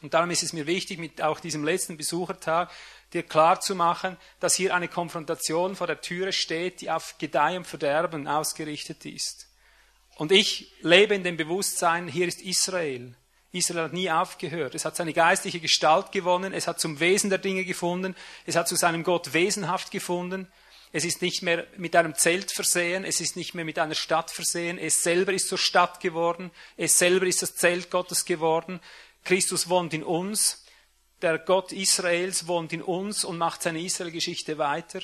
Und 0.04 0.14
darum 0.14 0.30
ist 0.30 0.44
es 0.44 0.54
mir 0.54 0.68
wichtig, 0.68 1.00
mit 1.00 1.24
auch 1.24 1.40
diesem 1.40 1.64
letzten 1.64 1.98
Besuchertag 1.98 2.70
dir 3.14 3.24
klar 3.24 3.60
zu 3.60 3.76
machen, 3.76 4.18
dass 4.40 4.56
hier 4.56 4.76
eine 4.76 4.88
Konfrontation 4.88 5.76
vor 5.76 5.88
der 5.88 6.02
Türe 6.02 6.32
steht, 6.32 6.82
die 6.82 6.92
auf 6.92 7.16
Gedeih 7.18 7.58
und 7.58 7.68
Verderben 7.68 8.28
ausgerichtet 8.28 9.06
ist. 9.06 9.48
Und 10.16 10.32
ich 10.32 10.74
lebe 10.82 11.16
in 11.16 11.24
dem 11.24 11.38
Bewusstsein, 11.38 12.08
hier 12.08 12.28
ist 12.28 12.42
Israel. 12.42 13.16
Israel 13.52 13.86
hat 13.86 13.94
nie 13.94 14.12
aufgehört. 14.12 14.76
Es 14.76 14.86
hat 14.86 14.96
seine 14.96 15.14
geistliche 15.14 15.60
Gestalt 15.60 16.12
gewonnen, 16.12 16.54
es 16.54 16.68
hat 16.68 16.80
zum 16.80 17.00
Wesen 17.00 17.30
der 17.30 17.40
Dinge 17.40 17.66
gefunden, 17.66 18.16
es 18.46 18.56
hat 18.56 18.68
zu 18.68 18.76
seinem 18.76 19.04
Gott 19.04 19.34
wesenhaft 19.34 19.92
gefunden. 19.92 20.48
Es 20.92 21.06
ist 21.06 21.22
nicht 21.22 21.42
mehr 21.42 21.68
mit 21.78 21.96
einem 21.96 22.16
Zelt 22.16 22.52
versehen, 22.52 23.06
es 23.06 23.22
ist 23.22 23.36
nicht 23.36 23.54
mehr 23.54 23.66
mit 23.66 23.78
einer 23.80 23.96
Stadt 23.96 24.32
versehen, 24.32 24.78
es 24.78 25.04
selber 25.04 25.34
ist 25.34 25.48
zur 25.48 25.58
Stadt 25.58 26.00
geworden, 26.00 26.52
es 26.78 26.98
selber 26.98 27.28
ist 27.28 27.42
das 27.42 27.56
Zelt 27.56 27.92
Gottes 27.92 28.26
geworden. 28.26 28.80
Christus 29.24 29.70
wohnt 29.70 29.94
in 29.94 30.04
uns 30.04 30.66
der 31.22 31.40
Gott 31.40 31.72
Israels 31.72 32.48
wohnt 32.48 32.74
in 32.74 32.82
uns 32.82 33.24
und 33.24 33.38
macht 33.38 33.62
seine 33.62 33.82
Israel-Geschichte 33.82 34.58
weiter. 34.58 35.02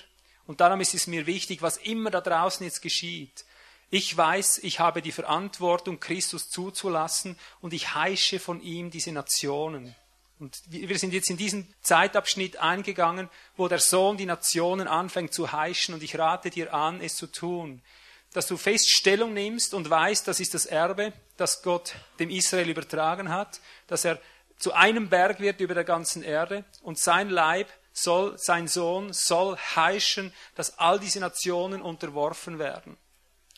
Und 0.48 0.62
darum 0.62 0.80
ist 0.82 0.94
es 0.94 1.08
mir 1.08 1.26
wichtig, 1.26 1.62
was 1.62 1.78
immer 1.78 2.12
da 2.12 2.22
draußen 2.22 2.66
jetzt 2.66 2.82
geschieht. 2.82 3.46
Ich 3.90 4.16
weiß, 4.16 4.60
ich 4.60 4.80
habe 4.80 5.02
die 5.02 5.12
Verantwortung, 5.12 6.00
Christus 6.00 6.50
zuzulassen 6.50 7.38
und 7.62 7.74
ich 7.74 7.94
heische 7.94 8.40
von 8.40 8.62
ihm 8.62 8.92
diese 8.92 9.12
Nationen. 9.12 9.96
Und 10.40 10.62
wir 10.68 10.98
sind 11.00 11.14
jetzt 11.14 11.30
in 11.30 11.38
diesen 11.38 11.74
Zeitabschnitt 11.82 12.58
eingegangen, 12.58 13.30
wo 13.56 13.68
der 13.68 13.80
Sohn 13.80 14.18
die 14.18 14.26
Nationen 14.26 14.88
anfängt 14.88 15.34
zu 15.34 15.54
heischen 15.54 15.94
und 15.94 16.04
ich 16.04 16.18
rate 16.18 16.50
dir 16.50 16.74
an, 16.74 17.00
es 17.00 17.16
zu 17.16 17.28
tun. 17.28 17.82
Dass 18.34 18.48
du 18.48 18.58
fest 18.58 18.92
Stellung 18.92 19.34
nimmst 19.34 19.74
und 19.74 19.90
weißt, 19.90 20.28
das 20.28 20.42
ist 20.42 20.54
das 20.54 20.66
Erbe, 20.66 21.14
das 21.38 21.62
Gott 21.64 21.96
dem 22.20 22.30
Israel 22.30 22.70
übertragen 22.70 23.30
hat, 23.30 23.62
dass 23.88 24.04
er 24.04 24.20
zu 24.57 24.73
einem 24.73 25.10
Berg 25.10 25.40
wird 25.40 25.60
über 25.60 25.73
der 25.73 25.84
ganzen 25.84 26.23
Erde 26.23 26.64
und 26.82 26.98
sein 26.98 27.30
Leib 27.30 27.68
soll, 27.94 28.38
sein 28.38 28.68
Sohn 28.68 29.14
soll 29.14 29.57
heischen, 29.57 30.34
dass 30.56 30.77
all 30.77 30.99
diese 30.99 31.19
Nationen 31.19 31.82
unterworfen 31.82 32.60
werden. 32.60 32.98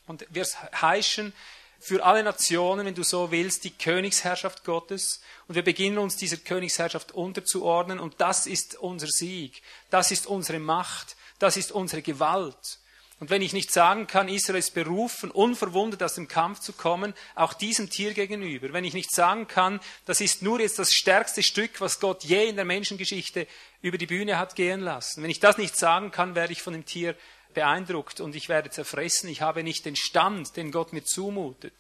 Und 0.06 0.26
wir 0.30 0.46
heischen 0.82 1.34
für 1.80 2.04
alle 2.04 2.24
Nationen, 2.24 2.86
wenn 2.86 2.96
du 2.96 3.04
so 3.04 3.32
willst, 3.32 3.64
die 3.64 3.72
Königsherrschaft 3.72 4.64
Gottes. 4.64 5.22
Und 5.48 5.56
wir 5.56 5.64
beginnen 5.64 5.98
uns 5.98 6.16
dieser 6.16 6.38
Königsherrschaft 6.38 7.12
unterzuordnen. 7.12 8.00
Und 8.00 8.16
das 8.20 8.48
ist 8.48 8.76
unser 8.76 9.08
Sieg. 9.08 9.62
Das 9.90 10.12
ist 10.12 10.26
unsere 10.26 10.60
Macht. 10.60 11.16
Das 11.40 11.58
ist 11.58 11.72
unsere 11.72 12.02
Gewalt. 12.02 12.80
Und 13.20 13.32
wenn 13.32 13.42
ich 13.42 13.54
nicht 13.54 13.72
sagen 13.72 14.06
kann, 14.06 14.30
Israel 14.30 14.60
ist 14.60 14.76
berufen, 14.76 15.32
unverwundet 15.32 16.04
aus 16.04 16.14
dem 16.16 16.28
Kampf 16.28 16.60
zu 16.60 16.72
kommen, 16.72 17.16
auch 17.34 17.54
diesem 17.54 17.90
Tier 17.90 18.14
gegenüber, 18.14 18.74
wenn 18.74 18.84
ich 18.84 18.94
nicht 18.94 19.12
sagen 19.12 19.48
kann, 19.48 19.80
das 20.06 20.22
ist 20.22 20.44
nur 20.44 20.60
jetzt 20.60 20.78
das 20.78 20.92
stärkste 20.92 21.42
Stück, 21.42 21.82
was 21.82 22.00
Gott 22.00 22.24
je 22.24 22.48
in 22.48 22.58
der 22.58 22.66
Menschengeschichte 22.66 23.48
über 23.82 23.98
die 23.98 24.06
Bühne 24.06 24.38
hat 24.38 24.56
gehen 24.56 24.82
lassen, 24.82 25.24
wenn 25.24 25.32
ich 25.32 25.40
das 25.40 25.58
nicht 25.58 25.76
sagen 25.76 26.12
kann, 26.12 26.36
werde 26.36 26.54
ich 26.54 26.62
von 26.62 26.74
dem 26.74 26.86
Tier 26.86 27.16
beeindruckt 27.56 28.20
und 28.20 28.36
ich 28.36 28.50
werde 28.50 28.70
zerfressen, 28.70 29.30
ich 29.30 29.42
habe 29.42 29.64
nicht 29.64 29.86
den 29.86 29.96
Stand, 29.96 30.56
den 30.56 30.72
Gott 30.72 30.94
mir 30.94 31.04
zumutet. 31.04 31.74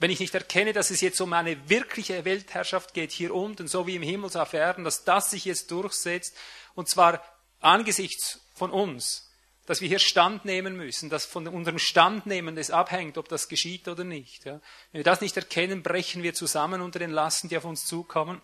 Wenn 0.00 0.10
ich 0.10 0.20
nicht 0.20 0.34
erkenne, 0.34 0.72
dass 0.72 0.90
es 0.90 1.02
jetzt 1.02 1.20
um 1.20 1.34
eine 1.34 1.68
wirkliche 1.68 2.24
Weltherrschaft 2.24 2.94
geht, 2.94 3.12
hier 3.12 3.34
unten, 3.34 3.68
so 3.68 3.86
wie 3.86 3.96
im 3.96 4.02
Himmel 4.02 4.34
auf 4.34 4.54
Erden, 4.54 4.82
dass 4.82 5.04
das 5.04 5.30
sich 5.30 5.44
jetzt 5.44 5.70
durchsetzt, 5.70 6.34
und 6.74 6.88
zwar 6.88 7.22
angesichts 7.60 8.40
von 8.54 8.70
uns, 8.70 9.23
dass 9.66 9.80
wir 9.80 9.88
hier 9.88 9.98
Stand 9.98 10.44
nehmen 10.44 10.76
müssen, 10.76 11.08
dass 11.10 11.24
von 11.24 11.48
unserem 11.48 11.78
Standnehmen 11.78 12.58
es 12.58 12.70
abhängt, 12.70 13.16
ob 13.16 13.28
das 13.28 13.48
geschieht 13.48 13.88
oder 13.88 14.04
nicht. 14.04 14.44
Ja. 14.44 14.60
Wenn 14.92 15.00
wir 15.00 15.04
das 15.04 15.20
nicht 15.20 15.36
erkennen, 15.36 15.82
brechen 15.82 16.22
wir 16.22 16.34
zusammen 16.34 16.80
unter 16.80 16.98
den 16.98 17.10
Lasten, 17.10 17.48
die 17.48 17.56
auf 17.56 17.64
uns 17.64 17.86
zukommen. 17.86 18.42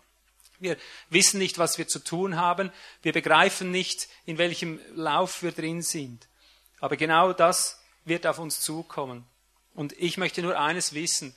Wir 0.59 0.77
wissen 1.09 1.39
nicht, 1.39 1.57
was 1.57 1.77
wir 1.77 1.87
zu 1.87 1.99
tun 1.99 2.37
haben. 2.37 2.71
Wir 3.01 3.13
begreifen 3.13 3.71
nicht, 3.71 4.07
in 4.25 4.37
welchem 4.37 4.79
Lauf 4.95 5.41
wir 5.41 5.51
drin 5.51 5.81
sind. 5.81 6.27
Aber 6.79 6.97
genau 6.97 7.33
das 7.33 7.81
wird 8.05 8.25
auf 8.27 8.39
uns 8.39 8.61
zukommen. 8.61 9.25
Und 9.73 9.93
ich 9.93 10.17
möchte 10.17 10.41
nur 10.41 10.59
eines 10.59 10.93
wissen. 10.93 11.35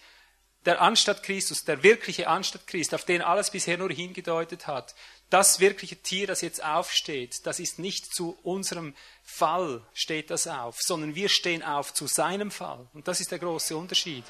Der 0.67 0.81
Anstatt 0.81 1.23
Christus, 1.23 1.65
der 1.65 1.83
wirkliche 1.83 2.27
Anstatt 2.27 2.67
Christ, 2.67 2.95
auf 2.95 3.05
den 3.05 3.21
alles 3.21 3.51
bisher 3.51 3.77
nur 3.77 3.91
hingedeutet 3.91 4.67
hat, 4.67 4.95
das 5.29 5.61
wirkliche 5.61 5.97
Tier, 5.97 6.27
das 6.27 6.41
jetzt 6.41 6.65
aufsteht, 6.65 7.47
das 7.47 7.61
ist 7.61 7.79
nicht 7.79 8.15
zu 8.15 8.39
unserem 8.43 8.95
Fall 9.25 9.83
steht 9.93 10.31
das 10.31 10.47
auf, 10.47 10.77
sondern 10.81 11.15
wir 11.15 11.29
stehen 11.29 11.63
auf 11.63 11.93
zu 11.93 12.07
seinem 12.07 12.51
Fall. 12.51 12.87
Und 12.93 13.09
das 13.09 13.21
ist 13.21 13.33
der 13.33 13.39
große 13.39 13.77
Unterschied. 13.77 14.25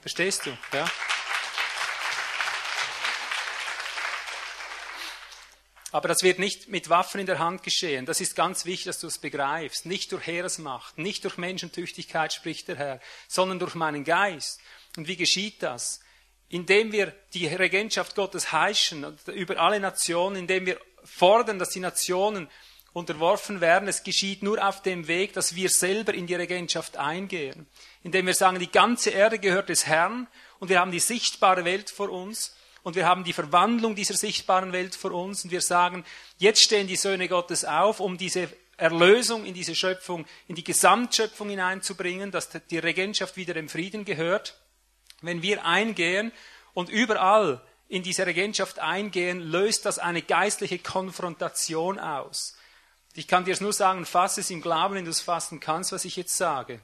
Verstehst 0.00 0.46
du? 0.46 0.56
Ja? 0.72 0.90
Aber 5.92 6.08
das 6.08 6.22
wird 6.22 6.38
nicht 6.38 6.68
mit 6.68 6.88
Waffen 6.88 7.20
in 7.20 7.26
der 7.26 7.38
Hand 7.38 7.62
geschehen. 7.62 8.06
Das 8.06 8.20
ist 8.20 8.36
ganz 8.36 8.64
wichtig, 8.64 8.86
dass 8.86 9.00
du 9.00 9.06
es 9.06 9.18
begreifst. 9.18 9.86
Nicht 9.86 10.12
durch 10.12 10.26
Heeresmacht, 10.26 10.98
nicht 10.98 11.24
durch 11.24 11.36
Menschentüchtigkeit 11.36 12.32
spricht 12.32 12.68
der 12.68 12.76
Herr, 12.76 13.00
sondern 13.28 13.58
durch 13.58 13.74
meinen 13.74 14.04
Geist. 14.04 14.60
Und 14.96 15.08
wie 15.08 15.16
geschieht 15.16 15.62
das? 15.62 16.00
indem 16.50 16.90
wir 16.90 17.14
die 17.32 17.46
Regentschaft 17.46 18.16
Gottes 18.16 18.52
heischen 18.52 19.16
über 19.26 19.58
alle 19.58 19.80
Nationen, 19.80 20.36
indem 20.36 20.66
wir 20.66 20.80
fordern, 21.04 21.60
dass 21.60 21.70
die 21.70 21.80
Nationen 21.80 22.50
unterworfen 22.92 23.60
werden. 23.60 23.88
Es 23.88 24.02
geschieht 24.02 24.42
nur 24.42 24.66
auf 24.66 24.82
dem 24.82 25.06
Weg, 25.06 25.32
dass 25.32 25.54
wir 25.54 25.68
selber 25.68 26.14
in 26.14 26.26
die 26.26 26.34
Regentschaft 26.34 26.96
eingehen. 26.96 27.66
Indem 28.02 28.26
wir 28.26 28.34
sagen, 28.34 28.58
die 28.58 28.70
ganze 28.70 29.10
Erde 29.10 29.38
gehört 29.38 29.68
des 29.68 29.86
Herrn 29.86 30.26
und 30.58 30.68
wir 30.68 30.80
haben 30.80 30.90
die 30.90 31.00
sichtbare 31.00 31.64
Welt 31.64 31.90
vor 31.90 32.10
uns 32.10 32.56
und 32.82 32.96
wir 32.96 33.06
haben 33.06 33.24
die 33.24 33.32
Verwandlung 33.32 33.94
dieser 33.94 34.14
sichtbaren 34.14 34.72
Welt 34.72 34.94
vor 34.94 35.12
uns 35.12 35.44
und 35.44 35.50
wir 35.50 35.60
sagen, 35.60 36.04
jetzt 36.38 36.62
stehen 36.62 36.86
die 36.86 36.96
Söhne 36.96 37.28
Gottes 37.28 37.64
auf, 37.64 38.00
um 38.00 38.18
diese 38.18 38.48
Erlösung 38.76 39.44
in 39.44 39.54
diese 39.54 39.74
Schöpfung, 39.74 40.24
in 40.48 40.54
die 40.54 40.64
Gesamtschöpfung 40.64 41.50
hineinzubringen, 41.50 42.30
dass 42.30 42.48
die 42.48 42.78
Regentschaft 42.78 43.36
wieder 43.36 43.54
dem 43.54 43.68
Frieden 43.68 44.04
gehört. 44.04 44.58
Wenn 45.20 45.42
wir 45.42 45.66
eingehen 45.66 46.32
und 46.72 46.88
überall 46.88 47.60
in 47.88 48.02
diese 48.02 48.24
Regentschaft 48.24 48.78
eingehen, 48.78 49.40
löst 49.40 49.84
das 49.84 49.98
eine 49.98 50.22
geistliche 50.22 50.78
Konfrontation 50.78 51.98
aus. 51.98 52.56
Ich 53.14 53.26
kann 53.26 53.44
dir 53.44 53.56
nur 53.60 53.72
sagen, 53.72 54.06
fass 54.06 54.38
es 54.38 54.50
im 54.50 54.62
Glauben, 54.62 54.94
wenn 54.94 55.04
du 55.04 55.10
es 55.10 55.20
fassen 55.20 55.60
kannst, 55.60 55.92
was 55.92 56.04
ich 56.04 56.16
jetzt 56.16 56.36
sage. 56.36 56.80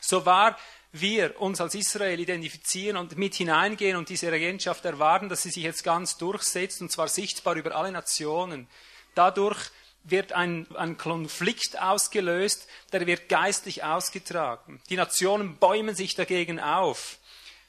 So 0.00 0.24
wahr 0.24 0.56
wir 0.92 1.40
uns 1.40 1.60
als 1.60 1.74
Israel 1.74 2.18
identifizieren 2.18 2.96
und 2.96 3.18
mit 3.18 3.34
hineingehen 3.34 3.96
und 3.96 4.08
diese 4.08 4.30
Regentschaft 4.30 4.84
erwarten, 4.84 5.28
dass 5.28 5.42
sie 5.42 5.50
sich 5.50 5.64
jetzt 5.64 5.82
ganz 5.82 6.16
durchsetzt, 6.16 6.80
und 6.80 6.90
zwar 6.90 7.08
sichtbar 7.08 7.56
über 7.56 7.74
alle 7.74 7.92
Nationen. 7.92 8.68
Dadurch 9.14 9.70
wird 10.04 10.32
ein, 10.32 10.66
ein 10.76 10.96
Konflikt 10.96 11.80
ausgelöst, 11.80 12.68
der 12.92 13.06
wird 13.06 13.28
geistlich 13.28 13.82
ausgetragen. 13.82 14.80
Die 14.88 14.96
Nationen 14.96 15.56
bäumen 15.56 15.94
sich 15.94 16.14
dagegen 16.14 16.60
auf. 16.60 17.18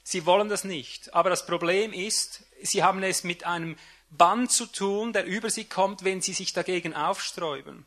Sie 0.04 0.26
wollen 0.26 0.48
das 0.48 0.64
nicht. 0.64 1.14
Aber 1.14 1.30
das 1.30 1.46
Problem 1.46 1.92
ist, 1.92 2.44
sie 2.62 2.84
haben 2.84 3.02
es 3.04 3.24
mit 3.24 3.46
einem 3.46 3.76
Bann 4.10 4.50
zu 4.50 4.66
tun, 4.66 5.14
der 5.14 5.26
über 5.26 5.50
sie 5.50 5.66
kommt, 5.66 6.04
wenn 6.04 6.22
sie 6.22 6.34
sich 6.34 6.54
dagegen 6.54 6.94
aufsträuben. 6.94 7.86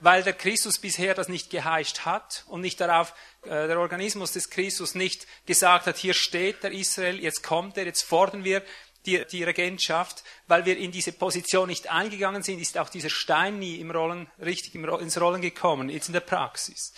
Weil 0.00 0.22
der 0.22 0.34
Christus 0.34 0.78
bisher 0.78 1.14
das 1.14 1.28
nicht 1.28 1.48
geheischt 1.48 2.00
hat 2.00 2.44
und 2.48 2.60
nicht 2.60 2.80
darauf, 2.80 3.14
äh, 3.42 3.66
der 3.66 3.78
Organismus 3.78 4.32
des 4.32 4.50
Christus 4.50 4.94
nicht 4.94 5.26
gesagt 5.46 5.86
hat, 5.86 5.96
hier 5.96 6.12
steht 6.12 6.62
der 6.62 6.72
Israel, 6.72 7.18
jetzt 7.18 7.42
kommt 7.42 7.78
er, 7.78 7.86
jetzt 7.86 8.02
fordern 8.02 8.44
wir 8.44 8.62
die, 9.06 9.24
die 9.24 9.44
Regentschaft, 9.44 10.22
weil 10.48 10.66
wir 10.66 10.76
in 10.76 10.92
diese 10.92 11.12
Position 11.12 11.68
nicht 11.68 11.90
eingegangen 11.90 12.42
sind, 12.42 12.60
ist 12.60 12.76
auch 12.76 12.88
dieser 12.88 13.08
Stein 13.08 13.58
nie 13.58 13.76
im 13.76 13.90
Rollen, 13.90 14.28
richtig 14.38 14.74
ins 14.74 15.20
Rollen 15.20 15.40
gekommen, 15.40 15.88
jetzt 15.88 16.08
in 16.08 16.12
der 16.12 16.20
Praxis. 16.20 16.92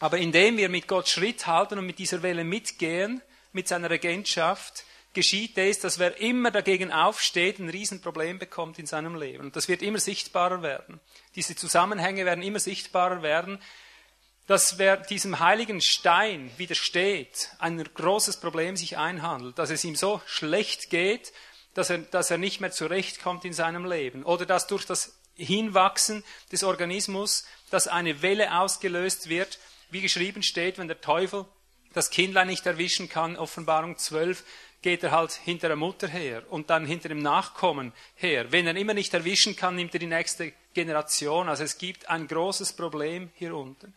Aber 0.00 0.18
indem 0.18 0.56
wir 0.56 0.68
mit 0.68 0.88
Gott 0.88 1.08
Schritt 1.08 1.46
halten 1.46 1.78
und 1.78 1.86
mit 1.86 1.98
dieser 1.98 2.22
Welle 2.22 2.44
mitgehen, 2.44 3.22
mit 3.52 3.68
seiner 3.68 3.90
Regentschaft, 3.90 4.84
geschieht 5.14 5.56
es, 5.56 5.78
dass 5.78 5.98
wer 5.98 6.20
immer 6.20 6.50
dagegen 6.50 6.92
aufsteht, 6.92 7.58
ein 7.58 7.68
Riesenproblem 7.68 8.38
bekommt 8.38 8.78
in 8.78 8.86
seinem 8.86 9.14
Leben. 9.14 9.44
Und 9.44 9.56
das 9.56 9.68
wird 9.68 9.82
immer 9.82 9.98
sichtbarer 9.98 10.62
werden. 10.62 11.00
Diese 11.36 11.56
Zusammenhänge 11.56 12.24
werden 12.24 12.42
immer 12.42 12.60
sichtbarer 12.60 13.22
werden, 13.22 13.60
dass 14.46 14.78
wer 14.78 14.98
diesem 14.98 15.38
heiligen 15.40 15.80
Stein 15.80 16.50
widersteht, 16.58 17.50
ein 17.58 17.82
großes 17.82 18.40
Problem 18.40 18.76
sich 18.76 18.98
einhandelt, 18.98 19.58
dass 19.58 19.70
es 19.70 19.84
ihm 19.84 19.96
so 19.96 20.20
schlecht 20.26 20.90
geht, 20.90 21.32
dass 21.72 21.90
er, 21.90 21.98
dass 21.98 22.30
er 22.30 22.38
nicht 22.38 22.60
mehr 22.60 22.70
zurechtkommt 22.70 23.44
in 23.44 23.52
seinem 23.52 23.86
Leben. 23.86 24.22
Oder 24.24 24.44
dass 24.44 24.66
durch 24.66 24.84
das 24.84 25.18
Hinwachsen 25.36 26.24
des 26.52 26.62
Organismus, 26.62 27.44
dass 27.70 27.88
eine 27.88 28.22
Welle 28.22 28.58
ausgelöst 28.58 29.28
wird, 29.28 29.58
wie 29.90 30.00
geschrieben 30.00 30.42
steht, 30.42 30.78
wenn 30.78 30.88
der 30.88 31.00
Teufel 31.00 31.46
das 31.92 32.10
Kindlein 32.10 32.48
nicht 32.48 32.66
erwischen 32.66 33.08
kann, 33.08 33.36
Offenbarung 33.36 33.96
12, 33.96 34.44
geht 34.84 35.02
er 35.02 35.12
halt 35.12 35.32
hinter 35.32 35.68
der 35.68 35.78
Mutter 35.78 36.06
her 36.06 36.42
und 36.50 36.68
dann 36.68 36.84
hinter 36.84 37.08
dem 37.08 37.22
Nachkommen 37.22 37.94
her. 38.16 38.52
Wenn 38.52 38.66
er 38.66 38.76
immer 38.76 38.92
nicht 38.92 39.14
erwischen 39.14 39.56
kann, 39.56 39.76
nimmt 39.76 39.94
er 39.94 39.98
die 39.98 40.06
nächste 40.06 40.52
Generation. 40.74 41.48
Also 41.48 41.64
es 41.64 41.78
gibt 41.78 42.10
ein 42.10 42.28
großes 42.28 42.74
Problem 42.74 43.30
hier 43.34 43.56
unten. 43.56 43.94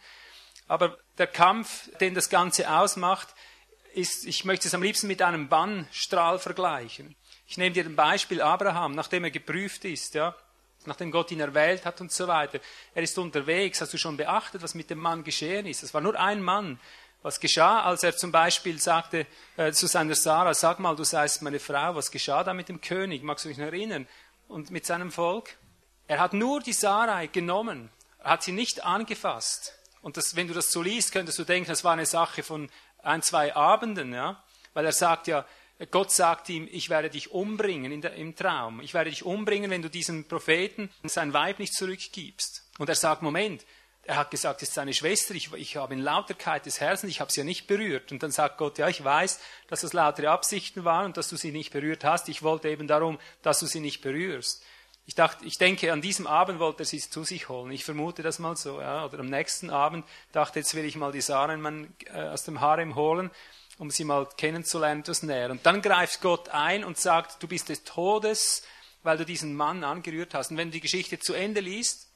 Aber 0.65 0.97
der 1.17 1.27
Kampf, 1.27 1.89
den 1.97 2.13
das 2.13 2.29
Ganze 2.29 2.71
ausmacht, 2.71 3.27
ist, 3.95 4.25
ich 4.25 4.45
möchte 4.45 4.69
es 4.69 4.73
am 4.73 4.81
liebsten 4.81 5.07
mit 5.07 5.21
einem 5.21 5.49
Bannstrahl 5.49 6.39
vergleichen. 6.39 7.17
Ich 7.49 7.57
nehme 7.57 7.73
dir 7.73 7.83
ein 7.83 7.97
Beispiel 7.97 8.41
Abraham, 8.41 8.95
nachdem 8.95 9.25
er 9.25 9.31
geprüft 9.31 9.83
ist, 9.83 10.13
ja, 10.13 10.37
nachdem 10.85 11.11
Gott 11.11 11.31
ihn 11.31 11.41
erwählt 11.41 11.85
hat 11.85 11.99
und 11.99 12.13
so 12.13 12.29
weiter. 12.29 12.61
Er 12.95 13.03
ist 13.03 13.17
unterwegs. 13.17 13.81
Hast 13.81 13.93
du 13.93 13.97
schon 13.97 14.15
beachtet, 14.15 14.61
was 14.61 14.73
mit 14.73 14.89
dem 14.89 14.99
Mann 14.99 15.25
geschehen 15.25 15.65
ist? 15.65 15.83
Es 15.83 15.93
war 15.93 15.99
nur 15.99 16.17
ein 16.17 16.41
Mann. 16.41 16.79
Was 17.23 17.39
geschah, 17.39 17.83
als 17.83 18.03
er 18.03 18.15
zum 18.15 18.31
Beispiel 18.31 18.79
sagte 18.79 19.25
äh, 19.57 19.71
zu 19.71 19.87
seiner 19.87 20.15
Sarah, 20.15 20.53
sag 20.53 20.79
mal, 20.79 20.95
du 20.95 21.03
seist 21.03 21.41
meine 21.41 21.59
Frau, 21.59 21.95
was 21.95 22.11
geschah 22.11 22.43
da 22.43 22.53
mit 22.53 22.69
dem 22.69 22.79
König? 22.79 23.23
Magst 23.23 23.45
du 23.45 23.49
dich 23.49 23.59
erinnern? 23.59 24.07
Und 24.47 24.71
mit 24.71 24.85
seinem 24.85 25.11
Volk? 25.11 25.57
Er 26.07 26.19
hat 26.19 26.33
nur 26.33 26.61
die 26.61 26.73
Sarai 26.73 27.27
genommen, 27.27 27.89
hat 28.23 28.43
sie 28.43 28.53
nicht 28.53 28.85
angefasst. 28.85 29.73
Und 30.01 30.15
das, 30.15 30.35
wenn 30.35 30.47
du 30.47 30.53
das 30.53 30.71
so 30.71 30.81
liest, 30.81 31.11
könntest 31.11 31.37
du 31.37 31.43
denken, 31.43 31.69
das 31.69 31.83
war 31.83 31.93
eine 31.93 32.05
Sache 32.05 32.43
von 32.43 32.69
ein, 33.03 33.21
zwei 33.21 33.55
Abenden, 33.55 34.13
ja? 34.13 34.41
Weil 34.73 34.85
er 34.85 34.93
sagt 34.93 35.27
ja, 35.27 35.45
Gott 35.91 36.11
sagt 36.11 36.49
ihm, 36.49 36.67
ich 36.71 36.89
werde 36.89 37.09
dich 37.09 37.31
umbringen 37.31 38.01
der, 38.01 38.13
im 38.13 38.35
Traum. 38.35 38.81
Ich 38.81 38.93
werde 38.93 39.09
dich 39.09 39.23
umbringen, 39.23 39.69
wenn 39.69 39.81
du 39.81 39.89
diesem 39.89 40.27
Propheten 40.27 40.89
sein 41.03 41.33
Weib 41.33 41.59
nicht 41.59 41.73
zurückgibst. 41.73 42.63
Und 42.79 42.89
er 42.89 42.95
sagt, 42.95 43.21
Moment, 43.21 43.63
er 44.07 44.15
hat 44.15 44.31
gesagt, 44.31 44.61
es 44.61 44.69
ist 44.69 44.75
seine 44.75 44.93
Schwester, 44.93 45.35
ich, 45.35 45.51
ich 45.53 45.75
habe 45.75 45.93
in 45.93 45.99
Lauterkeit 45.99 46.65
des 46.65 46.79
Herzens, 46.79 47.11
ich 47.11 47.19
habe 47.19 47.29
sie 47.29 47.41
ja 47.41 47.43
nicht 47.43 47.67
berührt. 47.67 48.13
Und 48.13 48.23
dann 48.23 48.31
sagt 48.31 48.57
Gott, 48.57 48.77
ja, 48.77 48.87
ich 48.87 49.03
weiß, 49.03 49.39
dass 49.67 49.81
das 49.81 49.91
lautere 49.91 50.29
Absichten 50.29 50.85
waren 50.85 51.07
und 51.07 51.17
dass 51.17 51.27
du 51.27 51.35
sie 51.35 51.51
nicht 51.51 51.73
berührt 51.73 52.05
hast. 52.05 52.29
Ich 52.29 52.41
wollte 52.41 52.69
eben 52.69 52.87
darum, 52.87 53.19
dass 53.41 53.59
du 53.59 53.65
sie 53.65 53.81
nicht 53.81 54.01
berührst. 54.01 54.63
Ich 55.05 55.15
dachte, 55.15 55.45
ich 55.45 55.57
denke, 55.57 55.91
an 55.91 56.01
diesem 56.01 56.25
Abend 56.25 56.59
wollte 56.59 56.83
er 56.83 56.85
sie 56.85 56.99
zu 56.99 57.25
sich 57.25 57.49
holen. 57.49 57.71
Ich 57.71 57.83
vermute 57.83 58.23
das 58.23 58.39
mal 58.39 58.55
so, 58.55 58.79
ja. 58.79 59.05
Oder 59.05 59.19
am 59.19 59.29
nächsten 59.29 59.69
Abend 59.69 60.05
dachte, 60.31 60.59
jetzt 60.59 60.73
will 60.73 60.85
ich 60.85 60.95
mal 60.95 61.11
die 61.11 61.21
Sarah 61.21 61.57
äh, 61.57 62.21
aus 62.29 62.45
dem 62.45 62.61
Harem 62.61 62.95
holen, 62.95 63.29
um 63.77 63.91
sie 63.91 64.05
mal 64.05 64.25
kennenzulernen, 64.37 65.01
etwas 65.01 65.21
näher. 65.21 65.51
Und 65.51 65.65
dann 65.65 65.81
greift 65.81 66.21
Gott 66.21 66.47
ein 66.49 66.85
und 66.85 66.97
sagt, 66.97 67.43
du 67.43 67.47
bist 67.49 67.67
des 67.67 67.83
Todes, 67.83 68.63
weil 69.03 69.17
du 69.17 69.25
diesen 69.25 69.53
Mann 69.53 69.83
angerührt 69.83 70.33
hast. 70.33 70.51
Und 70.51 70.57
wenn 70.57 70.69
du 70.69 70.73
die 70.73 70.81
Geschichte 70.81 71.19
zu 71.19 71.33
Ende 71.33 71.59
liest, 71.59 72.06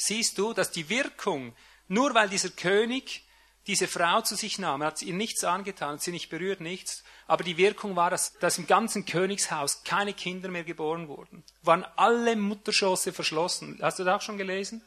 siehst 0.00 0.38
du, 0.38 0.52
dass 0.52 0.70
die 0.70 0.88
Wirkung, 0.88 1.54
nur 1.88 2.14
weil 2.14 2.28
dieser 2.28 2.50
König 2.50 3.26
diese 3.66 3.86
Frau 3.86 4.22
zu 4.22 4.36
sich 4.36 4.58
nahm, 4.58 4.80
er 4.80 4.88
hat 4.88 5.02
ihr 5.02 5.12
nichts 5.12 5.44
angetan, 5.44 5.98
sie 5.98 6.12
nicht 6.12 6.30
berührt, 6.30 6.60
nichts, 6.60 7.04
aber 7.26 7.44
die 7.44 7.58
Wirkung 7.58 7.94
war, 7.94 8.10
dass, 8.10 8.32
dass 8.38 8.58
im 8.58 8.66
ganzen 8.66 9.04
Königshaus 9.04 9.84
keine 9.84 10.14
Kinder 10.14 10.48
mehr 10.48 10.64
geboren 10.64 11.08
wurden. 11.08 11.44
Waren 11.62 11.84
alle 11.96 12.34
Mutterschoße 12.36 13.12
verschlossen. 13.12 13.78
Hast 13.82 13.98
du 13.98 14.04
das 14.04 14.16
auch 14.16 14.22
schon 14.22 14.38
gelesen? 14.38 14.82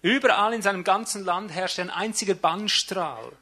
Überall 0.00 0.54
in 0.54 0.62
seinem 0.62 0.84
ganzen 0.84 1.24
Land 1.24 1.52
herrschte 1.52 1.82
ein 1.82 1.90
einziger 1.90 2.34
Bannstrahl, 2.34 3.36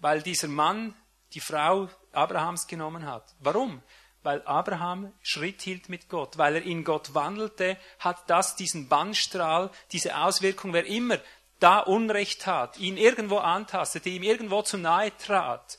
weil 0.00 0.22
dieser 0.22 0.48
Mann 0.48 0.94
die 1.32 1.40
Frau 1.40 1.88
Abrahams 2.12 2.66
genommen 2.66 3.06
hat. 3.06 3.34
Warum? 3.40 3.80
Weil 4.24 4.42
Abraham 4.46 5.12
Schritt 5.22 5.62
hielt 5.62 5.88
mit 5.88 6.08
Gott, 6.08 6.38
weil 6.38 6.56
er 6.56 6.62
in 6.62 6.82
Gott 6.82 7.14
wandelte, 7.14 7.76
hat 7.98 8.28
das 8.28 8.56
diesen 8.56 8.88
Bannstrahl, 8.88 9.70
diese 9.92 10.16
Auswirkung, 10.16 10.72
wer 10.72 10.86
immer 10.86 11.18
da 11.60 11.78
Unrecht 11.78 12.42
tat, 12.42 12.78
ihn 12.78 12.96
irgendwo 12.96 13.38
antastete, 13.38 14.10
ihm 14.10 14.22
irgendwo 14.22 14.62
zu 14.62 14.76
nahe 14.78 15.16
trat, 15.16 15.78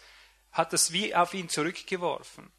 hat 0.52 0.74
das 0.74 0.94
wie 0.94 1.14
auf 1.14 1.34
ihn 1.34 1.50
zurückgeworfen. 1.50 2.52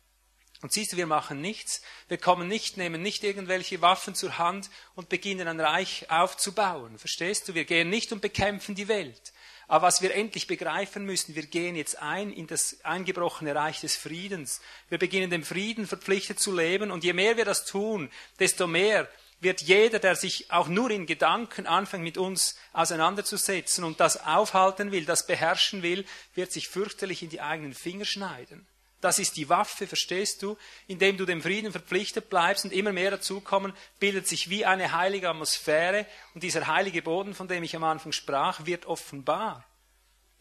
Und 0.63 0.73
siehst 0.73 0.93
du, 0.93 0.97
wir 0.97 1.07
machen 1.07 1.41
nichts, 1.41 1.83
wir 2.09 2.19
kommen 2.19 2.49
nicht, 2.49 2.77
nehmen 2.77 3.03
nicht 3.03 3.25
irgendwelche 3.25 3.83
Waffen 3.83 4.15
zur 4.15 4.39
Hand 4.39 4.71
und 4.95 5.09
beginnen 5.09 5.49
ein 5.49 5.61
Reich 5.61 6.11
aufzubauen. 6.11 6.99
Verstehst 6.99 7.49
du? 7.49 7.55
Wir 7.55 7.65
gehen 7.65 7.91
nicht 7.91 8.11
und 8.13 8.23
bekämpfen 8.23 8.75
die 8.75 8.89
Welt. 8.89 9.33
Aber 9.69 9.87
was 9.87 10.01
wir 10.01 10.15
endlich 10.15 10.47
begreifen 10.47 11.05
müssen, 11.05 11.35
wir 11.35 11.47
gehen 11.47 11.75
jetzt 11.75 12.01
ein 12.01 12.33
in 12.33 12.47
das 12.47 12.79
eingebrochene 12.85 13.55
Reich 13.55 13.81
des 13.81 13.97
Friedens. 13.97 14.61
Wir 14.89 14.99
beginnen 14.99 15.31
dem 15.31 15.43
Frieden 15.43 15.87
verpflichtet 15.87 16.39
zu 16.39 16.55
leben 16.55 16.91
und 16.91 17.03
je 17.03 17.13
mehr 17.13 17.37
wir 17.37 17.45
das 17.45 17.65
tun, 17.65 18.11
desto 18.39 18.67
mehr 18.67 19.09
wird 19.41 19.61
jeder, 19.61 19.99
der 19.99 20.17
sich 20.17 20.51
auch 20.51 20.69
nur 20.69 20.91
in 20.91 21.07
Gedanken 21.07 21.67
anfängt, 21.67 22.05
mit 22.05 22.17
uns 22.17 22.57
auseinanderzusetzen 22.73 23.85
und 23.85 24.01
das 24.01 24.25
aufhalten 24.25 24.93
will, 24.93 25.05
das 25.05 25.27
beherrschen 25.27 25.83
will, 25.83 26.05
wird 26.35 26.53
sich 26.53 26.69
fürchterlich 26.69 27.23
in 27.23 27.29
die 27.29 27.41
eigenen 27.41 27.75
Finger 27.75 28.05
schneiden. 28.05 28.67
Das 29.01 29.19
ist 29.19 29.37
die 29.37 29.49
Waffe, 29.49 29.87
verstehst 29.87 30.43
du? 30.43 30.57
Indem 30.87 31.17
du 31.17 31.27
dem 31.27 31.43
Frieden 31.43 31.71
verpflichtet 31.71 32.31
bleibst 32.31 32.65
und 32.65 32.73
immer 32.73 32.93
mehr 32.93 33.11
dazukommen, 33.11 33.73
bildet 34.01 34.27
sich 34.27 34.49
wie 34.49 34.65
eine 34.65 34.93
heilige 34.93 35.29
Atmosphäre 35.29 36.07
und 36.35 36.43
dieser 36.43 36.67
heilige 36.67 37.03
Boden, 37.03 37.35
von 37.35 37.49
dem 37.49 37.63
ich 37.63 37.77
am 37.77 37.85
Anfang 37.85 38.13
sprach, 38.13 38.65
wird 38.65 38.87
offenbar. 38.87 39.65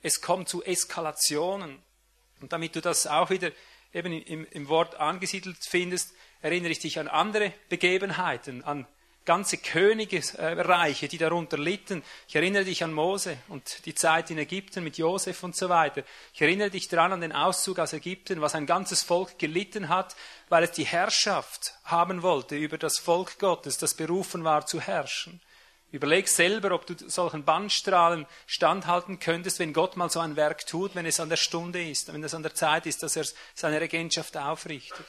Es 0.02 0.22
kommt 0.22 0.48
zu 0.48 0.64
Eskalationen. 0.64 1.82
Und 2.40 2.54
damit 2.54 2.76
du 2.76 2.82
das 2.82 3.08
auch 3.08 3.30
wieder 3.30 3.52
eben 3.94 4.14
im, 4.14 4.46
im 4.50 4.68
Wort 4.68 4.96
angesiedelt 4.96 5.58
findest, 5.62 6.14
erinnere 6.42 6.72
ich 6.72 6.80
dich 6.80 7.00
an 7.00 7.08
andere 7.08 7.54
Begebenheiten, 7.70 8.64
an 8.64 8.88
ganze 9.26 9.58
Königreiche, 9.58 11.08
die 11.08 11.18
darunter 11.18 11.58
litten. 11.58 12.04
Ich 12.28 12.36
erinnere 12.36 12.64
dich 12.64 12.84
an 12.84 12.94
Mose 12.94 13.38
und 13.48 13.86
die 13.86 13.96
Zeit 13.96 14.30
in 14.32 14.38
Ägypten 14.38 14.84
mit 14.84 14.98
Josef 14.98 15.44
und 15.44 15.56
so 15.56 15.68
weiter. 15.68 16.04
Ich 16.34 16.42
erinnere 16.42 16.70
dich 16.70 16.88
daran 16.88 17.14
an 17.14 17.22
den 17.22 17.32
Auszug 17.32 17.80
aus 17.80 17.94
Ägypten, 17.94 18.42
was 18.42 18.56
ein 18.56 18.66
ganzes 18.66 19.04
Volk 19.04 19.40
gelitten 19.40 19.90
hat, 19.90 20.16
weil 20.50 20.64
es 20.64 20.72
die 20.72 20.86
Herrschaft 20.86 21.74
haben 21.84 22.22
wollte 22.22 22.56
über 22.56 22.78
das 22.78 23.00
Volk 23.00 23.40
Gottes, 23.40 23.78
das 23.78 23.96
berufen 23.96 24.44
war 24.44 24.66
zu 24.66 24.80
herrschen. 24.80 25.42
Überleg 25.92 26.28
selber, 26.28 26.74
ob 26.74 26.86
du 26.86 26.96
solchen 27.10 27.46
Bandstrahlen 27.46 28.26
standhalten 28.48 29.20
könntest, 29.20 29.60
wenn 29.60 29.72
Gott 29.72 29.96
mal 29.96 30.10
so 30.10 30.20
ein 30.20 30.36
Werk 30.36 30.66
tut, 30.68 30.94
wenn 30.94 31.06
es 31.06 31.20
an 31.20 31.30
der 31.30 31.38
Stunde 31.38 31.88
ist, 31.88 32.12
wenn 32.12 32.24
es 32.24 32.34
an 32.34 32.44
der 32.44 32.54
Zeit 32.54 32.86
ist, 32.86 33.02
dass 33.02 33.16
er 33.16 33.26
seine 33.54 33.80
Regentschaft 33.80 34.36
aufrichtet. 34.36 35.06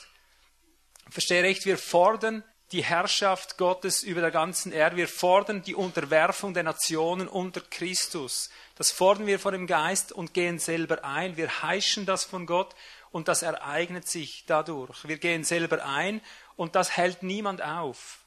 Verstehe 1.11 1.43
recht, 1.43 1.65
wir 1.65 1.77
fordern 1.79 2.45
die 2.73 2.83
Herrschaft 2.83 3.59
Gottes 3.59 4.03
über 4.03 4.21
der 4.21 4.31
ganzen 4.31 4.73
Erde. 4.73 4.97
Wir 4.97 5.09
fordern 5.09 5.63
die 5.63 5.75
Unterwerfung 5.75 6.53
der 6.53 6.65
Nationen 6.65 7.29
unter 7.29 7.61
Christus. 7.61 8.51
Das 8.75 8.91
fordern 8.91 9.27
wir 9.27 9.39
vor 9.39 9.53
dem 9.53 9.67
Geist 9.67 10.13
und 10.13 10.35
gehen 10.35 10.59
selber 10.59 11.05
ein. 11.05 11.37
Wir 11.37 11.63
heischen 11.63 12.07
das 12.07 12.25
von 12.25 12.47
Gott 12.47 12.75
und 13.13 13.29
das 13.29 13.43
ereignet 13.43 14.09
sich 14.09 14.45
dadurch. 14.47 15.07
Wir 15.07 15.19
gehen 15.19 15.45
selber 15.45 15.85
ein 15.85 16.21
und 16.57 16.75
das 16.75 16.97
hält 16.97 17.23
niemand 17.23 17.63
auf. 17.63 18.21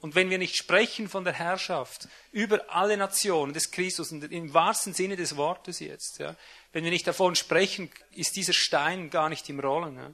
Und 0.00 0.14
wenn 0.14 0.30
wir 0.30 0.38
nicht 0.38 0.56
sprechen 0.56 1.08
von 1.08 1.24
der 1.24 1.34
Herrschaft 1.34 2.08
über 2.32 2.64
alle 2.70 2.96
Nationen 2.96 3.52
des 3.52 3.70
Christus, 3.70 4.12
im 4.12 4.54
wahrsten 4.54 4.94
Sinne 4.94 5.16
des 5.16 5.36
Wortes 5.36 5.80
jetzt, 5.80 6.20
ja, 6.20 6.36
wenn 6.72 6.84
wir 6.84 6.90
nicht 6.90 7.06
davon 7.06 7.34
sprechen, 7.34 7.90
ist 8.12 8.36
dieser 8.36 8.54
Stein 8.54 9.10
gar 9.10 9.28
nicht 9.28 9.48
im 9.50 9.60
Rollen. 9.60 9.96
Ja. 9.96 10.10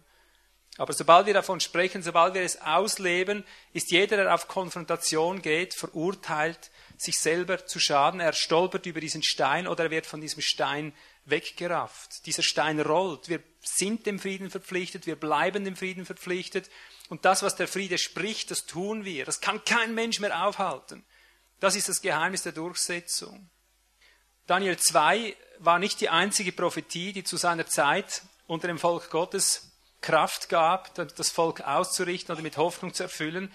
Aber 0.79 0.93
sobald 0.93 1.27
wir 1.27 1.35
davon 1.35 1.61
sprechen, 1.61 2.03
sobald 2.03 2.35
wir 2.35 2.43
es 2.43 2.61
ausleben, 2.61 3.45
ist 3.73 3.91
jeder, 3.91 4.17
der 4.19 4.35
auf 4.35 4.47
Konfrontation 4.47 5.41
geht, 5.41 5.75
verurteilt, 5.75 6.71
sich 6.99 7.19
selber 7.19 7.67
zu 7.67 7.81
schaden. 7.81 8.21
Er 8.21 8.35
stolpert 8.35 8.85
über 8.85 9.01
diesen 9.01 9.23
Stein 9.23 9.67
oder 9.67 9.85
er 9.85 9.91
wird 9.91 10.07
von 10.07 10.21
diesem 10.21 10.43
Stein 10.43 10.93
weggerafft. 11.25 12.27
Dieser 12.27 12.43
Stein 12.43 12.79
rollt. 12.81 13.29
Wir 13.29 13.43
sind 13.63 14.05
dem 14.05 14.19
Frieden 14.19 14.51
verpflichtet, 14.51 15.07
wir 15.07 15.17
bleiben 15.17 15.65
dem 15.65 15.77
Frieden 15.77 16.05
verpflichtet. 16.05 16.69
Und 17.09 17.25
das, 17.25 17.43
was 17.43 17.57
der 17.57 17.69
Friede 17.69 17.97
spricht, 17.97 18.51
das 18.51 18.67
tun 18.67 19.05
wir. 19.05 19.25
Das 19.25 19.41
kann 19.41 19.65
kein 19.65 19.95
Mensch 19.95 20.21
mehr 20.21 20.47
aufhalten. 20.47 21.05
Das 21.59 21.75
ist 21.75 21.89
das 21.89 22.03
Geheimnis 22.03 22.43
der 22.43 22.53
Durchsetzung. 22.53 23.49
Daniel 24.47 24.77
2 24.77 25.35
war 25.59 25.79
nicht 25.79 26.01
die 26.01 26.11
einzige 26.11 26.53
Prophetie, 26.53 27.13
die 27.13 27.25
zu 27.25 27.39
seiner 27.39 27.67
Zeit 27.67 28.23
unter 28.47 28.69
dem 28.69 28.79
Volk 28.79 29.11
Gottes 29.11 29.73
Kraft 30.01 30.49
gab, 30.49 30.95
das 30.95 31.31
Volk 31.31 31.63
auszurichten 31.63 32.33
oder 32.35 32.43
mit 32.43 32.57
Hoffnung 32.57 32.95
zu 32.95 33.05
erfüllen. 33.05 33.53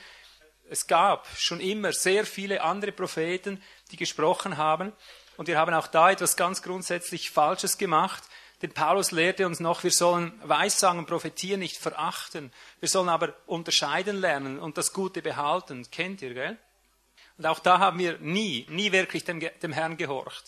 Es 0.70 0.88
gab 0.88 1.28
schon 1.38 1.60
immer 1.60 1.94
sehr 1.94 2.26
viele 2.26 2.62
andere 2.62 2.92
Propheten, 2.92 3.62
die 3.92 3.98
gesprochen 3.98 4.58
haben. 4.58 4.94
Und 5.38 5.48
wir 5.48 5.58
haben 5.58 5.74
auch 5.74 5.88
da 5.88 6.12
etwas 6.12 6.36
ganz 6.36 6.62
grundsätzlich 6.62 7.32
Falsches 7.32 7.78
gemacht. 7.78 8.24
Denn 8.62 8.74
Paulus 8.74 9.12
lehrte 9.12 9.48
uns 9.48 9.60
noch, 9.60 9.84
wir 9.84 9.92
sollen 9.92 10.40
Weissagen 10.44 11.00
und 11.00 11.08
Prophetien 11.08 11.60
nicht 11.60 11.78
verachten. 11.78 12.54
Wir 12.80 12.90
sollen 12.90 13.10
aber 13.10 13.34
unterscheiden 13.48 14.22
lernen 14.22 14.60
und 14.60 14.78
das 14.78 14.94
Gute 14.94 15.22
behalten. 15.22 15.90
Kennt 15.90 16.22
ihr, 16.22 16.34
gell? 16.34 16.58
Und 17.38 17.48
auch 17.48 17.60
da 17.60 17.80
haben 17.80 17.98
wir 17.98 18.20
nie, 18.20 18.68
nie 18.70 18.92
wirklich 18.92 19.24
dem, 19.24 19.40
dem 19.40 19.72
Herrn 19.72 19.98
gehorcht. 19.98 20.46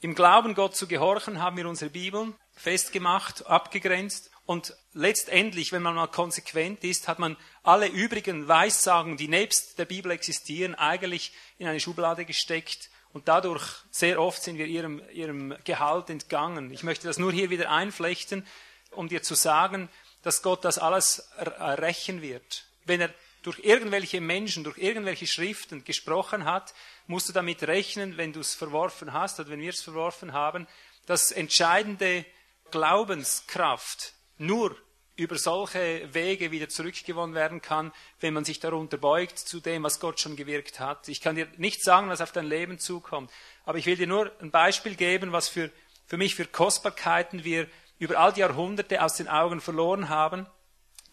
Im 0.00 0.14
Glauben, 0.14 0.54
Gott 0.54 0.74
zu 0.74 0.88
gehorchen, 0.88 1.40
haben 1.40 1.56
wir 1.56 1.68
unsere 1.68 1.90
Bibeln 1.90 2.34
festgemacht, 2.56 3.46
abgegrenzt. 3.46 4.30
Und 4.50 4.74
letztendlich, 4.94 5.70
wenn 5.70 5.82
man 5.82 5.94
mal 5.94 6.08
konsequent 6.08 6.82
ist, 6.82 7.06
hat 7.06 7.20
man 7.20 7.36
alle 7.62 7.86
übrigen 7.86 8.48
Weissagen, 8.48 9.16
die 9.16 9.28
nebst 9.28 9.78
der 9.78 9.84
Bibel 9.84 10.10
existieren, 10.10 10.74
eigentlich 10.74 11.32
in 11.58 11.68
eine 11.68 11.78
Schublade 11.78 12.24
gesteckt. 12.24 12.90
Und 13.12 13.28
dadurch, 13.28 13.62
sehr 13.92 14.20
oft 14.20 14.42
sind 14.42 14.58
wir 14.58 14.66
ihrem, 14.66 15.02
ihrem 15.12 15.54
Gehalt 15.62 16.10
entgangen. 16.10 16.72
Ich 16.72 16.82
möchte 16.82 17.06
das 17.06 17.16
nur 17.16 17.30
hier 17.30 17.50
wieder 17.50 17.70
einflechten, 17.70 18.44
um 18.90 19.08
dir 19.08 19.22
zu 19.22 19.36
sagen, 19.36 19.88
dass 20.24 20.42
Gott 20.42 20.64
das 20.64 20.78
alles 20.78 21.30
rächen 21.38 22.20
wird. 22.20 22.66
Wenn 22.86 23.02
er 23.02 23.14
durch 23.42 23.60
irgendwelche 23.60 24.20
Menschen, 24.20 24.64
durch 24.64 24.78
irgendwelche 24.78 25.28
Schriften 25.28 25.84
gesprochen 25.84 26.44
hat, 26.44 26.74
musst 27.06 27.28
du 27.28 27.32
damit 27.32 27.62
rechnen, 27.62 28.16
wenn 28.16 28.32
du 28.32 28.40
es 28.40 28.56
verworfen 28.56 29.12
hast 29.12 29.38
oder 29.38 29.50
wenn 29.50 29.60
wir 29.60 29.70
es 29.70 29.80
verworfen 29.80 30.32
haben, 30.32 30.66
dass 31.06 31.30
entscheidende 31.30 32.26
Glaubenskraft 32.72 34.14
nur 34.40 34.76
über 35.16 35.36
solche 35.36 36.08
Wege 36.14 36.50
wieder 36.50 36.68
zurückgewonnen 36.68 37.34
werden 37.34 37.60
kann, 37.60 37.92
wenn 38.20 38.32
man 38.32 38.44
sich 38.44 38.58
darunter 38.58 38.96
beugt 38.96 39.38
zu 39.38 39.60
dem, 39.60 39.82
was 39.82 40.00
Gott 40.00 40.18
schon 40.18 40.34
gewirkt 40.34 40.80
hat. 40.80 41.08
Ich 41.08 41.20
kann 41.20 41.36
dir 41.36 41.46
nicht 41.58 41.84
sagen, 41.84 42.08
was 42.08 42.22
auf 42.22 42.32
dein 42.32 42.46
Leben 42.46 42.78
zukommt, 42.78 43.30
aber 43.66 43.76
ich 43.76 43.86
will 43.86 43.96
dir 43.96 44.06
nur 44.06 44.32
ein 44.40 44.50
Beispiel 44.50 44.94
geben, 44.94 45.32
was 45.32 45.48
für, 45.48 45.70
für 46.06 46.16
mich 46.16 46.34
für 46.34 46.46
Kostbarkeiten 46.46 47.44
wir 47.44 47.66
über 47.98 48.18
all 48.18 48.32
die 48.32 48.40
Jahrhunderte 48.40 49.02
aus 49.02 49.16
den 49.16 49.28
Augen 49.28 49.60
verloren 49.60 50.08
haben, 50.08 50.46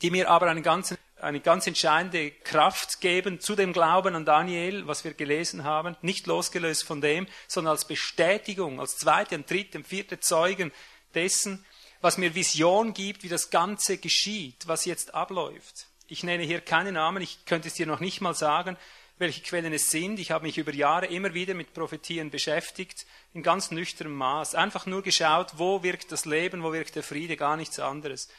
die 0.01 0.09
mir 0.09 0.29
aber 0.29 0.47
einen 0.47 0.63
ganzen 0.63 0.97
eine 1.19 1.39
ganz 1.39 1.65
entscheidende 1.65 2.29
Kraft 2.29 3.01
geben 3.01 3.39
zu 3.39 3.55
dem 3.55 3.73
Glauben 3.73 4.13
an 4.13 4.23
Daniel, 4.23 4.85
was 4.85 5.03
wir 5.03 5.15
gelesen 5.15 5.63
haben, 5.63 5.97
nicht 6.03 6.27
losgelöst 6.27 6.83
von 6.83 7.01
dem, 7.01 7.25
sondern 7.47 7.71
als 7.71 7.85
Bestätigung, 7.85 8.79
als 8.79 8.97
zweite 8.97 9.33
und 9.33 9.49
dritte 9.49 9.79
und 9.79 9.87
vierte 9.87 10.19
Zeugen 10.19 10.71
dessen, 11.15 11.65
was 12.01 12.17
mir 12.17 12.35
Vision 12.35 12.93
gibt, 12.93 13.23
wie 13.23 13.29
das 13.29 13.49
Ganze 13.49 13.97
geschieht, 13.97 14.67
was 14.67 14.85
jetzt 14.85 15.13
abläuft. 15.13 15.87
Ich 16.07 16.23
nenne 16.23 16.43
hier 16.43 16.61
keine 16.61 16.91
Namen, 16.91 17.21
ich 17.21 17.45
könnte 17.45 17.67
es 17.67 17.73
dir 17.73 17.85
noch 17.85 17.99
nicht 17.99 18.21
mal 18.21 18.33
sagen, 18.33 18.77
welche 19.17 19.41
Quellen 19.41 19.73
es 19.73 19.89
sind. 19.89 20.19
Ich 20.19 20.31
habe 20.31 20.45
mich 20.45 20.57
über 20.57 20.73
Jahre 20.73 21.07
immer 21.07 21.33
wieder 21.33 21.53
mit 21.53 21.73
Prophetien 21.73 22.29
beschäftigt, 22.29 23.05
in 23.33 23.43
ganz 23.43 23.71
nüchternem 23.71 24.15
Maß. 24.15 24.55
Einfach 24.55 24.85
nur 24.85 25.01
geschaut, 25.01 25.53
wo 25.57 25.83
wirkt 25.83 26.11
das 26.11 26.25
Leben, 26.25 26.63
wo 26.63 26.71
wirkt 26.71 26.95
der 26.95 27.03
Friede, 27.03 27.35
gar 27.35 27.57
nichts 27.57 27.79
anderes. 27.79 28.29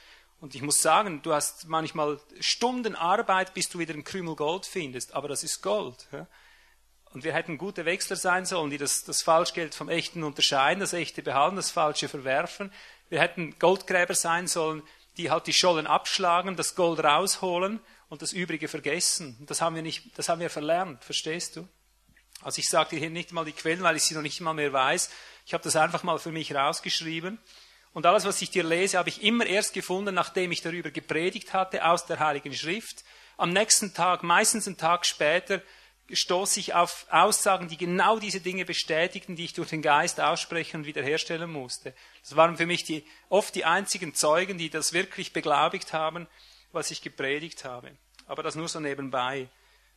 Und 0.40 0.54
ich 0.54 0.62
muss 0.62 0.80
sagen, 0.80 1.20
du 1.22 1.32
hast 1.32 1.66
manchmal 1.66 2.20
Stunden 2.38 2.94
Arbeit, 2.94 3.54
bis 3.54 3.68
du 3.68 3.80
wieder 3.80 3.94
ein 3.94 4.04
Krümel 4.04 4.36
Gold 4.36 4.66
findest, 4.66 5.14
aber 5.14 5.26
das 5.26 5.42
ist 5.42 5.62
Gold. 5.62 6.06
Ja? 6.12 6.28
Und 7.12 7.24
wir 7.24 7.32
hätten 7.32 7.58
gute 7.58 7.84
Wechsler 7.84 8.16
sein 8.16 8.46
sollen, 8.46 8.70
die 8.70 8.78
das, 8.78 9.02
das 9.02 9.22
Falschgeld 9.22 9.74
vom 9.74 9.88
Echten 9.88 10.22
unterscheiden, 10.22 10.80
das 10.80 10.92
Echte 10.92 11.22
behalten, 11.22 11.56
das 11.56 11.70
Falsche 11.72 12.08
verwerfen. 12.08 12.72
Wir 13.08 13.20
hätten 13.20 13.58
Goldgräber 13.58 14.14
sein 14.14 14.46
sollen, 14.46 14.82
die 15.16 15.30
halt 15.30 15.46
die 15.46 15.52
Schollen 15.52 15.86
abschlagen, 15.86 16.56
das 16.56 16.74
Gold 16.74 17.00
rausholen 17.00 17.80
und 18.08 18.22
das 18.22 18.32
Übrige 18.32 18.68
vergessen. 18.68 19.36
Das 19.46 19.60
haben 19.60 19.74
wir 19.74 19.82
nicht, 19.82 20.16
das 20.16 20.28
haben 20.28 20.40
wir 20.40 20.50
verlernt, 20.50 21.04
verstehst 21.04 21.56
du? 21.56 21.68
Also 22.42 22.60
ich 22.60 22.68
sage 22.68 22.90
dir 22.90 22.98
hier 23.00 23.10
nicht 23.10 23.32
mal 23.32 23.44
die 23.44 23.52
Quellen, 23.52 23.82
weil 23.82 23.96
ich 23.96 24.04
sie 24.04 24.14
noch 24.14 24.22
nicht 24.22 24.40
mal 24.40 24.54
mehr 24.54 24.72
weiß. 24.72 25.10
Ich 25.44 25.54
habe 25.54 25.64
das 25.64 25.74
einfach 25.74 26.04
mal 26.04 26.18
für 26.18 26.30
mich 26.30 26.54
rausgeschrieben. 26.54 27.38
Und 27.92 28.06
alles, 28.06 28.24
was 28.24 28.40
ich 28.42 28.50
dir 28.50 28.62
lese, 28.62 28.98
habe 28.98 29.08
ich 29.08 29.24
immer 29.24 29.44
erst 29.44 29.72
gefunden, 29.72 30.14
nachdem 30.14 30.52
ich 30.52 30.60
darüber 30.60 30.90
gepredigt 30.90 31.52
hatte 31.52 31.84
aus 31.84 32.06
der 32.06 32.20
Heiligen 32.20 32.54
Schrift. 32.54 33.02
Am 33.36 33.50
nächsten 33.50 33.92
Tag, 33.92 34.22
meistens 34.22 34.68
einen 34.68 34.76
Tag 34.76 35.04
später, 35.04 35.62
stoße 36.10 36.60
ich 36.60 36.74
auf 36.74 37.06
Aussagen, 37.10 37.68
die 37.68 37.76
genau 37.76 38.18
diese 38.18 38.40
Dinge 38.40 38.64
bestätigten, 38.64 39.36
die 39.36 39.44
ich 39.44 39.52
durch 39.52 39.70
den 39.70 39.82
Geist 39.82 40.20
aussprechen 40.20 40.78
und 40.78 40.86
wiederherstellen 40.86 41.50
musste. 41.50 41.94
Das 42.22 42.36
waren 42.36 42.56
für 42.56 42.66
mich 42.66 42.84
die, 42.84 43.04
oft 43.28 43.54
die 43.54 43.64
einzigen 43.64 44.14
Zeugen, 44.14 44.58
die 44.58 44.70
das 44.70 44.92
wirklich 44.92 45.32
beglaubigt 45.32 45.92
haben, 45.92 46.26
was 46.72 46.90
ich 46.90 47.02
gepredigt 47.02 47.64
habe. 47.64 47.96
Aber 48.26 48.42
das 48.42 48.54
nur 48.54 48.68
so 48.68 48.80
nebenbei. 48.80 49.48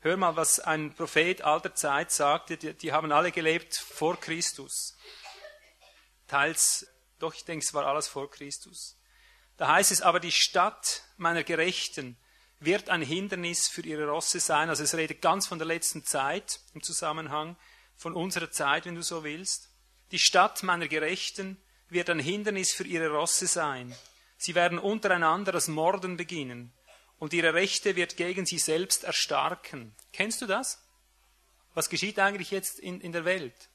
Hör 0.02 0.18
mal, 0.18 0.36
was 0.36 0.60
ein 0.60 0.94
Prophet 0.94 1.42
alter 1.44 1.76
Zeit 1.76 2.12
sagte, 2.12 2.58
die, 2.58 2.74
die 2.74 2.92
haben 2.92 3.12
alle 3.12 3.32
gelebt 3.32 3.76
vor 3.76 4.20
Christus. 4.20 4.98
Teils 6.28 6.88
doch, 7.22 7.36
ich 7.36 7.46
denke, 7.46 7.64
es 7.64 7.74
war 7.76 7.86
alles 7.86 8.08
vor 8.08 8.32
Christus. 8.32 8.98
Da 9.58 9.68
heißt 9.68 9.92
es 9.92 10.02
aber, 10.02 10.20
die 10.20 10.32
Stadt 10.32 11.04
meiner 11.18 11.44
Gerechten 11.44 12.18
wird 12.62 12.90
ein 12.90 13.02
Hindernis 13.02 13.68
für 13.68 13.82
ihre 13.82 14.08
Rosse 14.08 14.40
sein. 14.40 14.70
Also 14.70 14.84
es 14.84 14.96
redet 14.96 15.22
ganz 15.22 15.48
von 15.48 15.58
der 15.58 15.68
letzten 15.68 16.06
Zeit 16.06 16.60
im 16.74 16.84
Zusammenhang, 16.84 17.58
von 17.96 18.14
unserer 18.14 18.52
Zeit, 18.52 18.86
wenn 18.86 18.96
du 18.96 19.04
so 19.04 19.24
willst. 19.24 19.70
Die 20.12 20.20
Stadt 20.20 20.62
meiner 20.64 20.88
Gerechten 20.88 21.58
wird 21.90 22.10
ein 22.10 22.20
Hindernis 22.20 22.72
für 22.72 22.86
ihre 22.86 23.10
Rosse 23.10 23.48
sein. 23.48 23.96
Sie 24.38 24.56
werden 24.56 24.80
untereinander 24.80 25.52
das 25.52 25.68
Morden 25.68 26.18
beginnen 26.18 26.72
und 27.18 27.34
ihre 27.34 27.54
Rechte 27.54 27.96
wird 27.96 28.16
gegen 28.16 28.46
sie 28.46 28.60
selbst 28.60 29.04
erstarken. 29.04 29.96
Kennst 30.14 30.42
du 30.42 30.46
das? 30.46 30.84
Was 31.74 31.90
geschieht 31.90 32.20
eigentlich 32.20 32.52
jetzt 32.52 32.80
in, 32.80 33.02
in 33.02 33.12
der 33.12 33.26
Welt? 33.26 33.70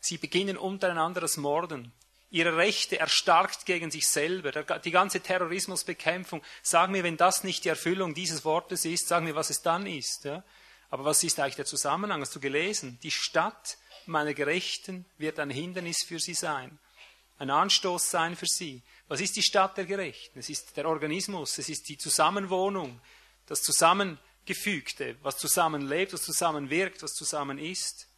Sie 0.00 0.18
beginnen 0.18 0.56
untereinander 0.56 1.20
das 1.20 1.36
Morden 1.36 1.92
ihre 2.30 2.56
Rechte 2.56 2.98
erstarkt 2.98 3.66
gegen 3.66 3.90
sich 3.90 4.08
selber, 4.08 4.50
die 4.80 4.90
ganze 4.90 5.20
Terrorismusbekämpfung. 5.20 6.42
Sag 6.62 6.90
mir, 6.90 7.04
wenn 7.04 7.16
das 7.16 7.44
nicht 7.44 7.64
die 7.64 7.68
Erfüllung 7.68 8.14
dieses 8.14 8.44
Wortes 8.44 8.84
ist, 8.84 9.08
sag 9.08 9.22
mir, 9.22 9.34
was 9.34 9.50
es 9.50 9.62
dann 9.62 9.86
ist. 9.86 10.24
Ja? 10.24 10.42
Aber 10.90 11.04
was 11.04 11.22
ist 11.22 11.38
eigentlich 11.38 11.56
der 11.56 11.66
Zusammenhang? 11.66 12.20
Hast 12.20 12.34
du 12.34 12.40
gelesen? 12.40 12.98
Die 13.02 13.10
Stadt 13.10 13.78
meiner 14.06 14.34
Gerechten 14.34 15.04
wird 15.18 15.38
ein 15.38 15.50
Hindernis 15.50 16.04
für 16.04 16.18
sie 16.18 16.34
sein, 16.34 16.78
ein 17.38 17.50
Anstoß 17.50 18.10
sein 18.10 18.36
für 18.36 18.46
sie. 18.46 18.82
Was 19.08 19.20
ist 19.20 19.36
die 19.36 19.42
Stadt 19.42 19.76
der 19.76 19.84
Gerechten? 19.84 20.38
Es 20.38 20.48
ist 20.48 20.76
der 20.76 20.88
Organismus, 20.88 21.58
es 21.58 21.68
ist 21.68 21.88
die 21.88 21.98
Zusammenwohnung, 21.98 23.00
das 23.46 23.62
Zusammengefügte, 23.62 25.16
was 25.22 25.38
zusammenlebt, 25.38 26.12
was 26.12 26.22
zusammenwirkt, 26.22 27.02
was 27.02 27.14
zusammen 27.14 27.58
ist. 27.58 28.08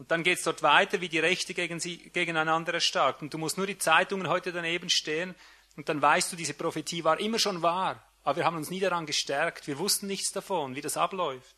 Und 0.00 0.10
dann 0.10 0.22
geht 0.22 0.38
es 0.38 0.44
dort 0.44 0.62
weiter, 0.62 1.02
wie 1.02 1.10
die 1.10 1.18
Rechte 1.18 1.52
gegen 1.52 1.78
sie, 1.78 1.98
gegeneinander 1.98 2.72
erstarkt. 2.72 3.20
Und 3.20 3.34
du 3.34 3.36
musst 3.36 3.58
nur 3.58 3.66
die 3.66 3.76
Zeitungen 3.76 4.28
heute 4.28 4.50
daneben 4.50 4.88
stehen 4.88 5.34
und 5.76 5.90
dann 5.90 6.00
weißt 6.00 6.32
du, 6.32 6.36
diese 6.36 6.54
Prophetie 6.54 7.04
war 7.04 7.20
immer 7.20 7.38
schon 7.38 7.60
wahr. 7.60 8.02
Aber 8.24 8.38
wir 8.38 8.46
haben 8.46 8.56
uns 8.56 8.70
nie 8.70 8.80
daran 8.80 9.04
gestärkt. 9.04 9.66
Wir 9.66 9.78
wussten 9.78 10.06
nichts 10.06 10.32
davon, 10.32 10.74
wie 10.74 10.80
das 10.80 10.96
abläuft. 10.96 11.54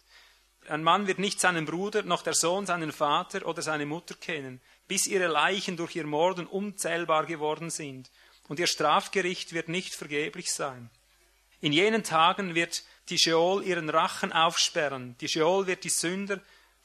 Ein 0.66 0.82
Mann 0.82 1.06
wird 1.06 1.20
nicht 1.20 1.39
seinen 1.39 1.66
Bruder, 1.66 2.02
noch 2.02 2.23
der 2.23 2.35
Sohn 2.35 2.66
seinen 2.66 2.90
Vater 2.90 3.47
oder 3.47 3.62
seine 3.62 3.86
Mutter 3.86 4.16
kennen, 4.16 4.60
bis 4.89 5.06
ihre 5.06 5.28
Leichen 5.28 5.77
durch 5.77 5.94
ihr 5.94 6.06
Morden 6.06 6.48
unzählbar 6.48 7.27
geworden 7.27 7.70
sind. 7.70 8.10
Und 8.48 8.59
ihr 8.59 8.66
Strafgericht 8.66 9.52
wird 9.52 9.69
nicht 9.69 9.94
vergeblich 9.94 10.51
sein. 10.51 10.90
In 11.60 11.73
jenen 11.73 12.02
Tagen 12.02 12.56
wird 12.56 12.82
die 13.09 13.20
Scheol 13.20 13.62
ihren 13.62 13.89
Rachen 13.89 14.32
aufsperren. 14.32 15.14
Die 15.20 15.28
Scheol 15.28 15.69
wird 15.69 15.85
die 15.85 15.90
Sünder 15.90 16.40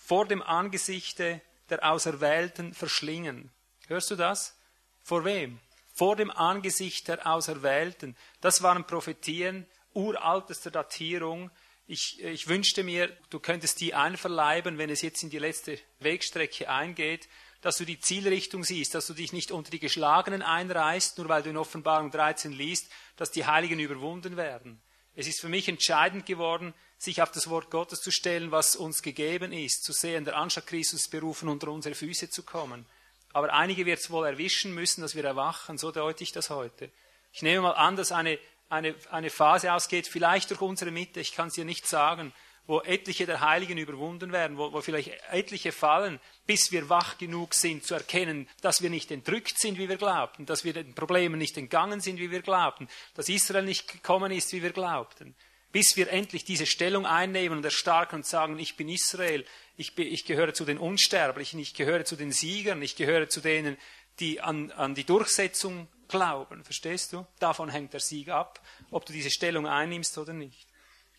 vor 0.08 0.26
dem 0.26 0.42
Angesichte 0.42 1.42
der 1.70 1.84
Auserwählten 1.92 2.74
verschlingen. 2.74 3.52
Hörst 3.88 4.10
du 4.10 4.16
das? 4.16 4.58
Vor 5.04 5.26
wem? 5.26 5.60
Vor 5.94 6.16
dem 6.16 6.32
Angesicht 6.32 7.10
der 7.10 7.28
Auserwählten. 7.28 8.16
Das 8.40 8.64
waren 8.64 8.88
Prophetien 8.88 9.66
uraltester 9.94 10.72
Datierung. 10.72 11.52
Ich, 11.88 12.24
ich 12.24 12.48
wünschte 12.48 12.84
mir, 12.84 13.12
du 13.30 13.42
könntest 13.42 13.82
die 13.82 13.96
einverleiben, 13.96 14.78
wenn 14.78 14.90
es 14.90 15.02
jetzt 15.02 15.24
in 15.24 15.30
die 15.30 15.40
letzte 15.40 15.78
Wegstrecke 16.00 16.70
eingeht, 16.70 17.28
dass 17.60 17.76
du 17.76 17.84
die 17.84 18.00
Zielrichtung 18.00 18.64
siehst, 18.64 18.96
dass 18.96 19.08
du 19.08 19.14
dich 19.14 19.34
nicht 19.34 19.52
unter 19.52 19.72
die 19.72 19.80
Geschlagenen 19.80 20.42
einreißt, 20.42 21.18
nur 21.18 21.28
weil 21.28 21.44
du 21.44 21.50
in 21.50 21.58
Offenbarung 21.58 22.12
13 22.12 22.54
liest, 22.54 22.90
dass 23.18 23.32
die 23.32 23.46
Heiligen 23.46 23.80
überwunden 23.82 24.38
werden. 24.38 24.82
Es 25.16 25.28
ist 25.28 25.42
für 25.42 25.50
mich 25.50 25.68
entscheidend 25.68 26.26
geworden, 26.26 26.74
sich 26.98 27.22
auf 27.22 27.32
das 27.32 27.50
Wort 27.50 27.70
Gottes 27.70 28.02
zu 28.02 28.12
stellen, 28.12 28.52
was 28.52 28.76
uns 28.76 29.02
gegeben 29.02 29.54
ist, 29.54 29.84
zu 29.84 29.94
sehen, 29.94 30.26
der 30.26 30.38
Anschlag 30.38 30.68
Christus 30.68 31.08
berufen, 31.08 31.50
unter 31.50 31.70
unsere 31.70 31.96
Füße 31.96 32.30
zu 32.30 32.44
kommen. 32.44 32.86
aber 33.34 33.54
einige 33.54 33.86
wird 33.86 34.00
es 34.00 34.10
wohl 34.10 34.26
erwischen 34.26 34.74
müssen, 34.74 35.02
dass 35.02 35.14
wir 35.14 35.24
erwachen. 35.24 35.78
So 35.78 35.92
deute 35.92 36.24
ich 36.24 36.32
das 36.32 36.50
heute. 36.50 36.90
Ich 37.34 37.44
nehme 37.44 37.62
mal 37.62 37.74
an, 37.74 37.96
dass 37.96 38.12
eine, 38.12 38.40
eine, 38.70 38.96
eine 39.12 39.30
Phase 39.30 39.74
ausgeht, 39.74 40.08
vielleicht 40.08 40.50
durch 40.50 40.62
unsere 40.62 40.90
Mitte, 40.92 41.20
ich 41.20 41.34
kann 41.34 41.50
es 41.50 41.54
dir 41.54 41.66
nicht 41.66 41.88
sagen, 41.88 42.34
wo 42.68 42.82
etliche 42.82 43.26
der 43.26 43.42
Heiligen 43.42 43.78
überwunden 43.78 44.32
werden, 44.32 44.58
wo, 44.58 44.74
wo 44.74 44.82
vielleicht 44.82 45.12
etliche 45.32 45.72
fallen, 45.72 46.20
bis 46.46 46.72
wir 46.72 46.90
wach 46.90 47.18
genug 47.18 47.54
sind 47.54 47.86
zu 47.86 47.94
erkennen, 47.94 48.50
dass 48.62 48.82
wir 48.82 48.90
nicht 48.90 49.10
entrückt 49.10 49.58
sind, 49.58 49.78
wie 49.78 49.88
wir 49.88 49.98
glaubten, 49.98 50.46
dass 50.46 50.66
wir 50.66 50.74
den 50.74 50.94
Problemen 50.94 51.38
nicht 51.40 51.58
entgangen 51.58 52.02
sind, 52.02 52.20
wie 52.20 52.30
wir 52.32 52.42
glaubten, 52.42 52.90
dass 53.16 53.30
Israel 53.30 53.64
nicht 53.64 53.88
gekommen 53.88 54.32
ist, 54.32 54.52
wie 54.52 54.62
wir 54.62 54.72
glaubten. 54.72 55.34
Bis 55.72 55.98
wir 55.98 56.10
endlich 56.10 56.46
diese 56.46 56.66
Stellung 56.66 57.06
einnehmen 57.06 57.58
und 57.58 57.64
erstarken 57.64 58.18
und 58.18 58.26
sagen, 58.26 58.58
ich 58.58 58.78
bin 58.78 58.90
Israel, 58.90 59.46
ich, 59.76 59.96
bin, 59.96 60.08
ich 60.08 60.26
gehöre 60.26 60.54
zu 60.54 60.66
den 60.66 60.78
Unsterblichen, 60.78 61.60
ich 61.60 61.74
gehöre 61.74 62.06
zu 62.06 62.16
den 62.16 62.32
Siegern, 62.32 62.82
ich 62.82 62.96
gehöre 62.96 63.30
zu 63.30 63.42
denen, 63.42 63.78
die 64.20 64.42
an, 64.42 64.72
an 64.72 64.96
die 64.96 65.04
Durchsetzung 65.04 65.88
glauben. 66.08 66.64
Verstehst 66.64 67.14
du? 67.14 67.26
Davon 67.40 67.70
hängt 67.70 67.94
der 67.94 68.00
Sieg 68.00 68.30
ab, 68.30 68.62
ob 68.92 69.06
du 69.06 69.14
diese 69.14 69.30
Stellung 69.30 69.68
einnimmst 69.68 70.18
oder 70.18 70.34
nicht. 70.34 70.68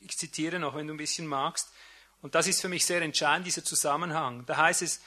Ich 0.00 0.16
zitiere 0.16 0.58
noch, 0.58 0.74
wenn 0.74 0.86
du 0.86 0.94
ein 0.94 0.98
bisschen 0.98 1.26
magst. 1.26 1.70
Und 2.20 2.34
das 2.34 2.46
ist 2.46 2.60
für 2.60 2.68
mich 2.68 2.84
sehr 2.84 3.02
entscheidend, 3.02 3.46
dieser 3.46 3.64
Zusammenhang. 3.64 4.44
Da 4.46 4.56
heißt 4.56 4.82
es, 4.82 5.00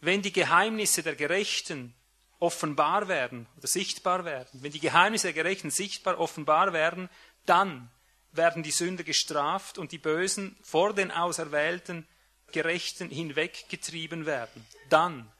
wenn 0.00 0.22
die 0.22 0.32
Geheimnisse 0.32 1.02
der 1.02 1.14
Gerechten 1.14 1.94
offenbar 2.40 3.08
werden 3.08 3.46
oder 3.56 3.66
sichtbar 3.66 4.24
werden, 4.24 4.62
wenn 4.62 4.72
die 4.72 4.80
Geheimnisse 4.80 5.28
der 5.28 5.34
Gerechten 5.34 5.70
sichtbar 5.70 6.18
offenbar 6.18 6.72
werden, 6.72 7.08
dann 7.46 7.90
werden 8.32 8.62
die 8.62 8.70
Sünder 8.70 9.04
gestraft 9.04 9.78
und 9.78 9.92
die 9.92 9.98
Bösen 9.98 10.56
vor 10.62 10.94
den 10.94 11.10
auserwählten 11.10 12.06
Gerechten 12.52 13.10
hinweggetrieben 13.10 14.26
werden. 14.26 14.66
Dann, 14.88 15.30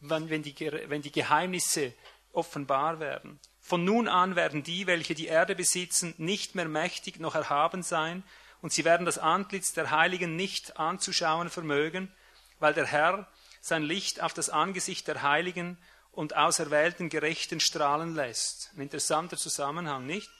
wenn 0.00 0.42
die, 0.42 0.54
wenn 0.86 1.02
die 1.02 1.12
Geheimnisse 1.12 1.92
offenbar 2.32 3.00
werden. 3.00 3.38
Von 3.60 3.84
nun 3.84 4.08
an 4.08 4.36
werden 4.36 4.62
die, 4.62 4.86
welche 4.86 5.14
die 5.14 5.26
Erde 5.26 5.54
besitzen, 5.54 6.14
nicht 6.16 6.54
mehr 6.54 6.68
mächtig 6.68 7.20
noch 7.20 7.34
erhaben 7.34 7.82
sein, 7.82 8.22
und 8.60 8.72
sie 8.72 8.84
werden 8.84 9.06
das 9.06 9.18
Antlitz 9.18 9.72
der 9.72 9.90
Heiligen 9.90 10.34
nicht 10.34 10.78
anzuschauen 10.78 11.48
vermögen, 11.48 12.12
weil 12.58 12.74
der 12.74 12.86
Herr 12.86 13.28
sein 13.60 13.82
Licht 13.82 14.20
auf 14.20 14.34
das 14.34 14.50
Angesicht 14.50 15.06
der 15.06 15.22
Heiligen 15.22 15.78
und 16.12 16.36
auserwählten 16.36 17.08
Gerechten 17.08 17.60
strahlen 17.60 18.14
lässt. 18.14 18.70
Ein 18.74 18.82
interessanter 18.82 19.36
Zusammenhang, 19.36 20.06
nicht? 20.06 20.30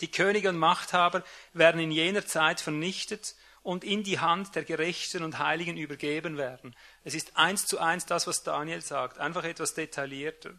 Die 0.00 0.10
Könige 0.10 0.48
und 0.48 0.58
Machthaber 0.58 1.22
werden 1.52 1.80
in 1.80 1.90
jener 1.90 2.26
Zeit 2.26 2.60
vernichtet 2.60 3.34
und 3.62 3.82
in 3.84 4.02
die 4.02 4.18
Hand 4.18 4.54
der 4.54 4.64
Gerechten 4.64 5.24
und 5.24 5.38
Heiligen 5.38 5.76
übergeben 5.76 6.36
werden. 6.36 6.76
Es 7.02 7.14
ist 7.14 7.36
eins 7.36 7.66
zu 7.66 7.78
eins 7.78 8.04
das, 8.06 8.26
was 8.26 8.42
Daniel 8.42 8.82
sagt, 8.82 9.18
einfach 9.18 9.44
etwas 9.44 9.74
detaillierter. 9.74 10.52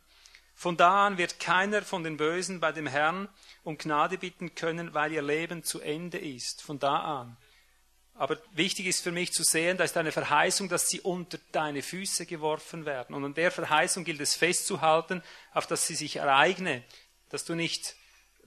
Von 0.55 0.77
da 0.77 1.07
an 1.07 1.17
wird 1.17 1.39
keiner 1.39 1.81
von 1.81 2.03
den 2.03 2.17
Bösen 2.17 2.59
bei 2.59 2.71
dem 2.71 2.87
Herrn 2.87 3.27
um 3.63 3.77
Gnade 3.77 4.17
bitten 4.17 4.55
können, 4.55 4.93
weil 4.93 5.11
ihr 5.11 5.21
Leben 5.21 5.63
zu 5.63 5.81
Ende 5.81 6.17
ist. 6.17 6.61
Von 6.61 6.79
da 6.79 6.97
an. 7.21 7.37
Aber 8.15 8.37
wichtig 8.53 8.85
ist 8.85 9.03
für 9.03 9.11
mich 9.11 9.33
zu 9.33 9.43
sehen, 9.43 9.77
da 9.77 9.83
ist 9.83 9.97
eine 9.97 10.13
Verheißung, 10.13 10.69
dass 10.69 10.87
sie 10.87 11.01
unter 11.01 11.37
deine 11.51 11.81
Füße 11.81 12.25
geworfen 12.25 12.85
werden. 12.85 13.13
Und 13.13 13.25
an 13.25 13.33
der 13.33 13.51
Verheißung 13.51 14.05
gilt 14.05 14.21
es 14.21 14.35
festzuhalten, 14.35 15.21
auf 15.53 15.67
dass 15.67 15.85
sie 15.85 15.95
sich 15.95 16.15
ereigne, 16.15 16.83
dass 17.29 17.43
du 17.43 17.55
nicht 17.55 17.95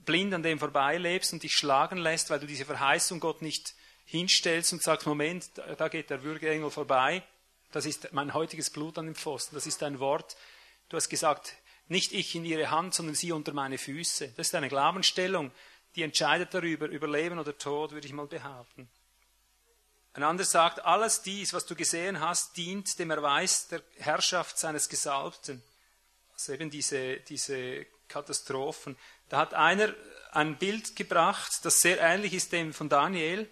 blind 0.05 0.33
an 0.33 0.43
dem 0.43 0.59
vorbeilebst 0.59 1.33
und 1.33 1.43
dich 1.43 1.53
schlagen 1.53 1.97
lässt, 1.97 2.29
weil 2.29 2.39
du 2.39 2.47
diese 2.47 2.65
Verheißung 2.65 3.19
Gott 3.19 3.41
nicht 3.41 3.73
hinstellst 4.05 4.73
und 4.73 4.81
sagst, 4.81 5.05
Moment, 5.05 5.49
da 5.77 5.87
geht 5.87 6.09
der 6.09 6.23
Würgeengel 6.23 6.71
vorbei. 6.71 7.23
Das 7.71 7.85
ist 7.85 8.11
mein 8.13 8.33
heutiges 8.33 8.69
Blut 8.69 8.97
an 8.97 9.05
dem 9.05 9.15
Pfosten. 9.15 9.55
Das 9.55 9.67
ist 9.67 9.83
ein 9.83 9.99
Wort. 9.99 10.35
Du 10.89 10.97
hast 10.97 11.09
gesagt, 11.09 11.55
nicht 11.87 12.11
ich 12.13 12.33
in 12.35 12.45
ihre 12.45 12.71
Hand, 12.71 12.93
sondern 12.95 13.15
sie 13.15 13.31
unter 13.31 13.53
meine 13.53 13.77
Füße. 13.77 14.33
Das 14.35 14.47
ist 14.47 14.55
eine 14.55 14.69
Glaubensstellung, 14.69 15.51
die 15.95 16.03
entscheidet 16.03 16.53
darüber, 16.53 16.87
über 16.87 17.07
Leben 17.07 17.39
oder 17.39 17.57
Tod, 17.57 17.91
würde 17.91 18.07
ich 18.07 18.13
mal 18.13 18.27
behaupten. 18.27 18.89
Ein 20.13 20.23
anderer 20.23 20.45
sagt, 20.45 20.83
alles 20.85 21.21
dies, 21.21 21.53
was 21.53 21.65
du 21.65 21.75
gesehen 21.75 22.19
hast, 22.19 22.57
dient 22.57 22.97
dem 22.99 23.11
Erweis 23.11 23.67
der 23.67 23.81
Herrschaft 23.97 24.57
seines 24.57 24.89
Gesalbten. 24.89 25.63
Also 26.33 26.53
eben 26.53 26.69
diese, 26.69 27.17
diese 27.17 27.85
Katastrophen. 28.07 28.97
Da 29.29 29.37
hat 29.37 29.53
einer 29.53 29.93
ein 30.31 30.57
Bild 30.57 30.95
gebracht, 30.95 31.63
das 31.63 31.81
sehr 31.81 31.99
ähnlich 31.99 32.33
ist 32.33 32.51
dem 32.51 32.73
von 32.73 32.89
Daniel. 32.89 33.49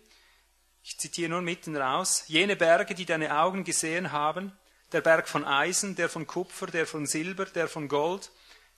Ich 0.84 0.98
zitiere 0.98 1.30
nur 1.30 1.42
mitten 1.42 1.76
raus. 1.76 2.24
Jene 2.28 2.56
Berge, 2.56 2.96
die 2.96 3.06
deine 3.06 3.40
Augen 3.40 3.64
gesehen 3.64 4.12
haben, 4.12 4.58
der 4.92 5.02
Berg 5.02 5.28
von 5.28 5.46
Eisen, 5.46 5.96
der 5.96 6.10
von 6.10 6.26
Kupfer, 6.26 6.68
der 6.68 6.88
von 6.88 7.06
Silber, 7.06 7.46
der 7.46 7.68
von 7.68 7.88
Gold, 7.88 8.32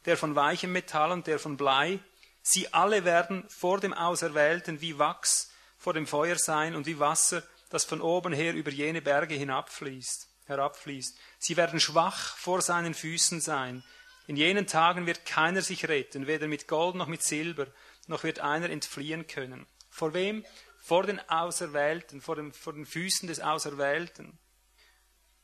der 0.06 0.18
von 0.18 0.36
weichem 0.36 0.72
Metall 0.72 1.12
und 1.12 1.28
der 1.28 1.40
von 1.40 1.56
Blei, 1.58 2.00
sie 2.42 2.74
alle 2.74 3.06
werden 3.06 3.48
vor 3.50 3.80
dem 3.80 3.94
Auserwählten 3.94 4.82
wie 4.82 4.98
Wachs 4.98 5.52
vor 5.78 5.94
dem 5.94 6.08
Feuer 6.08 6.38
sein 6.38 6.76
und 6.76 6.86
wie 6.86 7.00
Wasser, 7.00 7.44
das 7.70 7.86
von 7.86 8.02
oben 8.02 8.34
her 8.34 8.54
über 8.54 8.72
jene 8.72 9.02
Berge 9.02 9.36
hinabfließt, 9.36 10.28
herabfließt. 10.46 11.18
Sie 11.38 11.56
werden 11.56 11.80
schwach 11.80 12.36
vor 12.38 12.62
seinen 12.62 12.94
Füßen 12.94 13.40
sein. 13.40 13.84
In 14.30 14.36
jenen 14.36 14.68
Tagen 14.68 15.08
wird 15.08 15.26
keiner 15.26 15.64
sich 15.64 15.90
retten, 15.90 16.28
weder 16.28 16.48
mit 16.48 16.68
Gold 16.68 16.94
noch 16.94 17.08
mit 17.08 17.24
Silber, 17.24 17.66
noch 18.06 18.24
wird 18.24 18.40
einer 18.40 18.70
entfliehen 18.70 19.26
können. 19.26 19.66
Vor 19.90 20.14
wem? 20.14 20.46
Vor 20.84 21.02
den 21.02 21.20
Auserwählten, 21.32 22.22
vor, 22.22 22.36
dem, 22.36 22.54
vor 22.54 22.74
den 22.74 22.86
Füßen 22.86 23.28
des 23.28 23.40
Auserwählten. 23.40 24.38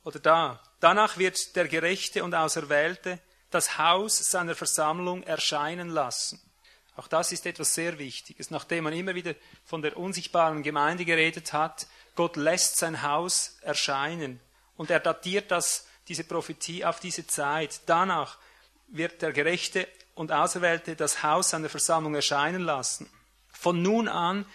Oder 0.04 0.20
da. 0.20 0.64
Danach 0.82 1.18
wird 1.18 1.56
der 1.56 1.68
Gerechte 1.68 2.24
und 2.24 2.36
Auserwählte 2.36 3.18
das 3.50 3.80
Haus 3.80 4.20
seiner 4.20 4.54
Versammlung 4.54 5.24
erscheinen 5.24 5.90
lassen. 5.90 6.40
Auch 6.96 7.08
das 7.08 7.32
ist 7.32 7.48
etwas 7.48 7.74
sehr 7.74 7.98
Wichtiges. 7.98 8.52
Nachdem 8.52 8.84
man 8.84 8.94
immer 8.94 9.16
wieder 9.16 9.34
von 9.64 9.82
der 9.82 9.98
unsichtbaren 9.98 10.62
Gemeinde 10.62 11.06
geredet 11.06 11.54
hat, 11.54 11.88
Gott 12.14 12.36
lässt 12.36 12.78
sein 12.78 13.02
Haus 13.02 13.58
erscheinen. 13.62 14.40
Und 14.78 14.92
er 14.92 15.00
datiert 15.00 15.50
das, 15.50 15.88
diese 16.08 16.24
Prophetie 16.24 16.86
auf 16.86 17.00
diese 17.00 17.26
Zeit. 17.26 17.82
Danach 17.88 18.38
wird 18.88 19.22
der 19.22 19.32
Gerechte 19.32 19.88
und 20.14 20.32
Auserwählte 20.32 20.96
das 20.96 21.24
Haus 21.24 21.50
seiner 21.50 21.70
Versammlung 21.70 22.16
erscheinen 22.16 22.62
lassen. 22.62 23.10
Von 23.52 23.82
nun 23.82 24.08
an 24.08 24.46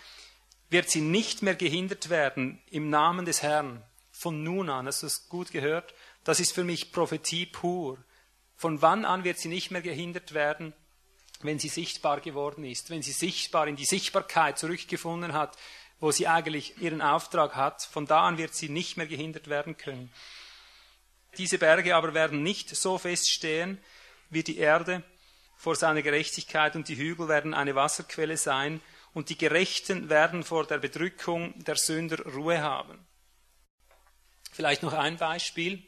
wird 0.70 0.88
sie 0.88 1.00
nicht 1.00 1.42
mehr 1.42 1.54
gehindert 1.54 2.10
werden 2.10 2.62
im 2.70 2.90
Namen 2.90 3.24
des 3.24 3.42
Herrn. 3.42 3.82
Von 4.12 4.42
nun 4.42 4.70
an, 4.70 4.86
hast 4.86 5.02
du 5.02 5.06
es 5.06 5.28
gut 5.28 5.50
gehört? 5.50 5.94
Das 6.24 6.40
ist 6.40 6.52
für 6.52 6.64
mich 6.64 6.92
Prophetie 6.92 7.46
pur. 7.46 7.98
Von 8.56 8.82
wann 8.82 9.04
an 9.04 9.24
wird 9.24 9.38
sie 9.38 9.48
nicht 9.48 9.70
mehr 9.70 9.82
gehindert 9.82 10.34
werden? 10.34 10.74
Wenn 11.40 11.58
sie 11.58 11.68
sichtbar 11.68 12.20
geworden 12.20 12.64
ist, 12.64 12.90
wenn 12.90 13.02
sie 13.02 13.12
sichtbar 13.12 13.66
in 13.66 13.76
die 13.76 13.86
Sichtbarkeit 13.86 14.58
zurückgefunden 14.58 15.32
hat, 15.32 15.56
wo 15.98 16.10
sie 16.10 16.28
eigentlich 16.28 16.80
ihren 16.80 17.02
Auftrag 17.02 17.56
hat. 17.56 17.82
Von 17.82 18.06
da 18.06 18.26
an 18.26 18.38
wird 18.38 18.54
sie 18.54 18.68
nicht 18.68 18.96
mehr 18.96 19.06
gehindert 19.06 19.48
werden 19.48 19.76
können. 19.76 20.12
Diese 21.38 21.58
Berge 21.58 21.94
aber 21.94 22.14
werden 22.14 22.42
nicht 22.42 22.74
so 22.74 22.98
feststehen, 22.98 23.78
wie 24.30 24.42
die 24.42 24.58
Erde 24.58 25.02
vor 25.56 25.76
seiner 25.76 26.02
Gerechtigkeit 26.02 26.74
und 26.74 26.88
die 26.88 26.96
Hügel 26.96 27.28
werden 27.28 27.52
eine 27.52 27.74
Wasserquelle 27.74 28.36
sein 28.36 28.80
und 29.12 29.28
die 29.28 29.36
Gerechten 29.36 30.08
werden 30.08 30.42
vor 30.42 30.66
der 30.66 30.78
Bedrückung 30.78 31.52
der 31.64 31.76
Sünder 31.76 32.24
Ruhe 32.24 32.62
haben. 32.62 32.98
Vielleicht 34.52 34.82
noch 34.82 34.94
ein 34.94 35.16
Beispiel, 35.16 35.82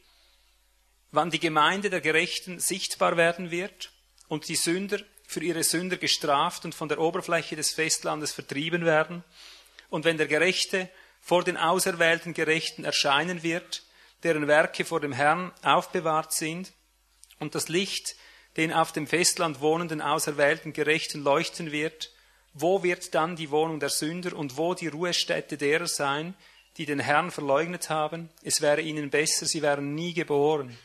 wann 1.11 1.31
die 1.31 1.41
Gemeinde 1.41 1.89
der 1.89 2.01
Gerechten 2.01 2.59
sichtbar 2.59 3.17
werden 3.17 3.51
wird 3.51 3.93
und 4.29 4.49
die 4.49 4.57
Sünder 4.57 4.99
für 5.27 5.43
ihre 5.43 5.65
Sünder 5.65 5.97
gestraft 5.97 6.65
und 6.65 6.75
von 6.75 6.89
der 6.89 6.99
Oberfläche 6.99 7.57
des 7.57 7.73
Festlandes 7.73 8.33
vertrieben 8.33 8.85
werden 8.85 9.25
und 9.89 10.05
wenn 10.05 10.19
der 10.19 10.27
Gerechte 10.27 10.91
vor 11.21 11.45
den 11.45 11.57
auserwählten 11.57 12.35
Gerechten 12.35 12.85
erscheinen 12.85 13.43
wird, 13.43 13.85
deren 14.23 14.49
Werke 14.49 14.85
vor 14.85 15.01
dem 15.01 15.13
Herrn 15.13 15.53
aufbewahrt 15.63 16.33
sind 16.33 16.73
und 17.39 17.55
das 17.55 17.69
Licht 17.69 18.17
den 18.57 18.73
auf 18.73 18.93
dem 18.93 19.07
Festland 19.07 19.61
wohnenden 19.61 20.01
auserwählten 20.01 20.73
Gerechten 20.73 21.23
leuchten 21.23 21.73
wird, 21.73 22.11
wo 22.55 22.83
wird 22.83 23.15
dann 23.15 23.37
die 23.37 23.51
Wohnung 23.51 23.81
der 23.81 23.89
Sünder 23.89 24.37
und 24.37 24.57
wo 24.57 24.75
die 24.75 24.89
Ruhestätte 24.89 25.57
derer 25.57 25.87
sein, 25.87 26.35
die 26.77 26.87
den 26.87 27.01
Herrn 27.01 27.31
verleugnet 27.31 27.89
haben? 27.89 28.29
Es 28.43 28.61
wäre 28.61 28.83
ihnen 28.83 29.11
besser, 29.11 29.47
sie 29.47 29.63
wären 29.63 29.95
nie 29.95 30.13
geboren. 30.13 30.77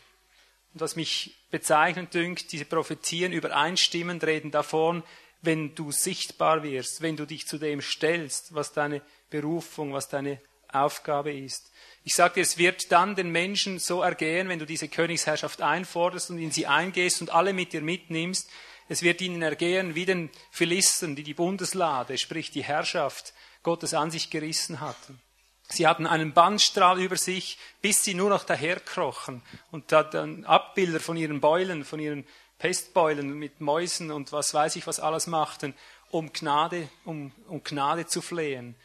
Und 0.74 0.82
was 0.82 0.96
mich 0.96 1.36
bezeichnend 1.52 2.14
dünkt, 2.14 2.52
diese 2.52 2.66
Prophetien 2.66 3.34
übereinstimmend 3.34 4.24
reden 4.24 4.52
davon, 4.52 5.04
wenn 5.42 5.76
du 5.76 5.92
sichtbar 5.92 6.64
wirst, 6.64 7.02
wenn 7.02 7.18
du 7.18 7.26
dich 7.26 7.48
zu 7.48 7.58
dem 7.58 7.82
stellst, 7.82 8.54
was 8.54 8.74
deine 8.74 9.02
Berufung, 9.30 9.94
was 9.94 10.10
deine 10.10 10.42
Aufgabe 10.72 11.34
ist. 11.34 11.72
Ich 12.08 12.16
sagte, 12.16 12.40
es 12.40 12.58
wird 12.58 12.94
dann 12.94 13.18
den 13.18 13.34
Menschen 13.34 13.80
so 13.80 14.02
ergehen, 14.02 14.48
wenn 14.48 14.60
du 14.60 14.66
diese 14.66 14.88
Königsherrschaft 14.88 15.62
einforderst 15.62 16.30
und 16.30 16.38
in 16.38 16.52
sie 16.52 16.66
eingehst 16.66 17.20
und 17.20 17.32
alle 17.32 17.52
mit 17.52 17.74
dir 17.74 17.82
mitnimmst. 17.82 18.50
Es 18.88 19.02
wird 19.02 19.20
ihnen 19.20 19.42
ergehen 19.42 19.94
wie 19.94 20.06
den 20.06 20.30
Philisten, 20.50 21.18
die 21.18 21.24
die 21.24 21.34
Bundeslade, 21.34 22.18
sprich 22.18 22.50
die 22.50 22.64
Herrschaft 22.64 23.34
Gottes 23.62 23.94
an 23.94 24.10
sich 24.10 24.30
gerissen 24.30 24.80
hatten. 24.80 25.20
Sie 25.68 25.86
hatten 25.86 26.08
einen 26.08 26.32
Bandstrahl 26.32 26.98
über 27.02 27.18
sich, 27.18 27.58
bis 27.82 28.06
sie 28.06 28.14
nur 28.14 28.30
noch 28.30 28.46
daherkrochen 28.46 29.42
und 29.72 29.92
dann 29.92 30.46
Abbilder 30.46 31.02
von 31.02 31.18
ihren 31.18 31.42
Beulen, 31.42 31.84
von 31.84 32.00
ihren 32.00 32.26
Pestbeulen 32.58 33.38
mit 33.38 33.60
Mäusen 33.60 34.12
und 34.12 34.32
was 34.32 34.54
weiß 34.54 34.78
ich 34.78 34.88
was 34.88 35.02
alles 35.02 35.28
machten, 35.28 35.74
um 36.10 36.32
Gnade, 36.32 36.88
um, 37.04 37.34
um 37.50 37.66
Gnade 37.66 38.06
zu 38.06 38.22
flehen. 38.22 38.76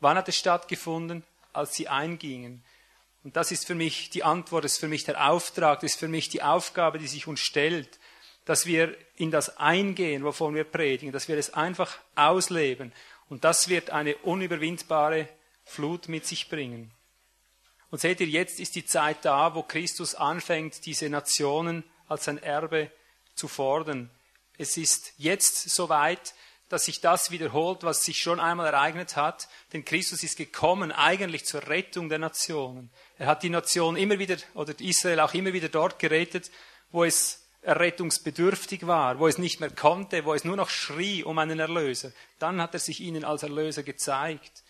Wann 0.00 0.16
hat 0.16 0.28
es 0.28 0.36
stattgefunden? 0.36 1.22
Als 1.52 1.74
sie 1.74 1.86
eingingen. 1.86 2.64
Und 3.24 3.36
das 3.36 3.52
ist 3.52 3.66
für 3.66 3.74
mich 3.74 4.10
die 4.10 4.24
Antwort, 4.24 4.64
das 4.64 4.72
ist 4.74 4.78
für 4.78 4.88
mich 4.88 5.04
der 5.04 5.30
Auftrag, 5.30 5.80
das 5.80 5.92
ist 5.92 6.00
für 6.00 6.08
mich 6.08 6.28
die 6.28 6.42
Aufgabe, 6.42 6.98
die 6.98 7.06
sich 7.06 7.26
uns 7.26 7.40
stellt, 7.40 7.98
dass 8.44 8.66
wir 8.66 8.96
in 9.16 9.30
das 9.30 9.58
eingehen, 9.58 10.24
wovon 10.24 10.54
wir 10.54 10.64
predigen, 10.64 11.12
dass 11.12 11.28
wir 11.28 11.38
es 11.38 11.54
einfach 11.54 11.98
ausleben. 12.16 12.92
Und 13.28 13.44
das 13.44 13.68
wird 13.68 13.90
eine 13.90 14.16
unüberwindbare 14.16 15.28
Flut 15.64 16.08
mit 16.08 16.26
sich 16.26 16.48
bringen. 16.48 16.90
Und 17.90 18.00
seht 18.00 18.20
ihr, 18.20 18.26
jetzt 18.26 18.58
ist 18.58 18.74
die 18.74 18.84
Zeit 18.84 19.24
da, 19.24 19.54
wo 19.54 19.62
Christus 19.62 20.14
anfängt, 20.14 20.86
diese 20.86 21.08
Nationen 21.08 21.84
als 22.08 22.24
sein 22.24 22.42
Erbe 22.42 22.90
zu 23.34 23.48
fordern. 23.48 24.10
Es 24.58 24.76
ist 24.76 25.12
jetzt 25.18 25.70
soweit, 25.70 26.34
dass 26.68 26.86
sich 26.86 27.02
das 27.02 27.30
wiederholt, 27.30 27.82
was 27.82 28.02
sich 28.02 28.22
schon 28.22 28.40
einmal 28.40 28.66
ereignet 28.66 29.14
hat, 29.14 29.48
denn 29.74 29.84
Christus 29.84 30.22
ist 30.22 30.38
gekommen 30.38 30.90
eigentlich 30.90 31.44
zur 31.44 31.66
Rettung 31.66 32.08
der 32.08 32.18
Nationen. 32.18 32.90
Er 33.22 33.28
hat 33.28 33.44
die 33.44 33.50
Nation 33.50 33.94
immer 33.94 34.18
wieder, 34.18 34.36
oder 34.54 34.74
Israel 34.80 35.20
auch 35.20 35.32
immer 35.32 35.52
wieder 35.52 35.68
dort 35.68 36.00
gerettet, 36.00 36.50
wo 36.90 37.04
es 37.04 37.46
errettungsbedürftig 37.62 38.88
war, 38.88 39.20
wo 39.20 39.28
es 39.28 39.38
nicht 39.38 39.60
mehr 39.60 39.70
konnte, 39.70 40.24
wo 40.24 40.34
es 40.34 40.42
nur 40.42 40.56
noch 40.56 40.68
schrie 40.68 41.22
um 41.22 41.38
einen 41.38 41.60
Erlöser. 41.60 42.10
Dann 42.40 42.60
hat 42.60 42.74
er 42.74 42.80
sich 42.80 42.98
ihnen 42.98 43.22
als 43.24 43.44
Erlöser 43.44 43.84
gezeigt. 43.84 44.64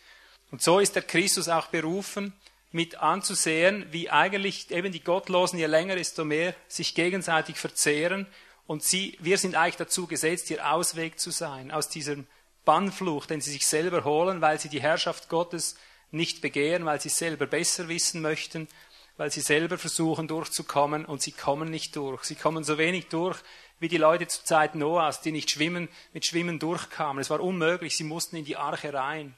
Und 0.51 0.61
so 0.61 0.81
ist 0.81 0.95
der 0.95 1.03
Christus 1.03 1.49
auch 1.49 1.69
berufen, 1.69 2.35
mit 2.73 2.97
anzusehen, 2.97 3.87
wie 3.91 4.11
eigentlich 4.11 4.71
eben 4.71 4.93
die 4.93 5.03
Gottlosen, 5.03 5.59
je 5.59 5.65
länger, 5.65 5.97
desto 5.97 6.27
mehr 6.27 6.55
sich 6.69 6.95
gegenseitig 6.95 7.57
verzehren. 7.57 8.27
Und 8.67 8.83
sie, 8.83 9.17
wir 9.19 9.39
sind 9.39 9.55
eigentlich 9.55 9.77
dazu 9.77 10.07
gesetzt, 10.07 10.51
ihr 10.51 10.71
Ausweg 10.71 11.19
zu 11.19 11.31
sein 11.31 11.71
aus 11.71 11.89
diesem 11.89 12.27
Bannfluch, 12.67 13.25
den 13.25 13.41
sie 13.41 13.51
sich 13.51 13.67
selber 13.67 14.05
holen, 14.05 14.43
weil 14.43 14.61
sie 14.61 14.69
die 14.69 14.83
Herrschaft 14.83 15.31
Gottes 15.31 15.75
nicht 16.13 16.41
begehren, 16.41 16.85
weil 16.85 17.01
sie 17.01 17.09
selber 17.09 17.47
besser 17.47 17.89
wissen 17.89 18.23
möchten, 18.23 18.69
weil 19.17 19.31
sie 19.31 19.41
selber 19.41 19.79
versuchen 19.79 20.29
durchzukommen 20.29 21.05
und 21.05 21.21
sie 21.23 21.33
kommen 21.33 21.71
nicht 21.71 21.97
durch. 21.97 22.25
Sie 22.25 22.35
kommen 22.35 22.65
so 22.65 22.79
wenig 22.79 23.09
durch 23.09 23.39
wie 23.83 23.89
die 23.89 23.99
Leute 23.99 24.29
zur 24.29 24.45
Zeit 24.45 24.77
Noahs, 24.77 25.23
die 25.23 25.33
nicht 25.33 25.51
schwimmen, 25.51 25.89
mit 26.13 26.25
Schwimmen 26.25 26.61
durchkamen. 26.61 27.21
Es 27.21 27.31
war 27.31 27.41
unmöglich, 27.41 27.97
sie 27.97 28.05
mussten 28.05 28.37
in 28.37 28.45
die 28.45 28.57
Arche 28.57 28.95
rein. 28.95 29.35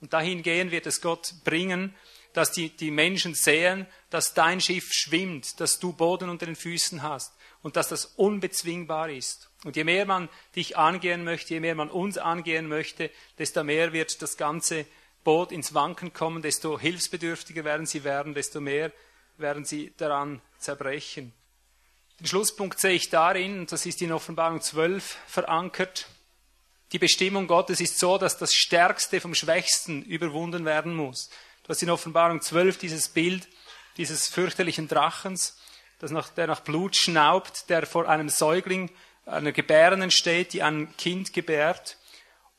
Und 0.00 0.12
dahingehend 0.12 0.72
wird 0.72 0.86
es 0.86 1.00
Gott 1.00 1.34
bringen, 1.44 1.94
dass 2.32 2.50
die, 2.50 2.68
die 2.68 2.90
Menschen 2.90 3.34
sehen, 3.34 3.86
dass 4.10 4.34
dein 4.34 4.60
Schiff 4.60 4.92
schwimmt, 4.92 5.60
dass 5.60 5.78
du 5.78 5.92
Boden 5.92 6.28
unter 6.28 6.46
den 6.46 6.56
Füßen 6.56 7.02
hast 7.02 7.32
und 7.62 7.76
dass 7.76 7.88
das 7.88 8.06
unbezwingbar 8.06 9.08
ist. 9.08 9.48
Und 9.64 9.76
je 9.76 9.84
mehr 9.84 10.04
man 10.04 10.28
dich 10.56 10.76
angehen 10.76 11.22
möchte, 11.22 11.54
je 11.54 11.60
mehr 11.60 11.76
man 11.76 11.88
uns 11.88 12.18
angehen 12.18 12.66
möchte, 12.66 13.10
desto 13.38 13.62
mehr 13.62 13.92
wird 13.92 14.20
das 14.20 14.36
ganze 14.36 14.84
Boot 15.26 15.50
ins 15.50 15.74
Wanken 15.74 16.12
kommen, 16.12 16.40
desto 16.40 16.78
hilfsbedürftiger 16.78 17.64
werden 17.64 17.84
sie 17.84 18.04
werden, 18.04 18.32
desto 18.32 18.60
mehr 18.60 18.92
werden 19.38 19.64
sie 19.64 19.92
daran 19.96 20.40
zerbrechen. 20.56 21.32
Den 22.20 22.28
Schlusspunkt 22.28 22.78
sehe 22.78 22.92
ich 22.92 23.10
darin, 23.10 23.58
und 23.58 23.72
das 23.72 23.86
ist 23.86 24.00
in 24.02 24.12
Offenbarung 24.12 24.60
12 24.60 25.18
verankert, 25.26 26.06
die 26.92 27.00
Bestimmung 27.00 27.48
Gottes 27.48 27.80
ist 27.80 27.98
so, 27.98 28.16
dass 28.18 28.38
das 28.38 28.54
Stärkste 28.54 29.20
vom 29.20 29.34
Schwächsten 29.34 30.04
überwunden 30.04 30.64
werden 30.64 30.94
muss. 30.94 31.28
Du 31.64 31.70
hast 31.70 31.82
in 31.82 31.90
Offenbarung 31.90 32.40
12 32.40 32.78
dieses 32.78 33.08
Bild 33.08 33.48
dieses 33.96 34.28
fürchterlichen 34.28 34.86
Drachens, 34.86 35.58
nach, 36.00 36.28
der 36.28 36.46
nach 36.46 36.60
Blut 36.60 36.94
schnaubt, 36.94 37.68
der 37.68 37.84
vor 37.84 38.08
einem 38.08 38.28
Säugling, 38.28 38.92
einer 39.24 39.50
Gebärenden 39.50 40.12
steht, 40.12 40.52
die 40.52 40.62
ein 40.62 40.96
Kind 40.96 41.32
gebärt. 41.32 41.95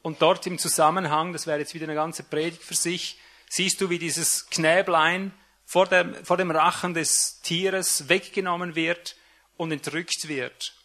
Und 0.08 0.22
dort 0.22 0.48
im 0.48 0.58
Zusammenhang, 0.58 1.34
das 1.34 1.48
wäre 1.48 1.60
jetzt 1.60 1.74
wieder 1.74 1.84
eine 1.84 1.94
ganze 1.94 2.24
Predigt 2.24 2.64
für 2.64 2.76
sich, 2.76 3.20
siehst 3.50 3.82
du, 3.82 3.90
wie 3.90 4.00
dieses 4.00 4.50
Knäblein 4.50 5.34
vor 5.66 5.86
dem, 5.86 6.16
vor 6.24 6.38
dem 6.38 6.50
Rachen 6.50 6.94
des 6.94 7.42
Tieres 7.42 8.08
weggenommen 8.08 8.76
wird 8.76 9.18
und 9.58 9.74
entrückt 9.74 10.30
wird. 10.30 10.78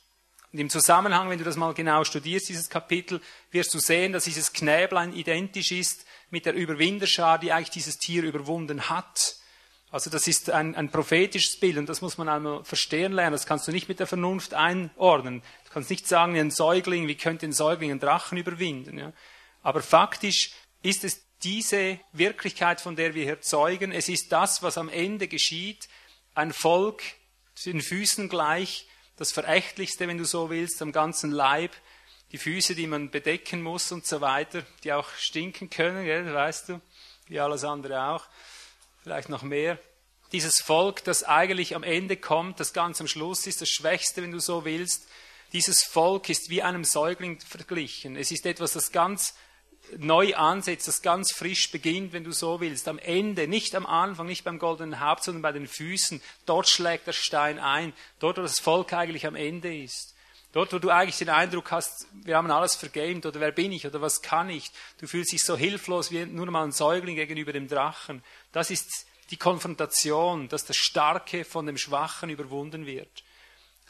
Und 0.53 0.59
im 0.59 0.71
Zusammenhang, 0.71 1.31
wenn 1.31 1.39
du 1.39 1.45
das 1.45 1.55
mal 1.55 1.73
genau 1.73 2.03
studierst, 2.03 2.49
dieses 2.49 2.69
Kapitel, 2.69 3.21
wirst 3.53 3.73
du 3.75 3.79
sehen, 3.79 4.13
dass 4.13 4.25
dieses 4.25 4.53
Knäblein 4.53 5.13
identisch 5.13 5.71
ist 5.71 6.05
mit 6.31 6.45
der 6.45 6.55
Überwinderschar, 6.55 7.39
die 7.39 7.53
eigentlich 7.53 7.71
dieses 7.71 7.99
Tier 7.99 8.25
überwunden 8.25 8.91
hat. 8.91 9.37
Also 9.93 10.11
das 10.11 10.27
ist 10.27 10.51
ein, 10.51 10.75
ein 10.75 10.91
prophetisches 10.91 11.61
Bild 11.61 11.77
und 11.77 11.89
das 11.89 12.01
muss 12.01 12.19
man 12.19 12.29
einmal 12.29 12.65
verstehen 12.65 13.13
lernen. 13.13 13.33
Das 13.33 13.47
kannst 13.47 13.69
du 13.69 13.73
nicht 13.73 13.89
mit 13.89 14.01
der 14.01 14.07
Vernunft 14.07 14.55
einordnen. 14.55 15.43
Du 15.67 15.73
kannst 15.73 15.91
nicht 15.91 16.09
sagen, 16.09 16.37
ein 16.37 16.51
Säugling, 16.51 17.07
wie 17.09 17.15
könnte 17.15 17.47
ein 17.47 17.53
Säugling 17.53 17.91
einen 17.91 18.01
Drachen 18.01 18.39
überwinden. 18.39 18.99
Ja? 18.99 19.13
Aber 19.63 19.83
faktisch 19.83 20.53
ist 20.83 21.05
es 21.05 21.23
diese 21.43 22.01
Wirklichkeit, 22.13 22.81
von 22.81 22.97
der 22.97 23.15
wir 23.15 23.25
hier 23.25 23.43
zeugen. 23.43 23.93
Es 23.93 24.09
ist 24.09 24.33
das, 24.33 24.63
was 24.63 24.79
am 24.79 24.89
Ende 24.89 25.29
geschieht. 25.29 25.89
Ein 26.35 26.53
Volk 26.53 27.03
den 27.67 27.83
Füßen 27.83 28.29
gleich, 28.29 28.87
das 29.17 29.33
Verächtlichste, 29.33 30.09
wenn 30.09 30.19
du 30.19 30.25
so 30.25 30.51
willst, 30.51 30.81
am 30.83 30.93
ganzen 30.93 31.31
Leib, 31.31 31.73
die 32.33 32.39
Füße, 32.39 32.75
die 32.75 32.87
man 32.87 33.11
bedecken 33.11 33.63
muss 33.63 33.93
und 33.93 34.07
so 34.07 34.21
weiter, 34.21 34.63
die 34.85 34.93
auch 34.93 35.11
stinken 35.19 35.69
können, 35.69 36.05
gell, 36.05 36.33
weißt 36.33 36.71
du, 36.71 36.81
wie 37.27 37.39
alles 37.39 37.63
andere 37.63 38.03
auch, 38.09 38.27
vielleicht 39.03 39.29
noch 39.29 39.43
mehr. 39.43 39.79
Dieses 40.33 40.61
Volk, 40.61 41.05
das 41.05 41.25
eigentlich 41.25 41.75
am 41.75 41.83
Ende 41.83 42.17
kommt, 42.17 42.59
das 42.59 42.73
ganz 42.73 43.01
am 43.01 43.07
Schluss 43.07 43.47
ist, 43.47 43.61
das 43.61 43.69
Schwächste, 43.69 44.23
wenn 44.23 44.33
du 44.33 44.41
so 44.41 44.65
willst, 44.65 45.07
dieses 45.53 45.83
Volk 45.83 46.31
ist 46.31 46.49
wie 46.49 46.63
einem 46.63 46.85
Säugling 46.85 47.39
verglichen. 47.41 48.17
Es 48.17 48.31
ist 48.31 48.47
etwas, 48.47 48.73
das 48.73 48.91
ganz 48.91 49.35
neu 49.99 50.35
ansetzt, 50.35 50.89
das 50.89 51.03
ganz 51.03 51.33
frisch 51.33 51.71
beginnt, 51.71 52.15
wenn 52.15 52.25
du 52.25 52.33
so 52.33 52.61
willst. 52.61 52.89
Am 52.89 52.99
Ende, 52.99 53.47
nicht 53.47 53.75
am 53.75 53.85
Anfang, 53.85 54.27
nicht 54.27 54.45
beim 54.45 54.59
goldenen 54.59 55.01
Haupt, 55.01 55.25
sondern 55.25 55.43
bei 55.43 55.53
den 55.53 55.67
Füßen. 55.67 56.23
Dort 56.47 56.69
schlägt 56.69 57.07
der 57.07 57.13
Stein 57.13 57.59
ein. 57.59 57.93
Dort, 58.19 58.39
wo 58.39 58.43
das 58.43 58.61
Volk 58.61 58.95
eigentlich 58.95 59.27
am 59.27 59.35
Ende 59.35 59.77
ist. 59.77 60.12
Dort, 60.53 60.73
wo 60.75 60.79
du 60.79 60.91
eigentlich 60.91 61.19
den 61.19 61.31
Eindruck 61.31 61.71
hast, 61.71 62.07
wir 62.13 62.37
haben 62.37 62.51
alles 62.51 62.77
vergamed 62.77 63.25
oder 63.25 63.41
wer 63.41 63.53
bin 63.53 63.73
ich 63.73 63.87
oder 63.87 64.03
was 64.03 64.21
kann 64.21 64.51
ich. 64.51 64.71
Du 64.99 65.07
fühlst 65.07 65.33
dich 65.33 65.43
so 65.43 65.57
hilflos 65.57 66.11
wie 66.11 66.27
nur 66.27 66.51
mal 66.51 66.65
ein 66.65 66.73
Säugling 66.73 67.17
gegenüber 67.17 67.53
dem 67.55 67.69
Drachen. 67.69 68.23
Das 68.53 68.71
ist 68.71 69.07
die 69.31 69.39
Konfrontation, 69.39 70.49
dass 70.49 70.67
das 70.67 70.77
Starke 70.77 71.47
von 71.47 71.65
dem 71.65 71.79
Schwachen 71.79 72.29
überwunden 72.29 72.85
wird. 72.85 73.25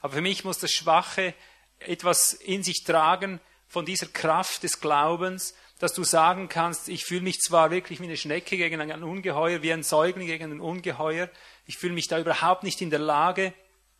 Aber 0.01 0.15
für 0.15 0.21
mich 0.21 0.45
muss 0.45 0.59
das 0.59 0.71
Schwache 0.71 1.35
etwas 1.81 2.33
in 2.33 2.63
sich 2.63 2.85
tragen 2.85 3.41
von 3.67 3.85
dieser 3.85 4.07
Kraft 4.07 4.63
des 4.63 4.81
Glaubens, 4.81 5.55
dass 5.81 5.95
du 5.95 6.05
sagen 6.05 6.49
kannst, 6.49 6.89
ich 6.89 7.05
fühle 7.05 7.23
mich 7.23 7.41
zwar 7.41 7.73
wirklich 7.73 7.99
wie 7.99 8.05
eine 8.05 8.17
Schnecke 8.17 8.57
gegen 8.57 8.81
ein 8.81 9.03
Ungeheuer, 9.03 9.63
wie 9.63 9.73
ein 9.73 9.83
Säugling 9.83 10.29
gegen 10.29 10.53
ein 10.53 10.61
Ungeheuer, 10.61 11.29
ich 11.67 11.77
fühle 11.77 11.95
mich 11.95 12.07
da 12.07 12.21
überhaupt 12.21 12.63
nicht 12.63 12.81
in 12.81 12.91
der 12.91 13.01
Lage, 13.01 13.53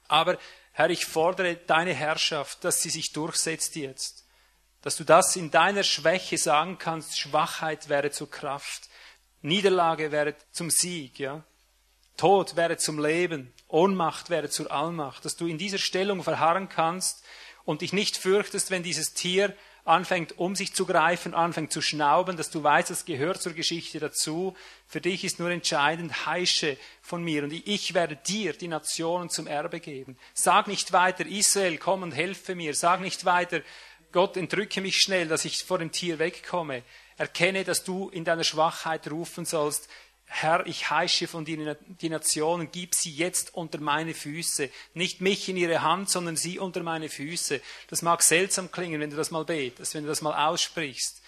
aber 0.07 0.39
Herr, 0.73 0.91
ich 0.91 1.05
fordere 1.05 1.57
deine 1.57 1.95
Herrschaft, 1.95 2.65
dass 2.65 2.83
sie 2.83 2.91
sich 2.91 3.13
durchsetzt 3.13 3.77
jetzt. 3.77 4.27
Dass 4.81 4.97
du 4.97 5.05
das 5.05 5.37
in 5.37 5.51
deiner 5.51 5.85
Schwäche 5.85 6.39
sagen 6.39 6.79
kannst, 6.79 7.19
Schwachheit 7.19 7.89
wäre 7.89 8.11
zur 8.11 8.31
Kraft, 8.31 8.89
Niederlage 9.43 10.13
wäre 10.13 10.35
zum 10.51 10.71
Sieg, 10.71 11.19
ja. 11.19 11.45
Tod 12.17 12.57
wäre 12.57 12.77
zum 12.77 12.99
Leben, 13.03 13.53
Ohnmacht 13.69 14.31
wäre 14.31 14.49
zur 14.49 14.71
Allmacht, 14.71 15.25
dass 15.25 15.37
du 15.37 15.47
in 15.47 15.59
dieser 15.59 15.79
Stellung 15.79 16.23
verharren 16.23 16.69
kannst 16.69 17.25
und 17.65 17.81
dich 17.81 17.93
nicht 17.93 18.17
fürchtest, 18.17 18.71
wenn 18.71 18.83
dieses 18.83 19.15
Tier 19.15 19.55
anfängt 19.85 20.39
um 20.39 20.55
sich 20.55 20.75
zu 20.75 20.87
greifen, 20.87 21.35
anfängt 21.35 21.73
zu 21.73 21.83
schnauben, 21.83 22.37
dass 22.37 22.51
du 22.51 22.63
weißt, 22.63 22.91
das 22.91 23.05
gehört 23.05 23.43
zur 23.43 23.53
Geschichte 23.53 23.99
dazu. 23.99 24.57
Für 24.87 25.01
dich 25.01 25.25
ist 25.25 25.41
nur 25.41 25.51
entscheidend, 25.51 26.27
heische 26.27 26.77
von 27.01 27.23
mir 27.23 27.43
und 27.45 27.53
ich 27.53 27.95
werde 27.95 28.17
dir 28.17 28.53
die 28.53 28.69
Nationen 28.69 29.29
zum 29.29 29.47
Erbe 29.47 29.81
geben. 29.81 30.17
Sag 30.35 30.69
nicht 30.69 30.93
weiter, 30.93 31.27
Israel, 31.27 31.79
komm 31.79 32.03
und 32.03 32.13
helfe 32.13 32.55
mir. 32.55 32.75
Sag 32.75 33.01
nicht 33.01 33.25
weiter, 33.25 33.61
Gott, 34.13 34.37
entrücke 34.37 34.83
mich 34.83 34.99
schnell, 34.99 35.27
dass 35.27 35.45
ich 35.45 35.65
vor 35.65 35.79
dem 35.79 35.91
Tier 35.91 36.19
wegkomme. 36.19 36.83
Erkenne, 37.17 37.65
dass 37.65 37.83
du 37.83 38.09
in 38.11 38.25
deiner 38.25 38.45
Schwachheit 38.45 39.11
rufen 39.11 39.45
sollst, 39.47 39.89
Herr, 40.35 40.67
ich 40.67 40.89
heische 40.89 41.29
von 41.29 41.45
dir 41.45 41.77
die 41.77 42.09
Nationen, 42.09 42.71
gib 42.73 42.95
sie 42.95 43.13
jetzt 43.13 43.55
unter 43.55 43.79
meine 43.81 44.15
Füße. 44.15 44.71
Nicht 44.95 45.21
mich 45.21 45.47
in 45.51 45.59
ihre 45.59 45.83
Hand, 45.83 46.09
sondern 46.09 46.37
sie 46.37 46.59
unter 46.59 46.83
meine 46.83 47.11
Füße. 47.11 47.61
Das 47.89 48.01
mag 48.01 48.23
seltsam 48.23 48.73
klingen, 48.73 48.99
wenn 48.99 49.11
du 49.11 49.17
das 49.17 49.31
mal 49.31 49.45
betest, 49.45 49.95
wenn 49.95 50.05
du 50.05 50.09
das 50.09 50.23
mal 50.23 50.49
aussprichst. 50.49 51.21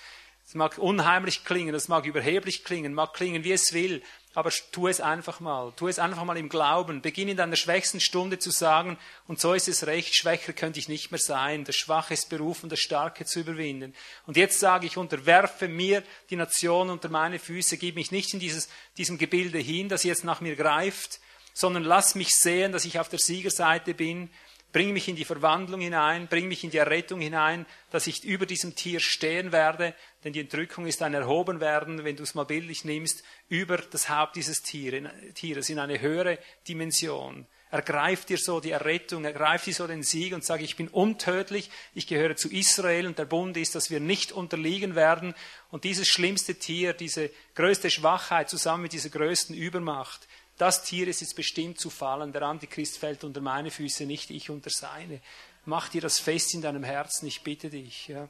Es 0.47 0.55
mag 0.55 0.79
unheimlich 0.79 1.45
klingen, 1.45 1.75
das 1.75 1.89
mag 1.89 2.07
überheblich 2.07 2.65
klingen, 2.65 2.95
mag 2.95 3.13
klingen, 3.13 3.45
wie 3.45 3.53
es 3.53 3.75
will. 3.75 4.03
Aber 4.35 4.51
tu 4.73 4.89
es 4.89 5.01
einfach 5.01 5.41
mal. 5.41 5.73
Tu 5.77 5.89
es 5.89 5.99
einfach 5.99 6.25
mal 6.25 6.37
im 6.37 6.49
Glauben. 6.49 7.01
Beginn 7.01 7.29
in 7.29 7.37
deiner 7.37 7.57
schwächsten 7.57 8.01
Stunde 8.01 8.39
zu 8.39 8.51
sagen, 8.51 8.99
und 9.29 9.41
so 9.41 9.55
ist 9.55 9.69
es 9.69 9.87
recht, 9.87 10.15
schwächer 10.17 10.53
könnte 10.53 10.81
ich 10.81 10.89
nicht 10.89 11.13
mehr 11.13 11.21
sein. 11.21 11.65
Der 11.65 11.73
Schwache 11.73 12.15
ist 12.15 12.29
berufen, 12.29 12.69
das 12.69 12.81
Starke 12.81 13.25
zu 13.25 13.41
überwinden. 13.41 13.95
Und 14.27 14.37
jetzt 14.37 14.59
sage 14.59 14.87
ich, 14.87 14.97
unterwerfe 14.97 15.69
mir 15.69 16.03
die 16.31 16.37
Nation 16.37 16.91
unter 16.91 17.09
meine 17.09 17.39
Füße, 17.39 17.79
gib 17.79 17.95
mich 17.95 18.11
nicht 18.11 18.35
in 18.35 18.41
dieses, 18.41 18.69
diesem 18.99 19.19
Gebilde 19.19 19.59
hin, 19.59 19.89
das 19.89 20.03
jetzt 20.03 20.25
nach 20.25 20.41
mir 20.41 20.57
greift, 20.57 21.21
sondern 21.53 21.85
lass 21.85 22.17
mich 22.17 22.31
sehen, 22.31 22.73
dass 22.73 22.85
ich 22.85 22.99
auf 22.99 23.09
der 23.09 23.21
Siegerseite 23.21 23.95
bin 23.95 24.31
Bring 24.75 24.93
mich 24.93 25.07
in 25.07 25.15
die 25.15 25.25
Verwandlung 25.25 25.81
hinein, 25.81 26.27
bring 26.27 26.49
mich 26.49 26.65
in 26.65 26.71
die 26.71 26.79
Errettung 26.79 27.21
hinein, 27.21 27.65
dass 27.93 28.09
ich 28.09 28.25
über 28.25 28.45
diesem 28.45 28.75
Tier 28.75 28.99
stehen 28.99 29.53
werde, 29.53 29.95
denn 30.25 30.33
die 30.33 30.41
Entrückung 30.41 30.87
ist 30.87 31.03
ein 31.03 31.15
Erhobenwerden, 31.15 32.03
wenn 32.03 32.17
du 32.17 32.23
es 32.23 32.35
mal 32.35 32.45
bildlich 32.45 32.85
nimmst, 32.85 33.23
über 33.49 33.77
das 33.77 34.09
Haupt 34.09 34.37
dieses 34.37 34.63
Tieres 34.63 35.69
in 35.69 35.79
eine 35.79 36.01
höhere 36.01 36.39
Dimension. 36.67 37.47
Ergreift 37.71 38.29
dir 38.29 38.39
so 38.39 38.61
die 38.61 38.71
Errettung, 38.71 39.25
ergreift 39.25 39.67
dir 39.67 39.75
so 39.75 39.87
den 39.87 40.03
Sieg 40.05 40.33
und 40.33 40.45
sage, 40.45 40.63
ich 40.63 40.77
bin 40.77 40.89
untödlich, 40.89 41.71
ich 41.93 42.07
gehöre 42.07 42.37
zu 42.37 42.49
Israel 42.49 43.07
und 43.07 43.19
der 43.19 43.25
Bund 43.25 43.57
ist, 43.57 43.75
dass 43.75 43.91
wir 43.91 44.01
nicht 44.01 44.33
unterliegen 44.33 44.95
werden. 44.95 45.35
Und 45.71 45.85
dieses 45.85 46.07
schlimmste 46.07 46.55
Tier, 46.55 46.93
diese 46.93 47.31
größte 47.57 47.91
Schwachheit 47.91 48.49
zusammen 48.49 48.85
mit 48.85 48.93
dieser 48.93 49.11
größten 49.11 49.57
Übermacht, 49.57 50.29
das 50.57 50.85
Tier 50.85 51.09
ist 51.09 51.21
jetzt 51.21 51.35
bestimmt 51.35 51.81
zu 51.81 51.91
fallen. 51.91 52.33
Der 52.33 52.43
Antichrist 52.43 52.99
fällt 52.99 53.25
unter 53.25 53.41
meine 53.41 53.73
Füße, 53.73 54.07
nicht 54.07 54.31
ich 54.31 54.51
unter 54.51 54.71
seine. 54.71 55.21
Mach 55.65 55.89
dir 55.89 56.01
das 56.01 56.21
fest 56.21 56.55
in 56.55 56.63
deinem 56.63 56.85
Herzen, 56.85 57.27
ich 57.27 57.43
bitte 57.43 57.71
dich. 57.71 58.07
Ja. 58.07 58.29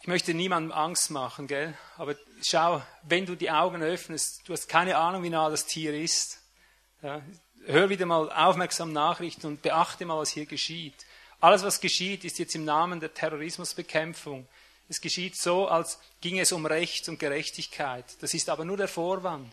Ich 0.00 0.06
möchte 0.06 0.32
niemandem 0.32 0.72
Angst 0.72 1.10
machen, 1.10 1.46
gell? 1.46 1.74
Aber 1.96 2.14
schau, 2.42 2.82
wenn 3.02 3.26
du 3.26 3.34
die 3.34 3.50
Augen 3.50 3.82
öffnest, 3.82 4.42
du 4.46 4.52
hast 4.52 4.68
keine 4.68 4.96
Ahnung, 4.96 5.22
wie 5.22 5.30
nah 5.30 5.50
das 5.50 5.66
Tier 5.66 5.94
ist. 5.94 6.40
Ja. 7.02 7.20
Hör 7.66 7.90
wieder 7.90 8.06
mal 8.06 8.30
aufmerksam 8.30 8.92
Nachrichten 8.92 9.46
und 9.46 9.62
beachte 9.62 10.06
mal, 10.06 10.18
was 10.18 10.30
hier 10.30 10.46
geschieht. 10.46 10.94
Alles, 11.40 11.62
was 11.62 11.80
geschieht, 11.80 12.24
ist 12.24 12.38
jetzt 12.38 12.54
im 12.54 12.64
Namen 12.64 13.00
der 13.00 13.12
Terrorismusbekämpfung. 13.12 14.46
Es 14.88 15.00
geschieht 15.00 15.36
so, 15.36 15.68
als 15.68 15.98
ging 16.20 16.38
es 16.38 16.52
um 16.52 16.64
Recht 16.64 17.08
und 17.08 17.18
Gerechtigkeit. 17.18 18.04
Das 18.20 18.34
ist 18.34 18.48
aber 18.48 18.64
nur 18.64 18.76
der 18.76 18.88
Vorwand 18.88 19.52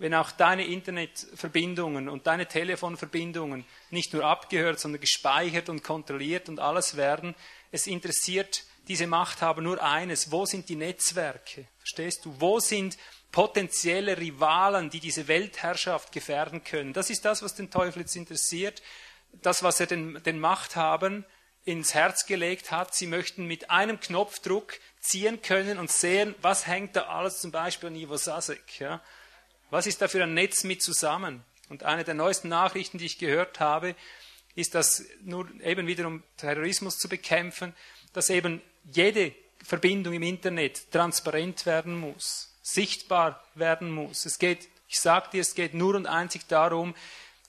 wenn 0.00 0.14
auch 0.14 0.30
deine 0.30 0.64
Internetverbindungen 0.64 2.08
und 2.08 2.26
deine 2.26 2.46
Telefonverbindungen 2.46 3.66
nicht 3.90 4.14
nur 4.14 4.24
abgehört, 4.24 4.80
sondern 4.80 5.00
gespeichert 5.00 5.68
und 5.68 5.84
kontrolliert 5.84 6.48
und 6.48 6.58
alles 6.58 6.96
werden, 6.96 7.34
es 7.70 7.86
interessiert 7.86 8.64
diese 8.90 9.06
Machthaber 9.06 9.62
nur 9.62 9.80
eines, 9.80 10.32
wo 10.32 10.46
sind 10.46 10.68
die 10.68 10.74
Netzwerke? 10.74 11.68
Verstehst 11.78 12.24
du? 12.24 12.34
Wo 12.40 12.58
sind 12.58 12.98
potenzielle 13.30 14.18
Rivalen, 14.18 14.90
die 14.90 14.98
diese 14.98 15.28
Weltherrschaft 15.28 16.10
gefährden 16.10 16.64
können? 16.64 16.92
Das 16.92 17.08
ist 17.08 17.24
das, 17.24 17.40
was 17.40 17.54
den 17.54 17.70
Teufel 17.70 18.00
jetzt 18.00 18.16
interessiert. 18.16 18.82
Das, 19.42 19.62
was 19.62 19.78
er 19.78 19.86
den, 19.86 20.20
den 20.24 20.40
Machthabern 20.40 21.24
ins 21.64 21.94
Herz 21.94 22.26
gelegt 22.26 22.72
hat. 22.72 22.92
Sie 22.92 23.06
möchten 23.06 23.46
mit 23.46 23.70
einem 23.70 24.00
Knopfdruck 24.00 24.80
ziehen 24.98 25.40
können 25.40 25.78
und 25.78 25.92
sehen, 25.92 26.34
was 26.42 26.66
hängt 26.66 26.96
da 26.96 27.02
alles 27.02 27.40
zum 27.40 27.52
Beispiel 27.52 27.90
an 27.90 27.94
Ivo 27.94 28.16
Sasek. 28.16 28.80
Ja? 28.80 29.00
Was 29.70 29.86
ist 29.86 30.02
da 30.02 30.08
für 30.08 30.24
ein 30.24 30.34
Netz 30.34 30.64
mit 30.64 30.82
zusammen? 30.82 31.44
Und 31.68 31.84
eine 31.84 32.02
der 32.02 32.14
neuesten 32.14 32.48
Nachrichten, 32.48 32.98
die 32.98 33.06
ich 33.06 33.18
gehört 33.18 33.60
habe, 33.60 33.94
ist, 34.56 34.74
dass 34.74 35.04
nur 35.22 35.48
eben 35.60 35.86
wieder 35.86 36.08
um 36.08 36.24
Terrorismus 36.38 36.98
zu 36.98 37.08
bekämpfen, 37.08 37.72
dass 38.12 38.30
eben 38.30 38.60
jede 38.84 39.34
Verbindung 39.62 40.14
im 40.14 40.22
Internet 40.22 40.90
transparent 40.90 41.66
werden 41.66 41.98
muss, 41.98 42.54
sichtbar 42.62 43.42
werden 43.54 43.90
muss. 43.90 44.26
Es 44.26 44.38
geht, 44.38 44.68
ich 44.88 45.00
sage 45.00 45.30
dir, 45.32 45.40
es 45.40 45.54
geht 45.54 45.74
nur 45.74 45.94
und 45.94 46.06
einzig 46.06 46.46
darum, 46.48 46.94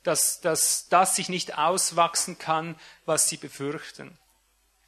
dass, 0.04 0.42
dass 0.42 0.88
das 0.90 1.16
sich 1.16 1.30
nicht 1.30 1.58
auswachsen 1.58 2.38
kann, 2.38 2.76
was 3.06 3.30
sie 3.30 3.38
befürchten. 3.38 4.18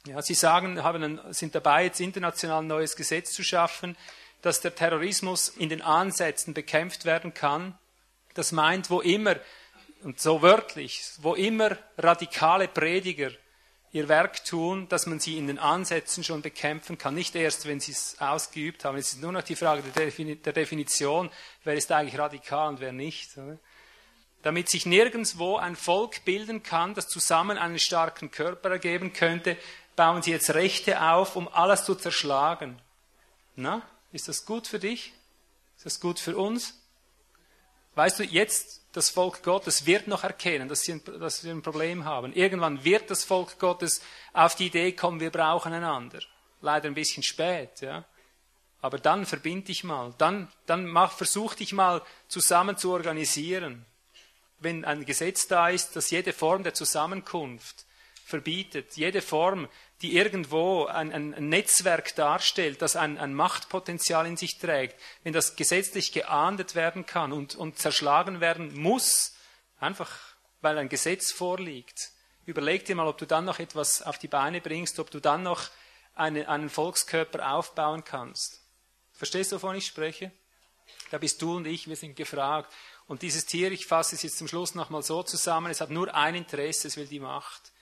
Ja, 0.06 0.20
sie 0.20 0.34
sagen, 0.34 0.82
haben, 0.82 1.20
sind 1.32 1.54
dabei, 1.54 1.84
jetzt 1.84 2.00
international 2.00 2.62
ein 2.62 2.66
neues 2.66 2.94
Gesetz 2.94 3.32
zu 3.32 3.42
schaffen, 3.42 3.96
dass 4.42 4.60
der 4.60 4.74
Terrorismus 4.74 5.48
in 5.48 5.70
den 5.70 5.80
Ansätzen 5.80 6.52
bekämpft 6.52 7.06
werden 7.06 7.32
kann. 7.32 7.78
Das 8.34 8.52
meint, 8.52 8.90
wo 8.90 9.00
immer, 9.00 9.36
und 10.02 10.20
so 10.20 10.42
wörtlich, 10.42 11.02
wo 11.18 11.34
immer 11.34 11.78
radikale 11.96 12.68
Prediger 12.68 13.30
ihr 13.94 14.08
Werk 14.08 14.44
tun, 14.44 14.88
dass 14.88 15.06
man 15.06 15.20
sie 15.20 15.38
in 15.38 15.46
den 15.46 15.60
Ansätzen 15.60 16.24
schon 16.24 16.42
bekämpfen 16.42 16.98
kann. 16.98 17.14
Nicht 17.14 17.36
erst, 17.36 17.64
wenn 17.66 17.78
sie 17.78 17.92
es 17.92 18.16
ausgeübt 18.18 18.84
haben. 18.84 18.98
Es 18.98 19.12
ist 19.12 19.22
nur 19.22 19.30
noch 19.30 19.42
die 19.42 19.54
Frage 19.54 19.82
der 19.82 20.52
Definition, 20.52 21.30
wer 21.62 21.74
ist 21.74 21.92
eigentlich 21.92 22.18
radikal 22.18 22.70
und 22.70 22.80
wer 22.80 22.92
nicht. 22.92 23.30
Damit 24.42 24.68
sich 24.68 24.84
nirgendwo 24.84 25.58
ein 25.58 25.76
Volk 25.76 26.24
bilden 26.24 26.64
kann, 26.64 26.94
das 26.94 27.06
zusammen 27.06 27.56
einen 27.56 27.78
starken 27.78 28.32
Körper 28.32 28.68
ergeben 28.68 29.12
könnte, 29.12 29.56
bauen 29.94 30.22
sie 30.22 30.32
jetzt 30.32 30.52
Rechte 30.52 31.00
auf, 31.00 31.36
um 31.36 31.46
alles 31.46 31.84
zu 31.84 31.94
zerschlagen. 31.94 32.82
Na? 33.54 33.80
Ist 34.10 34.26
das 34.26 34.44
gut 34.44 34.66
für 34.66 34.80
dich? 34.80 35.12
Ist 35.76 35.86
das 35.86 36.00
gut 36.00 36.18
für 36.18 36.36
uns? 36.36 36.80
Weißt 37.94 38.18
du, 38.18 38.24
jetzt 38.24 38.80
das 38.94 39.10
Volk 39.10 39.42
Gottes 39.42 39.86
wird 39.86 40.06
noch 40.06 40.22
erkennen, 40.22 40.68
dass 40.68 40.82
sie, 40.82 40.92
ein, 40.92 41.04
dass 41.04 41.40
sie 41.40 41.50
ein 41.50 41.62
Problem 41.62 42.04
haben. 42.04 42.32
Irgendwann 42.32 42.84
wird 42.84 43.10
das 43.10 43.24
Volk 43.24 43.58
Gottes 43.58 44.00
auf 44.32 44.54
die 44.54 44.66
Idee 44.66 44.92
kommen, 44.92 45.18
wir 45.18 45.30
brauchen 45.30 45.72
einander. 45.72 46.20
Leider 46.60 46.86
ein 46.86 46.94
bisschen 46.94 47.24
spät, 47.24 47.80
ja. 47.80 48.04
Aber 48.80 48.98
dann 48.98 49.26
verbind 49.26 49.66
dich 49.66 49.82
mal, 49.82 50.14
dann, 50.18 50.48
dann 50.66 50.86
mach, 50.86 51.12
versuch 51.12 51.54
dich 51.54 51.72
mal 51.72 52.02
zusammen 52.28 52.76
zu 52.76 52.92
organisieren. 52.92 53.84
Wenn 54.60 54.84
ein 54.84 55.04
Gesetz 55.04 55.48
da 55.48 55.70
ist, 55.70 55.96
das 55.96 56.10
jede 56.10 56.32
Form 56.32 56.62
der 56.62 56.74
Zusammenkunft 56.74 57.86
verbietet, 58.24 58.96
jede 58.96 59.22
Form 59.22 59.68
die 60.02 60.16
irgendwo 60.16 60.86
ein, 60.86 61.12
ein 61.12 61.48
Netzwerk 61.48 62.14
darstellt, 62.14 62.82
das 62.82 62.96
ein, 62.96 63.16
ein, 63.18 63.34
Machtpotenzial 63.34 64.26
in 64.26 64.36
sich 64.36 64.58
trägt, 64.58 65.00
wenn 65.22 65.32
das 65.32 65.56
gesetzlich 65.56 66.12
geahndet 66.12 66.74
werden 66.74 67.06
kann 67.06 67.32
und, 67.32 67.54
und 67.54 67.78
zerschlagen 67.78 68.40
werden 68.40 68.78
muss, 68.78 69.34
einfach 69.78 70.10
weil 70.60 70.78
ein 70.78 70.88
Gesetz 70.88 71.30
vorliegt, 71.30 72.10
überleg 72.46 72.84
dir 72.84 72.96
mal, 72.96 73.06
ob 73.06 73.18
du 73.18 73.26
dann 73.26 73.44
noch 73.44 73.58
etwas 73.58 74.02
auf 74.02 74.18
die 74.18 74.28
Beine 74.28 74.60
bringst, 74.60 74.98
ob 74.98 75.10
du 75.10 75.20
dann 75.20 75.42
noch 75.42 75.70
eine, 76.14 76.48
einen 76.48 76.70
Volkskörper 76.70 77.52
aufbauen 77.52 78.04
kannst. 78.04 78.62
Verstehst 79.12 79.52
du, 79.52 79.56
wovon 79.56 79.76
ich 79.76 79.86
spreche? 79.86 80.32
Da 81.10 81.18
bist 81.18 81.40
du 81.40 81.56
und 81.56 81.66
ich, 81.66 81.88
wir 81.88 81.96
sind 81.96 82.16
gefragt. 82.16 82.72
Und 83.06 83.22
dieses 83.22 83.46
Tier, 83.46 83.70
ich 83.72 83.86
fasse 83.86 84.16
es 84.16 84.22
jetzt 84.22 84.38
zum 84.38 84.48
Schluss 84.48 84.74
nochmal 84.74 85.02
so 85.02 85.22
zusammen, 85.22 85.70
es 85.70 85.80
hat 85.80 85.90
nur 85.90 86.14
ein 86.14 86.34
Interesse, 86.34 86.88
es 86.88 86.96
will 86.96 87.06
die 87.06 87.20
Macht. 87.20 87.72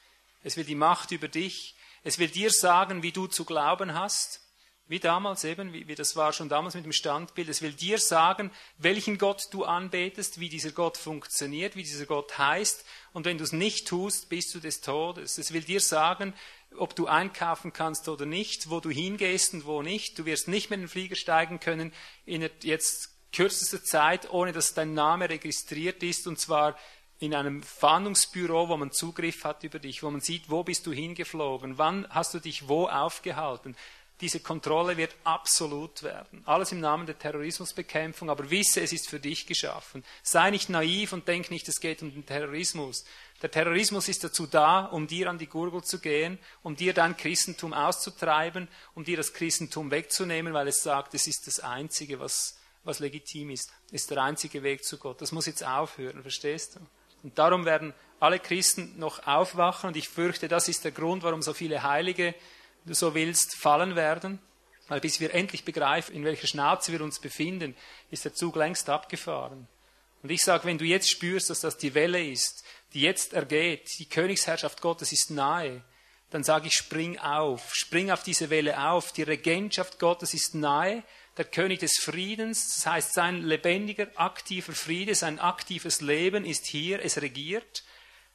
Es 0.42 0.56
will 0.56 0.64
die 0.64 0.74
Macht 0.74 1.12
über 1.12 1.28
dich, 1.28 1.76
es 2.02 2.18
will 2.18 2.28
dir 2.28 2.50
sagen, 2.50 3.02
wie 3.02 3.12
du 3.12 3.26
zu 3.26 3.44
glauben 3.44 3.94
hast, 3.94 4.40
wie 4.88 5.00
damals 5.00 5.44
eben, 5.44 5.72
wie, 5.72 5.88
wie, 5.88 5.94
das 5.94 6.16
war 6.16 6.32
schon 6.32 6.48
damals 6.48 6.74
mit 6.74 6.84
dem 6.84 6.92
Standbild. 6.92 7.48
Es 7.48 7.62
will 7.62 7.72
dir 7.72 7.98
sagen, 7.98 8.50
welchen 8.76 9.16
Gott 9.16 9.48
du 9.50 9.64
anbetest, 9.64 10.40
wie 10.40 10.48
dieser 10.48 10.72
Gott 10.72 10.98
funktioniert, 10.98 11.76
wie 11.76 11.82
dieser 11.82 12.04
Gott 12.04 12.36
heißt. 12.36 12.84
Und 13.12 13.24
wenn 13.24 13.38
du 13.38 13.44
es 13.44 13.52
nicht 13.52 13.88
tust, 13.88 14.28
bist 14.28 14.54
du 14.54 14.60
des 14.60 14.80
Todes. 14.80 15.38
Es 15.38 15.52
will 15.52 15.62
dir 15.62 15.80
sagen, 15.80 16.34
ob 16.76 16.94
du 16.96 17.06
einkaufen 17.06 17.72
kannst 17.72 18.08
oder 18.08 18.26
nicht, 18.26 18.68
wo 18.68 18.80
du 18.80 18.90
hingehst 18.90 19.54
und 19.54 19.64
wo 19.64 19.82
nicht. 19.82 20.18
Du 20.18 20.26
wirst 20.26 20.48
nicht 20.48 20.68
mehr 20.68 20.74
in 20.74 20.82
den 20.82 20.88
Flieger 20.88 21.16
steigen 21.16 21.60
können 21.60 21.92
in 22.26 22.48
jetzt 22.62 23.10
kürzester 23.32 23.82
Zeit, 23.82 24.30
ohne 24.30 24.52
dass 24.52 24.74
dein 24.74 24.92
Name 24.92 25.30
registriert 25.30 26.02
ist, 26.02 26.26
und 26.26 26.38
zwar 26.38 26.76
in 27.22 27.36
einem 27.36 27.62
Fahndungsbüro, 27.62 28.68
wo 28.68 28.76
man 28.76 28.90
Zugriff 28.90 29.44
hat 29.44 29.62
über 29.62 29.78
dich, 29.78 30.02
wo 30.02 30.10
man 30.10 30.20
sieht, 30.20 30.50
wo 30.50 30.64
bist 30.64 30.86
du 30.86 30.92
hingeflogen, 30.92 31.78
wann 31.78 32.04
hast 32.10 32.34
du 32.34 32.40
dich 32.40 32.66
wo 32.66 32.88
aufgehalten. 32.88 33.76
Diese 34.20 34.40
Kontrolle 34.40 34.96
wird 34.96 35.14
absolut 35.22 36.02
werden. 36.02 36.42
Alles 36.46 36.72
im 36.72 36.80
Namen 36.80 37.06
der 37.06 37.18
Terrorismusbekämpfung, 37.18 38.28
aber 38.28 38.50
wisse, 38.50 38.80
es 38.80 38.92
ist 38.92 39.08
für 39.08 39.20
dich 39.20 39.46
geschaffen. 39.46 40.04
Sei 40.24 40.50
nicht 40.50 40.68
naiv 40.68 41.12
und 41.12 41.26
denk 41.28 41.50
nicht, 41.50 41.68
es 41.68 41.80
geht 41.80 42.02
um 42.02 42.12
den 42.12 42.26
Terrorismus. 42.26 43.04
Der 43.40 43.50
Terrorismus 43.50 44.08
ist 44.08 44.24
dazu 44.24 44.48
da, 44.48 44.86
um 44.86 45.06
dir 45.06 45.30
an 45.30 45.38
die 45.38 45.48
Gurgel 45.48 45.82
zu 45.82 46.00
gehen, 46.00 46.40
um 46.62 46.74
dir 46.74 46.92
dein 46.92 47.16
Christentum 47.16 47.72
auszutreiben, 47.72 48.68
um 48.94 49.04
dir 49.04 49.16
das 49.16 49.32
Christentum 49.32 49.92
wegzunehmen, 49.92 50.54
weil 50.54 50.68
es 50.68 50.82
sagt, 50.82 51.14
es 51.14 51.28
ist 51.28 51.46
das 51.46 51.60
Einzige, 51.60 52.18
was, 52.18 52.58
was 52.82 52.98
legitim 52.98 53.50
ist. 53.50 53.72
Ist 53.92 54.10
der 54.10 54.18
einzige 54.22 54.64
Weg 54.64 54.84
zu 54.84 54.98
Gott. 54.98 55.20
Das 55.20 55.30
muss 55.30 55.46
jetzt 55.46 55.64
aufhören, 55.64 56.22
verstehst 56.22 56.76
du? 56.76 56.80
Und 57.22 57.38
darum 57.38 57.64
werden 57.64 57.94
alle 58.20 58.38
Christen 58.38 58.98
noch 58.98 59.26
aufwachen 59.26 59.88
und 59.88 59.96
ich 59.96 60.08
fürchte, 60.08 60.48
das 60.48 60.68
ist 60.68 60.84
der 60.84 60.92
Grund, 60.92 61.22
warum 61.22 61.42
so 61.42 61.52
viele 61.52 61.82
Heilige, 61.82 62.34
du 62.84 62.94
so 62.94 63.14
willst, 63.14 63.56
fallen 63.56 63.96
werden. 63.96 64.38
Weil 64.88 65.00
bis 65.00 65.20
wir 65.20 65.34
endlich 65.34 65.64
begreifen, 65.64 66.14
in 66.14 66.24
welcher 66.24 66.46
Schnauze 66.46 66.92
wir 66.92 67.02
uns 67.02 67.20
befinden, 67.20 67.76
ist 68.10 68.24
der 68.24 68.34
Zug 68.34 68.56
längst 68.56 68.88
abgefahren. 68.88 69.66
Und 70.22 70.30
ich 70.30 70.42
sage, 70.42 70.64
wenn 70.64 70.78
du 70.78 70.84
jetzt 70.84 71.10
spürst, 71.10 71.50
dass 71.50 71.60
das 71.60 71.78
die 71.78 71.94
Welle 71.94 72.24
ist, 72.24 72.64
die 72.94 73.00
jetzt 73.00 73.32
ergeht, 73.32 73.88
die 73.98 74.08
Königsherrschaft 74.08 74.80
Gottes 74.80 75.12
ist 75.12 75.30
nahe, 75.30 75.82
dann 76.30 76.44
sage 76.44 76.68
ich, 76.68 76.74
spring 76.74 77.18
auf, 77.18 77.74
spring 77.74 78.10
auf 78.10 78.22
diese 78.22 78.50
Welle 78.50 78.88
auf. 78.88 79.12
Die 79.12 79.22
Regentschaft 79.22 79.98
Gottes 79.98 80.32
ist 80.32 80.54
nahe, 80.54 81.02
der 81.36 81.44
König 81.46 81.80
des 81.80 81.98
Friedens, 81.98 82.74
das 82.74 82.86
heißt 82.86 83.14
sein 83.14 83.42
lebendiger, 83.42 84.08
aktiver 84.16 84.72
Friede, 84.72 85.14
sein 85.14 85.38
aktives 85.38 86.00
Leben 86.00 86.44
ist 86.44 86.66
hier, 86.66 87.02
es 87.02 87.22
regiert. 87.22 87.84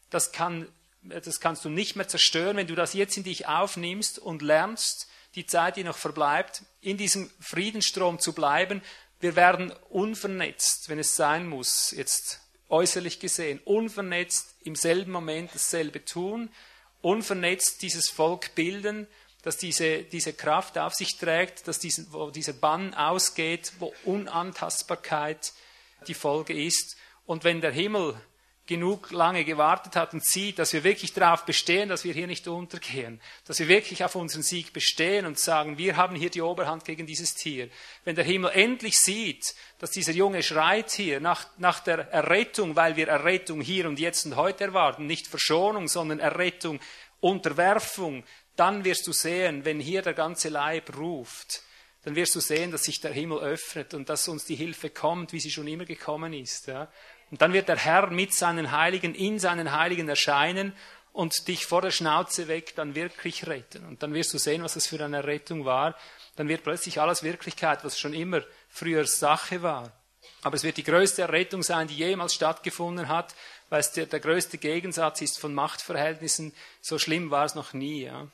Das, 0.10 0.32
kann, 0.32 0.68
das 1.04 1.40
kannst 1.40 1.64
du 1.66 1.70
nicht 1.70 1.96
mehr 1.96 2.08
zerstören, 2.08 2.58
wenn 2.58 2.68
du 2.68 2.76
das 2.76 2.94
jetzt 2.94 3.18
in 3.18 3.24
dich 3.24 3.48
aufnimmst 3.48 4.20
und 4.20 4.42
lernst, 4.42 5.08
die 5.36 5.46
Zeit, 5.46 5.78
die 5.78 5.84
noch 5.84 5.98
verbleibt, 5.98 6.64
in 6.82 6.98
diesem 6.98 7.30
Friedensstrom 7.40 8.20
zu 8.20 8.34
bleiben. 8.34 8.82
Wir 9.20 9.36
werden 9.36 9.72
unvernetzt, 9.90 10.90
wenn 10.90 10.98
es 10.98 11.16
sein 11.16 11.48
muss, 11.48 11.92
jetzt 11.92 12.42
äußerlich 12.70 13.20
gesehen, 13.20 13.60
unvernetzt 13.64 14.56
im 14.64 14.76
selben 14.76 15.12
Moment 15.12 15.52
dasselbe 15.54 16.04
tun, 16.04 16.50
unvernetzt 17.02 17.82
dieses 17.82 18.10
Volk 18.10 18.56
bilden, 18.56 19.08
dass 19.48 19.56
diese, 19.56 20.04
diese 20.04 20.34
Kraft 20.34 20.78
auf 20.78 20.94
sich 20.94 21.16
trägt, 21.16 21.70
dass 21.70 21.80
diesen, 21.80 22.12
wo 22.12 22.30
dieser 22.32 22.52
Bann 22.52 22.94
ausgeht, 22.94 23.72
wo 23.80 23.94
Unantastbarkeit 24.04 25.54
die 26.06 26.14
Folge 26.14 26.52
ist. 26.52 26.98
Und 27.26 27.46
wenn 27.46 27.62
der 27.62 27.72
Himmel 27.72 28.20
genug 28.66 29.10
lange 29.12 29.46
gewartet 29.46 29.96
hat 29.96 30.14
und 30.14 30.26
sieht, 30.26 30.60
dass 30.60 30.74
wir 30.74 30.84
wirklich 30.84 31.14
darauf 31.14 31.46
bestehen, 31.46 31.88
dass 31.88 32.04
wir 32.04 32.14
hier 32.14 32.28
nicht 32.28 32.50
untergehen, 32.50 33.22
dass 33.46 33.60
wir 33.60 33.70
wirklich 33.70 34.04
auf 34.04 34.16
unseren 34.16 34.44
Sieg 34.44 34.74
bestehen 34.74 35.26
und 35.26 35.40
sagen, 35.40 35.78
wir 35.78 35.96
haben 35.96 36.18
hier 36.18 36.30
die 36.30 36.42
Oberhand 36.42 36.84
gegen 36.84 37.08
dieses 37.08 37.34
Tier. 37.34 37.70
Wenn 38.04 38.18
der 38.18 38.26
Himmel 38.26 38.52
endlich 38.54 39.00
sieht, 39.00 39.56
dass 39.80 39.92
dieser 39.92 40.12
Junge 40.12 40.44
schreit 40.44 40.92
hier 40.92 41.22
nach, 41.22 41.48
nach 41.58 41.80
der 41.80 42.12
Errettung, 42.12 42.76
weil 42.76 42.98
wir 42.98 43.08
Errettung 43.08 43.62
hier 43.62 43.88
und 43.88 43.98
jetzt 43.98 44.26
und 44.26 44.36
heute 44.36 44.66
erwarten, 44.66 45.08
nicht 45.08 45.26
Verschonung, 45.26 45.88
sondern 45.88 46.20
Errettung, 46.20 46.82
Unterwerfung, 47.22 48.26
dann 48.60 48.84
wirst 48.84 49.08
du 49.08 49.14
sehen, 49.14 49.66
wenn 49.66 49.80
hier 49.80 50.02
der 50.02 50.14
ganze 50.14 50.50
Leib 50.50 50.98
ruft, 50.98 51.62
dann 52.04 52.16
wirst 52.16 52.36
du 52.36 52.40
sehen, 52.40 52.72
dass 52.72 52.84
sich 52.84 53.02
der 53.02 53.12
Himmel 53.12 53.40
öffnet 53.40 53.94
und 53.94 54.10
dass 54.10 54.28
uns 54.28 54.46
die 54.46 54.56
Hilfe 54.56 54.90
kommt, 54.90 55.34
wie 55.34 55.40
sie 55.40 55.52
schon 55.52 55.68
immer 55.68 55.86
gekommen 55.86 56.34
ist. 56.34 56.68
Ja. 56.68 56.90
Und 57.32 57.42
dann 57.42 57.54
wird 57.54 57.68
der 57.68 57.78
Herr 57.78 58.08
mit 58.08 58.34
seinen 58.34 58.72
Heiligen 58.72 59.14
in 59.14 59.40
seinen 59.40 59.72
Heiligen 59.72 60.08
erscheinen 60.08 60.74
und 61.12 61.48
dich 61.48 61.66
vor 61.66 61.82
der 61.82 61.92
Schnauze 61.92 62.48
weg 62.48 62.76
dann 62.76 62.96
wirklich 62.96 63.48
retten. 63.48 63.84
Und 63.86 64.04
dann 64.04 64.14
wirst 64.14 64.34
du 64.34 64.38
sehen, 64.38 64.64
was 64.64 64.76
das 64.76 64.88
für 64.88 65.04
eine 65.04 65.26
Rettung 65.26 65.66
war. 65.66 65.96
Dann 66.36 66.48
wird 66.48 66.64
plötzlich 66.64 67.02
alles 67.02 67.24
Wirklichkeit, 67.24 67.84
was 67.84 68.00
schon 68.00 68.14
immer 68.14 68.42
früher 68.70 69.06
Sache 69.06 69.62
war. 69.62 69.92
Aber 70.44 70.56
es 70.56 70.64
wird 70.64 70.78
die 70.78 70.84
größte 70.84 71.24
Errettung 71.24 71.64
sein, 71.64 71.88
die 71.88 71.96
jemals 71.96 72.36
stattgefunden 72.36 73.08
hat, 73.08 73.34
weil 73.70 73.80
es 73.80 73.92
der, 73.92 74.06
der 74.06 74.20
größte 74.20 74.58
Gegensatz 74.58 75.22
ist 75.22 75.40
von 75.40 75.54
Machtverhältnissen. 75.54 76.54
So 76.82 76.98
schlimm 77.00 77.32
war 77.32 77.46
es 77.46 77.56
noch 77.56 77.74
nie. 77.74 78.04
Ja. 78.04 78.28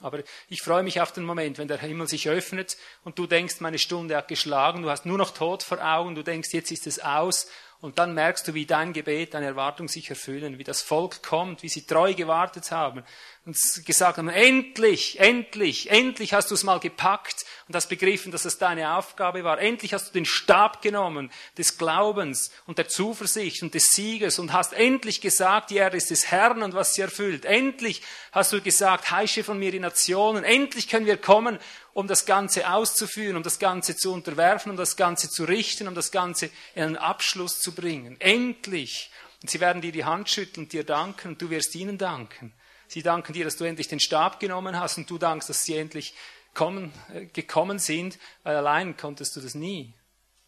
Aber 0.00 0.22
ich 0.48 0.60
freue 0.60 0.82
mich 0.82 1.00
auf 1.00 1.12
den 1.12 1.24
Moment, 1.24 1.56
wenn 1.58 1.68
der 1.68 1.78
Himmel 1.78 2.08
sich 2.08 2.28
öffnet 2.28 2.76
und 3.04 3.18
du 3.18 3.26
denkst, 3.26 3.60
meine 3.60 3.78
Stunde 3.78 4.16
hat 4.16 4.28
geschlagen, 4.28 4.82
du 4.82 4.90
hast 4.90 5.06
nur 5.06 5.16
noch 5.16 5.30
Tod 5.30 5.62
vor 5.62 5.82
Augen, 5.82 6.14
du 6.14 6.22
denkst, 6.22 6.52
jetzt 6.52 6.70
ist 6.70 6.86
es 6.86 6.98
aus 6.98 7.48
und 7.80 7.98
dann 7.98 8.12
merkst 8.12 8.46
du, 8.46 8.54
wie 8.54 8.66
dein 8.66 8.92
Gebet, 8.92 9.32
deine 9.32 9.46
Erwartung 9.46 9.88
sich 9.88 10.10
erfüllen, 10.10 10.58
wie 10.58 10.64
das 10.64 10.82
Volk 10.82 11.22
kommt, 11.22 11.62
wie 11.62 11.70
sie 11.70 11.86
treu 11.86 12.12
gewartet 12.12 12.70
haben 12.70 13.02
und 13.46 13.58
gesagt 13.84 14.16
haben, 14.16 14.30
endlich, 14.30 15.20
endlich, 15.20 15.90
endlich 15.90 16.32
hast 16.32 16.50
du 16.50 16.54
es 16.54 16.62
mal 16.62 16.80
gepackt 16.80 17.44
und 17.68 17.76
hast 17.76 17.88
begriffen, 17.88 18.32
dass 18.32 18.46
es 18.46 18.56
deine 18.56 18.96
Aufgabe 18.96 19.44
war. 19.44 19.58
Endlich 19.58 19.92
hast 19.92 20.08
du 20.08 20.12
den 20.14 20.24
Stab 20.24 20.80
genommen 20.80 21.30
des 21.58 21.76
Glaubens 21.76 22.50
und 22.66 22.78
der 22.78 22.88
Zuversicht 22.88 23.62
und 23.62 23.74
des 23.74 23.92
Sieges 23.92 24.38
und 24.38 24.54
hast 24.54 24.72
endlich 24.72 25.20
gesagt, 25.20 25.70
die 25.70 25.76
Erde 25.76 25.98
ist 25.98 26.10
des 26.10 26.30
Herrn 26.30 26.62
und 26.62 26.72
was 26.72 26.94
sie 26.94 27.02
erfüllt. 27.02 27.44
Endlich 27.44 28.00
hast 28.32 28.52
du 28.54 28.62
gesagt, 28.62 29.10
heische 29.10 29.44
von 29.44 29.58
mir 29.58 29.72
die 29.72 29.80
Nationen. 29.80 30.42
Endlich 30.42 30.88
können 30.88 31.06
wir 31.06 31.18
kommen 31.18 31.58
um 31.92 32.08
das 32.08 32.26
Ganze 32.26 32.70
auszuführen, 32.70 33.36
um 33.36 33.42
das 33.42 33.58
Ganze 33.58 33.94
zu 33.94 34.12
unterwerfen, 34.12 34.70
um 34.70 34.76
das 34.76 34.96
Ganze 34.96 35.30
zu 35.30 35.44
richten, 35.44 35.86
um 35.86 35.94
das 35.94 36.10
Ganze 36.10 36.50
in 36.74 36.82
einen 36.82 36.96
Abschluss 36.96 37.60
zu 37.60 37.72
bringen. 37.72 38.16
Endlich. 38.20 39.10
Und 39.42 39.50
sie 39.50 39.60
werden 39.60 39.82
dir 39.82 39.92
die 39.92 40.04
Hand 40.04 40.30
schütteln 40.30 40.64
und 40.64 40.72
dir 40.72 40.84
danken 40.84 41.28
und 41.28 41.42
du 41.42 41.50
wirst 41.50 41.74
ihnen 41.74 41.98
danken. 41.98 42.54
Sie 42.94 43.02
danken 43.02 43.32
dir, 43.32 43.44
dass 43.44 43.56
du 43.56 43.64
endlich 43.64 43.88
den 43.88 43.98
Stab 43.98 44.38
genommen 44.38 44.78
hast 44.78 44.98
und 44.98 45.10
du 45.10 45.18
dankst, 45.18 45.48
dass 45.48 45.64
sie 45.64 45.76
endlich 45.76 46.14
kommen, 46.54 46.92
äh, 47.12 47.26
gekommen 47.26 47.80
sind, 47.80 48.20
weil 48.44 48.54
allein 48.54 48.96
konntest 48.96 49.34
du 49.34 49.40
das 49.40 49.56
nie. 49.56 49.92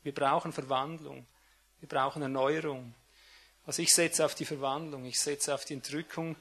Wir 0.05 0.15
brauchen 0.15 0.53
Verwandlung. 0.53 1.27
Wir 1.81 1.89
brauchen 1.89 2.23
Erneuerung. 2.23 2.95
Also 3.67 3.83
ich 3.83 3.93
setze 3.93 4.25
auf 4.25 4.37
die 4.37 4.45
Verwandlung, 4.45 5.05
ich 5.07 5.19
setze 5.19 5.53
auf 5.53 5.65
die 5.65 5.75
Entrückung 5.75 6.37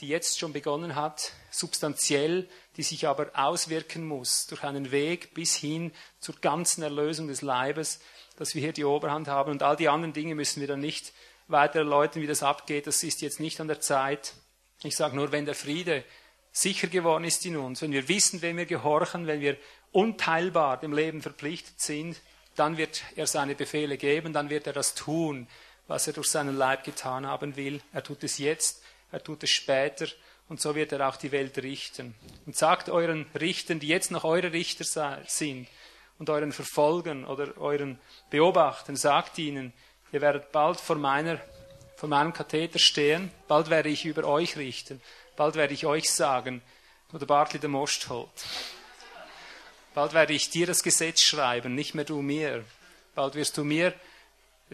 die 0.00 0.08
jetzt 0.08 0.38
schon 0.38 0.54
begonnen 0.54 0.94
hat, 0.94 1.32
substanziell, 1.50 2.48
die 2.78 2.82
sich 2.82 3.06
aber 3.06 3.32
auswirken 3.34 4.08
muss 4.08 4.46
durch 4.46 4.64
einen 4.64 4.92
Weg 4.92 5.34
bis 5.34 5.54
hin 5.56 5.92
zur 6.20 6.36
ganzen 6.36 6.82
Erlösung 6.82 7.28
des 7.28 7.42
Leibes, 7.42 8.00
dass 8.36 8.54
wir 8.54 8.62
hier 8.62 8.72
die 8.72 8.86
Oberhand 8.86 9.28
haben. 9.28 9.50
Und 9.50 9.62
all 9.62 9.76
die 9.76 9.90
anderen 9.90 10.14
Dinge 10.14 10.34
müssen 10.34 10.62
wir 10.62 10.68
dann 10.68 10.80
nicht 10.80 11.12
weiter 11.48 11.80
erläutern, 11.80 12.22
wie 12.22 12.26
das 12.26 12.42
abgeht. 12.42 12.86
Das 12.86 13.02
ist 13.02 13.20
jetzt 13.20 13.40
nicht 13.40 13.60
an 13.60 13.68
der 13.68 13.80
Zeit. 13.80 14.32
Ich 14.82 14.96
sage 14.96 15.16
nur, 15.16 15.32
wenn 15.32 15.44
der 15.44 15.54
Friede 15.54 16.04
sicher 16.52 16.88
geworden 16.88 17.24
ist 17.24 17.44
in 17.46 17.56
uns, 17.56 17.82
wenn 17.82 17.92
wir 17.92 18.08
wissen, 18.08 18.42
wem 18.42 18.56
wir 18.56 18.66
gehorchen, 18.66 19.26
wenn 19.26 19.40
wir 19.40 19.56
unteilbar 19.92 20.78
dem 20.78 20.92
Leben 20.92 21.22
verpflichtet 21.22 21.80
sind, 21.80 22.20
dann 22.56 22.76
wird 22.76 23.02
er 23.16 23.26
seine 23.26 23.54
Befehle 23.54 23.96
geben, 23.96 24.32
dann 24.32 24.50
wird 24.50 24.66
er 24.66 24.72
das 24.72 24.94
tun, 24.94 25.46
was 25.86 26.06
er 26.06 26.12
durch 26.12 26.28
seinen 26.28 26.56
Leib 26.56 26.84
getan 26.84 27.26
haben 27.26 27.56
will. 27.56 27.80
Er 27.92 28.02
tut 28.02 28.24
es 28.24 28.38
jetzt 28.38 28.82
er 29.12 29.22
tut 29.22 29.42
es 29.42 29.50
später 29.50 30.06
und 30.48 30.60
so 30.60 30.74
wird 30.74 30.92
er 30.92 31.08
auch 31.08 31.16
die 31.16 31.32
Welt 31.32 31.58
richten. 31.58 32.14
Und 32.46 32.56
sagt 32.56 32.88
euren 32.88 33.26
Richtern, 33.38 33.80
die 33.80 33.88
jetzt 33.88 34.10
noch 34.10 34.24
eure 34.24 34.52
Richter 34.52 35.18
sind, 35.26 35.68
und 36.18 36.28
euren 36.28 36.52
Verfolgern 36.52 37.24
oder 37.24 37.56
euren 37.56 37.98
Beobachtern, 38.28 38.94
sagt 38.94 39.38
ihnen, 39.38 39.72
ihr 40.12 40.20
werdet 40.20 40.52
bald 40.52 40.78
vor, 40.78 40.96
meiner, 40.96 41.40
vor 42.00 42.08
meinem 42.08 42.32
Katheter 42.32 42.78
stehen, 42.78 43.30
bald 43.46 43.68
werde 43.68 43.90
ich 43.90 44.06
über 44.06 44.24
euch 44.24 44.56
richten, 44.56 45.02
bald 45.36 45.54
werde 45.54 45.74
ich 45.74 45.84
euch 45.84 46.10
sagen, 46.10 46.62
oder 47.12 47.26
Bartli 47.26 47.60
der 47.60 47.68
Mostholt. 47.68 48.30
Bald 49.92 50.14
werde 50.14 50.32
ich 50.32 50.48
dir 50.48 50.66
das 50.66 50.82
Gesetz 50.82 51.20
schreiben, 51.20 51.74
nicht 51.74 51.94
mehr 51.94 52.06
du 52.06 52.22
mir. 52.22 52.64
Bald 53.14 53.34
wirst 53.34 53.58
du 53.58 53.64
mir 53.64 53.92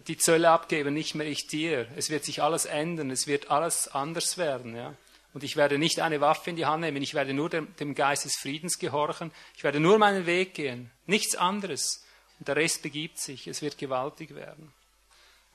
die 0.07 0.17
Zölle 0.17 0.51
abgeben, 0.51 0.95
nicht 0.95 1.17
mehr 1.17 1.27
ich 1.27 1.49
dir. 1.49 1.89
Es 1.97 2.11
wird 2.11 2.25
sich 2.25 2.43
alles 2.43 2.65
ändern, 2.65 3.11
es 3.11 3.27
wird 3.27 3.51
alles 3.51 3.89
anders 3.89 4.39
werden. 4.39 4.77
Ja? 4.77 4.95
Und 5.35 5.43
ich 5.43 5.57
werde 5.57 5.79
nicht 5.79 5.99
eine 5.99 6.21
Waffe 6.21 6.51
in 6.51 6.57
die 6.57 6.67
Hand 6.67 6.83
nehmen, 6.83 7.03
ich 7.03 7.15
werde 7.15 7.35
nur 7.35 7.51
dem, 7.51 7.75
dem 7.81 7.97
Geist 7.97 8.25
des 8.25 8.37
Friedens 8.37 8.79
gehorchen, 8.79 9.33
ich 9.57 9.65
werde 9.65 9.81
nur 9.81 9.99
meinen 9.99 10.27
Weg 10.27 10.55
gehen, 10.55 10.93
nichts 11.07 11.35
anderes. 11.35 12.07
Und 12.39 12.47
der 12.47 12.55
Rest 12.55 12.83
begibt 12.83 13.19
sich, 13.19 13.49
es 13.49 13.63
wird 13.63 13.79
gewaltig 13.79 14.37
werden. 14.37 14.73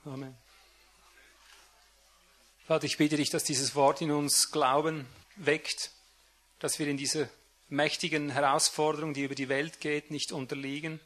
Amen. 0.04 0.36
Vater, 2.72 2.86
ich 2.86 2.96
bitte 2.96 3.18
dich, 3.18 3.28
dass 3.28 3.44
dieses 3.44 3.74
Wort 3.74 4.00
in 4.00 4.10
uns 4.10 4.50
Glauben 4.50 5.06
weckt, 5.36 5.90
dass 6.58 6.78
wir 6.78 6.88
in 6.88 6.96
dieser 6.96 7.28
mächtigen 7.68 8.30
Herausforderung, 8.30 9.12
die 9.12 9.24
über 9.24 9.34
die 9.34 9.50
Welt 9.50 9.78
geht, 9.78 10.10
nicht 10.10 10.32
unterliegen, 10.32 10.98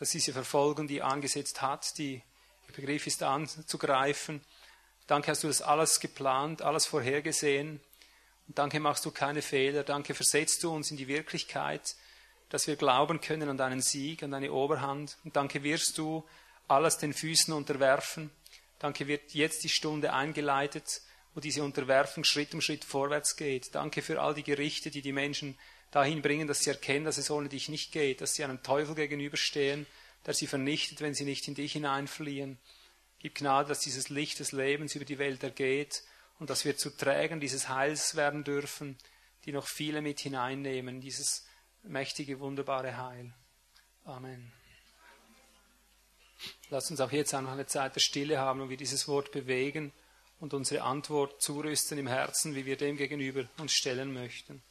dass 0.00 0.10
diese 0.10 0.32
Verfolgung, 0.32 0.88
die 0.88 1.00
angesetzt 1.00 1.62
hat, 1.62 1.96
die 1.98 2.20
Begriff 2.74 3.06
ist 3.06 3.22
anzugreifen. 3.22 4.40
Danke 5.06 5.30
hast 5.30 5.44
du 5.44 5.46
das 5.46 5.62
alles 5.62 6.00
geplant, 6.00 6.62
alles 6.62 6.86
vorhergesehen. 6.86 7.80
Und 8.48 8.58
danke 8.58 8.80
machst 8.80 9.04
du 9.04 9.12
keine 9.12 9.40
Fehler. 9.40 9.84
Danke 9.84 10.14
versetzt 10.14 10.64
du 10.64 10.74
uns 10.74 10.90
in 10.90 10.96
die 10.96 11.06
Wirklichkeit, 11.06 11.94
dass 12.48 12.66
wir 12.66 12.74
glauben 12.74 13.20
können 13.20 13.48
an 13.48 13.56
deinen 13.56 13.82
Sieg, 13.82 14.24
an 14.24 14.32
deine 14.32 14.52
Oberhand. 14.52 15.16
Und 15.22 15.36
danke 15.36 15.62
wirst 15.62 15.96
du 15.96 16.26
alles 16.66 16.98
den 16.98 17.14
Füßen 17.14 17.54
unterwerfen. 17.54 18.32
Danke 18.78 19.06
wird 19.06 19.34
jetzt 19.34 19.64
die 19.64 19.68
Stunde 19.68 20.12
eingeleitet, 20.12 21.02
wo 21.34 21.40
diese 21.40 21.62
Unterwerfung 21.62 22.24
Schritt 22.24 22.54
um 22.54 22.60
Schritt 22.60 22.84
vorwärts 22.84 23.36
geht. 23.36 23.74
Danke 23.74 24.02
für 24.02 24.20
all 24.20 24.34
die 24.34 24.44
Gerichte, 24.44 24.90
die 24.90 25.02
die 25.02 25.12
Menschen 25.12 25.58
dahin 25.90 26.22
bringen, 26.22 26.46
dass 26.46 26.60
sie 26.60 26.70
erkennen, 26.70 27.04
dass 27.04 27.18
es 27.18 27.30
ohne 27.30 27.48
dich 27.48 27.68
nicht 27.68 27.92
geht, 27.92 28.20
dass 28.20 28.34
sie 28.34 28.44
einem 28.44 28.62
Teufel 28.62 28.94
gegenüberstehen 28.94 29.86
der 30.26 30.34
sie 30.34 30.46
vernichtet, 30.46 31.00
wenn 31.00 31.14
sie 31.14 31.24
nicht 31.24 31.48
in 31.48 31.54
dich 31.54 31.72
hineinfliehen. 31.72 32.58
Gib 33.18 33.36
Gnade, 33.36 33.68
dass 33.68 33.80
dieses 33.80 34.08
Licht 34.10 34.38
des 34.38 34.52
Lebens 34.52 34.94
über 34.94 35.04
die 35.04 35.18
Welt 35.18 35.42
ergeht 35.42 36.02
und 36.38 36.50
dass 36.50 36.64
wir 36.64 36.76
zu 36.76 36.90
Trägern 36.90 37.40
dieses 37.40 37.68
Heils 37.68 38.14
werden 38.14 38.44
dürfen, 38.44 38.96
die 39.44 39.52
noch 39.52 39.66
viele 39.66 40.02
mit 40.02 40.20
hineinnehmen, 40.20 41.00
dieses 41.00 41.46
mächtige, 41.82 42.40
wunderbare 42.40 42.96
Heil. 42.96 43.32
Amen. 44.04 44.52
Lass 46.70 46.90
uns 46.90 47.00
auch 47.00 47.12
jetzt 47.12 47.32
noch 47.32 47.48
eine 47.48 47.66
Zeit 47.66 47.94
der 47.94 48.00
Stille 48.00 48.38
haben, 48.38 48.60
wo 48.60 48.68
wir 48.68 48.76
dieses 48.76 49.08
Wort 49.08 49.32
bewegen 49.32 49.92
und 50.40 50.54
unsere 50.54 50.82
Antwort 50.82 51.42
zurüsten 51.42 51.98
im 51.98 52.06
Herzen, 52.06 52.54
wie 52.54 52.66
wir 52.66 52.76
dem 52.76 52.96
gegenüber 52.96 53.48
uns 53.58 53.72
stellen 53.72 54.12
möchten. 54.12 54.62